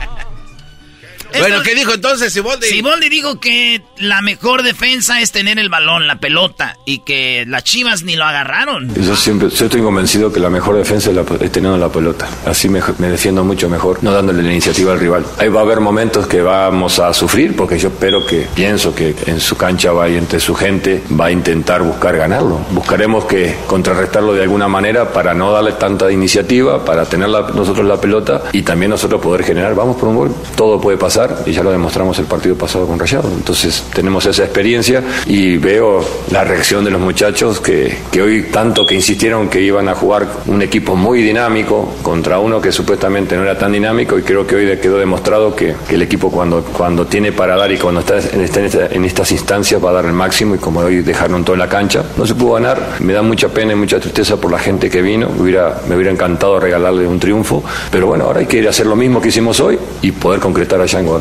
bueno, 1.40 1.62
¿qué 1.64 1.76
dijo 1.76 1.94
entonces 1.94 2.34
Siboldi? 2.34 2.68
Siboldi 2.68 3.10
dijo 3.10 3.40
que 3.40 3.82
la 3.98 4.22
mejor 4.22 4.64
defensa 4.64 5.22
es 5.22 5.32
tener 5.32 5.60
el 5.60 5.70
balón, 5.70 6.08
la 6.08 6.20
pelota, 6.20 6.78
y 6.86 7.00
que 7.00 7.46
las 7.48 7.64
chivas 7.64 8.04
ni 8.04 8.16
lo 8.16 8.26
agarraron. 8.26 8.94
Yo 8.96 9.16
siempre 9.16 9.50
yo 9.50 9.66
estoy 9.66 9.82
convencido 9.82 10.32
que 10.32 10.40
la 10.40 10.50
mejor 10.50 10.78
defensa 10.78 11.10
es, 11.10 11.16
la, 11.16 11.24
es 11.40 11.52
teniendo 11.52 11.78
la 11.78 11.90
pelota. 11.90 12.28
Así 12.46 12.70
me, 12.70 12.82
me, 12.98 13.10
defiendo 13.10 13.44
mucho 13.44 13.70
mejor, 13.70 14.04
no 14.04 14.12
dándole 14.12 14.44
la 14.44 14.52
iniciativa 14.52 14.94
al 14.94 15.00
rival. 15.00 15.26
Ahí 15.38 15.50
va 15.50 15.62
a 15.62 15.64
haber 15.64 15.80
momentos 15.80 16.28
que 16.28 16.42
vamos 16.42 17.00
a 17.00 17.14
sufrir, 17.14 17.56
porque 17.56 17.78
yo 17.78 17.90
espero 17.90 18.26
que, 18.26 18.48
pienso 18.54 18.94
que 18.94 19.16
en 19.26 19.40
su 19.40 19.58
cancha 19.58 19.92
va 19.92 20.10
y 20.10 20.18
entre 20.18 20.40
su 20.40 20.56
gente 20.56 21.04
va 21.20 21.26
a 21.26 21.32
intentar 21.32 21.82
buscar 21.84 22.18
ganarlo. 22.18 22.60
Buscaremos 22.72 23.26
que 23.26 23.56
contrarrestarlo 23.68 24.34
de 24.34 24.44
alguna 24.44 24.68
manera 24.68 25.12
para 25.12 25.34
no 25.34 25.52
darle 25.52 25.74
tanta 25.74 26.12
iniciativa, 26.12 26.84
para 26.84 27.06
tener 27.06 27.30
la, 27.30 27.42
nosotros 27.42 27.86
la 27.86 28.00
pelota 28.00 28.44
y 28.52 28.62
también 28.62 28.92
nosotros 28.92 29.22
poder 29.22 29.44
generar. 29.44 29.76
Vamos 29.76 29.98
por 29.98 30.10
un 30.10 30.16
gol, 30.16 30.36
todo 30.56 30.80
puede 30.80 30.98
pasar 30.98 31.25
y 31.46 31.52
ya 31.52 31.64
lo 31.64 31.72
demostramos 31.72 32.18
el 32.20 32.26
partido 32.26 32.56
pasado 32.56 32.88
con 32.88 33.00
Rayado. 33.00 33.30
Entonces 33.36 33.84
tenemos 33.94 34.26
esa 34.26 34.44
experiencia 34.44 35.04
y 35.26 35.58
veo 35.58 36.04
la 36.32 36.44
reacción 36.44 36.84
de 36.86 36.92
los 36.92 37.02
muchachos 37.02 37.60
que, 37.60 37.98
que 38.12 38.22
hoy 38.22 38.44
tanto 38.52 38.86
que 38.86 38.96
insistieron 38.96 39.50
que 39.50 39.62
iban 39.62 39.88
a 39.90 39.96
jugar 39.96 40.28
un 40.48 40.62
equipo 40.62 40.96
muy 40.96 41.22
dinámico 41.22 41.94
contra 42.02 42.40
uno 42.40 42.60
que 42.62 42.72
supuestamente 42.72 43.36
no 43.36 43.44
era 43.44 43.58
tan 43.58 43.72
dinámico 43.72 44.18
y 44.18 44.22
creo 44.24 44.46
que 44.46 44.56
hoy 44.56 44.78
quedó 44.78 44.98
demostrado 44.98 45.56
que, 45.56 45.76
que 45.88 45.96
el 45.96 46.02
equipo 46.02 46.30
cuando, 46.32 46.64
cuando 46.64 47.06
tiene 47.06 47.32
para 47.32 47.56
dar 47.56 47.72
y 47.72 47.78
cuando 47.78 48.02
está 48.02 48.18
en, 48.20 48.42
está 48.42 48.60
en, 48.60 48.66
esta- 48.66 48.86
en 48.88 49.06
estas 49.06 49.32
instancias 49.32 49.84
va 49.84 49.90
a 49.92 49.94
dar 49.94 50.06
el 50.06 50.14
máximo 50.14 50.56
y 50.56 50.58
como 50.58 50.80
hoy 50.82 51.02
dejaron 51.02 51.44
todo 51.44 51.54
en 51.56 51.60
la 51.60 51.70
cancha, 51.70 52.04
no 52.18 52.26
se 52.26 52.36
pudo 52.36 52.54
ganar, 52.54 52.98
me 53.00 53.14
da 53.14 53.22
mucha 53.22 53.50
pena 53.50 53.74
y 53.74 53.76
mucha 53.76 54.00
tristeza 54.00 54.38
por 54.38 54.52
la 54.52 54.60
gente 54.60 54.90
que 54.90 55.02
vino, 55.02 55.30
hubiera, 55.40 55.82
me 55.88 55.96
hubiera 55.96 56.12
encantado 56.12 56.60
regalarle 56.60 57.08
un 57.08 57.20
triunfo, 57.20 57.64
pero 57.92 58.08
bueno, 58.08 58.26
ahora 58.26 58.40
hay 58.42 58.46
que 58.46 58.58
ir 58.58 58.68
a 58.68 58.70
hacer 58.72 58.86
lo 58.86 58.96
mismo 58.96 59.22
que 59.22 59.30
hicimos 59.30 59.60
hoy 59.60 59.78
y 60.02 60.12
poder 60.12 60.40
concretar 60.40 60.80
allá 60.82 61.00
en 61.00 61.06
Guadalajara. 61.06 61.15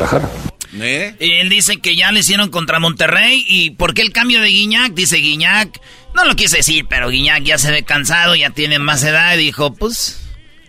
Y 1.19 1.31
él 1.31 1.49
dice 1.49 1.77
que 1.77 1.95
ya 1.95 2.11
le 2.11 2.19
hicieron 2.19 2.49
contra 2.49 2.79
Monterrey. 2.79 3.45
¿Y 3.47 3.71
por 3.71 3.93
qué 3.93 4.01
el 4.01 4.11
cambio 4.11 4.41
de 4.41 4.49
Guiñac? 4.49 4.93
Dice 4.93 5.17
Guiñac. 5.17 5.79
No 6.13 6.25
lo 6.25 6.35
quise 6.35 6.57
decir, 6.57 6.85
pero 6.89 7.09
Guiñac 7.09 7.43
ya 7.43 7.57
se 7.57 7.71
ve 7.71 7.83
cansado, 7.83 8.35
ya 8.35 8.49
tiene 8.49 8.79
más 8.79 9.03
edad. 9.03 9.35
Y 9.35 9.37
dijo, 9.37 9.73
pues, 9.73 10.21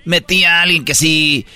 metí 0.05 0.45
a 0.45 0.63
alguien 0.63 0.85
que 0.85 0.95
sí 0.95 1.47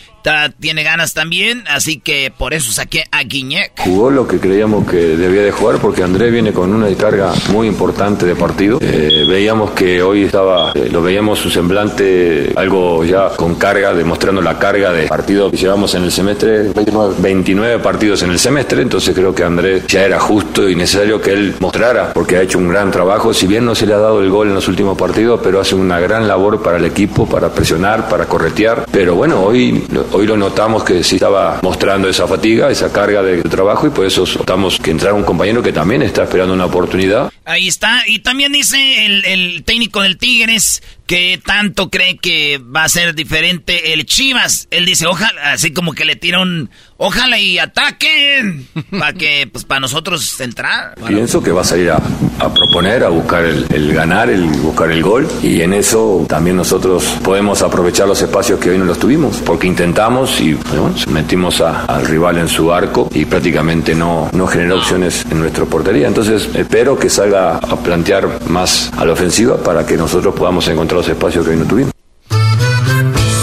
tiene 0.58 0.82
ganas 0.82 1.14
también. 1.14 1.64
Así 1.68 1.98
que 2.00 2.32
por 2.36 2.54
eso 2.54 2.72
saqué 2.72 3.04
a 3.10 3.22
Guiñac. 3.22 3.72
Jugó 3.80 4.10
lo 4.10 4.26
que 4.26 4.38
creíamos 4.38 4.88
que 4.88 4.96
debía 4.96 5.42
de 5.42 5.52
jugar 5.52 5.78
porque 5.78 6.02
Andrés 6.02 6.32
viene 6.32 6.52
con 6.52 6.72
una 6.72 6.90
carga 6.96 7.32
muy 7.50 7.66
importante 7.66 8.26
de 8.26 8.34
partido. 8.34 8.78
Eh, 8.80 9.24
veíamos 9.28 9.70
que 9.70 10.02
hoy 10.02 10.24
estaba, 10.24 10.72
eh, 10.72 10.88
lo 10.90 11.02
veíamos 11.02 11.38
su 11.38 11.50
semblante 11.50 12.52
algo 12.56 13.04
ya 13.04 13.30
con 13.30 13.54
carga, 13.54 13.94
demostrando 13.94 14.42
la 14.42 14.58
carga 14.58 14.92
de 14.92 15.06
partido 15.06 15.50
que 15.50 15.56
llevamos 15.56 15.94
en 15.94 16.04
el 16.04 16.12
semestre, 16.12 16.72
29. 17.18 17.78
partidos 17.78 18.22
en 18.22 18.30
el 18.30 18.38
semestre, 18.38 18.82
entonces 18.82 19.14
creo 19.14 19.34
que 19.34 19.44
Andrés 19.44 19.86
ya 19.86 20.04
era 20.04 20.18
justo 20.18 20.68
y 20.68 20.74
necesario 20.74 21.20
que 21.20 21.32
él 21.32 21.54
mostrara 21.60 22.12
porque 22.12 22.36
ha 22.36 22.42
hecho 22.42 22.58
un 22.58 22.68
gran 22.68 22.90
trabajo, 22.90 23.32
si 23.32 23.46
bien 23.46 23.64
no 23.64 23.74
se 23.74 23.86
le 23.86 23.94
ha 23.94 23.98
dado 23.98 24.22
el 24.22 24.30
gol 24.30 24.48
en 24.48 24.54
los 24.54 24.68
últimos 24.68 24.96
partidos, 24.96 25.40
pero 25.42 25.60
hace 25.60 25.74
una 25.74 26.00
gran 26.00 26.28
labor 26.28 26.62
para 26.62 26.78
el 26.78 26.84
equipo, 26.84 27.26
para 27.26 27.50
presionar, 27.50 28.08
para 28.08 28.26
corretear, 28.26 28.86
pero 28.90 29.14
bueno, 29.14 29.40
hoy, 29.42 29.84
hoy 30.12 30.26
lo 30.26 30.36
notamos 30.36 30.84
que 30.84 31.02
sí 31.02 31.16
estaba 31.16 31.60
mostrando 31.62 32.08
esa 32.08 32.26
fatiga, 32.26 32.70
esa 32.70 32.92
carga 32.92 33.22
de 33.22 33.42
trabajo 33.42 33.86
y 33.86 33.90
por 33.90 34.06
eso 34.06 34.22
optamos 34.22 34.78
que 34.78 34.90
entrara 34.90 35.14
un 35.14 35.24
compañero 35.24 35.62
que 35.62 35.72
también 35.72 36.02
está 36.02 36.24
esperando 36.24 36.54
una 36.54 36.66
oportunidad. 36.66 37.32
Ahí 37.44 37.68
está. 37.68 38.02
Y 38.06 38.20
también 38.20 38.52
dice 38.52 39.06
el, 39.06 39.24
el 39.24 39.64
técnico 39.64 40.02
del 40.02 40.18
Tigres 40.18 40.82
que 41.10 41.40
tanto 41.44 41.90
cree 41.90 42.18
que 42.18 42.58
va 42.58 42.84
a 42.84 42.88
ser 42.88 43.16
diferente 43.16 43.92
el 43.92 44.06
Chivas. 44.06 44.68
Él 44.70 44.86
dice, 44.86 45.08
ojalá, 45.08 45.50
así 45.54 45.72
como 45.72 45.92
que 45.92 46.04
le 46.04 46.14
tira 46.14 46.38
un, 46.40 46.70
ojalá 46.98 47.36
y 47.36 47.58
ataquen, 47.58 48.68
para 48.96 49.12
que, 49.14 49.48
pues 49.52 49.64
para 49.64 49.80
nosotros 49.80 50.40
entrar. 50.40 50.94
Pienso 51.08 51.42
que 51.42 51.50
va 51.50 51.62
a 51.62 51.64
salir 51.64 51.90
a, 51.90 51.96
a 51.96 52.54
proponer, 52.54 53.02
a 53.02 53.08
buscar 53.08 53.44
el, 53.44 53.66
el 53.74 53.92
ganar, 53.92 54.30
el 54.30 54.44
buscar 54.44 54.92
el 54.92 55.02
gol 55.02 55.26
y 55.42 55.62
en 55.62 55.72
eso 55.72 56.24
también 56.28 56.54
nosotros 56.56 57.02
podemos 57.24 57.62
aprovechar 57.62 58.06
los 58.06 58.22
espacios 58.22 58.60
que 58.60 58.70
hoy 58.70 58.78
no 58.78 58.84
los 58.84 59.00
tuvimos 59.00 59.38
porque 59.38 59.66
intentamos 59.66 60.40
y 60.40 60.54
bueno, 60.54 60.94
metimos 61.08 61.60
a- 61.60 61.86
al 61.86 62.06
rival 62.06 62.38
en 62.38 62.46
su 62.46 62.72
arco 62.72 63.10
y 63.12 63.24
prácticamente 63.24 63.96
no, 63.96 64.30
no 64.32 64.46
generó 64.46 64.76
opciones 64.78 65.24
en 65.28 65.40
nuestra 65.40 65.64
portería. 65.64 66.06
Entonces 66.06 66.48
espero 66.54 66.96
que 66.96 67.10
salga 67.10 67.56
a 67.56 67.76
plantear 67.82 68.48
más 68.48 68.92
a 68.96 69.04
la 69.04 69.12
ofensiva 69.14 69.56
para 69.60 69.84
que 69.84 69.96
nosotros 69.96 70.36
podamos 70.36 70.68
encontrar 70.68 70.99
los 71.00 71.08
espacios 71.08 71.46
que 71.46 71.52
hoy 71.52 71.56
no 71.56 71.64
tuvimos. 71.64 71.92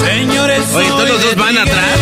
Señores, 0.05 0.61
Oye, 0.75 0.87
todos 0.89 1.09
los 1.09 1.23
dos 1.23 1.35
van 1.35 1.57
atrás. 1.57 1.97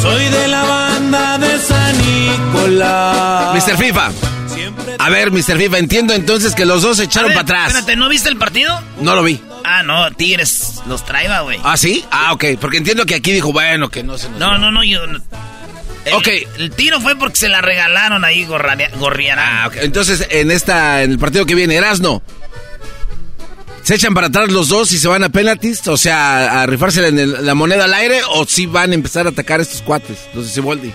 Soy 0.00 0.24
de 0.24 0.48
la 0.48 0.62
banda 0.64 1.36
de 1.36 1.58
San 1.58 1.98
Nicolás. 1.98 3.54
Mr. 3.68 3.76
FIFA. 3.76 4.10
A 4.98 5.10
ver, 5.10 5.30
Mr. 5.30 5.58
FIFA, 5.58 5.78
entiendo 5.78 6.14
entonces 6.14 6.54
que 6.54 6.64
los 6.64 6.80
dos 6.80 6.96
se 6.96 7.04
echaron 7.04 7.28
para 7.32 7.42
atrás. 7.42 7.66
Espérate, 7.68 7.96
¿no 7.96 8.08
viste 8.08 8.30
el 8.30 8.38
partido? 8.38 8.80
No 9.02 9.14
lo 9.14 9.22
vi. 9.22 9.38
Ah, 9.64 9.82
no, 9.82 10.10
Tigres 10.12 10.80
los 10.88 11.04
traía, 11.04 11.40
güey. 11.42 11.58
¿Ah, 11.62 11.76
sí? 11.76 12.02
Ah, 12.10 12.32
ok. 12.32 12.44
Porque 12.58 12.78
entiendo 12.78 13.04
que 13.04 13.16
aquí 13.16 13.32
dijo, 13.32 13.52
bueno, 13.52 13.90
que 13.90 14.02
no 14.02 14.16
se 14.16 14.30
nos... 14.30 14.38
No, 14.38 14.56
no, 14.56 14.70
no, 14.70 14.82
yo... 14.82 15.06
no- 15.06 15.20
El, 16.06 16.14
Ok. 16.14 16.28
El 16.58 16.70
tiro 16.70 16.98
fue 17.02 17.16
porque 17.16 17.36
se 17.36 17.50
la 17.50 17.60
regalaron 17.60 18.24
ahí 18.24 18.46
Gorriarán. 18.46 19.38
Ah, 19.38 19.66
ok. 19.68 19.76
Entonces, 19.82 20.26
en 20.30 20.50
esta, 20.50 21.02
en 21.02 21.10
el 21.12 21.18
partido 21.18 21.44
que 21.44 21.54
viene, 21.54 21.74
Erasno. 21.76 22.22
¿Se 23.82 23.94
echan 23.94 24.14
para 24.14 24.28
atrás 24.28 24.50
los 24.52 24.68
dos 24.68 24.92
y 24.92 24.98
se 24.98 25.08
van 25.08 25.24
a 25.24 25.30
penaltis? 25.30 25.86
O 25.88 25.96
sea, 25.96 26.62
a 26.62 26.66
rifarse 26.66 27.06
en 27.06 27.18
el- 27.18 27.44
la 27.46 27.54
moneda 27.54 27.84
al 27.84 27.94
aire 27.94 28.20
o 28.30 28.44
si 28.46 28.66
van 28.66 28.92
a 28.92 28.94
empezar 28.94 29.26
a 29.26 29.30
atacar 29.30 29.58
a 29.60 29.62
estos 29.62 29.82
cuates, 29.82 30.18
los 30.34 30.46
de 30.46 30.52
Siboldi? 30.52 30.92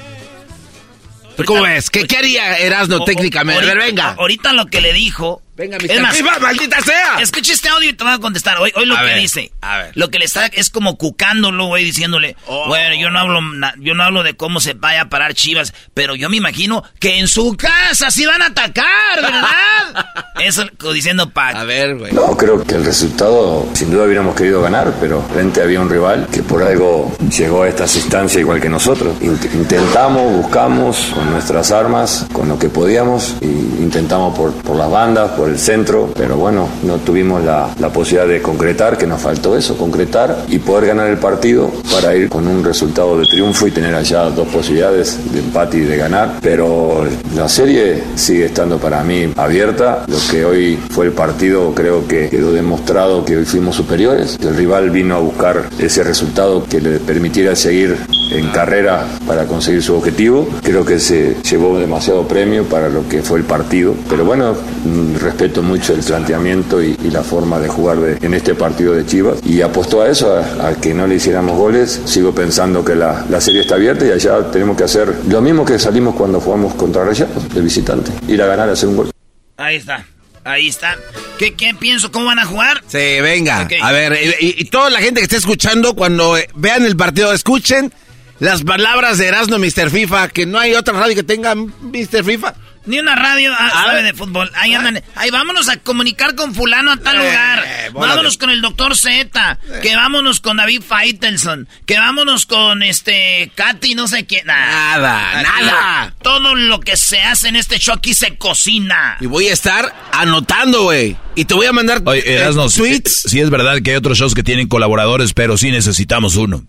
¿Pero 1.35 1.47
¿Cómo 1.47 1.63
ves? 1.63 1.89
¿Qué, 1.89 2.05
qué 2.07 2.17
haría 2.17 2.57
Erasno 2.59 3.03
técnicamente? 3.03 3.61
Ahorita- 3.69 3.85
venga. 3.85 4.15
Ahorita 4.17 4.53
lo 4.53 4.67
que 4.67 4.79
le 4.79 4.93
dijo. 4.93 5.41
Venga, 5.57 5.79
FIFA, 5.79 6.39
maldita 6.39 6.81
sea. 6.81 7.15
Escucha 7.21 7.53
este 7.53 7.69
audio 7.69 7.89
y 7.89 7.93
te 7.93 8.03
voy 8.03 8.11
a 8.13 8.19
contestar. 8.19 8.57
Hoy, 8.57 8.73
hoy 8.75 8.85
lo 8.85 8.95
A 8.95 8.99
que 8.99 9.05
ver, 9.05 9.19
dice. 9.19 9.51
a 9.61 9.77
ver. 9.77 9.91
Lo 9.95 10.09
que 10.09 10.19
le 10.19 10.25
está 10.25 10.47
es 10.47 10.69
como 10.69 10.97
cucándolo, 10.97 11.67
güey, 11.67 11.85
diciéndole, 11.85 12.35
Oh. 12.45 12.67
bueno, 12.67 12.95
yo 12.99 13.09
no 13.09 13.19
hablo 13.19 13.39
yo 13.79 13.93
no 13.93 14.03
hablo 14.03 14.23
de 14.23 14.35
cómo 14.35 14.59
se 14.59 14.73
vaya 14.73 15.03
a 15.03 15.09
parar 15.09 15.33
Chivas, 15.33 15.73
pero 15.93 16.15
yo 16.15 16.29
me 16.29 16.35
imagino 16.37 16.83
que 16.99 17.19
en 17.19 17.27
su 17.29 17.55
casa 17.55 18.11
sí 18.11 18.25
van 18.25 18.41
a 18.41 18.47
atacar, 18.47 19.21
¿verdad? 19.21 20.05
Eso 20.43 20.65
diciendo 20.93 21.29
pa. 21.29 21.49
A 21.49 21.63
ver, 21.63 21.95
güey. 21.97 22.11
No, 22.11 22.35
creo 22.35 22.61
que 22.63 22.75
el 22.75 22.83
resultado 22.83 23.65
sin 23.73 23.91
duda 23.91 24.03
hubiéramos 24.05 24.35
querido 24.35 24.61
ganar, 24.61 24.93
pero 24.99 25.21
frente 25.33 25.61
había 25.61 25.79
un 25.79 25.89
rival 25.89 26.27
que 26.33 26.43
por 26.43 26.63
algo 26.63 27.15
llegó 27.35 27.63
a 27.63 27.69
estas 27.69 27.95
instancias 27.95 28.41
igual 28.41 28.59
que 28.59 28.67
nosotros. 28.69 29.15
Int- 29.21 29.53
intentamos, 29.53 30.33
buscamos 30.33 30.97
con 31.13 31.31
nuestras 31.31 31.71
armas, 31.71 32.25
con 32.33 32.49
lo 32.49 32.59
que 32.59 32.67
podíamos, 32.67 33.35
y 33.41 33.45
intentamos 33.45 34.37
por, 34.37 34.53
por 34.61 34.75
las 34.75 34.91
bandas, 34.91 35.31
por 35.31 35.44
el 35.47 35.57
centro, 35.57 36.11
pero 36.15 36.37
bueno, 36.37 36.67
no 36.83 36.97
tuvimos 36.97 37.43
la, 37.43 37.69
la 37.79 37.89
posibilidad 37.89 38.27
de 38.27 38.41
concretar, 38.41 38.97
que 38.97 39.07
nos 39.07 39.21
faltó 39.21 39.57
eso, 39.57 39.77
concretar 39.77 40.45
y 40.47 40.59
poder 40.59 40.87
ganar 40.87 41.09
el 41.09 41.17
partido 41.17 41.71
para 41.91 42.15
ir 42.15 42.29
con 42.29 42.47
un 42.47 42.63
resultado 42.63 43.19
de 43.19 43.25
triunfo 43.25 43.67
y 43.67 43.71
tener 43.71 43.93
allá 43.95 44.29
dos 44.29 44.47
posibilidades 44.47 45.19
de 45.33 45.39
empate 45.39 45.77
y 45.77 45.81
de 45.81 45.97
ganar. 45.97 46.39
Pero 46.41 47.05
la 47.35 47.47
serie 47.47 48.03
sigue 48.15 48.45
estando 48.45 48.77
para 48.77 49.03
mí 49.03 49.33
abierta. 49.35 50.05
Lo 50.07 50.17
que 50.29 50.45
hoy 50.45 50.79
fue 50.91 51.05
el 51.05 51.11
partido 51.11 51.73
creo 51.73 52.07
que 52.07 52.29
quedó 52.29 52.51
demostrado 52.51 53.23
que 53.25 53.37
hoy 53.37 53.45
fuimos 53.45 53.75
superiores. 53.75 54.37
El 54.41 54.55
rival 54.55 54.89
vino 54.89 55.15
a 55.15 55.19
buscar 55.19 55.69
ese 55.79 56.03
resultado 56.03 56.65
que 56.65 56.81
le 56.81 56.99
permitiera 56.99 57.55
seguir 57.55 57.97
en 58.31 58.47
carrera 58.49 59.05
para 59.27 59.45
conseguir 59.45 59.81
su 59.83 59.95
objetivo. 59.95 60.47
Creo 60.63 60.85
que 60.85 60.99
se 60.99 61.37
llevó 61.43 61.79
demasiado 61.79 62.27
premio 62.27 62.63
para 62.63 62.89
lo 62.89 63.07
que 63.07 63.21
fue 63.21 63.39
el 63.39 63.45
partido. 63.45 63.95
Pero 64.09 64.25
bueno, 64.25 64.53
mm, 64.53 65.15
respeto 65.35 65.61
mucho 65.61 65.93
el 65.93 65.99
planteamiento 65.99 66.81
y, 66.81 66.97
y 67.03 67.11
la 67.11 67.21
forma 67.21 67.59
de 67.59 67.67
jugar 67.67 67.97
de- 67.99 68.25
en 68.25 68.33
este 68.33 68.55
partido 68.55 68.93
de 68.93 69.05
Chivas. 69.05 69.39
Y 69.45 69.61
apostó 69.61 70.01
a 70.01 70.09
eso, 70.09 70.33
a, 70.33 70.69
a 70.69 70.75
que 70.79 70.93
no 70.93 71.05
le 71.07 71.15
hiciéramos 71.15 71.57
goles. 71.57 72.01
Sigo 72.05 72.33
pensando 72.33 72.83
que 72.85 72.95
la, 72.95 73.25
la 73.29 73.41
serie 73.41 73.61
está 73.61 73.75
abierta 73.75 74.05
y 74.05 74.11
allá 74.11 74.49
tenemos 74.51 74.77
que 74.77 74.85
hacer 74.85 75.13
lo 75.27 75.41
mismo 75.41 75.65
que 75.65 75.77
salimos 75.77 76.15
cuando 76.15 76.39
jugamos 76.39 76.73
contra 76.75 77.03
Rayados, 77.03 77.53
de 77.53 77.61
visitante. 77.61 78.11
Ir 78.29 78.41
a 78.41 78.45
ganar, 78.47 78.69
hacer 78.69 78.87
un 78.87 78.95
gol. 78.97 79.11
Ahí 79.57 79.75
está. 79.75 80.05
Ahí 80.45 80.67
está. 80.69 80.95
¿Qué, 81.37 81.53
qué 81.55 81.73
pienso? 81.77 82.11
¿Cómo 82.11 82.27
van 82.27 82.39
a 82.39 82.45
jugar? 82.45 82.81
Sí, 82.87 82.97
venga. 83.21 83.67
A 83.81 83.91
ver, 83.91 84.17
y, 84.39 84.45
y- 84.45 84.55
y 84.59 84.65
toda 84.65 84.89
la 84.89 84.99
gente 84.99 85.19
que 85.19 85.23
esté 85.25 85.35
escuchando, 85.37 85.95
cuando 85.95 86.37
eh, 86.37 86.47
vean 86.55 86.85
el 86.85 86.95
partido, 86.95 87.33
escuchen 87.33 87.91
las 88.39 88.63
palabras 88.63 89.17
de 89.17 89.27
Erasmo 89.27 89.57
Mr. 89.59 89.89
FIFA, 89.89 90.29
que 90.29 90.45
no 90.45 90.59
hay 90.59 90.73
otra 90.75 90.93
radio 90.93 91.15
que 91.15 91.23
tenga 91.23 91.55
Mr. 91.55 92.23
FIFA. 92.23 92.53
Ni 92.85 92.99
una 92.99 93.15
radio 93.15 93.51
ah, 93.57 93.69
sabe 93.71 94.03
de 94.03 94.13
fútbol. 94.13 94.51
Ahí 94.55 94.73
andan. 94.73 95.01
Ahí 95.15 95.31
vámonos 95.31 95.69
a 95.69 95.77
comunicar 95.77 96.35
con 96.35 96.53
fulano 96.53 96.91
a 96.91 96.97
tal 96.97 97.15
Eh, 97.15 97.19
lugar. 97.19 97.65
bola 97.93 98.07
Vámonos 98.09 98.33
de- 98.33 98.39
con 98.39 98.49
el 98.51 98.61
doctor 98.61 98.95
Z. 98.95 99.59
Que 99.81 99.95
vámonos 99.95 100.39
con 100.39 100.57
David 100.57 100.81
Faitelson. 100.87 101.67
Que 101.85 101.97
vámonos 101.97 102.45
con 102.45 102.83
este 102.83 103.51
Katy, 103.55 103.95
no 103.95 104.07
sé 104.07 104.25
quién. 104.25 104.45
Nada, 104.45 105.39
Aquí, 105.39 105.49
nada. 105.63 106.13
Todo 106.21 106.55
lo 106.55 106.79
que 106.79 106.95
se 106.97 107.19
hace 107.21 107.47
en 107.47 107.55
este 107.55 107.79
show 107.79 107.95
aquí 107.95 108.13
se 108.13 108.37
cocina. 108.37 109.17
Y 109.19 109.25
voy 109.25 109.47
a 109.47 109.53
estar 109.53 109.93
anotando, 110.11 110.83
güey. 110.83 111.15
Y 111.35 111.45
te 111.45 111.53
voy 111.53 111.65
a 111.65 111.73
mandar 111.73 112.01
Oye, 112.05 112.23
eh, 112.25 112.49
sí, 112.69 112.77
tweets. 112.79 113.23
sí 113.27 113.39
es 113.41 113.49
verdad 113.49 113.81
que 113.83 113.91
hay 113.91 113.97
otros 113.97 114.17
shows 114.17 114.33
que 114.33 114.43
tienen 114.43 114.67
colaboradores, 114.67 115.33
pero 115.33 115.57
sí 115.57 115.71
necesitamos 115.71 116.35
uno. 116.35 116.63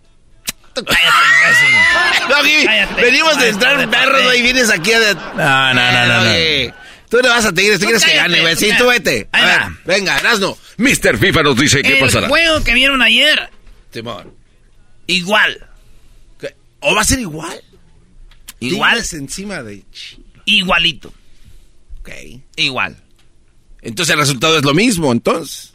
Tú 0.76 0.84
cállate. 0.84 1.06
No, 2.28 2.34
Cállate. 2.64 3.02
venimos 3.02 3.38
de 3.38 3.48
entrar 3.48 3.78
de 3.78 3.84
un 3.84 3.90
perro, 3.90 4.10
parte. 4.12 4.24
güey, 4.24 4.40
y 4.40 4.42
vienes 4.42 4.68
aquí 4.68 4.92
a... 4.92 5.00
De... 5.00 5.14
No, 5.14 5.74
no, 5.74 5.74
no, 5.74 6.06
no, 6.06 6.24
no. 6.24 6.74
Tú 7.08 7.18
le 7.22 7.28
vas 7.28 7.44
a 7.46 7.50
Tú 7.50 7.54
quieres 7.54 8.04
que 8.04 8.16
gane, 8.16 8.40
güey. 8.40 8.56
Sí, 8.56 8.70
tú 8.76 8.88
vete. 8.88 9.28
A 9.32 9.44
ver, 9.44 9.60
venga, 9.84 10.18
Erasno. 10.18 10.58
Mr. 10.76 11.16
FIFA 11.18 11.42
nos 11.44 11.56
dice 11.56 11.80
el 11.80 12.26
juego 12.28 12.62
que 12.64 12.74
vieron 12.74 13.00
ayer, 13.00 13.48
Timón. 13.90 14.34
igual. 15.06 15.66
¿O 16.80 16.94
va 16.94 17.00
a 17.00 17.04
ser 17.04 17.18
igual? 17.20 17.60
Igual. 18.60 18.92
Tigres 18.92 19.12
encima 19.14 19.62
de... 19.62 19.82
Igualito. 20.44 21.12
Ok. 22.00 22.10
Igual. 22.56 22.96
Entonces 23.82 24.12
el 24.12 24.20
resultado 24.20 24.58
es 24.58 24.64
lo 24.64 24.74
mismo, 24.74 25.10
entonces. 25.10 25.72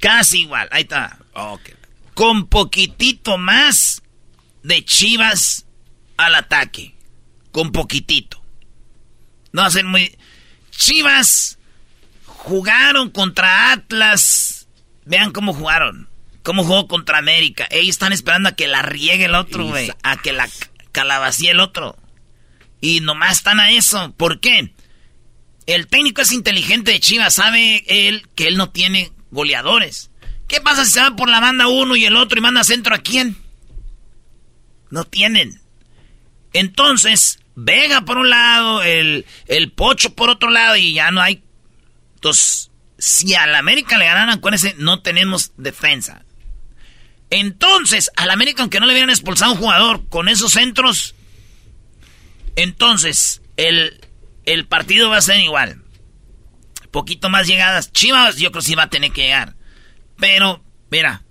Casi 0.00 0.40
igual. 0.40 0.68
Ahí 0.72 0.82
está. 0.82 1.18
Ok. 1.34 1.70
Con 2.20 2.48
poquitito 2.48 3.38
más 3.38 4.02
de 4.62 4.84
Chivas 4.84 5.64
al 6.18 6.34
ataque. 6.34 6.94
Con 7.50 7.72
poquitito. 7.72 8.44
No 9.52 9.62
hacen 9.62 9.86
muy... 9.86 10.18
Chivas 10.70 11.58
jugaron 12.26 13.08
contra 13.08 13.72
Atlas. 13.72 14.68
Vean 15.06 15.32
cómo 15.32 15.54
jugaron. 15.54 16.10
Cómo 16.42 16.62
jugó 16.62 16.88
contra 16.88 17.16
América. 17.16 17.66
Ellos 17.70 17.88
están 17.88 18.12
esperando 18.12 18.50
a 18.50 18.54
que 18.54 18.68
la 18.68 18.82
riegue 18.82 19.24
el 19.24 19.34
otro, 19.34 19.68
güey. 19.68 19.90
A 20.02 20.18
que 20.18 20.34
la 20.34 20.46
calabacía 20.92 21.52
el 21.52 21.60
otro. 21.60 21.96
Y 22.82 23.00
nomás 23.00 23.38
están 23.38 23.60
a 23.60 23.70
eso. 23.70 24.12
¿Por 24.18 24.40
qué? 24.40 24.74
El 25.64 25.86
técnico 25.86 26.20
es 26.20 26.32
inteligente 26.32 26.90
de 26.90 27.00
Chivas. 27.00 27.32
Sabe 27.32 27.82
él 27.86 28.28
que 28.34 28.46
él 28.46 28.58
no 28.58 28.68
tiene 28.68 29.10
goleadores. 29.30 30.09
¿Qué 30.50 30.60
pasa 30.60 30.84
si 30.84 30.90
se 30.90 31.00
va 31.00 31.14
por 31.14 31.28
la 31.28 31.38
banda 31.38 31.68
uno 31.68 31.94
y 31.94 32.04
el 32.04 32.16
otro 32.16 32.36
y 32.36 32.42
manda 32.42 32.64
centro 32.64 32.92
a 32.92 32.98
quién? 32.98 33.36
No 34.90 35.04
tienen. 35.04 35.60
Entonces, 36.52 37.38
Vega 37.54 38.00
por 38.00 38.18
un 38.18 38.30
lado, 38.30 38.82
el, 38.82 39.26
el 39.46 39.70
Pocho 39.70 40.12
por 40.16 40.28
otro 40.28 40.50
lado 40.50 40.74
y 40.74 40.92
ya 40.92 41.12
no 41.12 41.22
hay. 41.22 41.44
Entonces, 42.16 42.72
si 42.98 43.32
al 43.36 43.54
América 43.54 43.96
le 43.96 44.06
ganaran, 44.06 44.30
acuérdense, 44.30 44.74
no 44.76 45.02
tenemos 45.02 45.52
defensa. 45.56 46.24
Entonces, 47.30 48.10
al 48.16 48.30
América, 48.30 48.62
aunque 48.62 48.80
no 48.80 48.86
le 48.86 48.92
hubieran 48.92 49.10
expulsado 49.10 49.52
a 49.52 49.54
un 49.54 49.60
jugador 49.60 50.08
con 50.08 50.28
esos 50.28 50.50
centros, 50.50 51.14
entonces 52.56 53.40
el, 53.56 54.00
el 54.46 54.66
partido 54.66 55.10
va 55.10 55.18
a 55.18 55.22
ser 55.22 55.38
igual. 55.38 55.80
Poquito 56.90 57.30
más 57.30 57.46
llegadas. 57.46 57.92
Chivas, 57.92 58.34
yo 58.38 58.50
creo 58.50 58.62
que 58.62 58.66
sí 58.66 58.74
va 58.74 58.84
a 58.84 58.90
tener 58.90 59.12
que 59.12 59.22
llegar. 59.22 59.59
Pero, 60.20 60.62
mira, 60.90 61.22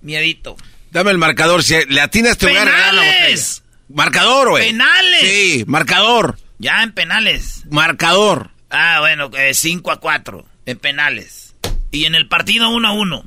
miedito. 0.00 0.56
Dame 0.90 1.10
el 1.10 1.18
marcador, 1.18 1.62
si 1.62 1.74
le 1.88 2.00
atinas 2.00 2.38
te 2.38 2.46
voy 2.46 2.56
a 2.56 2.64
regalar 2.64 2.94
la 2.94 3.02
botella. 3.02 3.42
Marcador, 3.88 4.50
güey. 4.50 4.68
Penales. 4.68 5.20
Sí, 5.20 5.64
marcador. 5.66 6.38
Ya 6.58 6.82
en 6.82 6.92
penales. 6.92 7.64
Marcador. 7.70 8.50
Ah, 8.70 9.00
bueno, 9.00 9.30
5 9.52 9.90
a 9.90 10.00
4 10.00 10.46
en 10.66 10.78
penales. 10.78 11.54
Y 11.90 12.06
en 12.06 12.14
el 12.14 12.28
partido 12.28 12.70
1 12.70 12.88
a 12.88 12.92
1. 12.92 13.24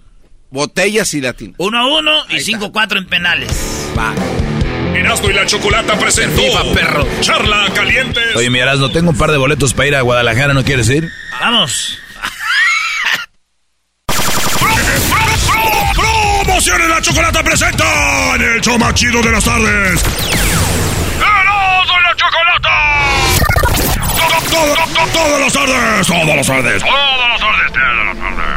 Botellas 0.49 1.13
y 1.13 1.21
latín. 1.21 1.53
1 1.57 1.77
a 1.77 1.85
1 1.99 2.25
y 2.29 2.39
5 2.39 2.65
a 2.65 2.71
4 2.71 2.99
en 2.99 3.07
penales. 3.07 3.51
Va. 3.97 4.13
Erasmo 4.95 5.29
y 5.29 5.33
la 5.33 5.45
Chocolata 5.45 5.99
presentó. 5.99 6.41
Viva, 6.41 6.63
perro. 6.73 7.05
Charla 7.21 7.69
caliente. 7.75 8.21
Oye, 8.35 8.49
mi 8.49 8.59
Erasmo, 8.59 8.89
tengo 8.89 9.09
un 9.09 9.17
par 9.17 9.31
de 9.31 9.37
boletos 9.37 9.73
para 9.73 9.87
ir 9.87 9.95
a 9.95 10.01
Guadalajara, 10.01 10.53
¿no 10.53 10.63
quieres 10.63 10.89
ir? 10.89 11.11
Vamos. 11.39 11.99
Promociones 16.55 16.87
la 16.87 17.01
Chocolata 17.01 17.43
presenta 17.43 17.83
en 18.35 18.41
el 18.41 18.61
show 18.61 18.79
más 18.79 18.93
chido 18.93 19.21
de 19.21 19.29
las 19.29 19.43
tardes. 19.43 20.01
¡Erasmo 21.19 21.95
y 21.99 22.01
la 22.01 22.15
Chocolata! 22.15 22.71
Todo, 24.15 24.39
todo, 24.49 24.73
todo, 24.87 25.07
todas 25.11 25.41
las 25.41 25.51
tardes, 25.51 26.07
todas 26.07 26.35
las 26.37 26.47
tardes, 26.47 26.81
todas 26.81 27.27
las 27.27 27.37
tardes. 27.41 28.54